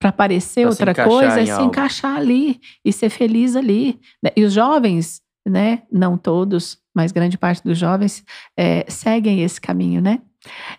para 0.00 0.10
parecer 0.10 0.62
Pra 0.62 0.70
outra 0.70 0.94
coisa 1.04 1.40
e 1.42 1.44
se 1.44 1.50
algo. 1.52 1.66
encaixar 1.66 2.16
ali 2.16 2.58
e 2.84 2.92
ser 2.92 3.10
feliz 3.10 3.54
ali. 3.54 4.00
né? 4.22 4.30
E 4.34 4.42
os 4.42 4.52
jovens, 4.52 5.20
né? 5.46 5.82
Não 5.92 6.16
todos, 6.16 6.78
mas 6.94 7.12
grande 7.12 7.36
parte 7.36 7.62
dos 7.62 7.78
jovens 7.78 8.24
é, 8.56 8.84
seguem 8.88 9.42
esse 9.42 9.60
caminho, 9.60 10.00
né? 10.00 10.20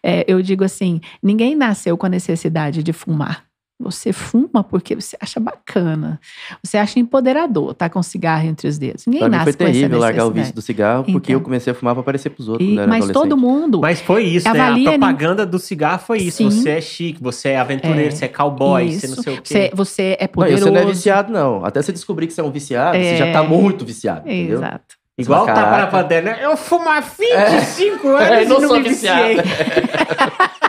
É, 0.01 0.25
eu 0.27 0.41
digo 0.41 0.63
assim: 0.63 0.99
ninguém 1.21 1.55
nasceu 1.55 1.95
com 1.95 2.07
a 2.07 2.09
necessidade 2.09 2.81
de 2.81 2.91
fumar. 2.91 3.45
Você 3.81 4.13
fuma 4.13 4.63
porque 4.63 4.95
você 4.95 5.17
acha 5.19 5.39
bacana, 5.39 6.19
você 6.63 6.77
acha 6.77 6.99
empoderador, 6.99 7.73
tá 7.73 7.89
com 7.89 8.01
cigarro 8.03 8.45
entre 8.47 8.67
os 8.67 8.77
dedos. 8.77 9.05
Ninguém 9.05 9.19
Pra 9.21 9.29
mim 9.29 9.35
nasce 9.37 9.43
foi 9.45 9.53
com 9.53 9.63
essa 9.63 9.73
terrível 9.73 9.99
largar 9.99 10.25
o 10.25 10.31
vício 10.31 10.53
do 10.53 10.61
cigarro, 10.61 11.03
porque 11.03 11.31
Então. 11.31 11.39
eu 11.39 11.41
comecei 11.43 11.71
a 11.71 11.73
fumar 11.75 11.93
pra 11.93 12.03
parecer 12.03 12.29
pros 12.29 12.47
outros 12.47 12.67
E- 12.67 12.71
quando 12.71 12.77
eu 12.77 12.83
era 12.83 12.91
mas 12.91 13.09
todo 13.09 13.35
mundo 13.37 13.79
Mas 13.81 14.01
foi 14.01 14.23
isso, 14.23 14.47
Avalia 14.47 14.89
né? 14.91 14.95
A 14.95 14.99
propaganda 14.99 15.45
do 15.45 15.59
cigarro 15.59 15.99
foi 16.05 16.19
isso. 16.19 16.37
Sim. 16.37 16.49
Você 16.51 16.69
é 16.69 16.81
chique, 16.81 17.21
você 17.21 17.49
é 17.49 17.59
aventureiro, 17.59 18.07
É, 18.09 18.11
você 18.11 18.25
é 18.25 18.27
cowboy, 18.27 18.91
você 18.91 19.07
não 19.07 19.13
isso. 19.13 19.23
sei 19.23 19.33
o 19.33 19.41
quê. 19.41 19.53
Você, 19.53 19.71
você 19.73 20.17
é 20.19 20.23
Não, 20.23 20.27
poderoso. 20.29 20.63
você 20.63 20.71
não 20.71 20.81
é 20.81 20.85
viciado, 20.85 21.31
não. 21.33 21.65
Até 21.65 21.81
você 21.81 21.91
descobrir 21.91 22.27
que 22.27 22.33
você 22.33 22.41
é 22.41 22.43
um 22.43 22.51
viciado, 22.51 22.97
você 22.97 23.03
É. 23.03 23.17
já 23.17 23.31
tá 23.31 23.43
muito 23.43 23.83
viciado, 23.85 24.21
entendeu? 24.27 24.57
Exato. 24.57 25.01
Igual 25.17 25.45
tapa 25.45 25.77
na 25.77 25.87
pantera, 25.87 26.21
né? 26.31 26.39
Eu 26.41 26.57
fumo 26.57 26.89
há 26.89 26.99
25 26.99 28.07
anos 28.15 28.21
É, 28.21 28.43
e 28.43 28.45
não 28.47 28.59
não, 28.61 28.69
sou 28.69 28.77
me 28.79 28.89
viciei. 28.89 29.37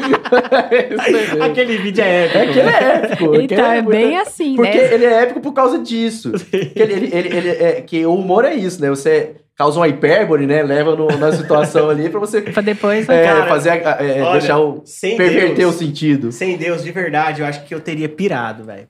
Mesmo. 1.10 1.42
Aquele 1.44 1.78
vídeo 1.78 2.02
é 2.02 2.24
épico. 2.26 2.38
É 2.38 2.46
que 2.52 2.58
ele 2.58 2.68
é 2.68 2.94
épico. 2.94 3.30
que 3.30 3.36
ele 3.36 3.44
Então 3.44 3.64
é 3.72 3.82
muito- 3.82 3.90
bem 3.90 4.16
assim, 4.18 4.56
Porque 4.56 4.78
né? 4.78 4.94
ele 4.94 5.04
é 5.06 5.22
épico 5.22 5.40
por 5.40 5.52
causa 5.52 5.78
disso. 5.78 6.32
Que, 6.50 6.72
ele, 6.82 6.92
ele, 6.94 7.10
ele, 7.16 7.36
ele- 7.36 7.48
é, 7.64 7.72
que 7.82 8.04
o 8.06 8.14
humor 8.14 8.44
é 8.44 8.54
isso, 8.54 8.80
né? 8.80 8.88
Você 8.90 9.32
causa 9.56 9.78
uma 9.78 9.88
hipérbole, 9.88 10.46
né? 10.46 10.62
Leva 10.62 10.96
no- 10.96 11.06
na 11.18 11.32
situação 11.32 11.90
ali 11.90 12.08
pra 12.08 12.18
você 12.20 12.40
Pra 12.40 12.62
depois. 12.62 13.08
é, 13.08 13.24
Cara, 13.24 13.46
fazer, 13.46 13.70
a- 13.70 13.96
a- 13.98 14.04
é, 14.04 14.22
olha, 14.22 14.32
deixar 14.38 14.58
o... 14.58 14.82
Sem 14.84 15.16
perverter 15.16 15.54
Deus, 15.54 15.74
o 15.74 15.78
sentido. 15.78 16.32
Sem 16.32 16.56
Deus, 16.56 16.82
de 16.82 16.90
verdade, 16.92 17.40
eu 17.42 17.46
acho 17.46 17.64
que 17.64 17.74
eu 17.74 17.80
teria 17.80 18.08
pirado, 18.08 18.64
velho. 18.64 18.88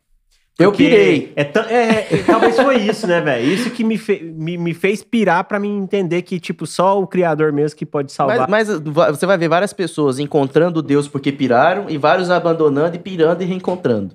Eu 0.61 0.73
pirei. 0.73 1.33
É, 1.37 1.43
é, 1.43 2.07
é, 2.15 2.23
talvez 2.27 2.57
foi 2.57 2.77
isso, 2.79 3.07
né, 3.07 3.21
velho? 3.21 3.45
Isso 3.47 3.71
que 3.71 3.83
me, 3.83 3.97
fe- 3.97 4.21
me, 4.23 4.59
me 4.59 4.75
fez 4.75 5.03
pirar 5.03 5.45
pra 5.45 5.59
mim 5.59 5.79
entender 5.79 6.23
que, 6.23 6.39
tipo, 6.39 6.67
só 6.67 7.01
o 7.01 7.07
Criador 7.07 7.53
mesmo 7.53 7.77
que 7.79 7.87
pode 7.87 8.13
salvar. 8.13 8.49
Mas, 8.49 8.69
mas 8.69 8.81
você 9.11 9.25
vai 9.27 9.39
ver 9.39 9.49
várias 9.49 9.73
pessoas 9.73 10.19
encontrando 10.19 10.83
Deus 10.83 11.09
porque 11.09 11.33
piraram 11.33 11.87
e 11.89 11.97
vários 11.97 12.31
abandonando 12.31 12.95
e 12.97 12.99
pirando 12.99 13.43
e 13.43 13.45
reencontrando. 13.47 14.15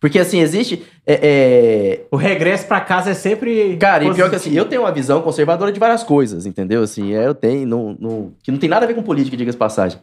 Porque 0.00 0.18
assim, 0.20 0.40
existe. 0.40 0.84
é, 1.04 1.18
é, 1.22 2.00
O 2.12 2.16
regresso 2.16 2.66
pra 2.66 2.80
casa 2.80 3.10
é 3.10 3.14
sempre. 3.14 3.76
Cara, 3.78 4.04
e 4.04 4.06
pior 4.06 4.26
que 4.26 4.36
positivo. 4.36 4.36
assim, 4.36 4.56
eu 4.56 4.64
tenho 4.64 4.82
uma 4.82 4.92
visão 4.92 5.20
conservadora 5.22 5.72
de 5.72 5.80
várias 5.80 6.04
coisas, 6.04 6.46
entendeu? 6.46 6.82
Assim, 6.82 7.14
é, 7.14 7.26
eu 7.26 7.34
tenho, 7.34 7.66
não, 7.66 7.96
não- 7.98 8.32
que 8.42 8.52
não 8.52 8.58
tem 8.58 8.68
nada 8.68 8.84
a 8.84 8.86
ver 8.88 8.94
com 8.94 9.02
política, 9.02 9.36
diga-se 9.36 9.58
passagem. 9.58 9.98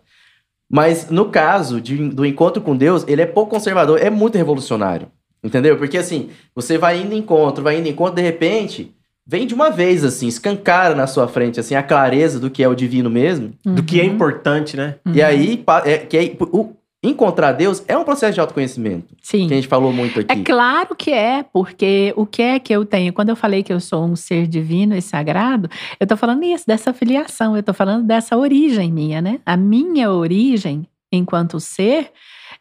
Mas 0.69 1.09
no 1.09 1.25
caso 1.29 1.79
de- 1.79 2.09
do 2.09 2.25
encontro 2.25 2.61
com 2.61 2.75
Deus, 2.75 3.05
ele 3.07 3.21
é 3.21 3.25
pouco 3.25 3.51
conservador, 3.51 3.99
é 4.01 4.09
muito 4.09 4.37
revolucionário, 4.37 5.07
entendeu? 5.45 5.77
Porque 5.77 5.97
assim, 5.97 6.29
você 6.53 6.77
vai 6.77 7.01
indo 7.01 7.13
em 7.13 7.19
encontro, 7.19 7.63
vai 7.63 7.77
indo 7.77 7.87
em 7.87 7.91
encontro, 7.91 8.15
de 8.15 8.21
repente, 8.21 8.91
vem 9.25 9.47
de 9.47 9.53
uma 9.53 9.69
vez, 9.69 10.03
assim, 10.03 10.27
escancara 10.27 10.93
na 10.95 11.07
sua 11.07 11.27
frente, 11.27 11.59
assim, 11.59 11.75
a 11.75 11.83
clareza 11.83 12.39
do 12.39 12.49
que 12.49 12.63
é 12.63 12.67
o 12.67 12.75
divino 12.75 13.09
mesmo. 13.09 13.53
Do 13.63 13.81
que 13.83 13.99
é 13.99 14.03
Uhum. 14.03 14.13
importante, 14.13 14.75
né? 14.75 14.95
E 15.13 15.21
aí, 15.21 15.63
é, 15.85 15.97
que 15.97 16.17
aí, 16.17 16.37
o, 16.39 16.71
encontrar 17.03 17.51
Deus 17.51 17.83
é 17.87 17.95
um 17.97 18.03
processo 18.03 18.33
de 18.33 18.39
autoconhecimento, 18.39 19.15
Sim. 19.21 19.47
que 19.47 19.53
a 19.53 19.57
gente 19.57 19.67
falou 19.67 19.93
muito 19.93 20.19
aqui. 20.19 20.31
É 20.31 20.43
claro 20.43 20.95
que 20.95 21.11
é, 21.11 21.43
porque 21.43 22.13
o 22.15 22.25
que 22.25 22.41
é 22.41 22.59
que 22.59 22.73
eu 22.73 22.83
tenho? 22.85 23.13
Quando 23.13 23.29
eu 23.29 23.35
falei 23.35 23.61
que 23.63 23.71
eu 23.71 23.79
sou 23.79 24.03
um 24.05 24.15
ser 24.15 24.47
divino 24.47 24.95
e 24.95 25.01
sagrado, 25.01 25.69
eu 25.99 26.07
tô 26.07 26.17
falando 26.17 26.43
isso, 26.43 26.65
dessa 26.67 26.93
filiação, 26.93 27.55
eu 27.55 27.63
tô 27.63 27.73
falando 27.73 28.05
dessa 28.05 28.35
origem 28.37 28.91
minha, 28.91 29.21
né? 29.21 29.39
A 29.45 29.55
minha 29.55 30.11
origem 30.11 30.87
enquanto 31.11 31.59
ser, 31.59 32.11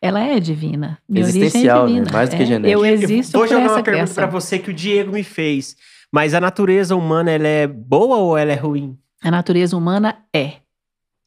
ela 0.06 0.20
é 0.20 0.38
divina. 0.40 0.98
Minha 1.08 1.24
Existencial, 1.26 1.76
né? 1.78 1.82
origem 1.82 1.96
é 1.96 2.02
divina. 2.02 2.18
Mais 2.18 2.28
do 2.30 2.36
que 2.36 2.42
É, 2.42 2.46
genética. 2.46 2.70
Eu 2.72 2.84
Eu 2.84 2.92
existo 2.94 3.32
Vou 3.32 3.42
por 3.42 3.48
jogar 3.48 3.64
essa 3.64 3.74
uma 3.76 3.82
pergunta 3.82 4.14
pra 4.14 4.26
você 4.26 4.58
que 4.58 4.70
o 4.70 4.74
Diego 4.74 5.12
me 5.12 5.22
fez. 5.24 5.76
Mas 6.12 6.34
a 6.34 6.40
natureza 6.40 6.94
humana, 6.94 7.30
ela 7.30 7.48
é 7.48 7.66
boa 7.66 8.16
ou 8.18 8.36
ela 8.36 8.52
é 8.52 8.56
ruim? 8.56 8.96
A 9.22 9.30
natureza 9.30 9.76
humana 9.76 10.16
é. 10.34 10.52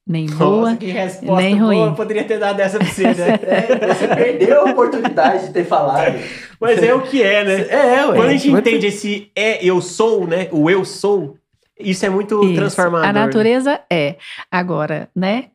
Nem 0.08 0.26
boa, 0.28 0.70
Nossa, 0.70 0.78
que 0.78 0.86
resposta 0.86 1.44
nem 1.44 1.58
boa. 1.58 1.66
ruim. 1.68 1.86
Eu 1.88 1.94
poderia 1.94 2.24
ter 2.24 2.40
dado 2.40 2.58
essa 2.62 2.78
pra 2.78 2.88
você, 2.88 3.04
né? 3.04 3.14
É, 3.44 3.94
você 3.94 4.08
perdeu 4.08 4.62
a 4.62 4.72
oportunidade 4.72 5.48
de 5.48 5.54
ter 5.54 5.66
falado. 5.66 6.16
Mas 6.62 6.82
é 6.82 6.94
o 6.94 7.02
que 7.02 7.22
é, 7.22 7.44
né? 7.44 7.68
É, 7.68 8.06
ué. 8.06 8.16
Quando 8.16 8.30
a 8.30 8.32
gente 8.32 8.50
entende 8.50 8.88
esse 8.88 9.30
é, 9.36 9.62
eu 9.66 9.82
sou, 9.82 10.26
né? 10.26 10.48
O 10.54 10.70
eu 10.70 10.86
sou, 10.86 11.36
isso 11.80 12.06
é 12.06 12.10
muito 12.10 12.42
Isso. 12.44 12.56
transformador. 12.56 13.08
A 13.10 13.12
natureza 13.14 13.82
é. 13.92 14.16
Agora, 14.50 15.10
né? 15.16 15.50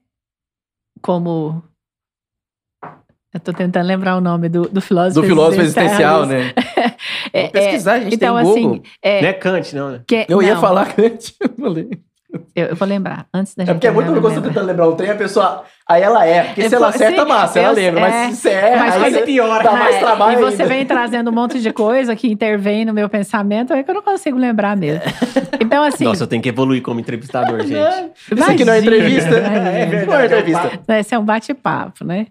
Como. 1.01 1.63
Eu 3.35 3.41
tô 3.41 3.53
tentando 3.53 3.87
lembrar 3.87 4.17
o 4.17 4.21
nome 4.21 4.49
do, 4.49 4.69
do 4.69 4.81
filósofo 4.81 5.21
Do 5.23 5.27
filósofo 5.27 5.63
existencial, 5.63 6.27
né? 6.27 6.53
É, 7.33 7.43
Vou 7.43 7.51
pesquisar, 7.51 7.93
a 7.95 8.01
gente 8.01 8.15
então, 8.15 8.37
tem 8.37 8.45
Google. 8.45 8.73
assim, 8.75 8.83
é, 9.03 9.23
Não 9.23 9.29
é 9.29 9.33
Kant, 9.33 9.75
não, 9.75 9.91
né? 9.91 10.01
que- 10.07 10.27
Eu 10.29 10.43
ia 10.43 10.55
não, 10.55 10.61
falar 10.61 10.89
antes, 10.99 11.35
eu 11.41 11.49
falei. 11.59 11.89
Eu, 12.55 12.67
eu 12.69 12.77
vou 12.77 12.87
lembrar, 12.87 13.27
antes 13.35 13.55
da 13.55 13.63
É 13.63 13.67
gente. 13.67 13.75
porque 13.75 13.87
é 13.87 13.91
muito 13.91 14.07
terminar, 14.07 14.21
gostoso 14.23 14.41
eu 14.41 14.43
lembro. 14.51 14.55
tentando 14.55 14.67
lembrar 14.69 14.89
um 14.89 14.97
trem, 14.97 15.11
a 15.11 15.15
pessoa. 15.17 15.65
Aí 15.89 16.01
ela 16.03 16.25
erra. 16.27 16.47
Porque 16.49 16.63
Eu 16.63 16.69
se 16.69 16.75
ela 16.75 16.89
acerta, 16.89 17.23
sim, 17.23 17.29
massa, 17.29 17.59
ela 17.61 17.73
lembra. 17.73 18.01
é. 18.01 18.03
Mas 18.11 18.37
se 18.37 18.43
você 18.43 18.49
erra, 18.51 18.85
Mas 18.85 19.03
aí 19.03 19.13
você 19.13 19.23
piora. 19.23 19.65
dá 19.65 19.73
mais 19.73 19.97
É, 19.97 19.99
trabalho 19.99 20.33
E 20.39 20.43
você 20.43 20.63
ainda. 20.63 20.75
vem 20.75 20.87
trazendo 20.87 21.31
um 21.31 21.35
monte 21.35 21.61
de 21.61 21.73
coisa 21.73 22.15
que 22.17 22.31
intervém 22.31 22.85
no 22.85 22.93
meu 22.95 23.09
pensamento, 23.09 23.73
é 23.73 23.83
que 23.83 23.91
eu 23.91 23.95
não 23.95 24.03
consigo 24.03 24.39
lembrar 24.39 24.77
mesmo. 24.77 25.03
Então, 25.61 25.83
assim. 25.83 26.05
Nossa, 26.05 26.23
eu 26.23 26.27
tenho 26.29 26.41
que 26.43 26.49
evoluir 26.49 26.81
como 26.83 27.01
entrevistador, 27.01 27.61
gente. 27.61 27.73
Isso 28.31 28.45
aqui 28.51 28.65
não 28.65 28.73
é 28.73 28.79
imagina, 28.81 28.97
entrevista. 28.97 29.29
imagina. 29.39 29.69
É 29.71 29.87
verdade, 29.87 30.07
Não 30.07 30.15
é 30.15 30.23
é 30.23 30.27
entrevista. 30.27 30.99
Esse 30.99 31.15
é 31.15 31.19
um 31.19 31.25
bate-papo, 31.25 32.05
né? 32.05 32.27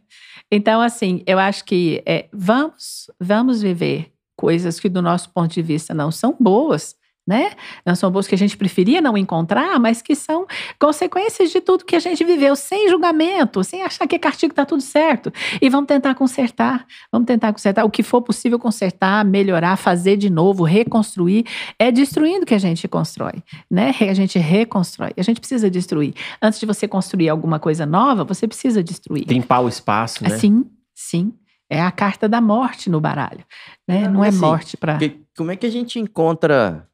Então, 0.52 0.82
assim, 0.82 1.24
eu 1.26 1.40
acho 1.40 1.64
que 1.64 2.04
é, 2.06 2.28
vamos, 2.34 3.10
vamos 3.20 3.62
viver 3.62 4.12
coisas 4.36 4.80
que, 4.80 4.90
do 4.90 5.02
nosso 5.02 5.30
ponto 5.30 5.54
de 5.54 5.62
vista, 5.62 5.94
não 5.94 6.12
são 6.12 6.36
boas, 6.40 6.96
né? 7.28 7.52
Não 7.86 7.96
são 7.96 8.12
boas 8.12 8.28
que 8.28 8.36
a 8.36 8.38
gente 8.38 8.58
preferia 8.58 9.00
não 9.02 9.18
encontrar, 9.18 9.80
mas 9.80 10.02
que 10.02 10.16
são 10.16 10.46
consequências 10.80 11.52
de 11.52 11.62
tudo 11.62 11.86
que 11.86 11.96
a 11.96 12.00
gente 12.00 12.24
viveu, 12.24 12.56
sem 12.56 12.90
julgamento, 12.90 13.64
sem 13.64 13.84
achar 13.84 14.08
que 14.08 14.18
castigo 14.18 14.52
está 14.52 14.66
tudo 14.66 14.82
certo. 14.82 15.32
E 15.62 15.70
vamos 15.70 15.88
tentar 15.88 16.16
consertar, 16.16 16.86
vamos 17.12 17.28
tentar 17.28 17.54
consertar. 17.54 17.86
O 17.86 17.90
que 17.90 18.04
for 18.04 18.22
possível 18.22 18.58
consertar, 18.58 19.24
melhorar, 19.24 19.78
fazer 19.78 20.18
de 20.18 20.30
novo, 20.30 20.64
reconstruir. 20.64 21.46
É 21.78 21.92
destruindo 21.92 22.46
que 22.46 22.54
a 22.54 22.60
gente 22.60 22.88
constrói, 22.88 23.44
né? 23.70 23.94
A 24.02 24.14
gente 24.14 24.40
reconstrói. 24.40 25.12
A 25.18 25.22
gente 25.22 25.40
precisa 25.40 25.70
destruir. 25.70 26.14
Antes 26.42 26.60
de 26.60 26.66
você 26.66 26.88
construir 26.88 27.30
alguma 27.30 27.60
coisa 27.60 27.86
nova, 27.86 28.24
você 28.24 28.48
precisa 28.48 28.84
destruir. 28.84 29.26
Limpar 29.28 29.62
o 29.62 29.70
espaço, 29.70 30.24
né? 30.24 30.38
Sim, 30.38 30.66
sim. 30.94 31.34
É 31.70 31.82
a 31.82 31.90
carta 31.90 32.28
da 32.28 32.42
morte 32.42 32.90
no 32.90 33.00
baralho. 33.00 33.46
Né? 33.88 34.04
É, 34.04 34.10
Não 34.10 34.24
é 34.24 34.28
assim, 34.28 34.40
morte 34.40 34.76
para. 34.76 35.00
Como 35.38 35.52
é 35.52 35.56
que 35.56 35.66
a 35.66 35.70
gente 35.70 35.98
encontra. 36.00 36.86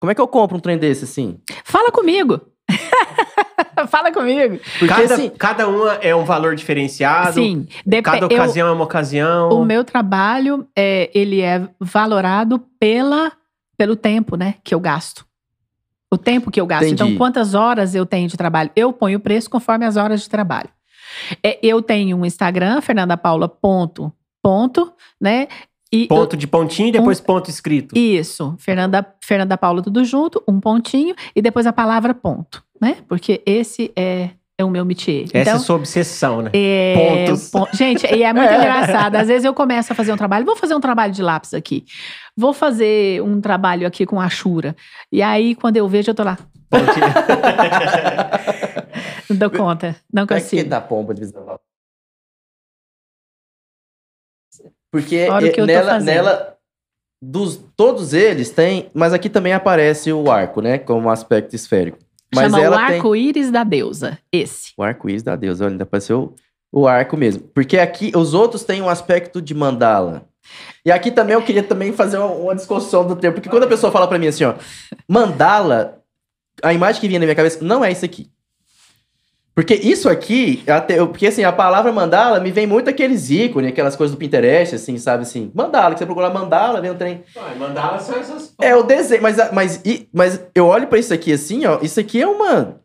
Como 0.00 0.10
é 0.10 0.14
que 0.14 0.20
eu 0.20 0.28
compro 0.28 0.56
um 0.56 0.60
trem 0.60 0.78
desse 0.78 1.04
assim? 1.04 1.40
Fala 1.64 1.90
comigo! 1.90 2.40
Fala 3.88 4.12
comigo! 4.12 4.58
Porque 4.78 4.86
cada, 4.86 5.14
assim. 5.14 5.30
cada 5.30 5.68
uma 5.68 5.94
é 5.94 6.14
um 6.14 6.24
valor 6.24 6.54
diferenciado. 6.54 7.34
Sim, 7.34 7.66
Cada 8.02 8.26
eu- 8.26 8.26
ocasião 8.26 8.68
é 8.68 8.72
uma 8.72 8.84
ocasião. 8.84 9.50
o 9.50 9.64
meu 9.64 9.84
trabalho 9.84 10.66
é, 10.76 11.10
ele 11.14 11.40
é 11.40 11.68
valorado 11.80 12.58
pela, 12.78 13.32
pelo 13.76 13.96
tempo, 13.96 14.36
né, 14.36 14.54
que 14.62 14.74
eu 14.74 14.80
gasto. 14.80 15.26
O 16.10 16.16
tempo 16.16 16.50
que 16.50 16.60
eu 16.60 16.66
gasto. 16.66 16.84
Entendi. 16.86 17.02
Então, 17.02 17.16
quantas 17.16 17.54
horas 17.54 17.94
eu 17.94 18.06
tenho 18.06 18.28
de 18.28 18.36
trabalho? 18.36 18.70
Eu 18.74 18.92
ponho 18.92 19.18
o 19.18 19.20
preço 19.20 19.50
conforme 19.50 19.84
as 19.84 19.96
horas 19.96 20.22
de 20.22 20.28
trabalho. 20.30 20.70
É, 21.42 21.58
eu 21.62 21.82
tenho 21.82 22.16
um 22.16 22.24
Instagram, 22.24 22.80
Fernanda 22.80 23.16
Paula 23.16 23.48
ponto, 23.48 24.12
ponto, 24.42 24.92
né? 25.20 25.48
E 25.92 26.06
Ponto 26.06 26.36
de 26.36 26.46
pontinho 26.46 26.88
e 26.88 26.92
depois 26.92 27.20
ponto 27.20 27.48
escrito. 27.48 27.96
Isso, 27.96 28.54
Fernanda, 28.58 29.06
Fernanda 29.24 29.56
Paula 29.56 29.80
tudo 29.82 30.04
junto, 30.04 30.42
um 30.46 30.60
pontinho 30.60 31.14
e 31.34 31.40
depois 31.40 31.66
a 31.66 31.72
palavra 31.72 32.12
ponto, 32.12 32.62
né? 32.80 32.98
Porque 33.08 33.42
esse 33.46 33.90
é, 33.96 34.30
é 34.58 34.64
o 34.64 34.68
meu 34.70 34.84
métier. 34.84 35.24
Essa 35.24 35.38
é 35.38 35.40
então, 35.40 35.56
a 35.56 35.58
sua 35.58 35.76
obsessão, 35.76 36.42
né? 36.42 36.50
é, 36.52 37.24
pontos. 37.26 37.50
pon- 37.50 37.66
Gente, 37.72 38.06
e 38.06 38.22
é 38.22 38.32
muito 38.34 38.52
engraçado. 38.52 39.16
Às 39.16 39.28
vezes 39.28 39.44
eu 39.46 39.54
começo 39.54 39.90
a 39.92 39.96
fazer 39.96 40.12
um 40.12 40.16
trabalho, 40.16 40.44
vou 40.44 40.56
fazer 40.56 40.74
um 40.74 40.80
trabalho 40.80 41.12
de 41.12 41.22
lápis 41.22 41.54
aqui. 41.54 41.84
Vou 42.36 42.52
fazer 42.52 43.22
um 43.22 43.40
trabalho 43.40 43.86
aqui 43.86 44.04
com 44.04 44.20
a 44.20 44.28
Shura. 44.28 44.76
E 45.10 45.22
aí, 45.22 45.54
quando 45.54 45.78
eu 45.78 45.88
vejo, 45.88 46.10
eu 46.10 46.14
tô 46.14 46.22
lá. 46.22 46.36
Pontinho. 46.68 47.06
Não 49.30 49.36
dou 49.36 49.50
conta. 49.50 49.96
Não 50.12 50.26
Como 50.26 50.38
é 50.38 50.42
que 50.42 50.50
consigo. 50.50 50.68
dá 50.68 50.80
pomba 50.80 51.14
de 51.14 51.20
visão? 51.20 51.58
Porque 55.02 55.16
é, 55.16 55.66
nela, 55.66 55.98
nela. 55.98 56.56
dos 57.22 57.60
todos 57.76 58.12
eles 58.12 58.50
tem, 58.50 58.88
mas 58.94 59.12
aqui 59.12 59.28
também 59.28 59.52
aparece 59.52 60.12
o 60.12 60.30
arco, 60.30 60.60
né, 60.60 60.78
como 60.78 61.06
um 61.06 61.10
aspecto 61.10 61.54
esférico. 61.54 61.98
Mas 62.34 62.44
Chama 62.44 62.58
o 62.58 62.60
ela 62.62 62.86
tem 62.86 62.96
arco-íris 62.96 63.50
da 63.50 63.64
deusa. 63.64 64.18
Esse. 64.30 64.72
o 64.76 64.82
arco-íris 64.82 65.22
da 65.22 65.34
deusa, 65.34 65.64
olha, 65.64 65.72
ainda 65.72 65.84
apareceu 65.84 66.34
o 66.72 66.86
arco 66.86 67.16
mesmo. 67.16 67.42
Porque 67.54 67.78
aqui 67.78 68.12
os 68.14 68.34
outros 68.34 68.64
têm 68.64 68.82
um 68.82 68.88
aspecto 68.88 69.40
de 69.40 69.54
mandala. 69.54 70.26
E 70.84 70.90
aqui 70.90 71.10
também 71.10 71.34
eu 71.34 71.42
queria 71.42 71.62
também 71.62 71.92
fazer 71.92 72.18
uma, 72.18 72.26
uma 72.26 72.54
discussão 72.54 73.06
do 73.06 73.16
tempo, 73.16 73.34
porque 73.34 73.48
quando 73.48 73.64
a 73.64 73.68
pessoa 73.68 73.92
fala 73.92 74.06
pra 74.06 74.18
mim 74.18 74.28
assim, 74.28 74.44
ó, 74.44 74.54
mandala, 75.08 76.02
a 76.62 76.72
imagem 76.72 77.00
que 77.00 77.08
vinha 77.08 77.20
na 77.20 77.26
minha 77.26 77.36
cabeça 77.36 77.64
não 77.64 77.84
é 77.84 77.92
isso 77.92 78.04
aqui. 78.04 78.30
Porque 79.58 79.74
isso 79.74 80.08
aqui, 80.08 80.62
até, 80.68 81.00
eu- 81.00 81.08
porque 81.08 81.26
assim, 81.26 81.42
a 81.42 81.50
palavra 81.50 81.90
mandala 81.90 82.38
me 82.38 82.52
vem 82.52 82.64
muito 82.64 82.88
aqueles 82.88 83.28
ícones, 83.28 83.70
aquelas 83.72 83.96
coisas 83.96 84.14
do 84.14 84.18
Pinterest, 84.18 84.76
assim, 84.76 84.96
sabe 84.98 85.22
assim? 85.22 85.50
Mandala, 85.52 85.94
que 85.94 85.98
você 85.98 86.06
procurar 86.06 86.30
mandala, 86.32 86.80
vem 86.80 86.92
um 86.92 86.94
trem. 86.94 87.24
Mandala 87.58 87.98
são 87.98 88.14
essas. 88.16 88.54
É 88.60 88.76
o 88.76 88.84
desenho, 88.84 89.20
mas, 89.20 89.36
a- 89.36 89.50
mas, 89.52 89.82
e- 89.84 90.08
mas 90.14 90.40
eu 90.54 90.64
olho 90.64 90.86
pra 90.86 90.96
isso 91.00 91.12
aqui 91.12 91.32
assim, 91.32 91.66
ó, 91.66 91.80
isso 91.82 91.98
aqui 91.98 92.22
é 92.22 92.26
uma, 92.28 92.76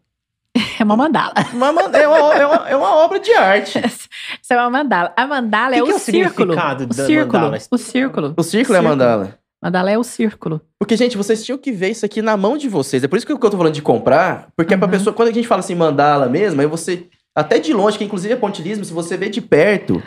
É 0.80 0.84
uma 0.84 0.98
mandala. 0.98 1.34
uma, 1.54 1.68
é 1.68 1.72
uma, 2.08 2.34
é 2.34 2.46
uma, 2.48 2.70
é 2.70 2.76
uma 2.76 2.96
obra 2.96 3.20
de 3.20 3.32
arte. 3.34 3.78
Isso 4.42 4.52
é 4.52 4.56
uma 4.58 4.70
mandala. 4.72 5.14
A 5.16 5.28
mandala 5.28 5.74
Que 5.76 5.80
é 5.80 5.84
que 5.84 5.92
é 5.92 5.94
o 5.94 5.98
o 5.98 6.00
círculo. 6.00 6.54
O 6.54 6.86
da 6.88 7.06
círculo. 7.06 7.34
mandala? 7.44 7.58
O 7.70 7.78
círculo. 7.78 8.34
O 8.36 8.44
círculo 8.44 8.78
é 8.78 8.82
Círculo. 8.82 8.84
mandala. 8.98 9.38
Mandala 9.64 9.90
é 9.92 9.98
o 9.98 10.04
círculo. 10.04 10.60
Porque, 10.78 10.98
gente, 10.98 11.16
vocês 11.16 11.44
tinham 11.46 11.58
que 11.58 11.72
ver 11.72 11.92
isso 11.92 12.06
aqui 12.06 12.22
na 12.22 12.36
mão 12.36 12.58
de 12.58 12.68
vocês. 12.68 13.04
É 13.04 13.08
por 13.08 13.16
isso 13.18 13.26
que 13.26 13.32
eu 13.32 13.38
tô 13.38 13.58
falando 13.58 13.74
de 13.74 13.82
comprar, 13.82 14.50
porque 14.58 14.74
é 14.74 14.78
pra 14.78 14.86
Uhum. 14.88 14.92
pessoa, 14.92 15.14
quando 15.14 15.30
a 15.30 15.32
gente 15.32 15.48
fala 15.48 15.60
assim, 15.60 15.74
mandala 15.76 16.28
mesmo, 16.28 16.60
aí 16.60 16.68
você, 16.68 17.08
até 17.36 17.58
de 17.60 17.74
longe, 17.74 17.98
que 17.98 18.04
inclusive 18.04 18.34
é 18.34 18.38
pontilismo, 18.38 18.84
se 18.84 18.92
você 18.92 19.16
vê 19.16 19.30
de 19.30 19.40
perto, 19.42 20.04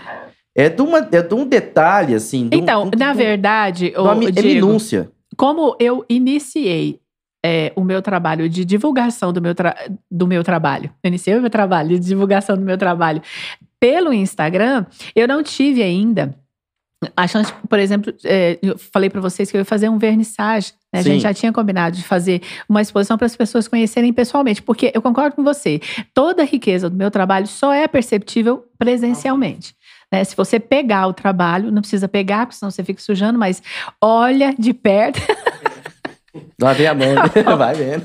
é 0.54 0.68
de, 0.68 0.82
uma, 0.82 0.98
é 1.10 1.22
de 1.22 1.34
um 1.34 1.46
detalhe, 1.46 2.14
assim. 2.14 2.48
de 2.48 2.58
Então, 2.58 2.82
um- 2.84 2.90
na 2.98 3.12
de 3.12 3.14
um- 3.14 3.14
verdade, 3.16 3.90
de 3.90 3.98
uma 3.98 4.12
ô, 4.12 4.14
mi- 4.16 4.26
é 4.34 4.42
minúcia. 4.42 5.10
como 5.36 5.74
eu 5.80 6.04
iniciei 6.08 7.00
é, 7.44 7.72
o 7.76 7.84
meu 7.84 8.02
trabalho 8.02 8.48
de 8.48 8.64
divulgação 8.64 9.32
do 9.32 9.40
meu, 9.40 9.54
do 10.10 10.26
meu 10.26 10.42
trabalho, 10.42 10.90
eu 11.02 11.08
iniciei 11.08 11.36
o 11.36 11.40
meu 11.40 11.50
trabalho 11.50 11.90
de 11.90 12.04
divulgação 12.06 12.56
do 12.56 12.62
meu 12.62 12.76
trabalho 12.76 13.22
pelo 13.78 14.12
Instagram, 14.12 14.84
eu 15.14 15.28
não 15.28 15.42
tive 15.44 15.80
ainda 15.82 16.34
a 17.14 17.26
chance, 17.26 17.52
por 17.68 17.78
exemplo, 17.78 18.12
é, 18.24 18.58
eu 18.62 18.78
falei 18.78 19.10
para 19.10 19.20
vocês 19.20 19.50
que 19.50 19.56
eu 19.56 19.60
ia 19.60 19.64
fazer 19.64 19.88
um 19.88 19.98
vernissage. 19.98 20.72
né? 20.92 21.00
A 21.00 21.02
gente 21.02 21.20
já 21.22 21.34
tinha 21.34 21.52
combinado 21.52 21.96
de 21.96 22.02
fazer 22.02 22.40
uma 22.68 22.80
exposição 22.80 23.18
para 23.18 23.26
as 23.26 23.36
pessoas 23.36 23.68
conhecerem 23.68 24.12
pessoalmente, 24.12 24.62
porque 24.62 24.90
eu 24.94 25.02
concordo 25.02 25.36
com 25.36 25.44
você. 25.44 25.80
Toda 26.14 26.42
a 26.42 26.46
riqueza 26.46 26.88
do 26.88 26.96
meu 26.96 27.10
trabalho 27.10 27.46
só 27.46 27.72
é 27.72 27.86
perceptível 27.86 28.64
presencialmente. 28.78 29.74
né? 30.10 30.24
Se 30.24 30.34
você 30.34 30.58
pegar 30.58 31.06
o 31.06 31.12
trabalho, 31.12 31.70
não 31.70 31.82
precisa 31.82 32.08
pegar, 32.08 32.46
porque 32.46 32.58
senão 32.58 32.70
você 32.70 32.82
fica 32.82 33.00
sujando, 33.00 33.38
mas 33.38 33.62
olha 34.00 34.54
de 34.58 34.72
perto, 34.72 35.20
Lá 36.60 36.72
vem 36.74 36.86
a 36.86 36.94
mão, 36.94 37.06
vai 37.56 37.74
vendo. 37.74 38.04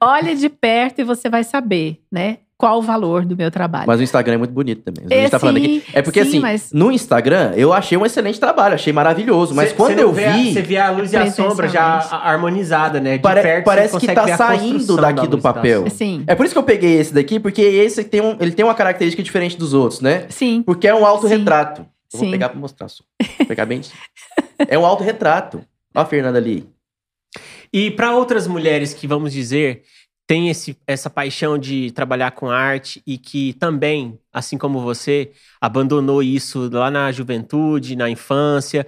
olha 0.00 0.34
de 0.34 0.48
perto 0.48 1.00
e 1.00 1.04
você 1.04 1.28
vai 1.28 1.44
saber, 1.44 2.00
né? 2.10 2.38
Qual 2.62 2.78
o 2.78 2.82
valor 2.82 3.24
do 3.24 3.36
meu 3.36 3.50
trabalho. 3.50 3.88
Mas 3.88 3.98
o 3.98 4.04
Instagram 4.04 4.34
é 4.34 4.36
muito 4.38 4.52
bonito 4.54 4.82
também. 4.82 5.04
A 5.10 5.12
É, 5.12 5.22
gente 5.22 5.30
tá 5.32 5.38
falando 5.40 5.56
aqui. 5.56 5.82
É 5.92 6.00
porque, 6.00 6.22
sim, 6.22 6.28
assim, 6.28 6.38
mas- 6.38 6.70
no 6.72 6.92
Instagram, 6.92 7.52
eu 7.56 7.72
achei 7.72 7.98
um 7.98 8.06
excelente 8.06 8.38
trabalho, 8.38 8.76
achei 8.76 8.92
maravilhoso. 8.92 9.52
Mas 9.52 9.70
Cê- 9.70 9.74
quando 9.74 9.96
cê 9.96 10.02
eu 10.04 10.12
vê 10.12 10.30
vi. 10.30 10.52
Você 10.52 10.62
vê 10.62 10.76
a 10.76 10.88
luz 10.92 11.12
e 11.12 11.16
a 11.16 11.28
sombra 11.28 11.66
já 11.68 11.98
harmonizada, 12.22 13.00
né? 13.00 13.16
De 13.16 13.22
Pare- 13.22 13.42
perto, 13.42 13.64
parece 13.64 13.98
que 13.98 14.06
tá 14.06 14.36
saindo 14.36 14.94
daqui 14.96 15.22
da 15.22 15.26
do 15.26 15.36
da 15.38 15.42
papel. 15.42 15.90
Sim, 15.90 16.22
É 16.28 16.36
por 16.36 16.46
isso 16.46 16.54
que 16.54 16.58
eu 16.58 16.62
peguei 16.62 17.00
esse 17.00 17.12
daqui, 17.12 17.40
porque 17.40 17.60
esse 17.62 18.04
tem 18.04 18.20
um, 18.20 18.36
ele 18.38 18.52
tem 18.52 18.64
uma 18.64 18.76
característica 18.76 19.24
diferente 19.24 19.56
dos 19.58 19.74
outros, 19.74 20.00
né? 20.00 20.26
sim. 20.28 20.62
Porque 20.62 20.86
é 20.86 20.94
um 20.94 21.04
autorretrato. 21.04 21.80
Eu 22.12 22.18
Vou 22.18 22.20
Sim. 22.26 22.30
pegar 22.30 22.48
pra 22.50 22.60
mostrar 22.60 22.88
só. 22.88 23.02
Vou 23.38 23.46
pegar 23.48 23.66
bem. 23.66 23.80
é 24.68 24.78
um 24.78 24.86
autorretrato. 24.86 25.64
Ó 25.96 26.00
a 26.00 26.04
Fernanda 26.04 26.38
ali. 26.38 26.64
E 27.72 27.90
para 27.90 28.14
outras 28.14 28.46
mulheres 28.46 28.92
que, 28.94 29.06
vamos 29.06 29.32
dizer, 29.32 29.82
têm 30.26 30.48
esse, 30.48 30.76
essa 30.86 31.10
paixão 31.10 31.58
de 31.58 31.90
trabalhar 31.92 32.30
com 32.32 32.50
arte 32.50 33.02
e 33.06 33.18
que 33.18 33.52
também, 33.54 34.18
assim 34.32 34.56
como 34.56 34.80
você, 34.80 35.32
abandonou 35.60 36.22
isso 36.22 36.70
lá 36.72 36.90
na 36.90 37.10
juventude, 37.12 37.96
na 37.96 38.08
infância, 38.08 38.86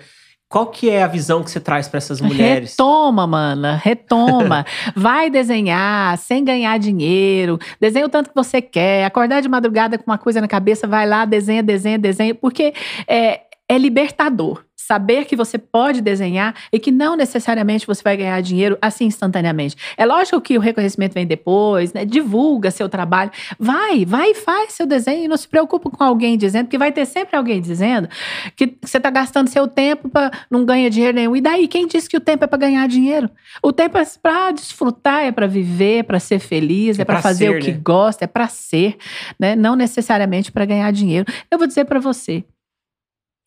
qual 0.54 0.68
que 0.68 0.88
é 0.88 1.02
a 1.02 1.08
visão 1.08 1.42
que 1.42 1.50
você 1.50 1.58
traz 1.58 1.88
para 1.88 1.98
essas 1.98 2.20
mulheres? 2.20 2.70
Retoma, 2.70 3.26
mana, 3.26 3.74
retoma. 3.74 4.64
Vai 4.94 5.28
desenhar 5.28 6.16
sem 6.16 6.44
ganhar 6.44 6.78
dinheiro. 6.78 7.58
Desenha 7.80 8.06
o 8.06 8.08
tanto 8.08 8.30
que 8.30 8.36
você 8.36 8.62
quer. 8.62 9.04
Acordar 9.04 9.40
de 9.40 9.48
madrugada 9.48 9.98
com 9.98 10.08
uma 10.08 10.18
coisa 10.18 10.40
na 10.40 10.46
cabeça, 10.46 10.86
vai 10.86 11.08
lá, 11.08 11.24
desenha, 11.24 11.60
desenha, 11.60 11.98
desenha. 11.98 12.34
Porque 12.36 12.72
é, 13.08 13.40
é 13.68 13.76
libertador. 13.76 14.64
Saber 14.86 15.24
que 15.24 15.34
você 15.34 15.56
pode 15.56 16.02
desenhar 16.02 16.54
e 16.70 16.78
que 16.78 16.90
não 16.90 17.16
necessariamente 17.16 17.86
você 17.86 18.02
vai 18.02 18.18
ganhar 18.18 18.38
dinheiro 18.42 18.76
assim 18.82 19.06
instantaneamente. 19.06 19.76
É 19.96 20.04
lógico 20.04 20.38
que 20.42 20.58
o 20.58 20.60
reconhecimento 20.60 21.14
vem 21.14 21.26
depois, 21.26 21.94
né? 21.94 22.04
Divulga 22.04 22.70
seu 22.70 22.86
trabalho. 22.86 23.30
Vai, 23.58 24.04
vai 24.04 24.32
e 24.32 24.34
faz 24.34 24.74
seu 24.74 24.86
desenho 24.86 25.24
e 25.24 25.28
não 25.28 25.38
se 25.38 25.48
preocupe 25.48 25.88
com 25.90 26.04
alguém 26.04 26.36
dizendo, 26.36 26.66
porque 26.66 26.76
vai 26.76 26.92
ter 26.92 27.06
sempre 27.06 27.34
alguém 27.34 27.62
dizendo 27.62 28.08
que 28.54 28.76
você 28.82 28.98
está 28.98 29.08
gastando 29.08 29.48
seu 29.48 29.66
tempo 29.66 30.10
para 30.10 30.30
não 30.50 30.66
ganhar 30.66 30.90
dinheiro 30.90 31.14
nenhum. 31.16 31.34
E 31.34 31.40
daí, 31.40 31.66
quem 31.66 31.86
disse 31.86 32.08
que 32.08 32.16
o 32.18 32.20
tempo 32.20 32.44
é 32.44 32.46
para 32.46 32.58
ganhar 32.58 32.86
dinheiro? 32.86 33.30
O 33.62 33.72
tempo 33.72 33.96
é 33.96 34.04
para 34.22 34.50
desfrutar, 34.50 35.22
é 35.24 35.32
para 35.32 35.46
viver, 35.46 36.00
é 36.00 36.02
para 36.02 36.20
ser 36.20 36.38
feliz, 36.40 36.98
é, 36.98 37.02
É 37.02 37.04
para 37.06 37.22
fazer 37.22 37.46
ser, 37.46 37.56
o 37.56 37.60
que 37.60 37.72
né? 37.72 37.80
gosta, 37.82 38.24
é 38.24 38.28
para 38.28 38.48
ser, 38.48 38.98
né? 39.40 39.56
Não 39.56 39.74
necessariamente 39.76 40.52
para 40.52 40.66
ganhar 40.66 40.90
dinheiro. 40.92 41.24
Eu 41.50 41.56
vou 41.56 41.66
dizer 41.66 41.86
para 41.86 42.00
você, 42.00 42.44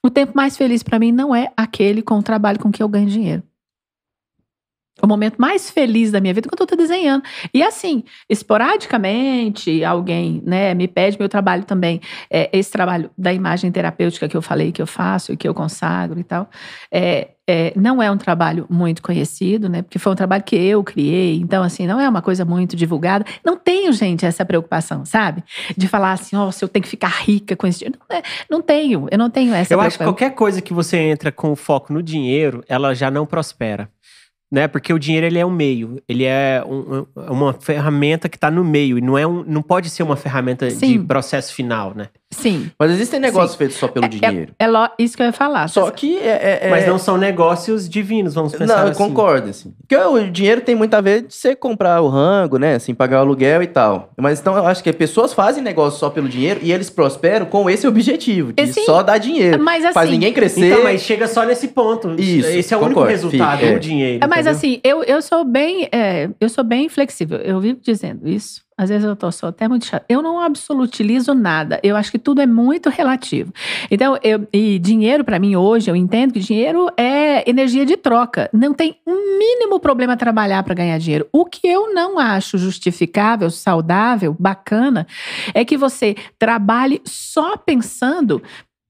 o 0.06 0.10
tempo 0.10 0.34
mais 0.36 0.58
feliz 0.58 0.84
para 0.84 1.00
mim 1.00 1.12
não 1.12 1.36
é 1.36 1.52
aquele 1.56 2.02
com 2.02 2.18
o 2.20 2.24
trabalho 2.24 2.60
com 2.60 2.72
que 2.72 2.82
eu 2.82 2.90
ganho 2.90 3.08
dinheiro. 3.08 3.44
O 5.02 5.08
momento 5.08 5.36
mais 5.38 5.70
feliz 5.70 6.12
da 6.12 6.20
minha 6.20 6.34
vida 6.34 6.50
quando 6.50 6.60
eu 6.62 6.66
estou 6.66 6.78
desenhando. 6.78 7.24
E 7.54 7.62
assim, 7.64 8.04
esporadicamente, 8.30 9.84
alguém 9.84 10.42
né, 10.46 10.74
me 10.74 10.88
pede 10.88 11.18
meu 11.20 11.30
trabalho 11.30 11.64
também. 11.64 12.02
É, 12.30 12.50
esse 12.52 12.72
trabalho 12.72 13.10
da 13.18 13.34
imagem 13.34 13.72
terapêutica 13.72 14.28
que 14.28 14.36
eu 14.38 14.42
falei 14.42 14.72
que 14.72 14.82
eu 14.82 14.88
faço 14.88 15.32
e 15.34 15.38
que 15.38 15.48
eu 15.48 15.54
consagro 15.54 16.20
e 16.20 16.24
tal. 16.24 16.50
É, 16.92 17.30
é, 17.50 17.72
não 17.78 18.04
é 18.04 18.12
um 18.12 18.18
trabalho 18.18 18.66
muito 18.70 19.02
conhecido, 19.02 19.70
né? 19.70 19.82
Porque 19.82 19.98
foi 19.98 20.12
um 20.12 20.16
trabalho 20.16 20.44
que 20.44 20.56
eu 20.56 20.84
criei. 20.84 21.38
Então, 21.38 21.64
assim, 21.64 21.88
não 21.88 22.00
é 22.00 22.10
uma 22.10 22.22
coisa 22.22 22.44
muito 22.44 22.76
divulgada. 22.76 23.26
Não 23.44 23.56
tenho, 23.56 23.94
gente, 23.94 24.26
essa 24.26 24.44
preocupação, 24.44 25.06
sabe? 25.06 25.44
De 25.78 25.88
falar 25.88 26.12
assim, 26.12 26.36
ó, 26.36 26.52
se 26.52 26.64
eu 26.64 26.68
tenho 26.68 26.84
que 26.84 26.90
ficar 26.90 27.08
rica 27.24 27.56
com 27.56 27.66
esse 27.66 27.80
dinheiro. 27.80 28.00
Não, 28.10 28.18
é- 28.18 28.24
não 28.50 28.62
tenho, 28.62 29.08
eu 29.10 29.18
não 29.18 29.30
tenho 29.30 29.54
essa 29.54 29.74
Eu 29.74 29.80
acho 29.80 29.92
que 29.92 29.98
preocupação. 29.98 30.14
qualquer 30.14 30.36
coisa 30.36 30.62
que 30.62 30.74
você 30.74 30.98
entra 30.98 31.32
com 31.32 31.52
o 31.52 31.56
foco 31.56 31.94
no 31.94 32.04
dinheiro, 32.04 32.64
ela 32.68 32.94
já 32.94 33.10
não 33.10 33.26
prospera. 33.26 33.90
Né? 34.50 34.66
Porque 34.68 34.94
o 34.94 34.98
dinheiro 35.00 35.26
ele 35.28 35.38
é 35.38 35.46
um 35.46 35.52
meio, 35.52 36.02
ele 36.08 36.24
é 36.24 36.64
um- 36.66 37.00
um- 37.00 37.34
uma 37.34 37.54
ferramenta 37.54 38.30
que 38.30 38.38
está 38.38 38.50
no 38.50 38.64
meio 38.64 38.98
e 38.98 39.02
não 39.02 39.18
é 39.18 39.28
um, 39.28 39.44
não 39.44 39.62
pode 39.62 39.90
ser 39.90 40.04
uma 40.04 40.16
ferramenta 40.16 40.68
de 40.70 40.74
Sim. 40.76 41.06
processo 41.06 41.54
final, 41.54 41.94
né? 41.94 42.08
Sim, 42.30 42.70
Mas 42.78 42.92
existem 42.92 43.20
negócios 43.22 43.56
feitos 43.56 43.78
só 43.78 43.88
pelo 43.88 44.08
dinheiro. 44.08 44.52
é 44.60 44.68
lo- 44.68 44.90
isso 45.00 45.16
que 45.16 45.24
eu 45.24 45.28
ia 45.28 45.34
falar. 45.34 45.70
Só 45.70 45.90
que 45.90 46.18
é. 46.18 46.60
é- 46.64 46.70
Mas 46.70 46.84
é- 46.84 46.88
não 46.88 47.00
são 47.00 47.18
negócios 47.18 47.88
divinos, 47.88 48.34
vamos 48.34 48.52
pensar 48.52 48.66
Não, 48.68 48.84
eu 48.84 48.90
assim. 48.92 48.98
concordo, 48.98 49.50
assim. 49.50 49.74
Porque 49.80 49.96
o 49.96 50.30
dinheiro 50.30 50.60
tem 50.62 50.76
muito 50.76 50.94
a 50.94 51.00
ver 51.02 51.22
de 51.24 51.34
você 51.34 51.56
comprar 51.56 52.02
o 52.02 52.10
rango, 52.10 52.58
né? 52.60 52.76
Assim, 52.76 52.94
pagar 52.94 53.20
o 53.20 53.22
aluguel 53.22 53.64
e 53.64 53.68
tal. 53.68 54.12
Mas 54.18 54.40
então 54.42 54.56
eu 54.58 54.68
acho 54.68 54.84
que 54.84 54.92
pessoas 54.92 55.34
fazem 55.34 55.64
negócio 55.64 56.00
só 56.00 56.10
pelo 56.10 56.28
dinheiro 56.28 56.60
e 56.62 56.72
eles 56.72 56.90
prosperam 56.90 57.46
com 57.46 57.70
esse 57.70 57.88
objetivo, 57.88 58.52
de 58.52 58.68
Sim. 58.68 58.84
só 58.86 59.02
dar 59.02 59.18
dinheiro. 59.18 59.64
Mas 59.64 59.84
assim, 59.86 59.94
Faz 59.94 60.10
ninguém 60.10 60.34
crescer. 60.34 60.66
Então, 60.72 60.84
mas 60.84 61.02
chega 61.02 61.28
só 61.28 61.44
nesse 61.46 61.70
ponto. 61.70 62.14
Isso, 62.20 62.48
Esse 62.50 62.74
é 62.74 62.78
o 62.78 62.82
único 62.82 62.96
concordo, 62.96 63.12
resultado, 63.12 63.60
fica, 63.60 63.72
é. 63.72 63.76
o 63.76 63.80
dinheiro. 63.80 64.24
É, 64.24 64.28
mas 64.28 64.40
entendeu? 64.46 64.52
assim, 64.58 64.80
eu, 64.84 65.02
eu 65.04 65.22
sou 65.22 65.46
bem, 65.46 65.88
é, 65.94 66.30
eu 66.42 66.50
sou 66.50 66.64
bem 66.64 66.90
flexível. 66.90 67.38
Eu 67.40 67.60
vivo 67.62 67.80
dizendo 67.82 68.28
isso. 68.28 68.67
Às 68.78 68.90
vezes 68.90 69.06
eu 69.06 69.16
tô 69.16 69.32
só 69.32 69.48
até 69.48 69.68
muito 69.68 69.86
chata. 69.86 70.06
Eu 70.08 70.22
não 70.22 70.40
absolutilizo 70.40 71.34
nada. 71.34 71.80
Eu 71.82 71.96
acho 71.96 72.12
que 72.12 72.20
tudo 72.20 72.42
é 72.42 72.46
muito 72.46 72.90
relativo. 72.90 73.52
Então, 73.90 74.18
eu, 74.24 74.48
e 74.54 74.78
dinheiro 74.78 75.24
para 75.24 75.40
mim 75.40 75.56
hoje, 75.56 75.90
eu 75.90 75.96
entendo 75.96 76.34
que 76.34 76.40
dinheiro 76.40 76.88
é 76.96 77.50
energia 77.50 77.86
de 77.86 77.98
troca. 77.98 78.50
Não 78.54 78.74
tem 78.74 79.00
um 79.06 79.40
mínimo 79.40 79.80
problema 79.80 80.16
trabalhar 80.16 80.62
para 80.62 80.76
ganhar 80.76 81.00
dinheiro. 81.00 81.28
O 81.34 81.44
que 81.46 81.68
eu 81.68 81.92
não 81.92 82.20
acho 82.20 82.58
justificável, 82.60 83.50
saudável, 83.50 84.36
bacana, 84.40 85.08
é 85.56 85.66
que 85.66 85.76
você 85.76 86.16
trabalhe 86.38 87.02
só 87.04 87.58
pensando 87.58 88.44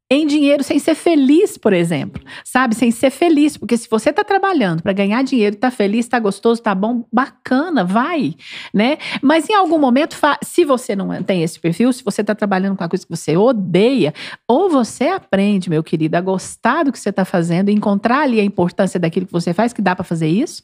em 0.10 0.26
dinheiro 0.26 0.64
sem 0.64 0.80
ser 0.80 0.96
feliz, 0.96 1.58
por 1.58 1.74
exemplo. 1.74 2.24
Sabe? 2.44 2.76
Sem 2.76 2.92
ser 2.92 3.10
feliz. 3.10 3.58
Porque 3.58 3.76
se 3.78 3.90
você 3.90 4.10
está 4.10 4.24
trabalhando 4.24 4.82
para 4.82 4.94
ganhar 4.94 5.22
dinheiro, 5.24 5.56
está 5.56 5.70
feliz, 5.70 6.06
está 6.06 6.18
gostoso, 6.20 6.62
está 6.62 6.74
bom, 6.74 7.06
bacana, 7.12 7.84
vai. 7.84 8.36
né? 8.74 8.98
Mas 9.22 9.50
em 9.50 9.54
algum 9.54 9.78
momento, 9.78 10.18
se 10.44 10.64
você 10.64 10.96
não 10.96 11.22
tem 11.24 11.44
esse 11.44 11.60
perfil, 11.60 11.92
se 11.92 12.04
você 12.04 12.22
está 12.22 12.34
trabalhando 12.34 12.76
com 12.78 12.84
uma 12.84 12.90
coisa 12.90 13.06
que 13.06 13.16
você 13.16 13.36
odeia, 13.36 14.14
ou 14.48 14.70
você 14.70 15.08
aprende, 15.08 15.70
meu 15.70 15.84
querido, 15.84 16.16
a 16.16 16.22
gostar 16.22 16.84
do 16.84 16.92
que 16.92 17.00
você 17.00 17.10
está 17.10 17.26
fazendo, 17.26 17.70
encontrar 17.70 18.22
ali 18.22 18.40
a 18.40 18.44
importância 18.44 19.00
daquilo 19.00 19.26
que 19.26 19.32
você 19.34 19.54
faz, 19.54 19.74
que 19.74 19.82
dá 19.82 19.96
para 19.96 20.06
fazer 20.06 20.28
isso. 20.28 20.64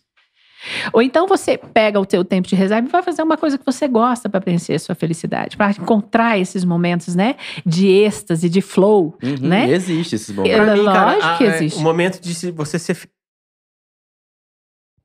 Ou 0.91 1.01
então 1.01 1.27
você 1.27 1.57
pega 1.57 1.99
o 1.99 2.05
teu 2.05 2.23
tempo 2.23 2.47
de 2.47 2.55
reserva 2.55 2.87
e 2.87 2.91
vai 2.91 3.03
fazer 3.03 3.21
uma 3.23 3.37
coisa 3.37 3.57
que 3.57 3.65
você 3.65 3.87
gosta 3.87 4.29
para 4.29 4.39
preencher 4.41 4.73
a 4.73 4.79
sua 4.79 4.95
felicidade, 4.95 5.57
para 5.57 5.71
encontrar 5.71 6.37
esses 6.39 6.63
momentos, 6.63 7.15
né, 7.15 7.35
de 7.65 7.87
êxtase, 7.87 8.49
de 8.49 8.61
flow, 8.61 9.17
Uhum, 9.23 9.35
né? 9.41 9.69
Existe 9.69 10.15
esses 10.15 10.33
momentos. 10.35 10.59
É, 10.59 10.63
Pra 10.63 10.75
mim, 10.75 10.85
cara, 10.85 11.05
lógico 11.13 11.25
a- 11.27 11.37
que 11.37 11.43
é, 11.43 11.55
existe. 11.55 11.79
O 11.79 11.81
momento 11.81 12.19
de 12.21 12.33
se- 12.33 12.51
você 12.51 12.79
ser. 12.79 12.97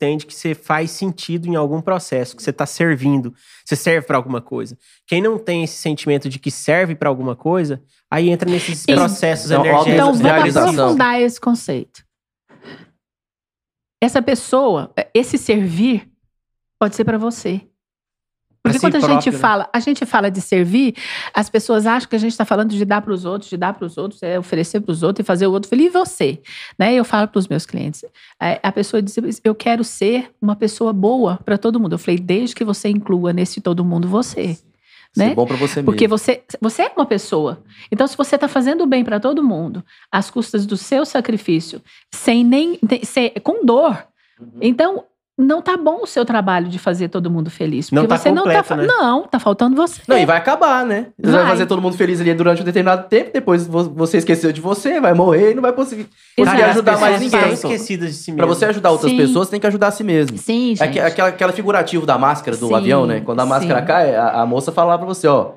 Entende 0.01 0.27
que 0.27 0.35
você 0.35 0.55
faz 0.55 0.93
sentido 0.93 1.49
em 1.49 1.57
algum 1.57 1.81
processo, 1.81 2.37
que 2.37 2.43
você 2.43 2.51
está 2.51 2.65
servindo, 2.65 3.35
você 3.65 3.75
serve 3.75 4.07
para 4.07 4.17
alguma 4.17 4.41
coisa. 4.41 4.79
Quem 5.05 5.21
não 5.21 5.37
tem 5.39 5.65
esse 5.65 5.75
sentimento 5.77 6.29
de 6.29 6.39
que 6.39 6.53
serve 6.53 6.95
para 6.95 7.09
alguma 7.09 7.35
coisa, 7.35 7.83
aí 8.09 8.31
entra 8.31 8.49
nesses 8.49 8.87
processos 8.87 9.51
Então, 9.51 9.65
energéticos. 9.65 9.93
Então 9.95 10.15
vamos 10.15 10.57
aprofundar 10.79 11.21
esse 11.21 11.41
conceito. 11.41 12.05
Essa 14.01 14.23
pessoa, 14.23 14.93
esse 15.13 15.37
servir, 15.37 16.09
pode 16.79 16.95
ser 16.95 17.05
para 17.05 17.19
você. 17.19 17.63
Porque 18.63 18.79
si 18.79 18.85
quando 18.85 18.97
a 18.97 19.01
gente 19.01 19.09
próprio, 19.09 19.33
né? 19.33 19.39
fala, 19.39 19.71
a 19.73 19.81
gente 19.81 20.05
fala 20.05 20.31
de 20.31 20.41
servir, 20.41 20.95
as 21.33 21.49
pessoas 21.49 21.87
acham 21.87 22.09
que 22.09 22.17
a 22.17 22.19
gente 22.19 22.33
está 22.33 22.45
falando 22.45 22.71
de 22.71 22.85
dar 22.85 23.01
para 23.01 23.13
os 23.13 23.25
outros, 23.25 23.51
de 23.51 23.57
dar 23.57 23.73
para 23.73 23.87
os 23.87 23.97
outros, 23.97 24.23
é 24.23 24.39
oferecer 24.39 24.81
para 24.81 24.93
os 24.93 25.03
outros 25.03 25.25
e 25.25 25.27
fazer 25.27 25.47
o 25.47 25.53
outro 25.53 25.69
feliz. 25.69 25.87
E 25.87 25.91
você, 25.91 26.41
né? 26.79 26.95
Eu 26.95 27.05
falo 27.05 27.29
para 27.29 27.39
os 27.39 27.49
meus 27.49 27.65
clientes, 27.65 28.05
é, 28.41 28.61
a 28.63 28.73
pessoa 28.73 29.01
diz, 29.01 29.17
eu 29.43 29.55
quero 29.55 29.83
ser 29.85 30.31
uma 30.41 30.57
pessoa 30.57 30.93
boa 30.93 31.39
para 31.45 31.57
todo 31.57 31.81
mundo. 31.81 31.95
Eu 31.95 31.99
falei, 31.99 32.19
desde 32.19 32.55
que 32.55 32.65
você 32.65 32.89
inclua 32.89 33.33
nesse 33.33 33.61
todo 33.61 33.85
mundo 33.85 34.09
você. 34.09 34.59
Né? 35.19 35.33
é 35.33 35.35
bom 35.35 35.47
pra 35.47 35.57
você 35.57 35.83
Porque 35.83 36.05
mesmo. 36.07 36.17
você, 36.19 36.43
você 36.61 36.83
é 36.83 36.93
uma 36.97 37.07
pessoa. 37.07 37.63
Então, 37.91 38.07
se 38.07 38.17
você 38.17 38.35
está 38.37 38.49
fazendo 38.49 38.87
bem 38.87 39.05
para 39.05 39.19
todo 39.21 39.43
mundo, 39.43 39.85
às 40.11 40.31
custas 40.31 40.65
do 40.67 40.77
seu 40.77 41.05
sacrifício, 41.05 41.83
sem 42.15 42.45
nem. 42.45 42.79
sem- 43.05 43.31
com 43.43 43.65
dor, 43.65 44.07
Uhum. 44.41 44.59
então 44.63 45.05
não 45.39 45.63
tá 45.63 45.77
bom 45.77 46.01
o 46.03 46.07
seu 46.07 46.25
trabalho 46.25 46.67
de 46.69 46.79
fazer 46.81 47.09
todo 47.09 47.31
mundo 47.31 47.49
feliz. 47.49 47.93
Não 47.93 48.03
Porque 48.03 48.09
tá 48.15 48.19
você 48.19 48.29
não 48.31 48.43
tá. 48.43 48.63
completo, 48.63 48.67
fa- 48.69 48.77
né? 48.77 48.87
Não, 48.87 49.23
tá 49.23 49.39
faltando 49.39 49.77
você. 49.77 50.03
Não, 50.09 50.19
e 50.19 50.27
vai 50.27 50.37
acabar, 50.37 50.85
né? 50.85 51.07
Você 51.17 51.31
vai. 51.31 51.41
Vai. 51.43 51.51
fazer 51.53 51.67
todo 51.67 51.81
mundo 51.81 51.97
feliz 51.97 52.21
ali 52.21 52.35
durante 52.35 52.61
um 52.61 52.65
determinado 52.65 53.09
tempo, 53.09 53.31
depois 53.33 53.65
vo- 53.67 53.89
você 53.95 54.19
esqueceu 54.19 54.53
de 54.53 54.61
você, 54.61 55.01
vai 55.01 55.15
morrer 55.15 55.53
e 55.53 55.55
não 55.55 55.63
vai 55.63 55.73
conseguir, 55.73 56.09
conseguir 56.37 56.63
ajudar 56.65 56.99
mais 56.99 57.21
ninguém. 57.21 57.53
esquecidas 57.53 58.11
de 58.11 58.17
si 58.17 58.33
Pra 58.33 58.47
mesmo. 58.47 58.55
você 58.59 58.65
ajudar 58.67 58.91
outras 58.91 59.11
Sim. 59.13 59.17
pessoas, 59.17 59.47
você 59.47 59.53
tem 59.53 59.61
que 59.61 59.67
ajudar 59.69 59.87
a 59.89 59.91
si 59.93 60.03
mesmo. 60.03 60.37
Sim, 60.37 60.73
É 60.73 60.75
gente. 60.75 60.83
aque- 60.83 61.01
aquela, 61.01 61.29
aquela 61.29 61.53
figurativa 61.53 62.05
da 62.05 62.19
máscara 62.19 62.57
do 62.57 62.67
Sim, 62.67 62.75
avião, 62.75 63.07
né? 63.07 63.21
Quando 63.21 63.39
a 63.41 63.47
máscara 63.47 63.81
sim. 63.81 63.87
cai, 63.87 64.17
a, 64.17 64.41
a 64.43 64.47
moça 64.47 64.73
fala 64.73 64.91
lá 64.91 64.99
pra 64.99 65.07
você, 65.07 65.29
ó. 65.29 65.53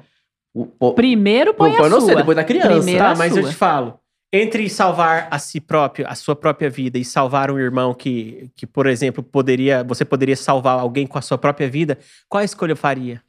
o- 0.54 0.66
pô- 0.66 0.94
Primeiro 0.94 1.54
põe, 1.54 1.72
põe 1.72 1.86
a 1.88 1.90
no 1.90 2.02
sua. 2.02 2.10
você, 2.10 2.16
depois 2.16 2.36
na 2.38 2.44
criança. 2.44 2.68
Primeiro 2.70 3.00
Tá, 3.00 3.12
a 3.12 3.16
mas 3.16 3.36
eu 3.36 3.42
sua. 3.42 3.50
te 3.52 3.56
falo. 3.56 3.94
Entre 4.34 4.70
salvar 4.70 5.28
a 5.30 5.38
si 5.38 5.60
próprio, 5.60 6.06
a 6.08 6.16
sua 6.16 6.36
própria 6.38 6.70
vida 6.70 6.98
e 6.98 7.04
salvar 7.04 7.52
um 7.52 7.60
irmão 7.60 7.94
que, 7.94 8.50
que, 8.56 8.66
por 8.66 8.88
exemplo, 8.88 9.22
poderia, 9.22 9.84
você 9.84 10.06
poderia 10.06 10.38
salvar 10.38 10.80
alguém 10.80 11.06
com 11.06 11.18
a 11.18 11.22
sua 11.22 11.38
própria 11.38 11.70
vida, 11.70 11.98
qual 12.30 12.42
escolha 12.42 12.72
eu 12.72 12.78
faria? 12.78 13.22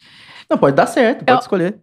Não, 0.49 0.57
pode 0.57 0.77
dar 0.77 0.87
certo, 0.87 1.25
pode 1.25 1.39
Eu- 1.39 1.41
escolher. 1.41 1.79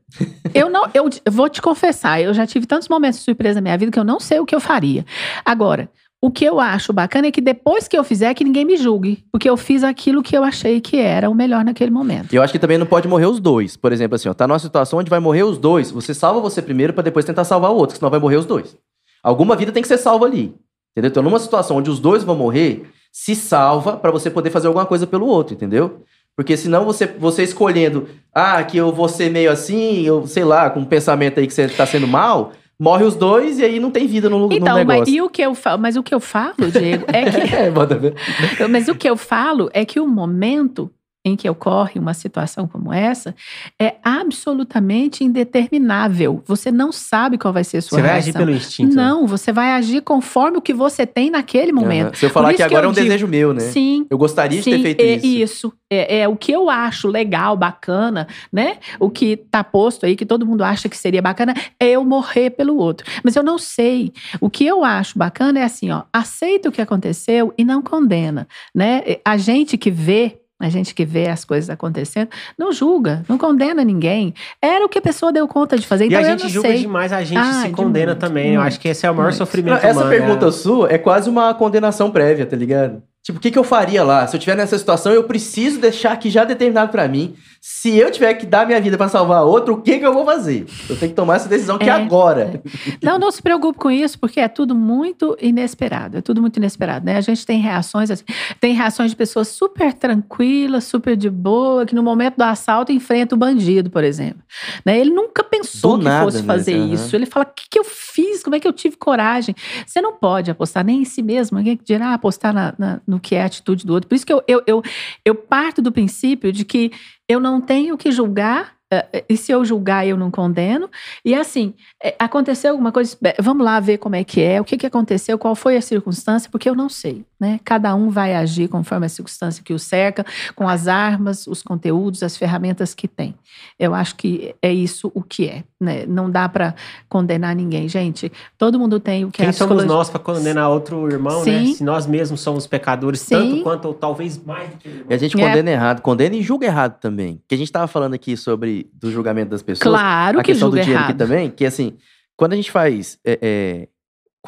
Eu 0.53 0.69
não, 0.69 0.85
eu 0.93 1.09
eu 1.25 1.31
vou 1.33 1.49
te 1.49 1.61
confessar, 1.61 2.21
eu 2.21 2.33
já 2.33 2.47
tive 2.47 2.65
tantos 2.65 2.87
momentos 2.87 3.19
de 3.19 3.25
surpresa 3.25 3.55
na 3.55 3.61
minha 3.61 3.77
vida 3.77 3.91
que 3.91 3.99
eu 3.99 4.05
não 4.05 4.21
sei 4.21 4.39
o 4.39 4.45
que 4.45 4.55
eu 4.55 4.59
faria. 4.61 5.05
Agora, 5.43 5.89
o 6.21 6.31
que 6.31 6.45
eu 6.45 6.57
acho 6.59 6.93
bacana 6.93 7.27
é 7.27 7.31
que 7.31 7.41
depois 7.41 7.89
que 7.89 7.97
eu 7.97 8.03
fizer, 8.05 8.33
que 8.33 8.43
ninguém 8.45 8.63
me 8.65 8.77
julgue. 8.77 9.23
Porque 9.31 9.49
eu 9.49 9.55
fiz 9.57 9.83
aquilo 9.83 10.21
que 10.23 10.37
eu 10.37 10.43
achei 10.45 10.79
que 10.81 10.97
era 10.97 11.29
o 11.29 11.33
melhor 11.35 11.63
naquele 11.65 11.91
momento. 11.91 12.31
E 12.31 12.35
eu 12.35 12.41
acho 12.43 12.51
que 12.53 12.59
também 12.59 12.77
não 12.77 12.85
pode 12.85 13.07
morrer 13.07 13.25
os 13.25 13.39
dois. 13.39 13.75
Por 13.77 13.91
exemplo, 13.93 14.15
assim, 14.15 14.27
ó, 14.29 14.33
tá 14.33 14.45
numa 14.47 14.59
situação 14.59 14.99
onde 14.99 15.09
vai 15.09 15.19
morrer 15.19 15.43
os 15.43 15.57
dois. 15.57 15.91
Você 15.91 16.13
salva 16.13 16.39
você 16.41 16.61
primeiro 16.61 16.93
pra 16.93 17.03
depois 17.03 17.25
tentar 17.25 17.43
salvar 17.45 17.71
o 17.71 17.75
outro, 17.75 17.97
senão 17.97 18.09
vai 18.09 18.19
morrer 18.19 18.35
os 18.37 18.45
dois. 18.45 18.77
Alguma 19.23 19.55
vida 19.55 19.71
tem 19.71 19.81
que 19.81 19.87
ser 19.87 19.97
salva 19.97 20.25
ali. 20.25 20.53
Entendeu? 20.91 21.09
Então, 21.09 21.23
numa 21.23 21.39
situação 21.39 21.77
onde 21.77 21.89
os 21.89 21.99
dois 21.99 22.23
vão 22.23 22.35
morrer, 22.35 22.89
se 23.11 23.35
salva 23.35 23.97
pra 23.97 24.11
você 24.11 24.29
poder 24.29 24.49
fazer 24.49 24.67
alguma 24.67 24.85
coisa 24.85 25.07
pelo 25.07 25.25
outro, 25.27 25.53
entendeu? 25.53 26.03
Porque 26.35 26.55
senão 26.55 26.85
você, 26.85 27.05
você 27.05 27.43
escolhendo, 27.43 28.07
ah, 28.33 28.63
que 28.63 28.77
eu 28.77 28.91
vou 28.91 29.09
ser 29.09 29.29
meio 29.29 29.51
assim, 29.51 30.03
eu 30.03 30.25
sei 30.25 30.43
lá, 30.43 30.69
com 30.69 30.79
um 30.79 30.85
pensamento 30.85 31.39
aí 31.39 31.47
que 31.47 31.53
você 31.53 31.67
tá 31.67 31.85
sendo 31.85 32.07
mal, 32.07 32.53
morre 32.79 33.03
os 33.03 33.15
dois 33.15 33.59
e 33.59 33.65
aí 33.65 33.79
não 33.79 33.91
tem 33.91 34.07
vida 34.07 34.29
no, 34.29 34.47
no 34.47 34.53
Então, 34.53 34.77
mas, 34.85 34.87
negócio. 34.87 35.13
e 35.13 35.21
o 35.21 35.29
que 35.29 35.41
eu 35.41 35.53
falo, 35.53 35.81
mas 35.81 35.97
o 35.97 36.03
que 36.03 36.15
eu 36.15 36.19
falo, 36.19 36.71
Diego, 36.71 37.03
é 37.07 37.29
que 37.29 37.37
É, 37.55 37.69
bota 37.69 37.95
ver. 37.95 38.15
Mas 38.69 38.87
o 38.87 38.95
que 38.95 39.09
eu 39.09 39.17
falo 39.17 39.69
é 39.73 39.83
que 39.83 39.99
o 39.99 40.07
momento 40.07 40.89
em 41.25 41.35
que 41.35 41.49
ocorre 41.49 41.99
uma 41.99 42.13
situação 42.13 42.65
como 42.67 42.93
essa 42.93 43.35
é 43.79 43.95
absolutamente 44.03 45.23
indeterminável. 45.23 46.41
Você 46.45 46.71
não 46.71 46.91
sabe 46.91 47.37
qual 47.37 47.53
vai 47.53 47.63
ser 47.63 47.77
a 47.77 47.81
sua 47.81 47.97
Você 47.97 48.01
vai 48.01 48.11
reação. 48.13 48.29
agir 48.29 48.37
pelo 48.37 48.51
instinto. 48.51 48.95
né? 48.95 49.03
Não, 49.03 49.27
você 49.27 49.51
vai 49.51 49.71
agir 49.73 50.01
conforme 50.01 50.57
o 50.57 50.61
que 50.61 50.73
você 50.73 51.05
tem 51.05 51.29
naquele 51.29 51.71
momento. 51.73 52.07
Aham. 52.07 52.15
Se 52.15 52.25
eu 52.25 52.29
falar 52.29 52.53
que 52.53 52.63
agora 52.63 52.85
é 52.85 52.89
um 52.89 52.93
digo- 52.93 53.05
desejo 53.05 53.27
meu, 53.27 53.53
né? 53.53 53.59
Sim. 53.61 54.05
Eu 54.09 54.17
gostaria 54.17 54.59
de 54.59 54.63
ter 54.63 54.77
Sim, 54.77 54.81
feito 54.81 55.01
é 55.01 55.15
isso. 55.15 55.25
isso. 55.67 55.73
É, 55.91 56.19
é 56.19 56.27
o 56.27 56.35
que 56.35 56.51
eu 56.51 56.69
acho 56.69 57.07
legal, 57.07 57.57
bacana, 57.57 58.27
né? 58.53 58.77
O 58.99 59.09
que 59.09 59.35
tá 59.35 59.63
posto 59.63 60.05
aí, 60.05 60.15
que 60.15 60.25
todo 60.25 60.45
mundo 60.45 60.63
acha 60.63 60.87
que 60.87 60.95
seria 60.97 61.21
bacana, 61.21 61.53
é 61.79 61.89
eu 61.89 62.05
morrer 62.05 62.51
pelo 62.51 62.77
outro. 62.77 63.05
Mas 63.23 63.35
eu 63.35 63.43
não 63.43 63.57
sei. 63.57 64.13
O 64.39 64.49
que 64.49 64.65
eu 64.65 64.83
acho 64.83 65.17
bacana 65.17 65.59
é 65.59 65.63
assim, 65.63 65.89
ó, 65.91 66.03
aceita 66.13 66.69
o 66.69 66.71
que 66.71 66.81
aconteceu 66.81 67.53
e 67.57 67.65
não 67.65 67.81
condena, 67.81 68.47
né? 68.73 69.01
A 69.25 69.35
gente 69.35 69.77
que 69.77 69.89
vê 69.91 70.38
a 70.59 70.67
gente 70.69 70.93
que 70.93 71.05
vê 71.05 71.27
as 71.29 71.45
coisas 71.45 71.69
acontecendo, 71.69 72.27
não 72.57 72.71
julga, 72.73 73.23
não 73.29 73.37
condena 73.37 73.83
ninguém. 73.83 74.33
Era 74.61 74.85
o 74.85 74.89
que 74.89 74.97
a 74.97 75.01
pessoa 75.01 75.31
deu 75.31 75.47
conta 75.47 75.77
de 75.77 75.87
fazer. 75.87 76.03
E 76.03 76.07
Então 76.07 76.19
a 76.19 76.23
eu 76.23 76.29
gente 76.31 76.43
não 76.43 76.49
julga 76.49 76.67
sei. 76.69 76.79
demais, 76.79 77.13
a 77.13 77.23
gente 77.23 77.37
Ai, 77.37 77.61
se 77.63 77.67
de 77.69 77.73
condena 77.73 78.11
muito, 78.11 78.19
também. 78.19 78.47
Eu 78.47 78.53
muito, 78.55 78.67
acho 78.67 78.79
que 78.79 78.87
esse 78.89 79.05
é 79.05 79.11
o 79.11 79.15
maior 79.15 79.27
muito. 79.27 79.37
sofrimento 79.37 79.81
Não, 79.81 79.89
essa 79.89 79.99
humano. 80.01 80.09
pergunta 80.09 80.45
né? 80.47 80.51
sua 80.51 80.91
é 80.91 80.97
quase 80.97 81.29
uma 81.29 81.53
condenação 81.53 82.11
prévia, 82.11 82.45
tá 82.45 82.57
ligado? 82.57 83.01
Tipo, 83.23 83.37
o 83.37 83.41
que, 83.41 83.51
que 83.51 83.59
eu 83.59 83.63
faria 83.63 84.03
lá? 84.03 84.25
Se 84.27 84.35
eu 84.35 84.39
tiver 84.39 84.55
nessa 84.55 84.77
situação, 84.77 85.11
eu 85.11 85.23
preciso 85.25 85.79
deixar 85.79 86.13
aqui 86.13 86.29
já 86.29 86.43
determinado 86.45 86.91
pra 86.91 87.07
mim. 87.07 87.35
Se 87.61 87.97
eu 87.97 88.09
tiver 88.09 88.33
que 88.35 88.45
dar 88.45 88.65
minha 88.65 88.79
vida 88.79 88.97
pra 88.97 89.09
salvar 89.09 89.43
outro, 89.43 89.73
o 89.75 89.81
que, 89.81 89.99
que 89.99 90.05
eu 90.05 90.13
vou 90.13 90.23
fazer? 90.25 90.65
Eu 90.89 90.97
tenho 90.97 91.11
que 91.11 91.15
tomar 91.15 91.35
essa 91.35 91.49
decisão 91.49 91.77
que 91.77 91.89
É. 91.89 91.91
agora. 91.91 92.61
Não, 93.03 93.17
não 93.19 93.31
se 93.31 93.41
preocupe 93.41 93.77
com 93.79 93.89
isso, 93.91 94.17
porque 94.19 94.39
é 94.39 94.47
tudo 94.47 94.73
muito 94.75 95.35
inesperado. 95.41 96.17
É 96.17 96.21
tudo 96.21 96.41
muito 96.41 96.57
inesperado, 96.57 97.05
né? 97.05 97.17
A 97.17 97.21
gente 97.21 97.45
tem 97.45 97.59
reações 97.59 98.09
assim. 98.11 98.23
Tem 98.59 98.73
reações 98.73 99.11
de 99.11 99.17
pessoas 99.17 99.47
super 99.49 99.93
tranquilas, 99.93 100.83
super 100.85 101.15
de 101.17 101.29
boa, 101.29 101.85
que 101.85 101.93
no 101.95 102.03
momento 102.03 102.35
do 102.37 102.43
assalto 102.43 102.91
enfrenta 102.91 103.35
o 103.35 103.37
bandido, 103.37 103.89
por 103.89 104.03
exemplo. 104.03 104.41
Né? 104.85 104.99
Ele 104.99 105.09
nunca 105.11 105.43
pensou 105.43 105.93
Do 105.93 105.99
que 105.99 106.05
nada, 106.05 106.25
fosse 106.25 106.37
né? 106.39 106.43
fazer 106.43 106.75
Aham. 106.75 106.93
isso. 106.93 107.15
Ele 107.15 107.25
fala: 107.25 107.45
o 107.45 107.53
que, 107.53 107.65
que 107.69 107.79
eu 107.79 107.83
fiz? 107.83 108.43
Como 108.43 108.55
é 108.55 108.59
que 108.59 108.67
eu 108.67 108.73
tive 108.73 108.95
coragem? 108.97 109.55
Você 109.85 110.01
não 110.01 110.13
pode 110.13 110.49
apostar 110.51 110.83
nem 110.85 111.01
em 111.01 111.05
si 111.05 111.21
mesmo. 111.21 111.57
Ninguém 111.57 111.79
dirá 111.83 112.13
apostar 112.13 112.53
na- 112.53 112.73
na- 112.77 113.01
no 113.07 113.19
que 113.19 113.35
é 113.35 113.41
a 113.43 113.45
atitude 113.45 113.85
do 113.85 113.93
outro. 113.93 114.07
Por 114.07 114.15
isso 114.15 114.25
que 114.25 114.33
eu, 114.33 114.43
eu, 114.47 114.61
eu, 114.67 114.81
eu 115.25 115.35
parto 115.35 115.81
do 115.81 115.91
princípio 115.91 116.51
de 116.51 116.63
que 116.65 116.91
eu 117.29 117.39
não 117.39 117.61
tenho 117.61 117.97
que 117.97 118.11
julgar. 118.11 118.75
eh, 118.91 119.23
E 119.29 119.37
se 119.37 119.51
eu 119.51 119.63
julgar, 119.63 120.05
eu 120.07 120.17
não 120.17 120.31
condeno. 120.31 120.89
E 121.23 121.35
assim, 121.35 121.75
é, 122.03 122.15
aconteceu 122.19 122.71
alguma 122.71 122.91
coisa, 122.91 123.15
vamos 123.39 123.63
lá 123.65 123.79
ver 123.79 123.99
como 123.99 124.15
é 124.15 124.23
que 124.23 124.41
é, 124.41 124.59
o 124.59 124.65
que, 124.65 124.77
que 124.77 124.85
aconteceu, 124.87 125.37
qual 125.37 125.55
foi 125.55 125.77
a 125.77 125.81
circunstância, 125.81 126.49
porque 126.51 126.69
eu 126.69 126.75
não 126.75 126.89
sei, 126.89 127.23
né? 127.39 127.59
Cada 127.63 127.95
um 127.95 128.09
vai 128.09 128.35
agir 128.35 128.67
conforme 128.67 129.05
a 129.05 129.09
circunstância 129.09 129.63
que 129.63 129.73
o 129.73 129.79
cerca, 129.79 130.25
com 130.55 130.67
as 130.67 130.87
armas, 130.87 131.47
os 131.47 131.61
conteúdos, 131.63 132.21
as 132.23 132.35
ferramentas 132.35 132.93
que 132.93 133.07
tem. 133.07 133.33
Eu 133.79 133.93
acho 133.95 134.15
que 134.15 134.53
é 134.61 134.71
isso 134.73 135.11
o 135.15 135.23
que 135.23 135.47
é, 135.47 135.63
né? 135.79 136.05
Não 136.05 136.29
dá 136.29 136.49
para 136.49 136.75
condenar 137.07 137.55
ninguém, 137.55 137.87
gente. 137.87 138.31
Todo 138.57 138.77
mundo 138.79 138.99
tem 138.99 139.23
o 139.25 139.31
que 139.31 139.41
é 139.41 139.45
Quem 139.45 139.49
a 139.49 139.53
somos 139.53 139.75
psicologia- 139.77 139.87
nós 139.97 140.09
para 140.09 140.19
condenar 140.19 140.69
outro 140.69 141.09
irmão, 141.09 141.43
né? 141.45 141.59
Sim. 141.65 141.73
Se 141.75 141.83
nós 141.83 142.05
mesmos 142.05 142.41
somos 142.41 142.67
pecadores, 142.67 143.21
Sim. 143.21 143.35
tanto 143.35 143.63
quanto 143.63 143.85
ou 143.85 143.93
talvez 143.93 144.37
mais 144.43 144.69
do 144.71 144.77
que. 144.77 145.05
E 145.09 145.13
a 145.13 145.17
gente 145.17 145.39
É. 145.39 145.47
condena 145.47 145.71
errado, 145.71 146.01
condena 146.01 146.35
e 146.35 146.41
julga 146.41 146.65
errado 146.65 146.99
também. 146.99 147.37
Porque 147.37 147.55
a 147.55 147.57
gente 147.57 147.71
tava 147.71 147.87
falando 147.87 148.13
aqui 148.13 148.35
sobre 148.35 148.89
do 148.93 149.11
julgamento 149.11 149.51
das 149.51 149.61
pessoas. 149.61 149.83
Claro 149.89 150.39
a 150.39 150.43
que 150.43 150.51
questão 150.51 150.69
do 150.69 150.73
julga 150.73 150.83
dinheiro 150.83 151.01
errado. 151.03 151.09
aqui 151.11 151.17
também, 151.19 151.49
que 151.49 151.65
assim, 151.65 151.97
quando 152.35 152.53
a 152.53 152.55
gente 152.55 152.71
faz. 152.71 153.17
é, 153.25 153.39
é, 153.41 153.87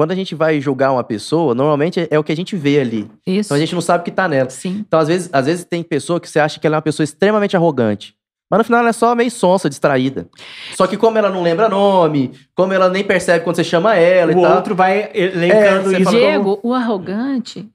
quando 0.01 0.13
a 0.13 0.15
gente 0.15 0.33
vai 0.33 0.59
julgar 0.59 0.91
uma 0.91 1.03
pessoa, 1.03 1.53
normalmente 1.53 1.99
é, 1.99 2.07
é 2.09 2.17
o 2.17 2.23
que 2.23 2.31
a 2.31 2.35
gente 2.35 2.55
vê 2.55 2.79
ali. 2.79 3.07
Isso. 3.23 3.49
Então 3.49 3.55
a 3.55 3.59
gente 3.59 3.75
não 3.75 3.81
sabe 3.81 4.01
o 4.01 4.03
que 4.03 4.09
tá 4.09 4.27
nela. 4.27 4.49
Sim. 4.49 4.83
Então, 4.87 4.99
às 4.99 5.07
vezes, 5.07 5.29
às 5.31 5.45
vezes 5.45 5.63
tem 5.63 5.83
pessoa 5.83 6.19
que 6.19 6.27
você 6.27 6.39
acha 6.39 6.59
que 6.59 6.65
ela 6.65 6.77
é 6.77 6.77
uma 6.77 6.81
pessoa 6.81 7.03
extremamente 7.03 7.55
arrogante. 7.55 8.15
Mas 8.49 8.57
no 8.57 8.63
final 8.63 8.79
ela 8.79 8.89
é 8.89 8.93
só 8.93 9.13
meio 9.13 9.29
sonsa, 9.29 9.69
distraída. 9.69 10.27
Só 10.75 10.87
que 10.87 10.97
como 10.97 11.19
ela 11.19 11.29
não 11.29 11.43
lembra 11.43 11.69
nome, 11.69 12.31
como 12.55 12.73
ela 12.73 12.89
nem 12.89 13.03
percebe 13.03 13.43
quando 13.43 13.57
você 13.57 13.63
chama 13.63 13.95
ela 13.95 14.33
o 14.33 14.39
e 14.39 14.41
tal. 14.41 14.55
outro 14.55 14.73
vai 14.73 15.11
elencando 15.13 15.93
É, 15.93 15.99
isso. 15.99 16.09
Diego, 16.09 16.59
o 16.63 16.73
arrogante, 16.73 17.69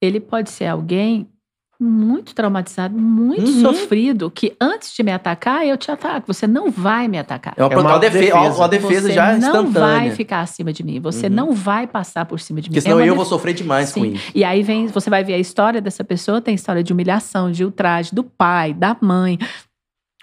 ele 0.00 0.20
pode 0.20 0.50
ser 0.50 0.66
alguém 0.66 1.28
muito 1.80 2.34
traumatizado, 2.34 2.96
muito 2.96 3.46
Uhum. 3.50 3.60
sofrido, 3.60 4.30
que 4.30 4.56
antes 4.60 4.94
de 4.94 5.02
me 5.02 5.12
atacar, 5.12 5.66
eu 5.66 5.76
te 5.76 5.90
ataco. 5.90 6.32
Você 6.32 6.46
não 6.46 6.70
vai 6.70 7.08
me 7.08 7.18
atacar. 7.18 7.54
É 7.56 7.64
uma, 7.64 7.72
É 7.72 7.76
uma 7.76 7.90
uma 7.90 7.98
defesa, 7.98 8.36
uma 8.36 8.68
defesa 8.68 9.08
você 9.08 9.12
já 9.14 9.32
não 9.32 9.38
instantânea. 9.38 9.70
vai 9.98 10.10
ficar 10.12 10.40
acima 10.40 10.72
de 10.72 10.82
mim. 10.84 11.00
Você 11.00 11.26
Uhum. 11.26 11.32
não 11.32 11.52
vai 11.52 11.86
passar 11.86 12.24
por 12.26 12.38
cima 12.40 12.60
de 12.60 12.68
mim. 12.68 12.74
Porque 12.74 12.80
senão 12.80 12.98
É 12.98 13.02
eu 13.02 13.06
def- 13.08 13.16
vou 13.16 13.24
sofrer 13.24 13.54
demais 13.54 13.92
com 13.92 14.00
Sim. 14.02 14.12
isso. 14.12 14.30
E 14.34 14.44
aí 14.44 14.62
vem, 14.62 14.86
você 14.86 15.10
vai 15.10 15.22
ver 15.24 15.34
a 15.34 15.38
história 15.38 15.80
dessa 15.80 16.04
pessoa, 16.04 16.40
tem 16.40 16.54
história 16.54 16.82
de 16.82 16.92
humilhação, 16.92 17.50
de 17.50 17.64
ultraje 17.64 18.14
do 18.14 18.24
pai, 18.24 18.72
da 18.72 18.96
mãe. 19.00 19.38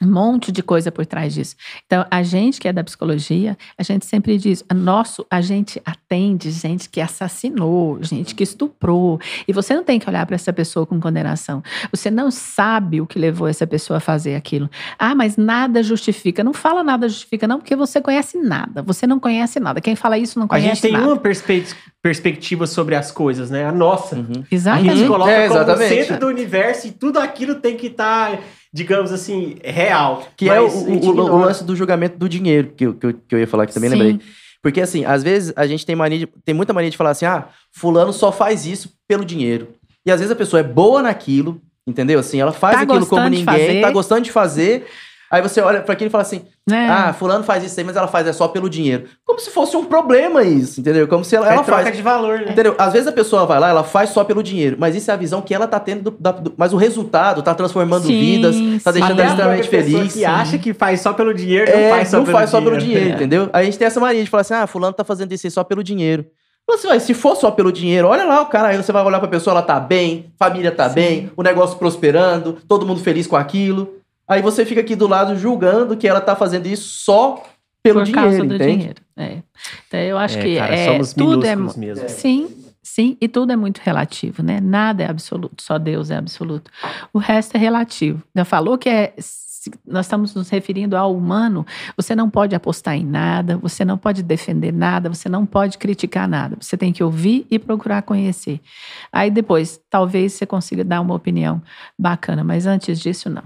Um 0.01 0.11
monte 0.11 0.51
de 0.51 0.63
coisa 0.63 0.91
por 0.91 1.05
trás 1.05 1.33
disso. 1.33 1.55
Então, 1.85 2.05
a 2.09 2.23
gente 2.23 2.59
que 2.59 2.67
é 2.67 2.73
da 2.73 2.83
psicologia, 2.83 3.57
a 3.77 3.83
gente 3.83 4.05
sempre 4.05 4.37
diz: 4.37 4.63
nosso, 4.73 5.25
a 5.29 5.41
gente 5.41 5.81
atende 5.85 6.49
gente 6.51 6.89
que 6.89 6.99
assassinou, 6.99 8.01
gente 8.01 8.33
que 8.33 8.43
estuprou. 8.43 9.19
E 9.47 9.53
você 9.53 9.75
não 9.75 9.83
tem 9.83 9.99
que 9.99 10.09
olhar 10.09 10.25
para 10.25 10.35
essa 10.35 10.51
pessoa 10.51 10.85
com 10.85 10.99
condenação. 10.99 11.61
Você 11.91 12.09
não 12.09 12.31
sabe 12.31 12.99
o 13.01 13.05
que 13.07 13.19
levou 13.19 13.47
essa 13.47 13.67
pessoa 13.67 13.97
a 13.97 13.99
fazer 13.99 14.35
aquilo. 14.35 14.69
Ah, 14.97 15.13
mas 15.13 15.37
nada 15.37 15.83
justifica. 15.83 16.43
Não 16.43 16.53
fala 16.53 16.83
nada 16.83 17.07
justifica, 17.07 17.47
não, 17.47 17.59
porque 17.59 17.75
você 17.75 18.01
conhece 18.01 18.37
nada. 18.37 18.81
Você 18.81 19.05
não 19.05 19.19
conhece 19.19 19.59
nada. 19.59 19.79
Quem 19.81 19.95
fala 19.95 20.17
isso 20.17 20.39
não 20.39 20.45
A 20.45 20.49
conhece 20.49 20.67
gente 20.69 20.81
tem 20.81 20.91
nada. 20.93 21.05
uma 21.07 21.17
perspe- 21.17 21.65
perspectiva 22.01 22.65
sobre 22.65 22.95
as 22.95 23.11
coisas, 23.11 23.49
né? 23.51 23.65
A 23.65 23.71
nossa. 23.71 24.15
Uhum. 24.15 24.43
A 24.51 24.55
Exatamente. 24.55 24.97
gente 24.97 25.07
coloca 25.07 25.31
É, 25.31 25.47
como 25.47 25.77
centro 25.77 26.19
do 26.19 26.27
universo 26.27 26.87
e 26.87 26.91
tudo 26.91 27.19
aquilo 27.19 27.55
tem 27.55 27.77
que 27.77 27.87
estar, 27.87 28.39
digamos 28.73 29.11
assim, 29.11 29.55
real. 29.63 30.23
Que 30.37 30.49
é 30.49 30.59
o, 30.61 30.67
o- 30.67 31.09
o 31.33 31.37
lance 31.39 31.63
do 31.63 31.75
julgamento 31.75 32.17
do 32.17 32.29
dinheiro, 32.29 32.71
que, 32.75 32.85
eu- 32.85 32.93
que, 32.93 33.05
eu, 33.05 33.13
que 33.13 33.35
eu 33.35 33.39
ia 33.39 33.47
falar 33.47 33.65
que 33.67 33.73
também 33.73 33.89
Sim. 33.89 33.95
lembrei. 33.97 34.27
Porque, 34.63 34.79
assim, 34.79 35.03
às 35.05 35.23
vezes 35.23 35.51
a 35.55 35.65
gente 35.65 35.85
tem 35.85 35.95
mania 35.95 36.19
de- 36.19 36.27
tem 36.45 36.53
muita 36.55 36.71
mania 36.73 36.89
de 36.89 36.97
falar 36.97 37.09
assim, 37.11 37.25
ah, 37.25 37.47
fulano 37.71 38.13
só 38.13 38.31
faz 38.31 38.65
isso 38.65 38.93
pelo 39.07 39.25
dinheiro. 39.25 39.69
E 40.05 40.11
às 40.11 40.19
vezes 40.19 40.31
a 40.31 40.35
pessoa 40.35 40.59
é 40.59 40.63
boa 40.63 41.01
naquilo, 41.01 41.59
entendeu? 41.85 42.19
Assim, 42.19 42.39
ela 42.39 42.51
faz 42.51 42.75
Tá 42.77 42.81
aquilo 42.83 43.05
como 43.07 43.27
ninguém, 43.27 43.81
tá 43.81 43.91
gostando 43.91 44.21
de 44.21 44.31
fazer. 44.31 44.85
Aí 45.31 45.41
você 45.41 45.61
olha 45.61 45.79
pra 45.81 45.93
aquilo 45.93 46.09
e 46.09 46.11
fala 46.11 46.23
assim, 46.23 46.41
Né? 46.69 46.89
ah, 46.89 47.13
fulano 47.13 47.43
faz 47.43 47.63
isso 47.63 47.79
aí, 47.79 47.85
mas 47.85 47.95
ela 47.95 48.07
faz 48.07 48.27
é 48.27 48.33
só 48.33 48.49
pelo 48.49 48.69
dinheiro. 48.69 49.05
Como 49.25 49.39
se 49.39 49.49
fosse 49.49 49.77
um 49.77 49.85
problema 49.85 50.43
isso, 50.43 50.81
entendeu? 50.81 51.07
Como 51.07 51.23
se 51.23 51.35
ela, 51.35 51.47
É 51.49 51.53
ela 51.53 51.63
troca 51.63 51.83
faz. 51.83 51.95
de 51.95 52.01
valor, 52.03 52.39
né? 52.41 52.51
Entendeu? 52.51 52.75
Às 52.77 52.91
vezes 52.91 53.07
a 53.07 53.11
pessoa 53.13 53.45
vai 53.45 53.59
lá, 53.59 53.69
ela 53.69 53.83
faz 53.83 54.09
só 54.09 54.23
pelo 54.25 54.43
dinheiro, 54.43 54.75
mas 54.77 54.93
isso 54.95 55.09
é 55.09 55.13
a 55.13 55.17
visão 55.17 55.41
que 55.41 55.53
ela 55.53 55.67
tá 55.67 55.79
tendo, 55.79 56.11
do- 56.11 56.17
da- 56.19 56.31
do- 56.33 56.53
mas 56.57 56.73
o 56.73 56.77
resultado 56.77 57.41
tá 57.41 57.55
transformando 57.55 58.05
Sim, 58.07 58.19
vidas, 58.19 58.55
tá 58.83 58.91
sim. 58.91 58.99
deixando 58.99 59.13
Até 59.13 59.21
ela 59.21 59.31
extremamente 59.31 59.69
pessoa 59.69 59.93
feliz. 59.99 60.13
que 60.13 60.25
acha 60.25 60.57
que 60.57 60.73
faz 60.73 60.99
só 61.01 61.13
pelo 61.13 61.33
dinheiro, 61.33 61.71
não 61.71 61.79
É, 61.79 61.89
faz 61.89 62.09
só 62.09 62.17
não 62.17 62.25
pelo 62.25 62.37
faz 62.37 62.49
só 62.49 62.57
dinheiro. 62.59 62.77
pelo 62.79 62.91
dinheiro, 62.91 63.15
entendeu? 63.15 63.49
Aí 63.53 63.61
a 63.61 63.65
gente 63.65 63.77
tem 63.77 63.87
essa 63.87 63.99
mania 63.99 64.23
de 64.23 64.29
falar 64.29 64.41
assim, 64.41 64.53
ah, 64.53 64.67
fulano 64.67 64.93
tá 64.93 65.03
fazendo 65.05 65.31
isso 65.31 65.47
aí 65.47 65.51
só 65.51 65.63
pelo 65.63 65.81
dinheiro. 65.83 66.25
Fala 66.67 66.77
assim, 66.77 66.87
"Ué, 66.89 66.99
se 66.99 67.13
for 67.13 67.35
só 67.35 67.49
pelo 67.49 67.71
dinheiro, 67.71 68.07
olha 68.07 68.23
lá 68.23 68.41
o 68.41 68.45
cara, 68.47 68.67
aí 68.67 68.77
você 68.77 68.91
vai 68.91 69.03
olhar 69.03 69.19
pra 69.19 69.27
pessoa, 69.27 69.53
ela 69.53 69.61
tá 69.63 69.79
bem, 69.79 70.31
família 70.37 70.71
tá 70.71 70.89
Sim. 70.89 70.95
bem, 70.95 71.31
o 71.35 71.41
negócio 71.41 71.77
prosperando, 71.77 72.57
todo 72.67 72.85
mundo 72.85 72.99
feliz 73.01 73.25
com 73.25 73.35
aquilo. 73.35 73.95
Aí 74.31 74.41
você 74.41 74.65
fica 74.65 74.79
aqui 74.79 74.95
do 74.95 75.07
lado 75.07 75.37
julgando 75.37 75.97
que 75.97 76.07
ela 76.07 76.21
tá 76.21 76.35
fazendo 76.35 76.65
isso 76.65 76.87
só 76.87 77.43
pelo 77.83 77.99
por 77.99 78.05
dinheiro, 78.05 78.29
causa 78.29 78.45
do 78.45 78.55
entende? 78.55 78.77
dinheiro. 78.77 79.01
É. 79.17 79.37
Então, 79.87 79.99
eu 79.99 80.17
acho 80.17 80.37
É, 80.37 80.41
que 80.41 80.55
cara, 80.55 80.75
é, 80.75 80.85
somos 80.85 81.13
tudo 81.13 81.45
é 81.45 81.55
mesmo. 81.55 81.73
Sim, 82.07 82.47
sim, 82.81 83.17
e 83.19 83.27
tudo 83.27 83.51
é 83.51 83.55
muito 83.55 83.79
relativo, 83.79 84.41
né? 84.41 84.59
Nada 84.61 85.03
é 85.03 85.09
absoluto, 85.09 85.61
só 85.61 85.77
Deus 85.77 86.09
é 86.09 86.15
absoluto. 86.15 86.71
O 87.11 87.19
resto 87.19 87.57
é 87.57 87.59
relativo. 87.59 88.21
Já 88.35 88.45
falou 88.45 88.77
que 88.77 88.87
é. 88.87 89.13
se 89.17 89.69
Nós 89.85 90.05
estamos 90.05 90.33
nos 90.33 90.49
referindo 90.49 90.95
ao 90.95 91.15
humano. 91.15 91.65
Você 91.97 92.15
não 92.15 92.29
pode 92.29 92.55
apostar 92.55 92.95
em 92.95 93.05
nada, 93.05 93.57
você 93.57 93.83
não 93.83 93.97
pode 93.97 94.23
defender 94.23 94.71
nada, 94.71 95.09
você 95.09 95.27
não 95.27 95.45
pode 95.45 95.77
criticar 95.77 96.27
nada. 96.27 96.55
Você 96.59 96.77
tem 96.77 96.93
que 96.93 97.03
ouvir 97.03 97.45
e 97.51 97.59
procurar 97.59 98.01
conhecer. 98.01 98.59
Aí 99.11 99.29
depois, 99.29 99.79
talvez 99.89 100.33
você 100.33 100.45
consiga 100.45 100.83
dar 100.83 101.01
uma 101.01 101.13
opinião 101.13 101.61
bacana, 101.99 102.43
mas 102.43 102.65
antes 102.65 102.99
disso, 102.99 103.29
não. 103.29 103.43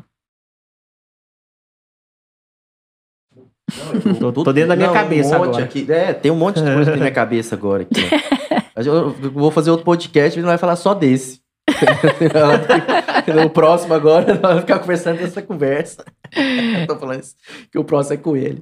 Tô, 4.19 4.31
tô 4.31 4.53
dentro 4.53 4.69
da 4.69 4.75
minha 4.75 4.87
Não, 4.87 4.93
cabeça 4.93 5.39
um 5.39 5.43
agora. 5.43 5.63
Aqui, 5.63 5.85
é, 5.89 6.13
tem 6.13 6.31
um 6.31 6.35
monte 6.35 6.61
de 6.61 6.71
coisa 6.73 6.91
na 6.91 6.97
minha 6.97 7.11
cabeça 7.11 7.55
agora. 7.55 7.81
Aqui, 7.83 7.99
eu, 8.85 9.11
vou 9.31 9.49
fazer 9.49 9.71
outro 9.71 9.85
podcast 9.85 10.37
e 10.37 10.41
não 10.41 10.49
vai 10.49 10.57
falar 10.57 10.75
só 10.75 10.93
desse. 10.93 11.41
o 13.45 13.49
próximo 13.49 13.93
agora, 13.95 14.33
nós 14.33 14.41
vamos 14.41 14.61
ficar 14.61 14.79
conversando 14.79 15.17
dessa 15.17 15.41
conversa. 15.41 16.05
Eu 16.35 16.87
tô 16.87 16.95
falando 16.95 17.21
isso, 17.21 17.35
que 17.71 17.79
o 17.79 17.83
próximo 17.83 18.13
é 18.13 18.17
com 18.17 18.37
ele. 18.37 18.61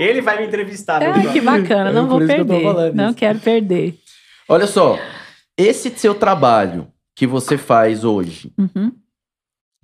Ele 0.00 0.20
vai 0.20 0.38
me 0.38 0.46
entrevistar. 0.46 1.02
Ai, 1.02 1.32
que 1.32 1.40
bacana, 1.40 1.90
É 1.90 1.92
não 1.92 2.06
por 2.06 2.18
vou 2.18 2.20
tô 2.20 2.26
perder. 2.26 2.94
Não 2.94 3.06
isso. 3.08 3.14
quero 3.14 3.38
perder. 3.38 3.94
Olha 4.48 4.66
só, 4.66 4.98
esse 5.56 5.90
seu 5.96 6.14
trabalho 6.14 6.88
que 7.16 7.26
você 7.26 7.56
faz 7.56 8.04
hoje, 8.04 8.52
Uhum. 8.58 8.92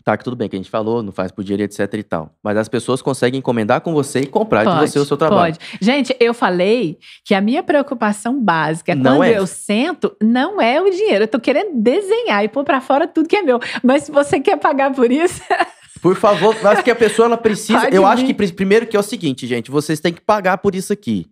Tá, 0.05 0.17
que 0.17 0.23
tudo 0.25 0.37
bem, 0.37 0.49
que 0.49 0.55
a 0.55 0.59
gente 0.59 0.71
falou, 0.71 1.03
não 1.03 1.11
faz 1.11 1.33
por 1.33 1.43
dinheiro, 1.43 1.63
etc 1.63 1.93
e 1.95 2.03
tal. 2.03 2.35
Mas 2.43 2.57
as 2.57 2.69
pessoas 2.69 3.01
conseguem 3.01 3.39
encomendar 3.39 3.81
com 3.81 3.93
você 3.95 4.21
e 4.21 4.27
comprar 4.27 4.65
de 4.65 4.87
você 4.89 4.99
o 4.99 5.05
seu 5.05 5.17
trabalho. 5.17 5.55
Pode. 5.57 5.79
Gente, 5.81 6.15
eu 6.21 6.35
falei 6.35 6.99
que 7.25 7.35
a 7.35 7.41
minha 7.41 7.63
preocupação 7.63 8.39
básica, 8.41 8.95
Não 8.95 9.17
quando 9.17 9.25
é. 9.29 9.39
eu 9.39 9.47
sento, 9.47 10.15
não 10.23 10.61
é 10.61 10.81
o 10.81 10.91
dinheiro. 10.91 11.25
Eu 11.25 11.29
tô 11.29 11.41
querendo 11.41 11.81
desenhar 11.81 12.45
e 12.45 12.49
pôr 12.49 12.65
pra 12.65 12.81
fora 12.81 13.07
tudo 13.09 13.29
que 13.29 13.37
é 13.37 13.43
meu. 13.43 13.59
Mas 13.83 14.05
se 14.05 14.13
você 14.13 14.39
quer 14.39 14.59
pagar 14.59 14.93
por 14.93 15.11
isso, 15.11 15.41
Por 16.03 16.17
favor, 16.17 16.55
acho 16.67 16.83
que 16.85 16.91
a 16.91 16.95
pessoa 16.95 17.25
ela 17.25 17.37
precisa. 17.39 17.81
Pode 17.81 17.97
eu 17.97 18.05
acho 18.05 18.21
vir. 18.21 18.27
que 18.27 18.35
pri- 18.35 18.53
primeiro 18.53 18.87
que 18.87 18.95
é 18.95 19.01
o 19.01 19.03
seguinte, 19.03 19.47
gente, 19.47 19.71
vocês 19.71 20.01
têm 20.01 20.13
que 20.13 20.21
pagar 20.21 20.59
por 20.59 20.75
isso 20.75 20.93
aqui. 20.93 21.25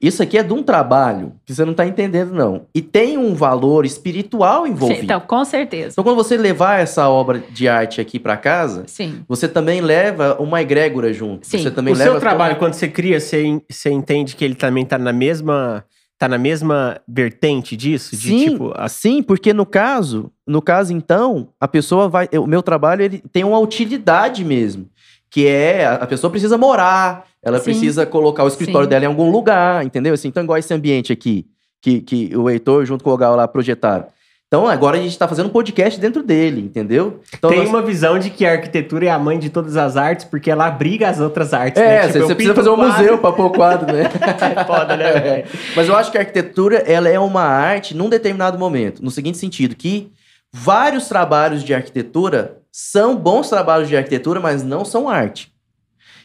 Isso 0.00 0.22
aqui 0.22 0.36
é 0.38 0.42
de 0.42 0.52
um 0.52 0.62
trabalho 0.62 1.32
que 1.46 1.54
você 1.54 1.64
não 1.64 1.74
tá 1.74 1.86
entendendo, 1.86 2.32
não. 2.34 2.66
E 2.74 2.82
tem 2.82 3.16
um 3.16 3.34
valor 3.34 3.86
espiritual 3.86 4.66
envolvido. 4.66 5.04
então, 5.04 5.20
com 5.20 5.44
certeza. 5.44 5.90
Então, 5.92 6.04
quando 6.04 6.16
você 6.16 6.36
levar 6.36 6.80
essa 6.80 7.08
obra 7.08 7.42
de 7.50 7.68
arte 7.68 8.00
aqui 8.00 8.18
pra 8.18 8.36
casa, 8.36 8.84
Sim. 8.86 9.22
você 9.28 9.48
também 9.48 9.80
leva 9.80 10.36
uma 10.40 10.60
egrégora 10.60 11.12
junto. 11.12 11.46
Sim. 11.46 11.58
Você 11.62 11.70
também 11.70 11.94
o 11.94 11.96
leva 11.96 12.10
seu 12.12 12.20
trabalho, 12.20 12.56
quando 12.56 12.74
você 12.74 12.88
cria, 12.88 13.18
você, 13.20 13.60
você 13.70 13.90
entende 13.90 14.36
que 14.36 14.44
ele 14.44 14.54
também 14.54 14.84
tá 14.84 14.98
na 14.98 15.12
mesma. 15.12 15.84
Tá 16.20 16.26
na 16.26 16.36
mesma 16.36 17.00
vertente 17.06 17.76
disso? 17.76 18.16
De 18.16 18.22
Sim, 18.28 18.50
tipo. 18.50 18.72
a- 18.74 18.88
sim, 18.88 19.22
porque 19.22 19.52
no 19.52 19.64
caso, 19.64 20.32
no 20.44 20.60
caso 20.60 20.92
então, 20.92 21.50
a 21.60 21.68
pessoa 21.68 22.08
vai, 22.08 22.28
o 22.32 22.44
meu 22.44 22.60
trabalho 22.60 23.02
ele 23.04 23.22
tem 23.30 23.44
uma 23.44 23.60
utilidade 23.60 24.44
mesmo, 24.44 24.88
que 25.30 25.46
é 25.46 25.86
a 25.86 26.04
pessoa 26.08 26.28
precisa 26.28 26.58
morar, 26.58 27.24
ela 27.48 27.58
Sim. 27.58 27.64
precisa 27.64 28.06
colocar 28.06 28.44
o 28.44 28.48
escritório 28.48 28.84
Sim. 28.86 28.90
dela 28.90 29.04
em 29.04 29.08
algum 29.08 29.30
lugar, 29.30 29.84
entendeu? 29.84 30.14
Assim, 30.14 30.28
então 30.28 30.42
igual 30.42 30.58
esse 30.58 30.72
ambiente 30.72 31.12
aqui 31.12 31.46
que, 31.82 32.00
que 32.00 32.36
o 32.36 32.48
Heitor 32.50 32.84
junto 32.84 33.02
com 33.04 33.10
o 33.10 33.16
Gal 33.16 33.34
lá 33.36 33.46
projetaram. 33.48 34.06
Então 34.46 34.66
agora 34.66 34.96
a 34.96 35.00
gente 35.00 35.10
está 35.10 35.28
fazendo 35.28 35.46
um 35.46 35.50
podcast 35.50 36.00
dentro 36.00 36.22
dele, 36.22 36.62
entendeu? 36.62 37.20
Então 37.36 37.50
tem 37.50 37.58
nós- 37.60 37.68
uma 37.68 37.82
visão 37.82 38.18
de 38.18 38.30
que 38.30 38.46
a 38.46 38.52
arquitetura 38.52 39.04
é 39.04 39.10
a 39.10 39.18
mãe 39.18 39.38
de 39.38 39.50
todas 39.50 39.76
as 39.76 39.94
artes, 39.94 40.24
porque 40.24 40.50
ela 40.50 40.66
abriga 40.66 41.06
as 41.10 41.20
outras 41.20 41.52
artes. 41.52 41.80
É, 41.82 41.86
né? 41.86 42.02
você, 42.04 42.12
Tipo, 42.14 42.26
você 42.28 42.34
precisa 42.34 42.54
fazer 42.54 42.70
um 42.70 42.76
quadro. 42.76 42.92
museu 42.98 43.18
para 43.18 43.32
pôr 43.32 43.44
o 43.44 43.50
quadro, 43.50 43.92
né? 43.92 44.04
É 44.58 44.64
foda, 44.64 44.96
né? 44.96 45.12
velho? 45.20 45.44
Mas 45.76 45.86
eu 45.86 45.94
acho 45.94 46.10
que 46.10 46.16
a 46.16 46.22
arquitetura 46.22 46.78
ela 46.86 47.10
é 47.10 47.18
uma 47.20 47.42
arte 47.42 47.94
num 47.94 48.08
determinado 48.08 48.58
momento, 48.58 49.04
no 49.04 49.10
seguinte 49.10 49.36
sentido, 49.36 49.76
que 49.76 50.10
vários 50.50 51.08
trabalhos 51.08 51.62
de 51.62 51.74
arquitetura 51.74 52.56
são 52.72 53.14
bons 53.16 53.50
trabalhos 53.50 53.86
de 53.86 53.98
arquitetura, 53.98 54.40
mas 54.40 54.62
não 54.62 54.82
são 54.82 55.10
arte. 55.10 55.52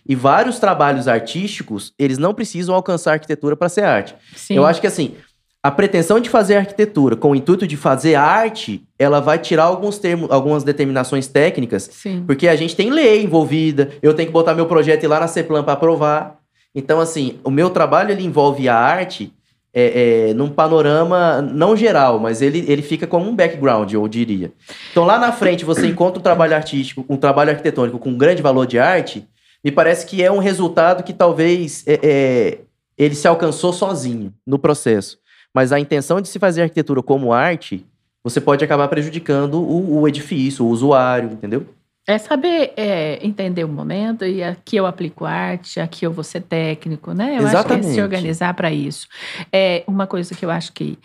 E 0.07 0.15
vários 0.15 0.59
trabalhos 0.59 1.07
artísticos, 1.07 1.93
eles 1.97 2.17
não 2.17 2.33
precisam 2.33 2.75
alcançar 2.75 3.11
a 3.11 3.13
arquitetura 3.13 3.55
para 3.55 3.69
ser 3.69 3.83
arte. 3.83 4.15
Sim. 4.35 4.55
Eu 4.55 4.65
acho 4.65 4.81
que 4.81 4.87
assim, 4.87 5.15
a 5.61 5.71
pretensão 5.71 6.19
de 6.19 6.29
fazer 6.29 6.57
arquitetura 6.57 7.15
com 7.15 7.31
o 7.31 7.35
intuito 7.35 7.65
de 7.65 7.77
fazer 7.77 8.15
arte, 8.15 8.83
ela 8.99 9.21
vai 9.21 9.39
tirar 9.39 9.63
alguns 9.63 9.97
termos, 9.97 10.29
algumas 10.29 10.63
determinações 10.63 11.27
técnicas 11.27 11.89
Sim. 11.91 12.23
porque 12.27 12.49
a 12.49 12.55
gente 12.55 12.75
tem 12.75 12.89
lei 12.89 13.23
envolvida, 13.23 13.91
eu 14.01 14.13
tenho 14.13 14.27
que 14.27 14.33
botar 14.33 14.53
meu 14.53 14.65
projeto 14.65 15.03
ir 15.03 15.07
lá 15.07 15.21
na 15.21 15.27
CEPLAN 15.27 15.63
para 15.63 15.73
aprovar. 15.73 16.37
Então, 16.75 16.99
assim, 16.99 17.39
o 17.45 17.49
meu 17.49 17.69
trabalho 17.69 18.11
ele 18.11 18.25
envolve 18.25 18.67
a 18.67 18.75
arte 18.75 19.31
é, 19.73 20.29
é, 20.29 20.33
num 20.33 20.49
panorama 20.49 21.41
não 21.41 21.75
geral, 21.75 22.19
mas 22.19 22.41
ele, 22.41 22.65
ele 22.67 22.81
fica 22.81 23.07
como 23.07 23.29
um 23.29 23.35
background, 23.35 23.91
eu 23.91 24.07
diria. 24.07 24.51
Então, 24.91 25.03
lá 25.03 25.17
na 25.17 25.31
frente, 25.31 25.63
você 25.65 25.87
encontra 25.87 26.19
um 26.19 26.23
trabalho 26.23 26.55
artístico, 26.55 27.05
um 27.09 27.17
trabalho 27.17 27.51
arquitetônico 27.51 27.97
com 27.97 28.15
grande 28.15 28.41
valor 28.41 28.67
de 28.67 28.77
arte, 28.77 29.25
me 29.63 29.71
parece 29.71 30.05
que 30.05 30.21
é 30.21 30.31
um 30.31 30.39
resultado 30.39 31.03
que 31.03 31.13
talvez 31.13 31.83
é, 31.87 31.99
é, 32.03 32.59
ele 32.97 33.15
se 33.15 33.27
alcançou 33.27 33.71
sozinho 33.71 34.33
no 34.45 34.59
processo. 34.59 35.17
Mas 35.53 35.71
a 35.71 35.79
intenção 35.79 36.19
de 36.19 36.27
se 36.27 36.39
fazer 36.39 36.63
arquitetura 36.63 37.01
como 37.01 37.31
arte, 37.31 37.85
você 38.23 38.41
pode 38.41 38.63
acabar 38.63 38.87
prejudicando 38.87 39.61
o, 39.61 40.01
o 40.01 40.07
edifício, 40.07 40.65
o 40.65 40.69
usuário, 40.69 41.31
entendeu? 41.31 41.67
É 42.05 42.17
saber 42.17 42.73
é, 42.75 43.25
entender 43.25 43.63
o 43.63 43.69
momento 43.69 44.25
e 44.25 44.43
aqui 44.43 44.75
eu 44.75 44.85
aplico 44.85 45.23
arte, 45.23 45.79
aqui 45.79 46.05
eu 46.05 46.11
vou 46.11 46.23
ser 46.23 46.41
técnico, 46.41 47.13
né? 47.13 47.37
Eu 47.37 47.37
acho 47.37 47.39
que 47.39 47.45
é 47.45 47.59
Exatamente. 47.59 47.93
se 47.93 48.01
organizar 48.01 48.53
para 48.55 48.71
isso. 48.71 49.07
É 49.51 49.83
uma 49.87 50.05
coisa 50.05 50.35
que 50.35 50.43
eu 50.43 50.51
acho 50.51 50.73
que 50.73 50.99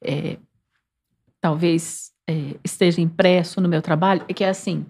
é, 0.00 0.36
talvez 1.40 2.12
é, 2.28 2.54
esteja 2.62 3.00
impresso 3.00 3.60
no 3.60 3.68
meu 3.68 3.82
trabalho 3.82 4.24
é 4.28 4.32
que 4.32 4.44
é 4.44 4.48
assim, 4.48 4.86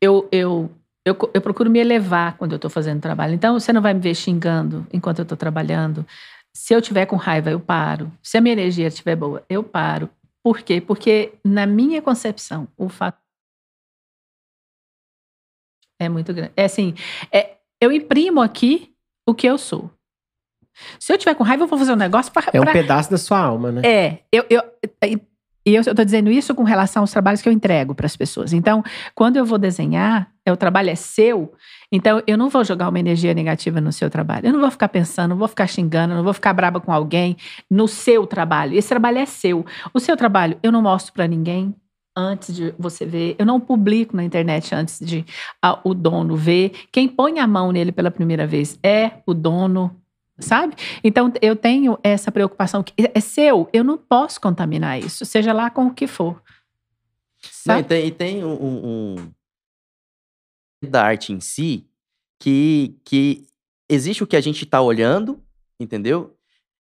eu, 0.00 0.28
eu, 0.30 0.70
eu, 1.06 1.16
eu 1.32 1.40
procuro 1.40 1.70
me 1.70 1.78
elevar 1.78 2.36
quando 2.36 2.52
eu 2.52 2.56
estou 2.56 2.68
fazendo 2.68 3.00
trabalho. 3.00 3.32
Então, 3.32 3.58
você 3.58 3.72
não 3.72 3.80
vai 3.80 3.94
me 3.94 4.00
ver 4.00 4.14
xingando 4.16 4.84
enquanto 4.92 5.20
eu 5.20 5.22
estou 5.22 5.38
trabalhando. 5.38 6.04
Se 6.52 6.74
eu 6.74 6.82
tiver 6.82 7.06
com 7.06 7.14
raiva, 7.14 7.48
eu 7.48 7.60
paro. 7.60 8.10
Se 8.20 8.36
a 8.36 8.40
minha 8.40 8.54
energia 8.54 8.88
estiver 8.88 9.14
boa, 9.14 9.44
eu 9.48 9.62
paro. 9.62 10.10
Por 10.42 10.62
quê? 10.62 10.80
Porque 10.80 11.32
na 11.44 11.64
minha 11.64 12.02
concepção, 12.02 12.66
o 12.76 12.88
fato 12.88 13.18
é 16.00 16.08
muito 16.08 16.34
grande. 16.34 16.52
É 16.56 16.64
assim, 16.64 16.94
é, 17.30 17.56
eu 17.80 17.92
imprimo 17.92 18.40
aqui 18.40 18.92
o 19.24 19.32
que 19.32 19.46
eu 19.46 19.56
sou. 19.56 19.88
Se 20.98 21.12
eu 21.12 21.18
tiver 21.18 21.34
com 21.36 21.44
raiva, 21.44 21.62
eu 21.62 21.68
vou 21.68 21.78
fazer 21.78 21.92
um 21.92 21.96
negócio 21.96 22.32
para. 22.32 22.50
É 22.52 22.60
um 22.60 22.64
pedaço 22.64 23.10
da 23.10 23.16
sua 23.16 23.38
alma, 23.38 23.70
né? 23.70 23.82
É, 23.84 24.18
eu, 24.32 24.44
eu, 24.50 24.62
E 25.66 25.74
eu 25.74 25.80
estou 25.80 26.04
dizendo 26.04 26.30
isso 26.30 26.54
com 26.54 26.62
relação 26.62 27.02
aos 27.02 27.10
trabalhos 27.10 27.42
que 27.42 27.48
eu 27.48 27.52
entrego 27.52 27.92
para 27.92 28.06
as 28.06 28.16
pessoas. 28.16 28.52
Então, 28.52 28.84
quando 29.16 29.36
eu 29.36 29.44
vou 29.44 29.58
desenhar, 29.58 30.30
é, 30.44 30.52
o 30.52 30.56
trabalho 30.56 30.90
é 30.90 30.94
seu, 30.94 31.52
então 31.90 32.22
eu 32.24 32.38
não 32.38 32.48
vou 32.48 32.62
jogar 32.62 32.88
uma 32.88 33.00
energia 33.00 33.34
negativa 33.34 33.80
no 33.80 33.92
seu 33.92 34.08
trabalho. 34.08 34.46
Eu 34.46 34.52
não 34.52 34.60
vou 34.60 34.70
ficar 34.70 34.88
pensando, 34.88 35.30
não 35.30 35.36
vou 35.36 35.48
ficar 35.48 35.66
xingando, 35.66 36.14
não 36.14 36.22
vou 36.22 36.32
ficar 36.32 36.52
braba 36.52 36.80
com 36.80 36.92
alguém 36.92 37.36
no 37.68 37.88
seu 37.88 38.28
trabalho. 38.28 38.78
Esse 38.78 38.88
trabalho 38.88 39.18
é 39.18 39.26
seu. 39.26 39.66
O 39.92 39.98
seu 39.98 40.16
trabalho 40.16 40.56
eu 40.62 40.70
não 40.70 40.82
mostro 40.82 41.12
para 41.12 41.26
ninguém 41.26 41.74
antes 42.16 42.54
de 42.54 42.72
você 42.78 43.04
ver. 43.04 43.34
Eu 43.36 43.44
não 43.44 43.58
publico 43.58 44.16
na 44.16 44.22
internet 44.22 44.72
antes 44.72 45.00
de 45.00 45.24
a, 45.60 45.80
o 45.82 45.92
dono 45.92 46.36
ver. 46.36 46.72
Quem 46.92 47.08
põe 47.08 47.40
a 47.40 47.46
mão 47.46 47.72
nele 47.72 47.90
pela 47.90 48.10
primeira 48.10 48.46
vez 48.46 48.78
é 48.84 49.10
o 49.26 49.34
dono 49.34 49.94
sabe? 50.38 50.74
Então 51.02 51.32
eu 51.40 51.56
tenho 51.56 51.98
essa 52.02 52.30
preocupação 52.30 52.82
que 52.82 52.92
é 52.96 53.20
seu, 53.20 53.68
eu 53.72 53.82
não 53.82 53.96
posso 53.96 54.40
contaminar 54.40 54.98
isso, 54.98 55.24
seja 55.24 55.52
lá 55.52 55.70
com 55.70 55.86
o 55.86 55.94
que 55.94 56.06
for. 56.06 56.42
Não, 57.66 57.78
e 57.78 57.84
tem, 57.84 58.06
e 58.06 58.10
tem 58.10 58.44
um, 58.44 59.14
um, 59.14 59.30
da 60.88 61.04
arte 61.04 61.32
em 61.32 61.40
si 61.40 61.86
que, 62.40 62.96
que 63.04 63.46
existe 63.88 64.22
o 64.22 64.26
que 64.26 64.36
a 64.36 64.40
gente 64.40 64.64
está 64.64 64.80
olhando, 64.80 65.42
entendeu? 65.78 66.36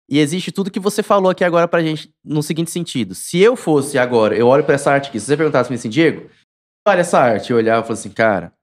E 0.10 0.20
existe 0.20 0.52
tudo 0.52 0.72
que 0.72 0.80
você 0.80 1.04
falou 1.04 1.30
aqui 1.30 1.44
agora 1.44 1.68
pra 1.68 1.84
gente 1.84 2.14
no 2.24 2.42
seguinte 2.42 2.72
sentido. 2.72 3.14
Se 3.14 3.40
eu 3.40 3.56
fosse 3.56 3.98
agora, 3.98 4.36
eu 4.36 4.48
olho 4.48 4.64
para 4.64 4.76
essa 4.76 4.92
arte 4.92 5.10
aqui, 5.10 5.20
se 5.20 5.26
você 5.26 5.36
perguntasse 5.36 5.74
assim, 5.74 5.90
Diego, 5.90 6.30
olha 6.88 7.02
essa 7.02 7.20
arte, 7.20 7.52
eu 7.52 7.58
olhava 7.58 7.80
e 7.80 7.84
falava 7.84 7.94
assim, 7.94 8.10
cara, 8.10 8.54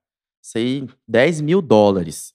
isso 0.43 0.59
aí, 0.59 0.89
10 1.06 1.43
mil 1.43 1.61
dólares. 1.61 2.34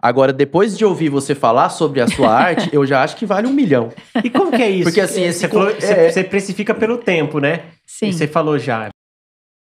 Agora, 0.00 0.32
depois 0.32 0.76
de 0.76 0.84
ouvir 0.84 1.08
você 1.08 1.34
falar 1.34 1.68
sobre 1.68 2.00
a 2.00 2.08
sua 2.08 2.32
arte, 2.32 2.68
eu 2.74 2.86
já 2.86 3.02
acho 3.02 3.16
que 3.16 3.26
vale 3.26 3.46
um 3.46 3.52
milhão. 3.52 3.90
E 4.22 4.30
como 4.30 4.50
que 4.50 4.62
é 4.62 4.70
isso? 4.70 4.84
Porque 4.84 5.00
assim, 5.00 5.24
esse 5.24 5.40
você, 5.40 5.48
falou, 5.48 5.70
é, 5.70 5.80
você, 5.80 6.12
você 6.12 6.24
precifica 6.24 6.74
pelo 6.74 6.98
tempo, 6.98 7.38
né? 7.38 7.64
Sim. 7.86 8.08
E 8.08 8.12
você 8.12 8.26
falou 8.26 8.58
já. 8.58 8.88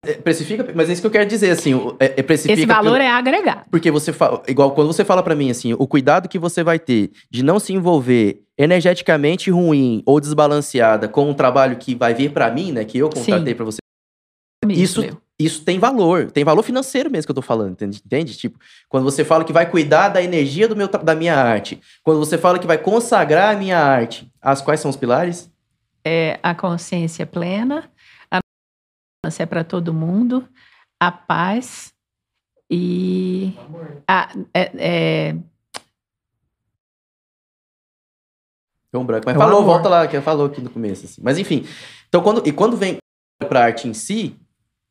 É, 0.05 0.13
precifica, 0.13 0.71
mas 0.75 0.89
é 0.89 0.93
isso 0.93 1.01
que 1.01 1.07
eu 1.07 1.11
quero 1.11 1.27
dizer, 1.27 1.49
assim, 1.49 1.73
é, 1.99 2.13
é 2.17 2.23
precifica 2.23 2.53
Esse 2.53 2.65
valor 2.65 2.93
pelo, 2.93 3.03
é 3.03 3.09
agregar. 3.09 3.65
Porque 3.71 3.89
você 3.89 4.13
fala, 4.13 4.43
igual 4.47 4.71
quando 4.71 4.87
você 4.87 5.03
fala 5.03 5.23
para 5.23 5.35
mim, 5.35 5.49
assim, 5.49 5.73
o 5.73 5.87
cuidado 5.87 6.29
que 6.29 6.37
você 6.37 6.63
vai 6.63 6.77
ter 6.77 7.11
de 7.29 7.43
não 7.43 7.59
se 7.59 7.73
envolver 7.73 8.41
energeticamente 8.57 9.49
ruim 9.49 10.03
ou 10.05 10.19
desbalanceada 10.19 11.07
com 11.07 11.29
um 11.29 11.33
trabalho 11.33 11.77
que 11.77 11.95
vai 11.95 12.13
vir 12.13 12.31
para 12.31 12.51
mim, 12.51 12.71
né, 12.71 12.85
que 12.85 12.99
eu 12.99 13.09
contratei 13.09 13.55
para 13.55 13.65
você. 13.65 13.79
Isso, 14.69 15.03
isso 15.03 15.24
tem 15.65 15.77
valor, 15.77 16.31
tem 16.31 16.45
valor 16.45 16.63
financeiro 16.63 17.11
mesmo 17.11 17.25
que 17.27 17.31
eu 17.31 17.35
tô 17.35 17.41
falando, 17.41 17.71
entende? 17.73 18.01
entende? 18.05 18.37
Tipo, 18.37 18.57
quando 18.87 19.03
você 19.03 19.25
fala 19.25 19.43
que 19.43 19.51
vai 19.51 19.69
cuidar 19.69 20.09
da 20.09 20.21
energia 20.23 20.67
do 20.67 20.75
meu, 20.75 20.87
da 20.87 21.13
minha 21.13 21.35
arte, 21.35 21.81
quando 22.03 22.19
você 22.19 22.37
fala 22.37 22.57
que 22.57 22.67
vai 22.67 22.77
consagrar 22.77 23.53
a 23.53 23.57
minha 23.57 23.77
arte, 23.77 24.31
as 24.41 24.61
quais 24.61 24.79
são 24.79 24.89
os 24.89 24.95
pilares? 24.95 25.51
É 26.05 26.39
a 26.41 26.55
consciência 26.55 27.25
plena, 27.25 27.91
a 28.31 28.39
consciência 29.23 29.43
é 29.43 29.45
para 29.45 29.63
todo 29.63 29.93
mundo, 29.93 30.47
a 30.99 31.11
paz 31.11 31.93
e 32.71 33.53
a, 34.07 34.29
é, 34.53 34.71
é... 34.77 35.35
um 38.93 39.05
branco, 39.05 39.25
mas 39.25 39.35
É 39.35 39.37
o 39.37 39.41
falou, 39.41 39.59
amor. 39.59 39.73
volta 39.73 39.89
lá, 39.89 40.07
que 40.07 40.19
falou 40.21 40.45
aqui 40.45 40.61
no 40.61 40.69
começo, 40.69 41.05
assim. 41.05 41.21
Mas 41.21 41.37
enfim, 41.37 41.65
então 42.07 42.23
quando, 42.23 42.47
e 42.47 42.53
quando 42.53 42.77
vem 42.77 42.97
pra 43.49 43.65
arte 43.65 43.89
em 43.89 43.93
si, 43.93 44.39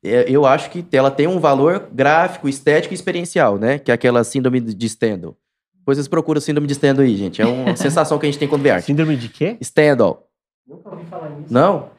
eu 0.05 0.45
acho 0.47 0.71
que 0.71 0.85
ela 0.93 1.11
tem 1.11 1.27
um 1.27 1.39
valor 1.41 1.89
gráfico, 1.93 2.49
estético 2.49 2.93
e 2.93 2.97
experiencial, 2.97 3.59
né? 3.59 3.79
Que 3.79 3.91
é 3.91 3.95
aquela 3.95 4.23
síndrome 4.25 4.61
de 4.61 4.89
Stendhal. 4.89 5.37
Depois 5.79 5.97
vocês 5.99 6.09
procuram 6.09 6.41
síndrome 6.41 6.67
de 6.67 6.75
Stendhal 6.75 7.05
aí, 7.05 7.17
gente. 7.17 7.41
É 7.43 7.47
uma 7.47 7.75
sensação 7.77 8.19
que 8.19 8.27
a 8.27 8.31
gente 8.31 8.39
tem 8.39 8.49
quando 8.49 8.63
vê 8.63 8.71
arte. 8.71 8.87
Síndrome 8.87 9.17
de 9.17 9.29
quê? 9.29 9.57
Stendhal. 9.63 10.27
Nunca 10.67 10.91
ouvi 10.91 11.05
falar 11.07 11.31
nisso. 11.31 11.53
Não? 11.53 11.91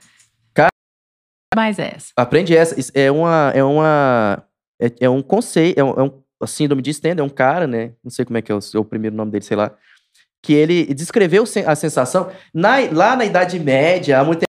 mais 1.56 1.80
essa. 1.80 2.08
Aprende 2.18 2.56
essa. 2.56 2.76
É 2.94 3.10
uma. 3.10 3.52
É 3.56 3.64
uma. 3.64 4.44
É, 4.82 4.92
é 5.02 5.10
um 5.10 5.22
conceito. 5.22 5.80
É 5.80 5.84
um, 5.84 5.90
é 5.92 6.04
um- 6.04 6.22
a 6.42 6.48
síndrome 6.48 6.82
de 6.82 6.94
Stendhal 6.94 7.26
é 7.26 7.28
um 7.28 7.32
cara, 7.32 7.66
né? 7.66 7.94
Não 8.04 8.12
sei 8.12 8.26
como 8.26 8.38
é 8.38 8.42
que 8.42 8.52
é 8.52 8.56
o, 8.56 8.60
seu- 8.60 8.82
o 8.82 8.86
primeiro 8.86 9.16
nome 9.16 9.32
dele, 9.32 9.46
sei 9.46 9.56
lá. 9.56 9.72
Que 10.44 10.52
ele 10.54 10.94
descreveu 10.94 11.46
a 11.66 11.76
sensação. 11.76 12.30
Na- 12.54 12.80
lá 12.92 13.16
na 13.16 13.24
Idade 13.24 13.58
Média, 13.58 14.20
há 14.20 14.24
muito 14.26 14.40
tempo. 14.40 14.52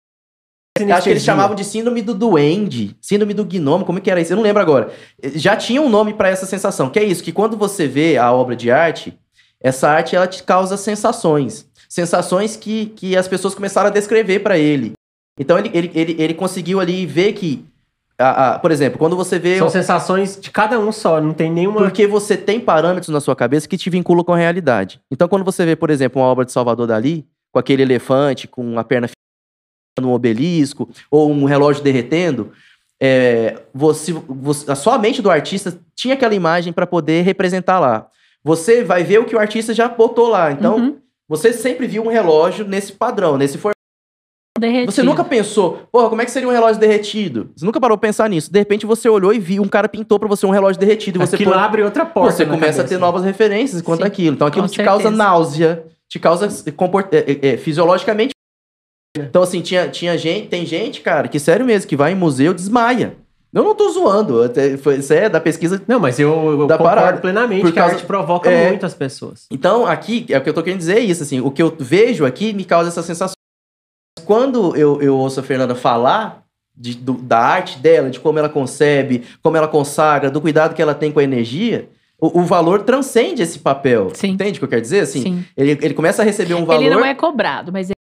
Acho 0.75 1.03
que 1.03 1.09
eles 1.11 1.23
chamavam 1.23 1.55
de 1.55 1.63
síndrome 1.63 2.01
do 2.01 2.15
duende, 2.15 2.97
síndrome 2.99 3.35
do 3.35 3.45
gnomo, 3.45 3.85
como 3.85 3.99
é 3.99 4.01
que 4.01 4.09
era 4.09 4.19
isso? 4.19 4.33
Eu 4.33 4.37
não 4.37 4.43
lembro 4.43 4.59
agora. 4.59 4.91
Já 5.35 5.55
tinha 5.55 5.79
um 5.79 5.87
nome 5.87 6.15
para 6.15 6.29
essa 6.29 6.47
sensação, 6.47 6.89
que 6.89 6.97
é 6.97 7.03
isso, 7.03 7.23
que 7.23 7.31
quando 7.31 7.55
você 7.55 7.87
vê 7.87 8.17
a 8.17 8.33
obra 8.33 8.55
de 8.55 8.71
arte, 8.71 9.15
essa 9.61 9.87
arte 9.87 10.15
ela 10.15 10.25
te 10.25 10.41
causa 10.41 10.75
sensações. 10.75 11.67
Sensações 11.87 12.55
que, 12.55 12.87
que 12.87 13.15
as 13.15 13.27
pessoas 13.27 13.53
começaram 13.53 13.89
a 13.89 13.91
descrever 13.91 14.39
para 14.39 14.57
ele. 14.57 14.93
Então 15.39 15.59
ele, 15.59 15.69
ele, 15.75 15.91
ele, 15.93 16.15
ele 16.17 16.33
conseguiu 16.33 16.79
ali 16.79 17.05
ver 17.05 17.33
que, 17.33 17.63
por 18.59 18.71
exemplo, 18.71 18.97
quando 18.97 19.15
você 19.15 19.37
vê. 19.37 19.59
São 19.59 19.69
sensações 19.69 20.39
de 20.41 20.49
cada 20.49 20.79
um 20.79 20.91
só, 20.91 21.21
não 21.21 21.33
tem 21.33 21.51
nenhuma. 21.51 21.81
Porque 21.81 22.07
você 22.07 22.35
tem 22.35 22.59
parâmetros 22.59 23.09
na 23.09 23.21
sua 23.21 23.35
cabeça 23.35 23.67
que 23.67 23.77
te 23.77 23.91
vinculam 23.91 24.23
com 24.23 24.33
a 24.33 24.37
realidade. 24.37 24.99
Então, 25.11 25.27
quando 25.27 25.45
você 25.45 25.63
vê, 25.65 25.75
por 25.75 25.91
exemplo, 25.91 26.19
uma 26.19 26.27
obra 26.27 26.45
de 26.45 26.51
Salvador 26.51 26.87
Dali, 26.87 27.27
com 27.51 27.59
aquele 27.59 27.83
elefante 27.83 28.47
com 28.47 28.79
a 28.79 28.83
perna 28.83 29.07
no 30.01 30.11
obelisco, 30.13 30.89
ou 31.11 31.29
um 31.31 31.45
relógio 31.45 31.83
derretendo, 31.83 32.51
é, 33.01 33.61
você, 33.73 34.13
você- 34.27 34.71
a 34.71 34.75
sua 34.75 34.97
mente 34.97 35.21
do 35.21 35.29
artista 35.29 35.77
tinha 35.95 36.13
aquela 36.15 36.33
imagem 36.33 36.73
para 36.73 36.87
poder 36.87 37.21
representar 37.23 37.79
lá. 37.79 38.07
Você 38.43 38.83
vai 38.83 39.03
ver 39.03 39.19
o 39.19 39.25
que 39.25 39.35
o 39.35 39.39
artista 39.39 39.73
já 39.73 39.87
botou 39.87 40.27
lá. 40.29 40.51
Então, 40.51 40.75
Uhum. 40.77 40.97
você 41.27 41.53
sempre 41.53 41.87
viu 41.87 42.03
um 42.03 42.07
relógio 42.09 42.65
nesse 42.67 42.93
padrão, 42.93 43.37
nesse 43.37 43.57
formato. 43.57 43.73
Derretido. 44.59 44.91
Você 44.91 45.01
nunca 45.03 45.23
pensou, 45.23 45.87
porra, 45.91 46.09
como 46.09 46.21
é 46.21 46.25
que 46.25 46.31
seria 46.31 46.47
um 46.47 46.51
relógio 46.51 46.79
derretido? 46.79 47.51
Você 47.55 47.65
nunca 47.65 47.79
parou 47.81 47.97
pra 47.97 48.07
pensar 48.07 48.29
nisso. 48.29 48.51
De 48.51 48.59
repente 48.59 48.85
você 48.85 49.09
olhou 49.09 49.33
e 49.33 49.39
viu, 49.39 49.63
um 49.63 49.67
cara 49.67 49.89
pintou 49.89 50.19
pra 50.19 50.27
você 50.27 50.45
um 50.45 50.51
relógio 50.51 50.79
derretido. 50.79 51.17
e 51.21 51.25
Você 51.25 51.35
Aquilo 51.35 51.51
pôde- 51.51 51.63
abre 51.63 51.81
outra 51.83 52.05
porta. 52.05 52.31
você 52.31 52.45
começa 52.45 52.81
a 52.81 52.83
ter 52.83 52.89
cabeça. 52.95 52.99
novas 52.99 53.23
referências 53.23 53.81
quanto 53.81 54.01
Sim, 54.01 54.07
àquilo. 54.07 54.35
Então 54.35 54.47
aquilo 54.47 54.65
com 54.67 54.71
te 54.71 54.83
causa 54.83 55.03
certeza. 55.03 55.23
náusea, 55.23 55.85
te 56.07 56.19
causa 56.19 56.71
comport... 56.73 57.07
é, 57.11 57.17
é, 57.17 57.47
é, 57.53 57.57
fisiologicamente. 57.57 58.33
Então, 59.15 59.43
assim, 59.43 59.61
tinha, 59.61 59.87
tinha 59.89 60.17
gente, 60.17 60.47
tem 60.47 60.65
gente, 60.65 61.01
cara, 61.01 61.27
que 61.27 61.39
sério 61.39 61.65
mesmo, 61.65 61.87
que 61.87 61.95
vai 61.95 62.13
em 62.13 62.15
museu 62.15 62.51
e 62.51 62.55
desmaia. 62.55 63.15
Eu 63.53 63.63
não 63.63 63.75
tô 63.75 63.87
zoando, 63.91 64.41
até- 64.41 64.75
foi- 64.77 64.95
isso 64.97 65.13
é 65.13 65.29
da 65.29 65.39
pesquisa. 65.39 65.79
Não, 65.87 65.99
mas 65.99 66.17
eu, 66.19 66.31
eu 66.61 66.65
Da 66.65 66.75
concordo 66.77 66.95
parada. 67.01 67.21
plenamente 67.21 67.61
Por 67.61 67.71
que 67.71 67.77
a 67.79 67.85
arte 67.85 68.03
provoca 68.05 68.49
É. 68.49 68.69
muito 68.69 68.83
as 68.83 68.95
pessoas. 68.95 69.45
Então, 69.51 69.85
aqui, 69.85 70.25
é 70.29 70.37
o 70.39 70.41
que 70.41 70.49
eu 70.49 70.53
tô 70.55 70.63
querendo 70.63 70.79
dizer 70.79 70.97
é 70.97 71.01
isso, 71.01 71.21
assim, 71.21 71.39
o 71.39 71.51
que 71.51 71.61
eu 71.61 71.75
vejo 71.77 72.25
aqui 72.25 72.51
me 72.53 72.65
causa 72.65 72.89
essa 72.89 73.03
sensação. 73.03 73.35
Quando 74.25 74.75
eu, 74.75 74.99
eu 75.01 75.15
ouço 75.15 75.39
a 75.39 75.43
Fernanda 75.43 75.75
falar 75.75 76.43
de- 76.75 76.95
do- 76.95 77.13
da 77.13 77.37
arte 77.39 77.77
dela, 77.77 78.09
de 78.09 78.19
como 78.19 78.39
ela 78.39 78.49
concebe, 78.49 79.23
como 79.43 79.55
ela 79.55 79.67
consagra, 79.67 80.31
do 80.31 80.41
cuidado 80.41 80.73
que 80.73 80.81
ela 80.81 80.95
tem 80.95 81.11
com 81.11 81.19
a 81.19 81.23
energia, 81.23 81.87
o, 82.19 82.39
o 82.39 82.43
valor 82.45 82.81
transcende 82.81 83.43
esse 83.43 83.59
papel. 83.59 84.09
Sim. 84.15 84.29
Entende 84.29 84.57
o 84.57 84.59
que 84.61 84.65
eu 84.65 84.69
quero 84.69 84.81
dizer? 84.81 85.01
Assim, 85.01 85.21
Sim. 85.21 85.45
Ele, 85.55 85.77
ele 85.79 85.93
começa 85.93 86.23
a 86.23 86.25
receber 86.25 86.55
um 86.55 86.65
valor. 86.65 86.81
Ele 86.81 86.89
não 86.89 87.05
é 87.05 87.13
cobrado, 87.13 87.71
mas 87.71 87.89
ele 87.89 87.93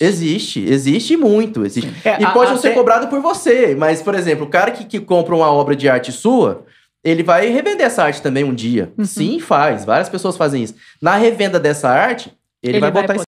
Existe, 0.00 0.60
existe 0.64 1.16
muito. 1.16 1.64
Existe. 1.64 1.88
É, 2.04 2.20
E 2.20 2.24
a- 2.24 2.30
pode 2.30 2.50
não 2.50 2.58
ser 2.58 2.74
cobrado 2.74 3.08
por 3.08 3.20
você, 3.20 3.74
mas, 3.74 4.02
por 4.02 4.14
exemplo, 4.14 4.44
o 4.46 4.50
cara 4.50 4.70
que, 4.72 4.84
que 4.84 5.00
compra 5.00 5.34
uma 5.34 5.50
obra 5.50 5.76
de 5.76 5.88
arte 5.88 6.10
sua, 6.10 6.64
ele 7.04 7.22
vai 7.22 7.48
revender 7.48 7.86
essa 7.86 8.02
arte 8.02 8.20
também 8.20 8.42
um 8.42 8.54
dia. 8.54 8.92
Uhum. 8.98 9.04
Sim, 9.04 9.38
faz. 9.40 9.84
Várias 9.84 10.08
pessoas 10.08 10.36
fazem 10.36 10.62
isso. 10.62 10.74
Na 11.00 11.14
revenda 11.16 11.60
dessa 11.60 11.88
arte, 11.88 12.32
ele, 12.62 12.74
Ele 12.78 12.80
vai 12.80 12.90
vai 12.90 13.02
botar 13.06 13.22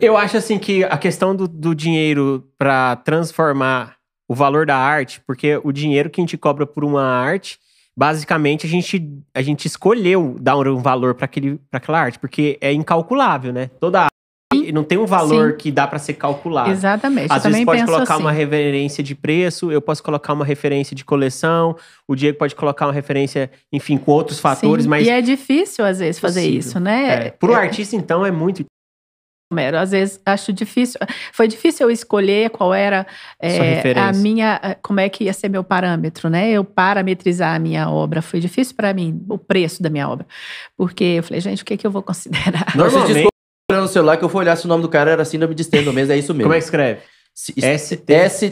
Eu 0.00 0.16
acho 0.16 0.36
assim 0.38 0.58
que 0.58 0.82
a 0.84 0.96
questão 0.96 1.36
do, 1.36 1.46
do 1.46 1.74
dinheiro 1.74 2.48
para 2.56 2.96
transformar 2.96 3.96
o 4.26 4.34
valor 4.34 4.64
da 4.64 4.76
arte, 4.76 5.20
porque 5.26 5.60
o 5.62 5.72
dinheiro 5.72 6.08
que 6.08 6.20
a 6.20 6.22
gente 6.22 6.38
cobra 6.38 6.66
por 6.66 6.84
uma 6.84 7.02
arte, 7.02 7.58
basicamente 7.96 8.66
a 8.66 8.68
gente, 8.68 9.10
a 9.34 9.42
gente 9.42 9.66
escolheu 9.66 10.36
dar 10.40 10.56
um 10.56 10.78
valor 10.80 11.14
para 11.14 11.28
aquela 11.72 12.00
arte, 12.00 12.18
porque 12.18 12.56
é 12.60 12.72
incalculável, 12.72 13.52
né? 13.52 13.70
Toda 13.80 14.02
arte 14.02 14.12
não 14.72 14.82
tem 14.82 14.96
um 14.96 15.06
valor 15.06 15.52
Sim. 15.52 15.56
que 15.58 15.70
dá 15.70 15.86
para 15.86 15.98
ser 15.98 16.14
calculado. 16.14 16.70
Exatamente. 16.70 17.30
Às 17.30 17.44
eu 17.44 17.50
vezes 17.50 17.66
pode 17.66 17.84
colocar 17.84 18.14
assim. 18.14 18.22
uma 18.22 18.32
referência 18.32 19.02
de 19.04 19.14
preço, 19.14 19.70
eu 19.70 19.80
posso 19.80 20.02
colocar 20.02 20.32
uma 20.32 20.44
referência 20.44 20.96
de 20.96 21.04
coleção, 21.04 21.76
o 22.06 22.14
Diego 22.14 22.38
pode 22.38 22.54
colocar 22.54 22.86
uma 22.86 22.92
referência, 22.92 23.50
enfim, 23.72 23.98
com 23.98 24.12
outros 24.12 24.40
fatores, 24.40 24.84
Sim, 24.84 24.90
mas 24.90 25.06
E 25.06 25.10
é 25.10 25.20
difícil, 25.20 25.84
às 25.84 25.98
vezes, 25.98 26.18
fazer 26.18 26.40
Possível. 26.40 26.58
isso, 26.60 26.80
né? 26.80 27.26
é, 27.26 27.30
pro 27.30 27.54
artista, 27.54 27.96
então, 27.96 28.24
é 28.24 28.30
muito 28.30 28.64
Homero, 29.50 29.78
às 29.78 29.92
vezes 29.92 30.20
acho 30.26 30.52
difícil. 30.52 31.00
Foi 31.32 31.48
difícil 31.48 31.86
eu 31.86 31.90
escolher 31.90 32.50
qual 32.50 32.74
era 32.74 33.06
é, 33.40 33.98
a 33.98 34.12
minha, 34.12 34.76
como 34.82 35.00
é 35.00 35.08
que 35.08 35.24
ia 35.24 35.32
ser 35.32 35.48
meu 35.48 35.64
parâmetro, 35.64 36.28
né? 36.28 36.50
Eu 36.50 36.62
parametrizar 36.62 37.56
a 37.56 37.58
minha 37.58 37.88
obra. 37.88 38.20
Foi 38.20 38.40
difícil 38.40 38.76
para 38.76 38.92
mim 38.92 39.24
o 39.26 39.38
preço 39.38 39.82
da 39.82 39.88
minha 39.88 40.06
obra, 40.06 40.26
porque 40.76 41.02
eu 41.02 41.22
falei, 41.22 41.40
gente, 41.40 41.62
o 41.62 41.64
que, 41.64 41.78
que 41.78 41.86
eu 41.86 41.90
vou 41.90 42.02
considerar? 42.02 42.66
Normalmente, 42.76 43.28
descobriram 43.68 43.82
no 43.82 43.88
celular 43.88 44.16
que 44.16 44.24
eu 44.24 44.30
fui 44.30 44.40
olhar 44.40 44.56
se 44.56 44.64
o 44.64 44.68
nome 44.68 44.80
do 44.82 44.88
cara 44.88 45.10
era 45.10 45.24
síndrome 45.24 45.54
de 45.54 45.62
Stendhal 45.62 45.92
mesmo, 45.92 46.12
é 46.12 46.16
isso 46.16 46.32
mesmo. 46.32 46.44
como 46.44 46.54
é 46.54 46.58
que 46.58 46.64
escreve? 46.64 47.02
S-T-E-N-D-W-A-L. 47.62 48.48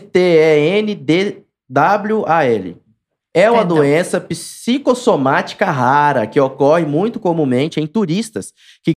É 3.35 3.51
uma 3.51 3.65
doença 3.65 4.21
psicossomática 4.21 5.71
rara 5.71 6.27
que 6.27 6.39
ocorre 6.41 6.85
muito 6.85 7.19
comumente 7.19 7.81
em 7.81 7.87
turistas 7.87 8.53
que 8.83 8.93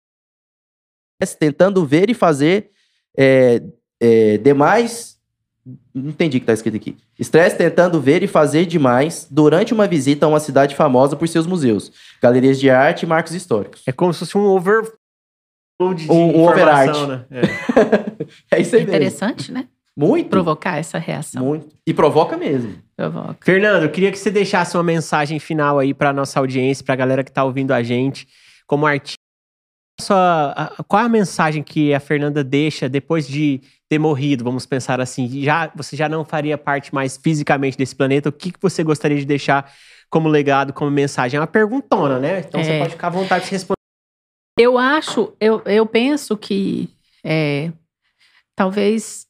tentando 1.39 1.85
ver 1.85 2.09
e 2.09 2.13
fazer 2.13 2.69
é, 3.17 3.63
é, 3.99 4.37
demais 4.37 5.17
Não 5.93 6.09
entendi 6.09 6.37
o 6.37 6.39
que 6.39 6.45
tá 6.45 6.53
escrito 6.53 6.77
aqui. 6.77 6.95
Estresse 7.17 7.57
tentando 7.57 7.99
ver 7.99 8.21
e 8.21 8.27
fazer 8.27 8.67
demais 8.67 9.27
durante 9.29 9.73
uma 9.73 9.87
visita 9.87 10.25
a 10.25 10.29
uma 10.29 10.39
cidade 10.39 10.75
famosa 10.75 11.15
por 11.15 11.27
seus 11.27 11.47
museus, 11.47 11.91
galerias 12.21 12.59
de 12.59 12.69
arte 12.69 13.03
e 13.03 13.07
marcos 13.07 13.33
históricos. 13.33 13.81
É 13.87 13.91
como 13.91 14.13
se 14.13 14.19
fosse 14.19 14.37
um 14.37 14.41
overload 14.41 14.96
de 15.95 16.11
Um- 16.11 16.37
um 16.39 16.47
overart. 16.47 17.07
né? 17.07 17.25
É. 17.31 17.41
É 18.57 18.59
isso 18.61 18.75
aí 18.75 18.81
mesmo. 18.81 18.95
Interessante, 18.95 19.51
né? 19.51 19.67
Muito. 19.95 20.29
Provocar 20.29 20.77
essa 20.77 20.97
reação. 20.97 21.43
Muito. 21.43 21.67
E 21.85 21.93
provoca 21.93 22.35
mesmo. 22.37 22.75
Provoca. 22.95 23.37
Fernando, 23.43 23.83
eu 23.83 23.89
queria 23.89 24.11
que 24.11 24.17
você 24.19 24.29
deixasse 24.29 24.75
uma 24.77 24.83
mensagem 24.83 25.39
final 25.39 25.79
aí 25.79 25.93
para 25.93 26.11
nossa 26.13 26.39
audiência, 26.39 26.83
para 26.83 26.93
a 26.93 26.97
galera 26.97 27.23
que 27.23 27.31
tá 27.31 27.43
ouvindo 27.43 27.71
a 27.73 27.81
gente, 27.81 28.27
como 28.67 28.85
artista. 28.85 29.17
Sua- 29.99 30.51
a- 30.55 30.83
qual 30.87 31.01
é 31.01 31.05
a 31.05 31.09
mensagem 31.09 31.63
que 31.63 31.93
a 31.93 31.99
Fernanda 31.99 32.43
deixa 32.43 32.87
depois 32.87 33.27
de 33.27 33.61
ter 33.89 33.97
morrido? 33.97 34.43
Vamos 34.43 34.65
pensar 34.65 34.99
assim, 35.01 35.41
já 35.41 35.71
você 35.75 35.95
já 35.95 36.07
não 36.09 36.23
faria 36.25 36.57
parte 36.57 36.93
mais 36.93 37.17
fisicamente 37.17 37.77
desse 37.77 37.95
planeta. 37.95 38.29
O 38.29 38.31
que, 38.31 38.51
que 38.51 38.59
você 38.61 38.83
gostaria 38.83 39.17
de 39.17 39.25
deixar 39.25 39.71
como 40.09 40.27
legado, 40.29 40.73
como 40.73 40.91
mensagem? 40.91 41.37
É 41.37 41.41
uma 41.41 41.47
perguntona, 41.47 42.19
né? 42.19 42.39
Então 42.47 42.63
você 42.63 42.71
É. 42.71 42.79
pode 42.79 42.91
ficar 42.91 43.07
à 43.07 43.11
vontade 43.11 43.45
de 43.45 43.51
responder. 43.51 43.76
Eu 44.57 44.75
acho, 44.79 45.31
eu, 45.39 45.61
eu 45.65 45.85
penso 45.85 46.35
que 46.35 46.89
é, 47.23 47.71
talvez 48.55 49.27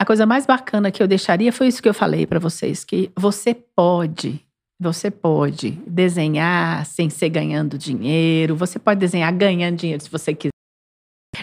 a 0.00 0.04
coisa 0.04 0.24
mais 0.24 0.46
bacana 0.46 0.92
que 0.92 1.02
eu 1.02 1.08
deixaria 1.08 1.52
foi 1.52 1.66
isso 1.66 1.82
que 1.82 1.88
eu 1.88 1.94
falei 1.94 2.24
para 2.24 2.38
vocês, 2.38 2.84
que 2.84 3.10
você 3.16 3.52
pode, 3.52 4.40
você 4.80 5.10
pode 5.10 5.72
desenhar 5.88 6.86
sem 6.86 7.10
ser 7.10 7.30
ganhando 7.30 7.76
dinheiro, 7.76 8.54
você 8.54 8.78
pode 8.78 9.00
desenhar 9.00 9.32
ganhando 9.32 9.76
dinheiro 9.76 10.04
se 10.04 10.10
você 10.10 10.32
quiser. 10.32 10.52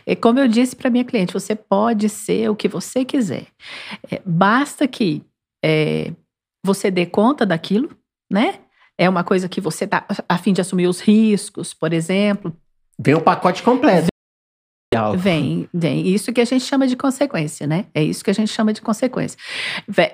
É 0.06 0.16
como 0.16 0.40
eu 0.40 0.48
disse 0.48 0.74
para 0.74 0.90
minha 0.90 1.04
cliente, 1.04 1.34
você 1.34 1.56
pode 1.56 2.08
ser 2.08 2.50
o 2.50 2.56
que 2.56 2.70
você 2.70 3.04
quiser. 3.04 3.48
É, 4.10 4.22
basta 4.26 4.88
que 4.88 5.22
é, 5.64 6.14
você 6.66 6.90
dê 6.90 7.06
conta 7.06 7.46
daquilo, 7.46 7.90
né? 8.32 8.62
É 8.98 9.10
uma 9.10 9.24
coisa 9.24 9.50
que 9.50 9.60
você 9.60 9.84
está 9.84 10.06
a 10.28 10.38
fim 10.38 10.54
de 10.54 10.62
assumir 10.62 10.88
os 10.88 11.02
riscos, 11.02 11.74
por 11.74 11.92
exemplo. 11.92 12.56
Vem 13.00 13.16
o 13.16 13.22
pacote 13.22 13.64
completo. 13.64 14.08
Vem, 15.18 15.70
vem. 15.74 16.08
Isso 16.08 16.34
que 16.34 16.42
a 16.42 16.46
gente 16.46 16.66
chama 16.66 16.88
de 16.88 16.98
consequência, 16.98 17.66
né? 17.66 17.86
É 17.94 18.04
isso 18.04 18.24
que 18.24 18.30
a 18.30 18.34
gente 18.34 18.52
chama 18.52 18.74
de 18.74 18.82
consequência. 18.82 19.38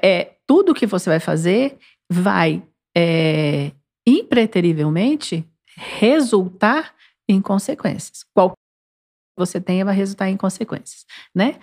É, 0.01 0.35
tudo 0.45 0.73
que 0.73 0.85
você 0.85 1.09
vai 1.09 1.19
fazer 1.19 1.77
vai, 2.11 2.61
é, 2.95 3.71
impreterivelmente, 4.05 5.47
resultar 5.75 6.93
em 7.27 7.41
consequências. 7.41 8.23
Qualquer 8.33 8.53
que 8.55 9.45
você 9.45 9.59
tenha 9.59 9.83
vai 9.83 9.95
resultar 9.95 10.29
em 10.29 10.37
consequências, 10.37 11.05
né? 11.33 11.55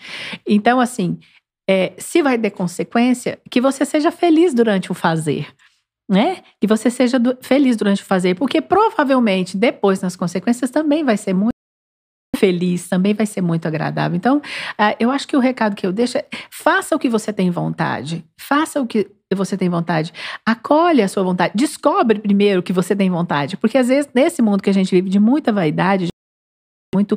Então, 0.46 0.80
assim, 0.80 1.20
é, 1.68 1.92
se 1.98 2.22
vai 2.22 2.38
ter 2.38 2.50
consequência, 2.50 3.40
que 3.50 3.60
você 3.60 3.84
seja 3.84 4.10
feliz 4.10 4.52
durante 4.52 4.90
o 4.90 4.94
fazer. 4.94 5.54
Né? 6.12 6.42
Que 6.60 6.66
você 6.66 6.90
seja 6.90 7.18
du- 7.18 7.38
feliz 7.40 7.74
durante 7.74 8.02
o 8.02 8.04
fazer, 8.04 8.34
porque 8.34 8.60
provavelmente 8.60 9.56
depois 9.56 10.02
nas 10.02 10.14
consequências 10.14 10.70
também 10.70 11.02
vai 11.02 11.16
ser 11.16 11.32
muito 11.32 11.52
feliz, 12.36 12.86
também 12.86 13.14
vai 13.14 13.24
ser 13.24 13.40
muito 13.40 13.66
agradável. 13.66 14.14
Então, 14.14 14.42
ah, 14.76 14.94
eu 15.00 15.10
acho 15.10 15.26
que 15.26 15.36
o 15.36 15.40
recado 15.40 15.74
que 15.74 15.86
eu 15.86 15.92
deixo 15.92 16.18
é: 16.18 16.26
faça 16.50 16.94
o 16.94 16.98
que 16.98 17.08
você 17.08 17.32
tem 17.32 17.50
vontade, 17.50 18.24
faça 18.38 18.78
o 18.78 18.86
que 18.86 19.10
você 19.34 19.56
tem 19.56 19.70
vontade, 19.70 20.12
acolhe 20.44 21.00
a 21.00 21.08
sua 21.08 21.22
vontade, 21.22 21.54
descobre 21.56 22.18
primeiro 22.18 22.60
o 22.60 22.62
que 22.62 22.74
você 22.74 22.94
tem 22.94 23.08
vontade, 23.08 23.56
porque 23.56 23.78
às 23.78 23.88
vezes 23.88 24.10
nesse 24.14 24.42
mundo 24.42 24.62
que 24.62 24.68
a 24.68 24.74
gente 24.74 24.90
vive 24.90 25.08
de 25.08 25.18
muita 25.18 25.50
vaidade, 25.50 26.06
de 26.06 26.10
muito 26.94 27.16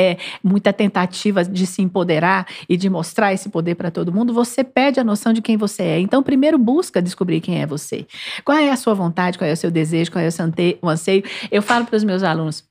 é, 0.00 0.16
muita 0.42 0.72
tentativa 0.72 1.44
de 1.44 1.66
se 1.66 1.82
empoderar 1.82 2.46
e 2.68 2.76
de 2.76 2.88
mostrar 2.88 3.32
esse 3.34 3.48
poder 3.50 3.74
para 3.74 3.90
todo 3.90 4.12
mundo, 4.12 4.32
você 4.32 4.64
perde 4.64 4.98
a 4.98 5.04
noção 5.04 5.32
de 5.32 5.42
quem 5.42 5.56
você 5.56 5.82
é. 5.82 6.00
Então, 6.00 6.22
primeiro 6.22 6.58
busca 6.58 7.02
descobrir 7.02 7.40
quem 7.40 7.60
é 7.60 7.66
você. 7.66 8.06
Qual 8.44 8.56
é 8.56 8.70
a 8.70 8.76
sua 8.76 8.94
vontade, 8.94 9.36
qual 9.36 9.48
é 9.48 9.52
o 9.52 9.56
seu 9.56 9.70
desejo, 9.70 10.10
qual 10.10 10.24
é 10.24 10.28
o 10.28 10.32
seu 10.32 10.44
anseio. 10.82 11.22
Eu 11.50 11.60
falo 11.62 11.84
para 11.84 11.96
os 11.96 12.04
meus 12.04 12.22
alunos, 12.22 12.64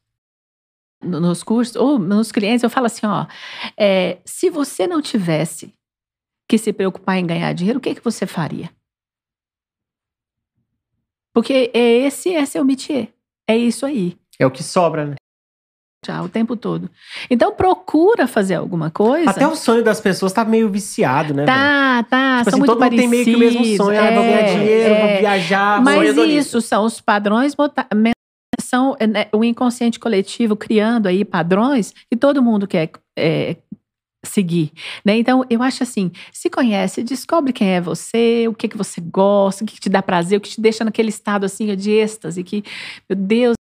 no- 1.04 1.20
nos 1.20 1.44
cursos, 1.44 1.76
ou 1.76 2.00
nos 2.00 2.32
clientes, 2.32 2.64
eu 2.64 2.70
falo 2.70 2.88
assim: 2.88 3.06
ó, 3.06 3.26
é, 3.78 4.18
se 4.26 4.50
você 4.50 4.88
não 4.88 5.02
tivesse 5.02 5.74
que 6.50 6.58
se 6.58 6.74
preocupar 6.74 7.18
em 7.18 7.28
ganhar 7.28 7.54
dinheiro, 7.54 7.78
o 7.78 7.82
que, 7.82 7.94
que 7.96 8.04
você 8.04 8.26
faria? 8.26 8.70
Porque 11.34 11.72
é 11.74 12.08
esse 12.08 12.34
é 12.34 12.46
seu 12.46 12.66
métier. 12.66 13.14
É 13.48 13.56
isso 13.56 13.86
aí. 13.86 14.18
É 14.40 14.46
o 14.46 14.52
que 14.52 14.64
sobra, 14.64 15.06
né? 15.06 15.16
Já, 16.06 16.24
o 16.24 16.30
tempo 16.30 16.56
todo. 16.56 16.90
Então 17.30 17.52
procura 17.52 18.26
fazer 18.26 18.56
alguma 18.56 18.90
coisa. 18.90 19.30
Até 19.30 19.46
o 19.46 19.56
sonho 19.56 19.84
das 19.84 20.00
pessoas 20.00 20.32
tá 20.32 20.46
meio 20.46 20.70
viciado, 20.70 21.34
né? 21.34 21.46
velho? 21.46 21.58
Tá, 21.58 22.04
tá. 22.10 22.38
Tipo 22.40 22.50
são 22.50 22.50
assim, 22.50 22.60
muito 22.60 22.74
todo 22.74 22.82
mundo 22.82 22.96
tem 22.96 23.08
meio 23.08 23.26
que 23.26 23.36
o 23.36 23.40
mesmo 23.40 23.58
parecidos, 23.58 23.86
sonho. 23.86 24.00
ah, 24.00 24.12
vou 24.12 24.24
ganhar 24.24 24.40
é, 24.40 24.56
dinheiro, 24.56 24.96
vou 24.96 25.10
é. 25.10 25.20
viajar, 25.20 25.82
Mas 25.84 26.10
hedonista. 26.10 26.40
isso 26.40 26.62
são 26.62 26.86
os 26.86 27.02
padrões 27.02 27.54
são 28.62 28.96
é, 29.00 29.08
né, 29.08 29.28
o 29.34 29.44
inconsciente 29.44 30.00
coletivo 30.00 30.56
criando 30.56 31.08
aí 31.08 31.26
padrões 31.26 31.94
que 32.10 32.16
todo 32.16 32.42
mundo 32.42 32.68
quer 32.68 32.92
é, 33.18 33.58
seguir, 34.26 34.72
né? 35.04 35.18
Então 35.18 35.46
eu 35.50 35.62
acho 35.64 35.84
assim, 35.84 36.12
se 36.32 36.50
conhece, 36.50 37.04
descobre 37.04 37.52
quem 37.52 37.70
é 37.70 37.82
você, 37.82 38.48
o 38.48 38.54
que 38.54 38.68
que 38.68 38.78
você 38.78 39.02
gosta, 39.02 39.64
o 39.64 39.68
que, 39.68 39.76
que 39.76 39.82
te 39.82 39.90
dá 39.90 40.02
prazer, 40.02 40.38
o 40.38 40.42
que 40.42 40.50
te 40.50 40.62
deixa 40.62 40.86
naquele 40.86 41.10
estado 41.10 41.46
assim 41.46 41.76
de 41.76 41.92
êxtase, 41.92 42.44
que 42.44 42.64
meu 43.10 43.18
Deus 43.18 43.59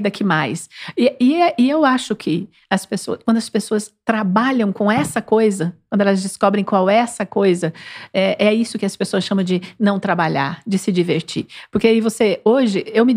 daqui 0.00 0.24
mais. 0.24 0.68
E, 0.96 1.14
e, 1.20 1.54
e 1.58 1.70
eu 1.70 1.84
acho 1.84 2.14
que 2.16 2.48
as 2.70 2.84
pessoas, 2.84 3.20
quando 3.24 3.36
as 3.36 3.48
pessoas 3.48 3.92
trabalham 4.04 4.72
com 4.72 4.90
essa 4.90 5.22
coisa, 5.22 5.76
quando 5.88 6.00
elas 6.00 6.22
descobrem 6.22 6.64
qual 6.64 6.88
é 6.88 6.96
essa 6.96 7.24
coisa, 7.24 7.72
é, 8.12 8.46
é 8.46 8.54
isso 8.54 8.78
que 8.78 8.86
as 8.86 8.96
pessoas 8.96 9.24
chamam 9.24 9.44
de 9.44 9.60
não 9.78 10.00
trabalhar, 10.00 10.62
de 10.66 10.78
se 10.78 10.90
divertir. 10.90 11.46
Porque 11.70 11.86
aí 11.86 12.00
você, 12.00 12.40
hoje, 12.44 12.84
eu 12.86 13.04
me 13.04 13.16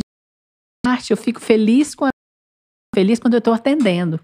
arte, 0.85 1.11
eu 1.11 1.17
fico 1.17 1.39
feliz 1.39 1.95
com 1.95 2.05
a, 2.05 2.09
feliz 2.95 3.19
quando 3.19 3.33
eu 3.33 3.39
estou 3.39 3.53
atendendo. 3.53 4.19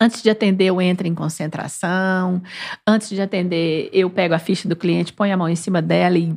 Antes 0.00 0.22
de 0.22 0.30
atender, 0.30 0.66
eu 0.66 0.80
entro 0.80 1.06
em 1.06 1.14
concentração. 1.14 2.42
Antes 2.86 3.08
de 3.10 3.20
atender, 3.20 3.90
eu 3.92 4.08
pego 4.10 4.34
a 4.34 4.38
ficha 4.38 4.68
do 4.68 4.76
cliente, 4.76 5.12
ponho 5.12 5.34
a 5.34 5.36
mão 5.36 5.48
em 5.48 5.56
cima 5.56 5.80
dela 5.82 6.18
e 6.18 6.34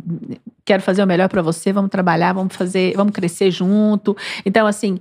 quero 0.66 0.82
fazer 0.82 1.04
o 1.04 1.08
melhor 1.08 1.30
para 1.30 1.42
você. 1.42 1.72
Vamos 1.72 1.92
trabalhar, 1.92 2.34
vamos 2.34 2.56
fazer, 2.56 2.94
vamos 2.96 3.14
crescer 3.14 3.52
junto. 3.52 4.16
Então, 4.46 4.66
assim, 4.68 5.00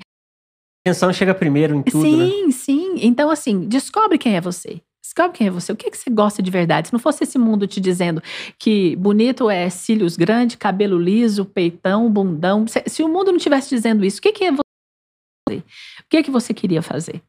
A 0.86 0.90
atenção 0.90 1.12
chega 1.12 1.34
primeiro 1.34 1.74
em 1.76 1.82
tudo, 1.82 2.16
né? 2.16 2.26
sim, 2.26 2.50
sim. 2.50 2.94
Então, 3.02 3.30
assim, 3.30 3.60
descobre 3.68 4.18
quem 4.18 4.36
é 4.36 4.40
você. 4.40 4.80
Descobre 5.02 5.36
quem 5.36 5.46
é 5.48 5.50
você. 5.50 5.72
O 5.72 5.76
que, 5.76 5.90
que 5.90 5.98
você 5.98 6.08
gosta 6.08 6.42
de 6.42 6.50
verdade? 6.50 6.88
Se 6.88 6.92
não 6.92 7.00
fosse 7.00 7.24
esse 7.24 7.36
mundo 7.36 7.66
te 7.66 7.80
dizendo 7.80 8.22
que 8.58 8.96
bonito 8.96 9.50
é 9.50 9.68
cílios 9.68 10.16
grandes, 10.16 10.56
cabelo 10.56 10.96
liso, 10.98 11.44
peitão, 11.44 12.10
bundão. 12.10 12.66
Se, 12.66 12.82
se 12.86 13.02
o 13.02 13.08
mundo 13.08 13.30
não 13.30 13.38
tivesse 13.38 13.68
dizendo 13.68 14.04
isso, 14.04 14.18
o 14.20 14.22
que, 14.22 14.32
que 14.32 14.44
é 14.44 14.52
você? 14.52 15.58
O 15.58 15.62
que, 16.08 16.22
que 16.22 16.30
você 16.30 16.54
queria 16.54 16.80
fazer? 16.80 17.20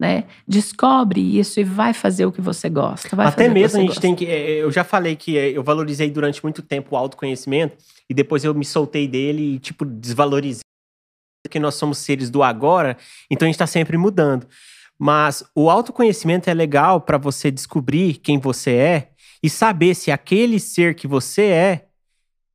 Né? 0.00 0.24
Descobre 0.46 1.20
isso 1.20 1.60
e 1.60 1.64
vai 1.64 1.94
fazer 1.94 2.26
o 2.26 2.32
que 2.32 2.40
você 2.40 2.68
gosta. 2.68 3.14
vai 3.14 3.26
Até 3.26 3.48
mesmo 3.48 3.78
a 3.78 3.80
gente 3.80 3.88
gosta. 3.88 4.00
tem 4.02 4.14
que. 4.14 4.26
é, 4.26 4.62
Eu 4.62 4.70
já 4.72 4.82
falei 4.82 5.14
que 5.14 5.38
é, 5.38 5.50
eu 5.50 5.62
valorizei 5.62 6.10
durante 6.10 6.42
muito 6.42 6.62
tempo 6.62 6.94
o 6.94 6.98
autoconhecimento 6.98 7.76
e 8.10 8.14
depois 8.14 8.44
eu 8.44 8.52
me 8.54 8.64
soltei 8.64 9.06
dele 9.06 9.54
e, 9.54 9.58
tipo, 9.58 9.84
desvalorizei. 9.84 10.62
Porque 11.44 11.60
nós 11.60 11.74
somos 11.76 11.98
seres 11.98 12.30
do 12.30 12.42
agora, 12.42 12.96
então 13.30 13.46
a 13.46 13.48
gente 13.48 13.58
tá 13.58 13.66
sempre 13.66 13.96
mudando. 13.96 14.46
Mas 14.98 15.44
o 15.54 15.70
autoconhecimento 15.70 16.48
é 16.48 16.54
legal 16.54 17.00
para 17.00 17.18
você 17.18 17.50
descobrir 17.50 18.14
quem 18.14 18.38
você 18.38 18.72
é 18.72 19.10
e 19.42 19.50
saber 19.50 19.94
se 19.94 20.10
aquele 20.10 20.58
ser 20.58 20.94
que 20.94 21.06
você 21.06 21.42
é 21.42 21.86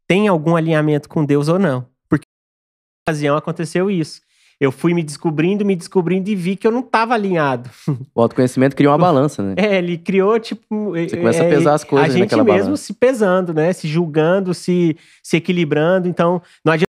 tem 0.08 0.28
algum 0.28 0.56
alinhamento 0.56 1.08
com 1.08 1.24
Deus 1.24 1.48
ou 1.48 1.60
não. 1.60 1.88
Porque 2.10 2.26
na 2.26 3.12
ocasião 3.12 3.38
aconteceu 3.38 3.92
isso. 3.92 4.22
Eu 4.60 4.72
fui 4.74 4.94
me 4.94 5.02
descobrindo, 5.02 5.64
me 5.66 5.74
descobrindo 5.74 6.30
e 6.30 6.36
vi 6.36 6.56
que 6.58 6.68
eu 6.68 6.72
não 6.72 6.82
estava 6.82 7.14
alinhado. 7.14 7.70
O 8.14 8.22
autoconhecimento 8.22 8.76
cria 8.76 8.90
uma 8.90 8.98
balança, 8.98 9.42
né? 9.42 9.54
É, 9.58 9.78
ele 9.78 9.98
criou, 9.98 10.38
tipo. 10.40 10.92
Você 10.92 11.16
começa 11.16 11.44
a 11.44 11.48
pesar 11.48 11.74
as 11.76 11.84
coisas 11.86 12.10
A 12.10 12.12
gente 12.12 12.22
naquela 12.22 12.44
mesmo 12.44 12.64
balança. 12.64 12.84
se 12.84 12.94
pesando, 12.94 13.54
né? 13.54 13.72
Se 13.72 13.88
julgando, 13.88 14.54
se, 14.54 14.98
se 15.24 15.38
equilibrando. 15.38 16.08
Então, 16.10 16.42
não 16.66 16.74
adianta 16.74 16.90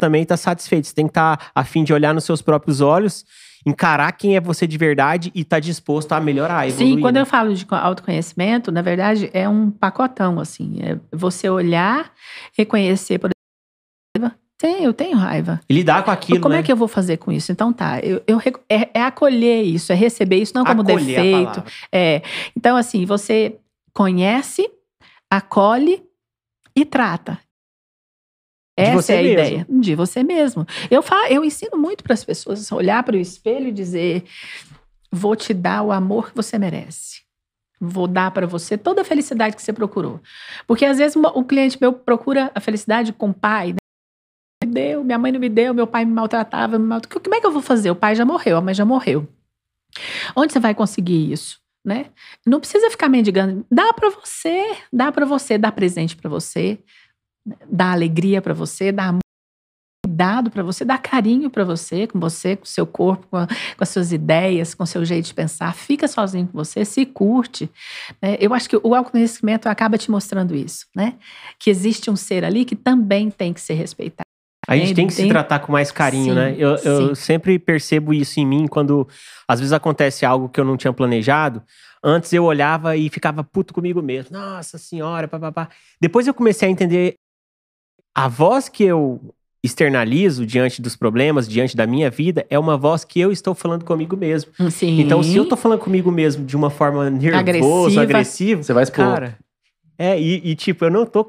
também 0.00 0.22
estar 0.22 0.36
satisfeito. 0.36 0.86
Você 0.88 0.94
tem 0.94 1.06
que 1.06 1.10
estar 1.10 1.50
a 1.54 1.62
fim 1.64 1.84
de 1.84 1.92
olhar 1.92 2.12
nos 2.12 2.24
seus 2.24 2.42
próprios 2.42 2.80
olhos, 2.80 3.24
encarar 3.64 4.10
quem 4.12 4.34
é 4.34 4.40
você 4.40 4.66
de 4.66 4.76
verdade 4.78 5.30
e 5.34 5.42
estar 5.42 5.60
disposto 5.60 6.10
a 6.12 6.20
melhorar, 6.20 6.66
evoluir. 6.66 6.94
Sim, 6.96 7.00
quando 7.00 7.16
né? 7.16 7.20
eu 7.20 7.26
falo 7.26 7.54
de 7.54 7.66
co- 7.66 7.74
autoconhecimento, 7.74 8.72
na 8.72 8.82
verdade, 8.82 9.30
é 9.32 9.48
um 9.48 9.70
pacotão, 9.70 10.40
assim. 10.40 10.78
É 10.82 10.98
você 11.14 11.48
olhar, 11.48 12.10
reconhecer, 12.56 13.18
por 13.18 13.30
exemplo, 14.16 14.36
tem, 14.60 14.84
eu 14.84 14.92
tenho 14.92 15.16
raiva. 15.16 15.58
E 15.66 15.72
lidar 15.72 16.04
com 16.04 16.10
aquilo, 16.10 16.38
Como 16.38 16.52
né? 16.52 16.60
é 16.60 16.62
que 16.62 16.70
eu 16.70 16.76
vou 16.76 16.86
fazer 16.86 17.16
com 17.16 17.32
isso? 17.32 17.50
Então 17.50 17.72
tá, 17.72 17.98
eu, 18.00 18.22
eu 18.26 18.38
é, 18.68 18.90
é 18.92 19.02
acolher 19.02 19.62
isso, 19.62 19.90
é 19.90 19.94
receber 19.94 20.36
isso 20.36 20.52
não 20.54 20.66
como 20.66 20.82
Acolher 20.82 21.06
defeito. 21.06 21.64
É. 21.90 22.20
Então, 22.54 22.76
assim, 22.76 23.06
você 23.06 23.56
conhece, 23.94 24.70
acolhe 25.30 26.02
e 26.76 26.84
trata. 26.84 27.38
De 28.78 28.84
Essa 28.84 28.92
você 29.02 29.12
é 29.14 29.18
a 29.18 29.22
mesmo. 29.22 29.32
ideia. 29.32 29.66
De 29.68 29.94
você 29.94 30.22
mesmo. 30.22 30.66
Eu, 30.90 31.02
falo, 31.02 31.26
eu 31.28 31.42
ensino 31.42 31.78
muito 31.78 32.04
para 32.04 32.12
as 32.12 32.22
pessoas 32.24 32.70
olhar 32.70 33.02
para 33.02 33.16
o 33.16 33.18
espelho 33.18 33.68
e 33.68 33.72
dizer: 33.72 34.24
vou 35.10 35.34
te 35.34 35.54
dar 35.54 35.82
o 35.82 35.90
amor 35.90 36.30
que 36.30 36.36
você 36.36 36.58
merece. 36.58 37.22
vou 37.80 38.06
dar 38.06 38.30
para 38.30 38.46
você 38.46 38.76
toda 38.76 39.00
a 39.00 39.04
felicidade 39.06 39.56
que 39.56 39.62
você 39.62 39.72
procurou. 39.72 40.20
Porque 40.66 40.84
às 40.84 40.98
vezes 40.98 41.16
o 41.16 41.44
cliente 41.44 41.78
meu 41.80 41.94
procura 41.94 42.50
a 42.54 42.60
felicidade 42.60 43.10
com 43.12 43.30
o 43.30 43.34
pai, 43.34 43.74
deu, 44.70 45.04
minha 45.04 45.18
mãe 45.18 45.32
não 45.32 45.40
me 45.40 45.48
deu, 45.48 45.74
meu 45.74 45.86
pai 45.86 46.04
me 46.04 46.12
maltratava, 46.12 46.78
me 46.78 46.86
maltratava. 46.86 47.22
como 47.22 47.34
é 47.34 47.40
que 47.40 47.46
eu 47.46 47.52
vou 47.52 47.62
fazer? 47.62 47.90
O 47.90 47.96
pai 47.96 48.14
já 48.14 48.24
morreu, 48.24 48.56
a 48.56 48.60
mãe 48.60 48.74
já 48.74 48.84
morreu. 48.84 49.28
Onde 50.36 50.52
você 50.52 50.60
vai 50.60 50.74
conseguir 50.74 51.32
isso? 51.32 51.60
Né? 51.84 52.06
Não 52.46 52.60
precisa 52.60 52.90
ficar 52.90 53.08
mendigando. 53.08 53.66
Dá 53.70 53.92
para 53.92 54.10
você, 54.10 54.76
dá 54.92 55.10
para 55.10 55.26
você, 55.26 55.58
dá 55.58 55.72
presente 55.72 56.14
para 56.16 56.28
você, 56.28 56.78
dá 57.70 57.92
alegria 57.92 58.40
para 58.40 58.54
você, 58.54 58.92
dá 58.92 59.14
cuidado 60.20 60.50
para 60.50 60.62
você, 60.62 60.84
dá 60.84 60.98
carinho 60.98 61.48
para 61.48 61.64
você, 61.64 62.06
com 62.06 62.20
você, 62.20 62.56
com 62.56 62.64
seu 62.64 62.86
corpo, 62.86 63.26
com, 63.28 63.36
a, 63.36 63.46
com, 63.46 63.54
as 63.80 63.88
suas 63.88 64.12
ideias, 64.12 64.74
com 64.74 64.84
seu 64.84 65.04
jeito 65.04 65.26
de 65.26 65.34
pensar. 65.34 65.74
Fica 65.74 66.06
sozinho 66.06 66.46
com 66.46 66.52
você, 66.52 66.84
se 66.84 67.06
curte. 67.06 67.70
Né? 68.20 68.36
Eu 68.38 68.52
acho 68.52 68.68
que 68.68 68.76
o 68.76 68.94
autoconhecimento 68.94 69.68
acaba 69.68 69.96
te 69.96 70.10
mostrando 70.10 70.54
isso, 70.54 70.86
né? 70.94 71.14
Que 71.58 71.70
existe 71.70 72.10
um 72.10 72.16
ser 72.16 72.44
ali 72.44 72.64
que 72.64 72.76
também 72.76 73.30
tem 73.30 73.52
que 73.52 73.60
ser 73.60 73.74
respeitado. 73.74 74.29
A 74.68 74.76
gente 74.76 74.94
tem 74.94 75.06
que 75.06 75.14
tem... 75.14 75.26
se 75.26 75.30
tratar 75.30 75.60
com 75.60 75.72
mais 75.72 75.90
carinho, 75.90 76.34
né? 76.34 76.52
sim, 76.52 76.56
né? 76.58 76.62
Eu, 76.62 76.76
eu 76.76 77.14
sempre 77.14 77.58
percebo 77.58 78.12
isso 78.12 78.38
em 78.38 78.46
mim 78.46 78.66
quando 78.66 79.08
às 79.48 79.58
vezes 79.58 79.72
acontece 79.72 80.24
algo 80.26 80.48
que 80.48 80.60
eu 80.60 80.64
não 80.64 80.76
tinha 80.76 80.92
planejado. 80.92 81.62
Antes 82.02 82.32
eu 82.32 82.44
olhava 82.44 82.96
e 82.96 83.08
ficava 83.08 83.42
puto 83.42 83.74
comigo 83.74 84.02
mesmo. 84.02 84.36
Nossa 84.36 84.78
senhora, 84.78 85.26
papapá. 85.26 85.68
Depois 86.00 86.26
eu 86.26 86.34
comecei 86.34 86.68
a 86.68 86.70
entender 86.70 87.14
a 88.14 88.28
voz 88.28 88.68
que 88.68 88.84
eu 88.84 89.20
externalizo 89.62 90.46
diante 90.46 90.80
dos 90.80 90.96
problemas, 90.96 91.46
diante 91.46 91.76
da 91.76 91.86
minha 91.86 92.10
vida, 92.10 92.46
é 92.48 92.58
uma 92.58 92.78
voz 92.78 93.04
que 93.04 93.20
eu 93.20 93.30
estou 93.30 93.54
falando 93.54 93.84
comigo 93.84 94.16
mesmo. 94.16 94.50
Sim. 94.70 95.00
Então, 95.00 95.22
se 95.22 95.36
eu 95.36 95.42
estou 95.42 95.56
falando 95.56 95.80
comigo 95.80 96.10
mesmo 96.10 96.46
de 96.46 96.56
uma 96.56 96.70
forma 96.70 97.10
nervosa, 97.10 98.00
agressiva, 98.00 98.62
você 98.62 98.72
vai 98.72 98.84
expor. 98.84 99.04
Cara, 99.04 99.38
é, 99.98 100.18
e, 100.18 100.50
e 100.50 100.54
tipo, 100.54 100.84
eu 100.86 100.90
não 100.90 101.04
tô 101.04 101.26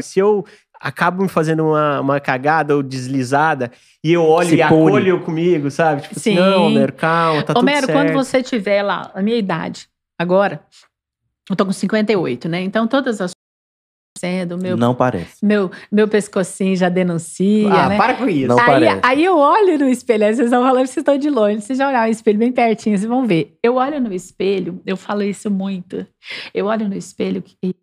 se 0.00 0.18
eu 0.18 0.44
acabo 0.82 1.22
me 1.22 1.28
fazendo 1.28 1.64
uma, 1.64 2.00
uma 2.00 2.20
cagada 2.20 2.74
ou 2.74 2.82
deslizada 2.82 3.70
e 4.02 4.12
eu 4.12 4.24
olho 4.24 4.48
Se 4.48 4.56
e 4.56 4.68
pune. 4.68 4.88
acolho 4.88 5.20
comigo, 5.20 5.70
sabe? 5.70 6.02
Tipo 6.02 6.14
assim, 6.18 6.34
Sim. 6.34 6.38
assim, 6.38 6.50
não, 6.50 6.66
Homero, 6.66 6.92
calma, 6.92 7.42
tá 7.44 7.54
Homero, 7.56 7.82
tudo 7.82 7.92
certo. 7.92 7.98
quando 7.98 8.12
você 8.12 8.42
tiver 8.42 8.82
lá, 8.82 9.10
a 9.14 9.22
minha 9.22 9.36
idade, 9.38 9.88
agora, 10.18 10.60
eu 11.48 11.54
tô 11.54 11.64
com 11.64 11.72
58, 11.72 12.48
né? 12.48 12.60
Então 12.62 12.86
todas 12.88 13.20
as 13.20 13.30
sendo 14.18 14.58
meu 14.58 14.76
não 14.76 14.94
parece 14.94 15.44
meu 15.44 15.70
meu 15.90 16.06
pescocinho 16.06 16.76
já 16.76 16.88
denuncia 16.88 17.68
ah 17.72 17.88
né? 17.88 17.96
para 17.96 18.14
com 18.14 18.28
isso 18.28 18.46
não 18.46 18.58
aí, 18.58 18.66
parece. 18.66 19.00
aí 19.02 19.24
eu 19.24 19.36
olho 19.38 19.78
no 19.78 19.88
espelho 19.88 20.26
aí 20.26 20.34
vocês 20.34 20.46
estão 20.46 20.62
falando 20.62 20.82
que 20.82 20.88
vocês 20.92 21.02
estão 21.02 21.16
de 21.18 21.30
longe 21.30 21.62
vocês 21.62 21.78
já 21.78 21.88
olhar 21.88 22.06
o 22.06 22.10
espelho 22.10 22.38
bem 22.38 22.52
pertinho 22.52 22.96
vocês 22.96 23.08
vão 23.08 23.26
ver 23.26 23.56
eu 23.62 23.76
olho 23.76 24.00
no 24.00 24.12
espelho 24.12 24.80
eu 24.86 24.96
falo 24.98 25.22
isso 25.22 25.50
muito 25.50 26.06
eu 26.54 26.66
olho 26.66 26.88
no 26.88 26.94
espelho 26.94 27.42
e 27.64 27.74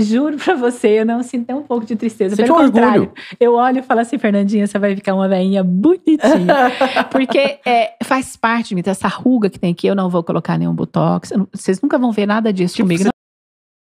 Juro 0.00 0.36
pra 0.36 0.54
você, 0.54 1.00
eu 1.00 1.06
não 1.06 1.22
sinto 1.22 1.46
nem 1.48 1.56
um 1.56 1.62
pouco 1.62 1.86
de 1.86 1.96
tristeza. 1.96 2.36
Você 2.36 2.42
Pelo 2.42 2.56
contrário, 2.56 3.02
orgulho. 3.02 3.22
eu 3.38 3.54
olho 3.54 3.78
e 3.78 3.82
falo 3.82 4.00
assim, 4.00 4.18
Fernandinha, 4.18 4.66
você 4.66 4.78
vai 4.78 4.94
ficar 4.94 5.14
uma 5.14 5.28
veinha 5.28 5.62
bonitinha. 5.62 6.72
Porque 7.10 7.58
é, 7.64 7.94
faz 8.04 8.36
parte 8.36 8.70
de 8.70 8.74
mim, 8.74 8.82
essa 8.84 9.08
ruga 9.08 9.48
que 9.50 9.58
tem 9.58 9.72
aqui, 9.72 9.86
eu 9.86 9.94
não 9.94 10.08
vou 10.08 10.22
colocar 10.22 10.58
nenhum 10.58 10.74
botox. 10.74 11.32
Vocês 11.52 11.80
nunca 11.80 11.98
vão 11.98 12.12
ver 12.12 12.26
nada 12.26 12.52
disso 12.52 12.76
tipo, 12.76 12.88
comigo. 12.88 13.04
Não. 13.04 13.10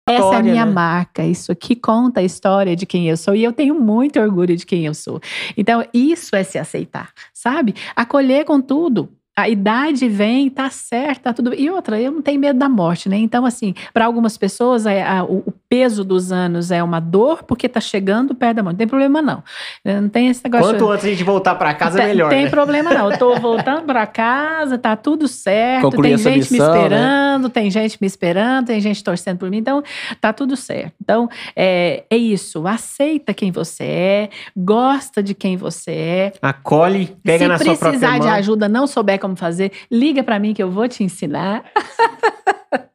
Essa 0.07 0.19
história, 0.19 0.37
é 0.37 0.41
a 0.41 0.53
minha 0.53 0.67
né? 0.67 0.73
marca, 0.73 1.25
isso 1.25 1.51
aqui 1.51 1.75
conta 1.75 2.21
a 2.21 2.23
história 2.23 2.77
de 2.77 2.85
quem 2.85 3.09
eu 3.09 3.17
sou 3.17 3.35
e 3.35 3.43
eu 3.43 3.53
tenho 3.55 3.75
muito 3.75 4.21
orgulho 4.21 4.55
de 4.55 4.67
quem 4.67 4.85
eu 4.85 4.93
sou. 4.93 5.19
Então, 5.57 5.83
isso 5.95 6.37
é 6.37 6.43
se 6.43 6.59
aceitar, 6.59 7.11
sabe? 7.33 7.75
Acolher 7.97 8.45
com 8.45 8.61
tudo 8.61 9.09
a 9.37 9.49
idade 9.49 10.09
vem, 10.09 10.49
tá 10.49 10.71
certo, 10.71 11.23
tá 11.23 11.33
tudo. 11.33 11.53
E 11.55 11.69
outra, 11.69 12.01
eu 12.01 12.13
não 12.13 12.23
tenho 12.23 12.39
medo 12.39 12.57
da 12.57 12.69
morte, 12.69 13.09
né? 13.09 13.17
Então, 13.17 13.45
assim, 13.45 13.75
para 13.93 14.05
algumas 14.05 14.37
pessoas, 14.39 14.87
é, 14.87 15.03
a, 15.03 15.25
o, 15.25 15.39
o, 15.39 15.53
peso 15.69 16.05
dos 16.05 16.31
anos 16.31 16.71
é 16.71 16.81
uma 16.81 17.01
dor 17.01 17.43
porque 17.43 17.69
tá 17.69 17.81
chegando 17.81 18.33
perto 18.33 18.57
da 18.57 18.63
morte. 18.63 18.75
Não 18.75 18.79
tem 18.79 18.87
problema, 18.87 19.21
não. 19.21 19.43
Não 19.85 20.09
tem 20.09 20.29
esse 20.29 20.41
negócio. 20.45 20.71
Quanto 20.71 20.89
antes 20.89 21.05
a 21.05 21.09
gente 21.09 21.25
voltar 21.25 21.57
para 21.57 21.75
casa, 21.75 22.01
é 22.01 22.07
melhor. 22.07 22.31
Não 22.31 22.37
tem 22.37 22.45
né? 22.45 22.51
problema, 22.51 22.95
não. 22.95 23.11
Eu 23.11 23.19
tô 23.19 23.35
voltando 23.41 23.83
para 23.83 24.07
casa, 24.07 24.79
tá 24.79 24.95
tudo 24.95 25.27
certo. 25.27 25.83
Concluir 25.83 26.11
tem 26.11 26.19
gente 26.19 26.53
missão, 26.53 26.73
me 26.73 26.79
né? 26.79 26.85
esperando, 26.85 27.43
né? 27.43 27.51
tem 27.53 27.71
gente 27.73 27.99
me 28.01 28.07
esperando, 28.07 28.67
tem 28.67 28.81
gente 28.81 29.03
torcendo 29.03 29.39
por 29.39 29.51
mim. 29.51 29.59
Então, 29.59 29.83
tá 30.21 30.33
tudo 30.33 30.57
certo. 30.57 30.95
Então, 31.03 31.29
é, 31.57 32.05
é 32.09 32.17
isso. 32.17 32.69
Aceita 32.69 33.35
quem 33.35 33.51
você 33.51 33.83
é, 33.83 34.31
gosta 34.57 35.21
de 35.21 35.35
quem 35.35 35.57
você 35.57 35.91
é. 35.91 36.33
Acolhe, 36.41 37.17
pega 37.25 37.39
Se 37.39 37.49
na 37.49 37.59
sua 37.59 37.65
própria 37.65 37.91
mão. 37.91 37.93
Se 37.93 37.99
precisar 37.99 38.19
de 38.21 38.29
ajuda, 38.29 38.69
não 38.69 38.87
souber 38.87 39.24
como 39.25 39.37
fazer, 39.37 39.73
liga 39.91 40.23
para 40.23 40.39
mim 40.39 40.53
que 40.53 40.63
eu 40.63 40.71
vou 40.71 40.87
te 40.87 41.03
ensinar. 41.03 41.65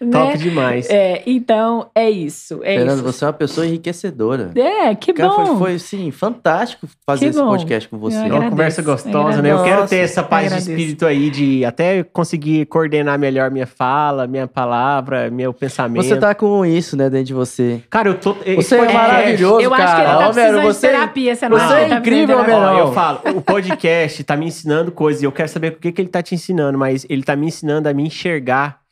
né? 0.00 0.10
Top 0.10 0.38
demais. 0.38 0.88
É, 0.90 1.22
então, 1.26 1.90
é 1.94 2.10
isso. 2.10 2.60
É 2.62 2.76
Fernando, 2.76 2.96
isso. 2.96 3.04
você 3.04 3.24
é 3.24 3.26
uma 3.26 3.32
pessoa 3.32 3.66
enriquecedora. 3.66 4.50
É, 4.54 4.94
que 4.94 5.12
Cara, 5.12 5.28
bom. 5.28 5.46
Foi, 5.46 5.56
foi 5.56 5.78
sim, 5.78 6.10
fantástico 6.10 6.86
fazer 7.06 7.26
esse 7.26 7.42
podcast 7.42 7.88
com 7.88 7.98
você. 7.98 8.16
É 8.16 8.32
uma 8.32 8.50
conversa 8.50 8.82
gostosa, 8.82 9.40
né? 9.40 9.52
Eu 9.52 9.62
quero 9.62 9.86
ter 9.86 9.98
essa 9.98 10.22
paz 10.22 10.52
de 10.52 10.58
espírito 10.58 11.06
aí 11.06 11.30
de 11.30 11.64
até 11.64 12.02
conseguir 12.02 12.66
coordenar 12.66 13.18
melhor 13.18 13.50
minha 13.50 13.66
fala, 13.66 14.26
minha 14.26 14.46
palavra, 14.46 15.30
meu 15.30 15.52
pensamento. 15.52 16.04
Você 16.04 16.16
tá 16.16 16.34
com 16.34 16.64
isso, 16.64 16.96
né, 16.96 17.08
dentro 17.08 17.26
de 17.26 17.34
você. 17.34 17.82
Cara, 17.90 18.08
eu 18.08 18.14
tô. 18.14 18.34
Você 18.34 18.76
é 18.76 18.92
maravilhoso, 18.92 19.60
eu 19.60 19.70
cara. 19.70 19.84
acho 19.84 19.94
que 19.94 20.00
ele 20.00 20.10
tá 20.10 20.28
Homero, 20.30 20.62
você, 20.62 20.86
de 20.88 20.92
terapia, 20.94 21.34
você 21.34 21.48
não 21.48 21.58
Você 21.58 21.74
é 21.74 21.88
tá 21.88 21.96
incrível, 21.98 22.38
Homero. 22.38 22.78
Eu 22.78 22.92
falo, 22.92 23.20
o 23.34 23.40
podcast 23.40 24.24
tá 24.24 24.36
me 24.36 24.46
ensinando 24.46 24.92
coisas 24.92 25.22
e 25.22 25.24
eu 25.24 25.32
quero 25.32 25.48
saber 25.48 25.72
o 25.72 25.76
que, 25.76 25.92
que 25.92 26.00
ele 26.00 26.08
tá 26.08 26.22
te 26.22 26.34
ensinando, 26.34 26.78
mas 26.78 27.06
ele 27.08 27.22
tá 27.22 27.34
me 27.34 27.46
ensinando 27.46 27.88
a 27.88 27.94
me 27.94 28.04
enxergar 28.04 28.85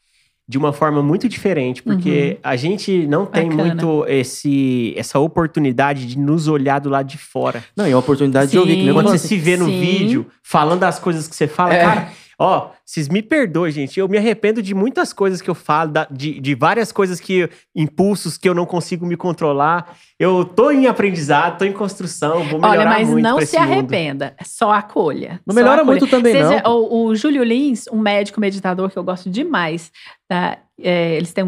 de 0.47 0.59
uma 0.59 0.73
forma 0.73 1.03
muito 1.03 1.29
diferente, 1.29 1.83
porque 1.83 2.33
uhum. 2.33 2.39
a 2.43 2.57
gente 2.57 3.07
não 3.07 3.25
tem 3.25 3.49
Bacana. 3.49 3.65
muito 3.65 4.05
esse, 4.07 4.93
essa 4.97 5.19
oportunidade 5.19 6.07
de 6.07 6.19
nos 6.19 6.49
olhar 6.49 6.81
do 6.81 6.91
lado 6.91 7.07
de 7.07 7.17
fora. 7.17 7.65
Não, 7.75 7.89
e 7.89 7.93
a 7.93 7.99
oportunidade 7.99 8.51
Sim. 8.51 8.53
de 8.53 8.59
ouvir. 8.59 8.77
Que 8.85 8.93
Quando 8.93 9.09
você 9.09 9.19
se 9.19 9.39
vê 9.39 9.57
no 9.57 9.65
Sim. 9.65 9.81
vídeo, 9.81 10.27
falando 10.43 10.81
das 10.81 10.99
coisas 10.99 11.27
que 11.27 11.35
você 11.35 11.49
fala, 11.49 11.75
é. 11.75 11.83
cara, 11.83 12.09
Ó, 12.39 12.71
vocês 12.85 13.09
me 13.09 13.23
perdoem, 13.23 13.73
gente. 13.73 13.99
Eu 13.99 14.09
me 14.09 14.19
arrependo 14.19 14.63
de 14.63 14.75
muitas 14.75 15.13
coisas 15.13 15.41
que 15.41 15.49
eu 15.49 15.55
falo, 15.55 15.93
de, 16.11 16.41
de 16.41 16.55
várias 16.55 16.91
coisas 16.91 17.21
que. 17.21 17.49
impulsos 17.75 18.37
que 18.37 18.49
eu 18.49 18.55
não 18.55 18.67
consigo 18.67 19.07
me 19.07 19.17
controlar. 19.17 19.97
Eu 20.19 20.45
tô 20.45 20.71
em 20.71 20.87
aprendizado, 20.87 21.59
tô 21.59 21.65
em 21.65 21.73
construção, 21.73 22.45
vou 22.45 22.61
melhorar 22.61 22.81
Olha, 22.81 22.85
mas 22.85 23.09
muito 23.09 23.23
não 23.23 23.39
se 23.39 23.45
esse 23.45 23.59
mundo. 23.59 23.71
arrependa. 23.71 24.37
Só 24.45 24.73
acolha. 24.73 25.41
Não 25.47 25.53
só 25.55 25.61
melhora 25.61 25.83
acolha. 25.83 25.99
muito 25.99 26.07
também, 26.07 26.33
Seja, 26.33 26.63
não. 26.63 26.77
O, 26.77 27.07
o 27.07 27.17
Júlio 27.17 27.43
Lins, 27.43 27.87
um 27.93 27.99
médico 27.99 28.41
meditador 28.41 28.91
que 28.91 28.99
eu 28.99 29.05
gosto 29.05 29.31
demais, 29.31 29.93
tá? 30.29 30.59
É, 30.81 31.17
eles 31.17 31.33
têm, 31.33 31.45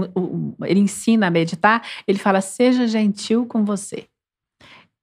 ele 0.65 0.81
ensina 0.81 1.27
a 1.27 1.31
meditar. 1.31 1.83
Ele 2.07 2.19
fala: 2.19 2.41
seja 2.41 2.87
gentil 2.87 3.47
com 3.47 3.65
você. 3.65 4.07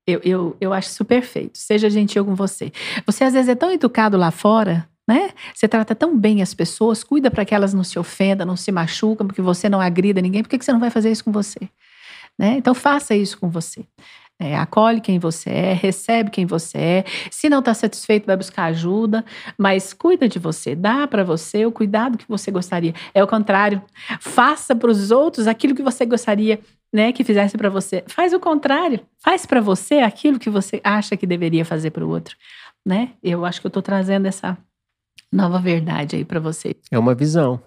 Eu, 0.05 0.19
eu, 0.23 0.57
eu 0.59 0.73
acho 0.73 0.89
isso 0.89 1.05
perfeito. 1.05 1.57
Seja 1.57 1.89
gentil 1.89 2.25
com 2.25 2.35
você. 2.35 2.71
Você 3.05 3.23
às 3.23 3.33
vezes 3.33 3.49
é 3.49 3.55
tão 3.55 3.71
educado 3.71 4.17
lá 4.17 4.31
fora, 4.31 4.87
né? 5.07 5.31
Você 5.53 5.67
trata 5.67 5.93
tão 5.93 6.17
bem 6.17 6.41
as 6.41 6.53
pessoas, 6.53 7.03
cuida 7.03 7.29
para 7.29 7.43
que 7.45 7.53
elas 7.53 7.73
não 7.73 7.83
se 7.83 7.99
ofendam, 7.99 8.47
não 8.47 8.55
se 8.55 8.71
machucam, 8.71 9.27
porque 9.27 9.41
você 9.41 9.67
não 9.67 9.81
agrida 9.81 10.21
ninguém. 10.21 10.43
Por 10.43 10.49
que, 10.49 10.57
que 10.57 10.65
você 10.65 10.73
não 10.73 10.79
vai 10.79 10.89
fazer 10.89 11.11
isso 11.11 11.23
com 11.23 11.31
você? 11.31 11.59
Né? 12.37 12.55
Então 12.57 12.73
faça 12.73 13.15
isso 13.15 13.37
com 13.37 13.49
você. 13.49 13.85
É, 14.39 14.57
acolhe 14.57 14.99
quem 14.99 15.19
você 15.19 15.49
é, 15.49 15.73
recebe 15.73 16.31
quem 16.31 16.45
você 16.45 16.77
é. 16.77 17.05
Se 17.29 17.49
não 17.49 17.59
está 17.59 17.73
satisfeito, 17.73 18.25
vai 18.25 18.35
buscar 18.35 18.65
ajuda, 18.65 19.23
mas 19.57 19.93
cuida 19.93 20.27
de 20.27 20.39
você, 20.39 20.75
dá 20.75 21.07
para 21.07 21.23
você 21.23 21.65
o 21.65 21.71
cuidado 21.71 22.17
que 22.17 22.27
você 22.27 22.49
gostaria. 22.49 22.93
É 23.13 23.23
o 23.23 23.27
contrário, 23.27 23.81
faça 24.19 24.75
para 24.75 24.89
os 24.89 25.11
outros 25.11 25.47
aquilo 25.47 25.75
que 25.75 25.83
você 25.83 26.05
gostaria 26.05 26.59
né, 26.91 27.11
que 27.11 27.23
fizesse 27.23 27.57
para 27.57 27.69
você. 27.69 28.03
Faz 28.07 28.33
o 28.33 28.39
contrário, 28.39 28.99
faz 29.19 29.45
para 29.45 29.61
você 29.61 29.99
aquilo 29.99 30.39
que 30.39 30.49
você 30.49 30.81
acha 30.83 31.15
que 31.15 31.27
deveria 31.27 31.63
fazer 31.63 31.91
para 31.91 32.05
o 32.05 32.09
outro. 32.09 32.35
Né? 32.85 33.11
Eu 33.23 33.45
acho 33.45 33.61
que 33.61 33.67
eu 33.67 33.69
estou 33.69 33.83
trazendo 33.83 34.25
essa 34.25 34.57
nova 35.33 35.59
verdade 35.59 36.15
aí 36.15 36.23
para 36.23 36.39
você. 36.39 36.75
É 36.91 36.97
uma 36.97 37.15
visão. 37.15 37.59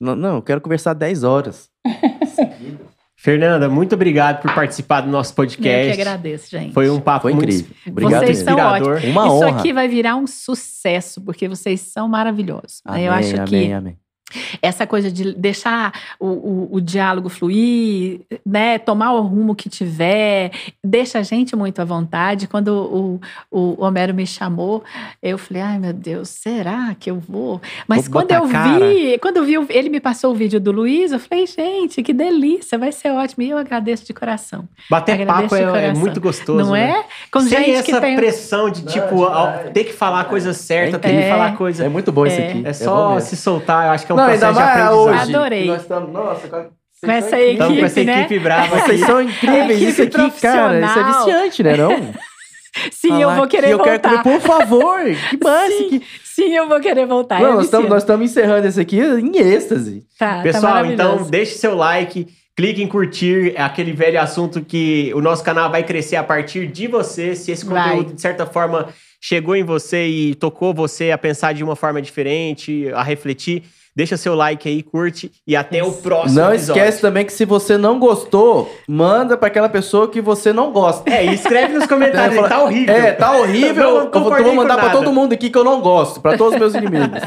Não, 0.00 0.14
não, 0.14 0.36
eu 0.36 0.42
quero 0.42 0.60
conversar 0.60 0.94
10 0.94 1.24
horas. 1.24 1.68
Fernanda, 3.20 3.68
muito 3.68 3.96
obrigado 3.96 4.40
por 4.40 4.54
participar 4.54 5.00
do 5.00 5.10
nosso 5.10 5.34
podcast. 5.34 5.88
Eu 5.88 5.94
que 5.96 6.00
agradeço, 6.00 6.48
gente. 6.48 6.72
Foi 6.72 6.88
um 6.88 7.00
papo 7.00 7.22
Foi 7.22 7.34
muito 7.34 7.52
incrível. 7.52 7.76
Obrigado. 7.88 8.24
Vocês 8.24 8.38
são 8.38 8.52
inspirador. 8.54 8.96
ótimos. 8.96 9.10
Uma 9.10 9.26
Isso 9.26 9.34
honra. 9.34 9.58
aqui 9.58 9.72
vai 9.72 9.88
virar 9.88 10.14
um 10.14 10.26
sucesso, 10.26 11.20
porque 11.20 11.48
vocês 11.48 11.80
são 11.80 12.08
maravilhosos. 12.08 12.80
Amém, 12.84 13.06
eu 13.06 13.12
acho 13.12 13.34
amém, 13.34 13.46
que 13.46 13.72
amém. 13.72 13.98
Essa 14.60 14.86
coisa 14.86 15.10
de 15.10 15.32
deixar 15.34 15.92
o, 16.18 16.26
o, 16.26 16.68
o, 16.72 16.80
diálogo 16.80 17.28
fluir, 17.28 18.20
né, 18.44 18.78
tomar 18.78 19.12
o 19.12 19.22
rumo 19.22 19.54
que 19.54 19.68
tiver, 19.68 20.50
deixa 20.84 21.18
a 21.18 21.22
gente 21.22 21.56
muito 21.56 21.80
à 21.80 21.84
vontade. 21.84 22.46
Quando 22.46 22.68
o, 22.68 23.20
o, 23.50 23.82
Homero 23.82 24.12
me 24.12 24.26
chamou, 24.26 24.84
eu 25.22 25.38
falei, 25.38 25.62
ai 25.62 25.78
meu 25.78 25.92
Deus, 25.92 26.28
será 26.28 26.94
que 26.98 27.10
eu 27.10 27.18
vou? 27.18 27.60
Mas 27.86 28.06
vou 28.06 28.20
quando 28.20 28.32
eu 28.32 28.46
vi, 28.46 29.18
quando 29.18 29.38
eu 29.38 29.44
vi, 29.44 29.54
ele 29.70 29.88
me 29.88 30.00
passou 30.00 30.32
o 30.32 30.34
vídeo 30.34 30.60
do 30.60 30.72
Luiz, 30.72 31.12
eu 31.12 31.18
falei, 31.18 31.46
gente, 31.46 32.02
que 32.02 32.12
delícia, 32.12 32.76
vai 32.76 32.92
ser 32.92 33.10
ótimo. 33.10 33.42
E 33.42 33.50
eu 33.50 33.58
agradeço 33.58 34.04
de 34.04 34.12
coração. 34.12 34.68
Bater 34.90 35.12
agradeço 35.12 35.48
papo 35.48 35.76
é, 35.76 35.86
é, 35.86 35.94
muito 35.94 36.20
gostoso, 36.20 36.58
Não 36.58 36.72
né? 36.72 36.90
é? 36.90 37.04
Com 37.30 37.40
Sem 37.40 37.50
gente 37.50 37.70
essa 37.70 37.82
que 37.84 38.00
tem... 38.00 38.16
pressão 38.16 38.70
de, 38.70 38.82
tipo, 38.82 39.28
Não, 39.28 39.72
ter 39.72 39.84
que 39.84 39.92
falar 39.92 40.20
a 40.20 40.24
coisa 40.24 40.52
certa, 40.52 40.96
é, 40.96 40.98
ter 40.98 41.22
que 41.22 41.28
falar 41.28 41.46
a 41.46 41.52
coisa... 41.52 41.84
É 41.84 41.88
muito 41.88 42.12
bom 42.12 42.26
isso 42.26 42.40
aqui. 42.40 42.62
É 42.64 42.72
só 42.72 43.18
se 43.20 43.36
soltar, 43.36 43.86
eu 43.86 43.92
acho 43.92 44.04
que 44.04 44.12
é 44.12 44.14
um 44.14 44.17
Não, 44.18 44.24
processo 44.26 44.46
ainda 44.46 44.60
mais 44.60 44.90
hoje. 44.92 45.34
Adorei. 45.36 45.66
Nós 45.66 45.82
estamos, 45.82 46.12
nossa, 46.12 46.48
com 46.48 47.10
essa 47.12 47.40
equipe, 47.40 47.52
Estamos 47.52 47.78
com 47.78 47.84
essa 47.86 48.04
né? 48.04 48.20
equipe 48.20 48.38
brava 48.40 48.76
Vocês 48.80 49.00
são 49.00 49.22
incríveis. 49.22 49.80
Isso 49.82 50.02
aqui, 50.02 50.30
cara, 50.40 50.80
isso 50.80 50.98
é 50.98 51.04
viciante, 51.04 51.62
né? 51.62 51.76
Não? 51.76 51.90
Sim, 52.92 53.14
eu 53.14 53.28
Falar 53.28 53.36
vou 53.36 53.46
querer 53.48 53.66
que 53.68 53.72
eu 53.72 53.78
voltar. 53.78 53.98
Quero 53.98 54.22
comer, 54.22 54.22
por 54.22 54.40
favor, 54.40 55.00
que 55.30 55.36
massa. 55.42 55.68
Sim, 55.68 55.88
Que... 55.88 56.02
sim, 56.22 56.54
eu 56.54 56.68
vou 56.68 56.78
querer 56.80 57.06
voltar. 57.06 57.40
Não, 57.40 57.48
é 57.48 57.54
nós 57.54 57.64
estamos 57.64 57.86
viciante. 57.86 57.90
nós 57.90 58.02
estamos 58.02 58.30
encerrando 58.30 58.66
esse 58.68 58.80
aqui 58.80 59.00
em 59.00 59.36
êxtase. 59.36 60.04
Tá, 60.18 60.36
tá 60.36 60.42
Pessoal, 60.42 60.84
então 60.86 60.96
maravilhoso. 61.06 61.30
deixe 61.30 61.54
seu 61.54 61.74
like, 61.74 62.26
clique 62.56 62.82
em 62.82 62.86
curtir, 62.86 63.52
é 63.56 63.62
aquele 63.62 63.92
velho 63.92 64.20
assunto 64.20 64.60
que 64.60 65.10
o 65.14 65.20
nosso 65.20 65.42
canal 65.42 65.70
vai 65.70 65.82
crescer 65.82 66.16
a 66.16 66.22
partir 66.22 66.66
de 66.68 66.86
você. 66.86 67.34
Se 67.34 67.50
esse 67.50 67.64
Vai. 67.64 67.90
conteúdo, 67.90 68.14
de 68.14 68.20
certa 68.20 68.46
forma, 68.46 68.88
chegou 69.20 69.56
em 69.56 69.64
você 69.64 70.06
e 70.06 70.34
tocou 70.36 70.72
você 70.72 71.10
a 71.10 71.18
pensar 71.18 71.54
de 71.54 71.64
uma 71.64 71.74
forma 71.74 72.00
diferente, 72.02 72.88
a 72.94 73.02
refletir, 73.02 73.64
deixa 73.98 74.16
seu 74.16 74.36
like 74.36 74.68
aí, 74.68 74.80
curte 74.80 75.32
e 75.44 75.56
até 75.56 75.82
o 75.82 75.90
próximo 75.92 76.40
Não 76.40 76.54
episódio. 76.54 76.80
esquece 76.80 77.00
também 77.00 77.26
que 77.26 77.32
se 77.32 77.44
você 77.44 77.76
não 77.76 77.98
gostou, 77.98 78.72
manda 78.86 79.36
pra 79.36 79.48
aquela 79.48 79.68
pessoa 79.68 80.08
que 80.08 80.20
você 80.20 80.52
não 80.52 80.70
gosta. 80.70 81.10
É, 81.10 81.26
e 81.26 81.34
escreve 81.34 81.74
nos 81.74 81.84
comentários, 81.84 82.36
Fala, 82.36 82.48
tá 82.48 82.62
horrível. 82.62 82.94
É, 82.94 83.12
tá 83.12 83.32
horrível. 83.32 83.74
Não 83.74 83.90
eu 83.96 84.00
vou, 84.02 84.10
concordei 84.12 84.44
vou 84.44 84.54
mandar 84.54 84.76
nada. 84.76 84.92
todo 84.92 85.12
mundo 85.12 85.32
aqui 85.32 85.50
que 85.50 85.58
eu 85.58 85.64
não 85.64 85.80
gosto, 85.80 86.20
pra 86.20 86.36
todos 86.36 86.54
os 86.54 86.60
meus 86.60 86.74
inimigos. 86.76 87.20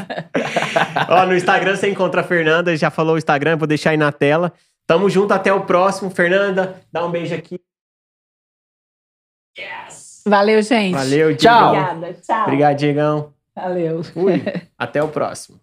Ó, 1.10 1.26
no 1.26 1.36
Instagram 1.36 1.76
você 1.76 1.90
encontra 1.90 2.22
a 2.22 2.24
Fernanda, 2.24 2.74
já 2.74 2.90
falou 2.90 3.16
o 3.16 3.18
Instagram, 3.18 3.58
vou 3.58 3.68
deixar 3.68 3.90
aí 3.90 3.98
na 3.98 4.10
tela. 4.10 4.50
Tamo 4.86 5.10
junto, 5.10 5.34
até 5.34 5.52
o 5.52 5.60
próximo. 5.60 6.10
Fernanda, 6.10 6.80
dá 6.90 7.04
um 7.04 7.10
beijo 7.10 7.34
aqui. 7.34 7.60
Valeu, 10.26 10.62
gente. 10.62 10.94
Valeu, 10.94 11.36
Tchau. 11.36 11.72
Diegão. 11.72 11.92
Obrigada. 11.92 12.14
Tchau. 12.22 12.42
Obrigado, 12.44 12.76
Diegão. 12.78 13.34
Valeu. 13.54 14.02
Fui. 14.04 14.42
Até 14.78 15.02
o 15.02 15.08
próximo. 15.08 15.60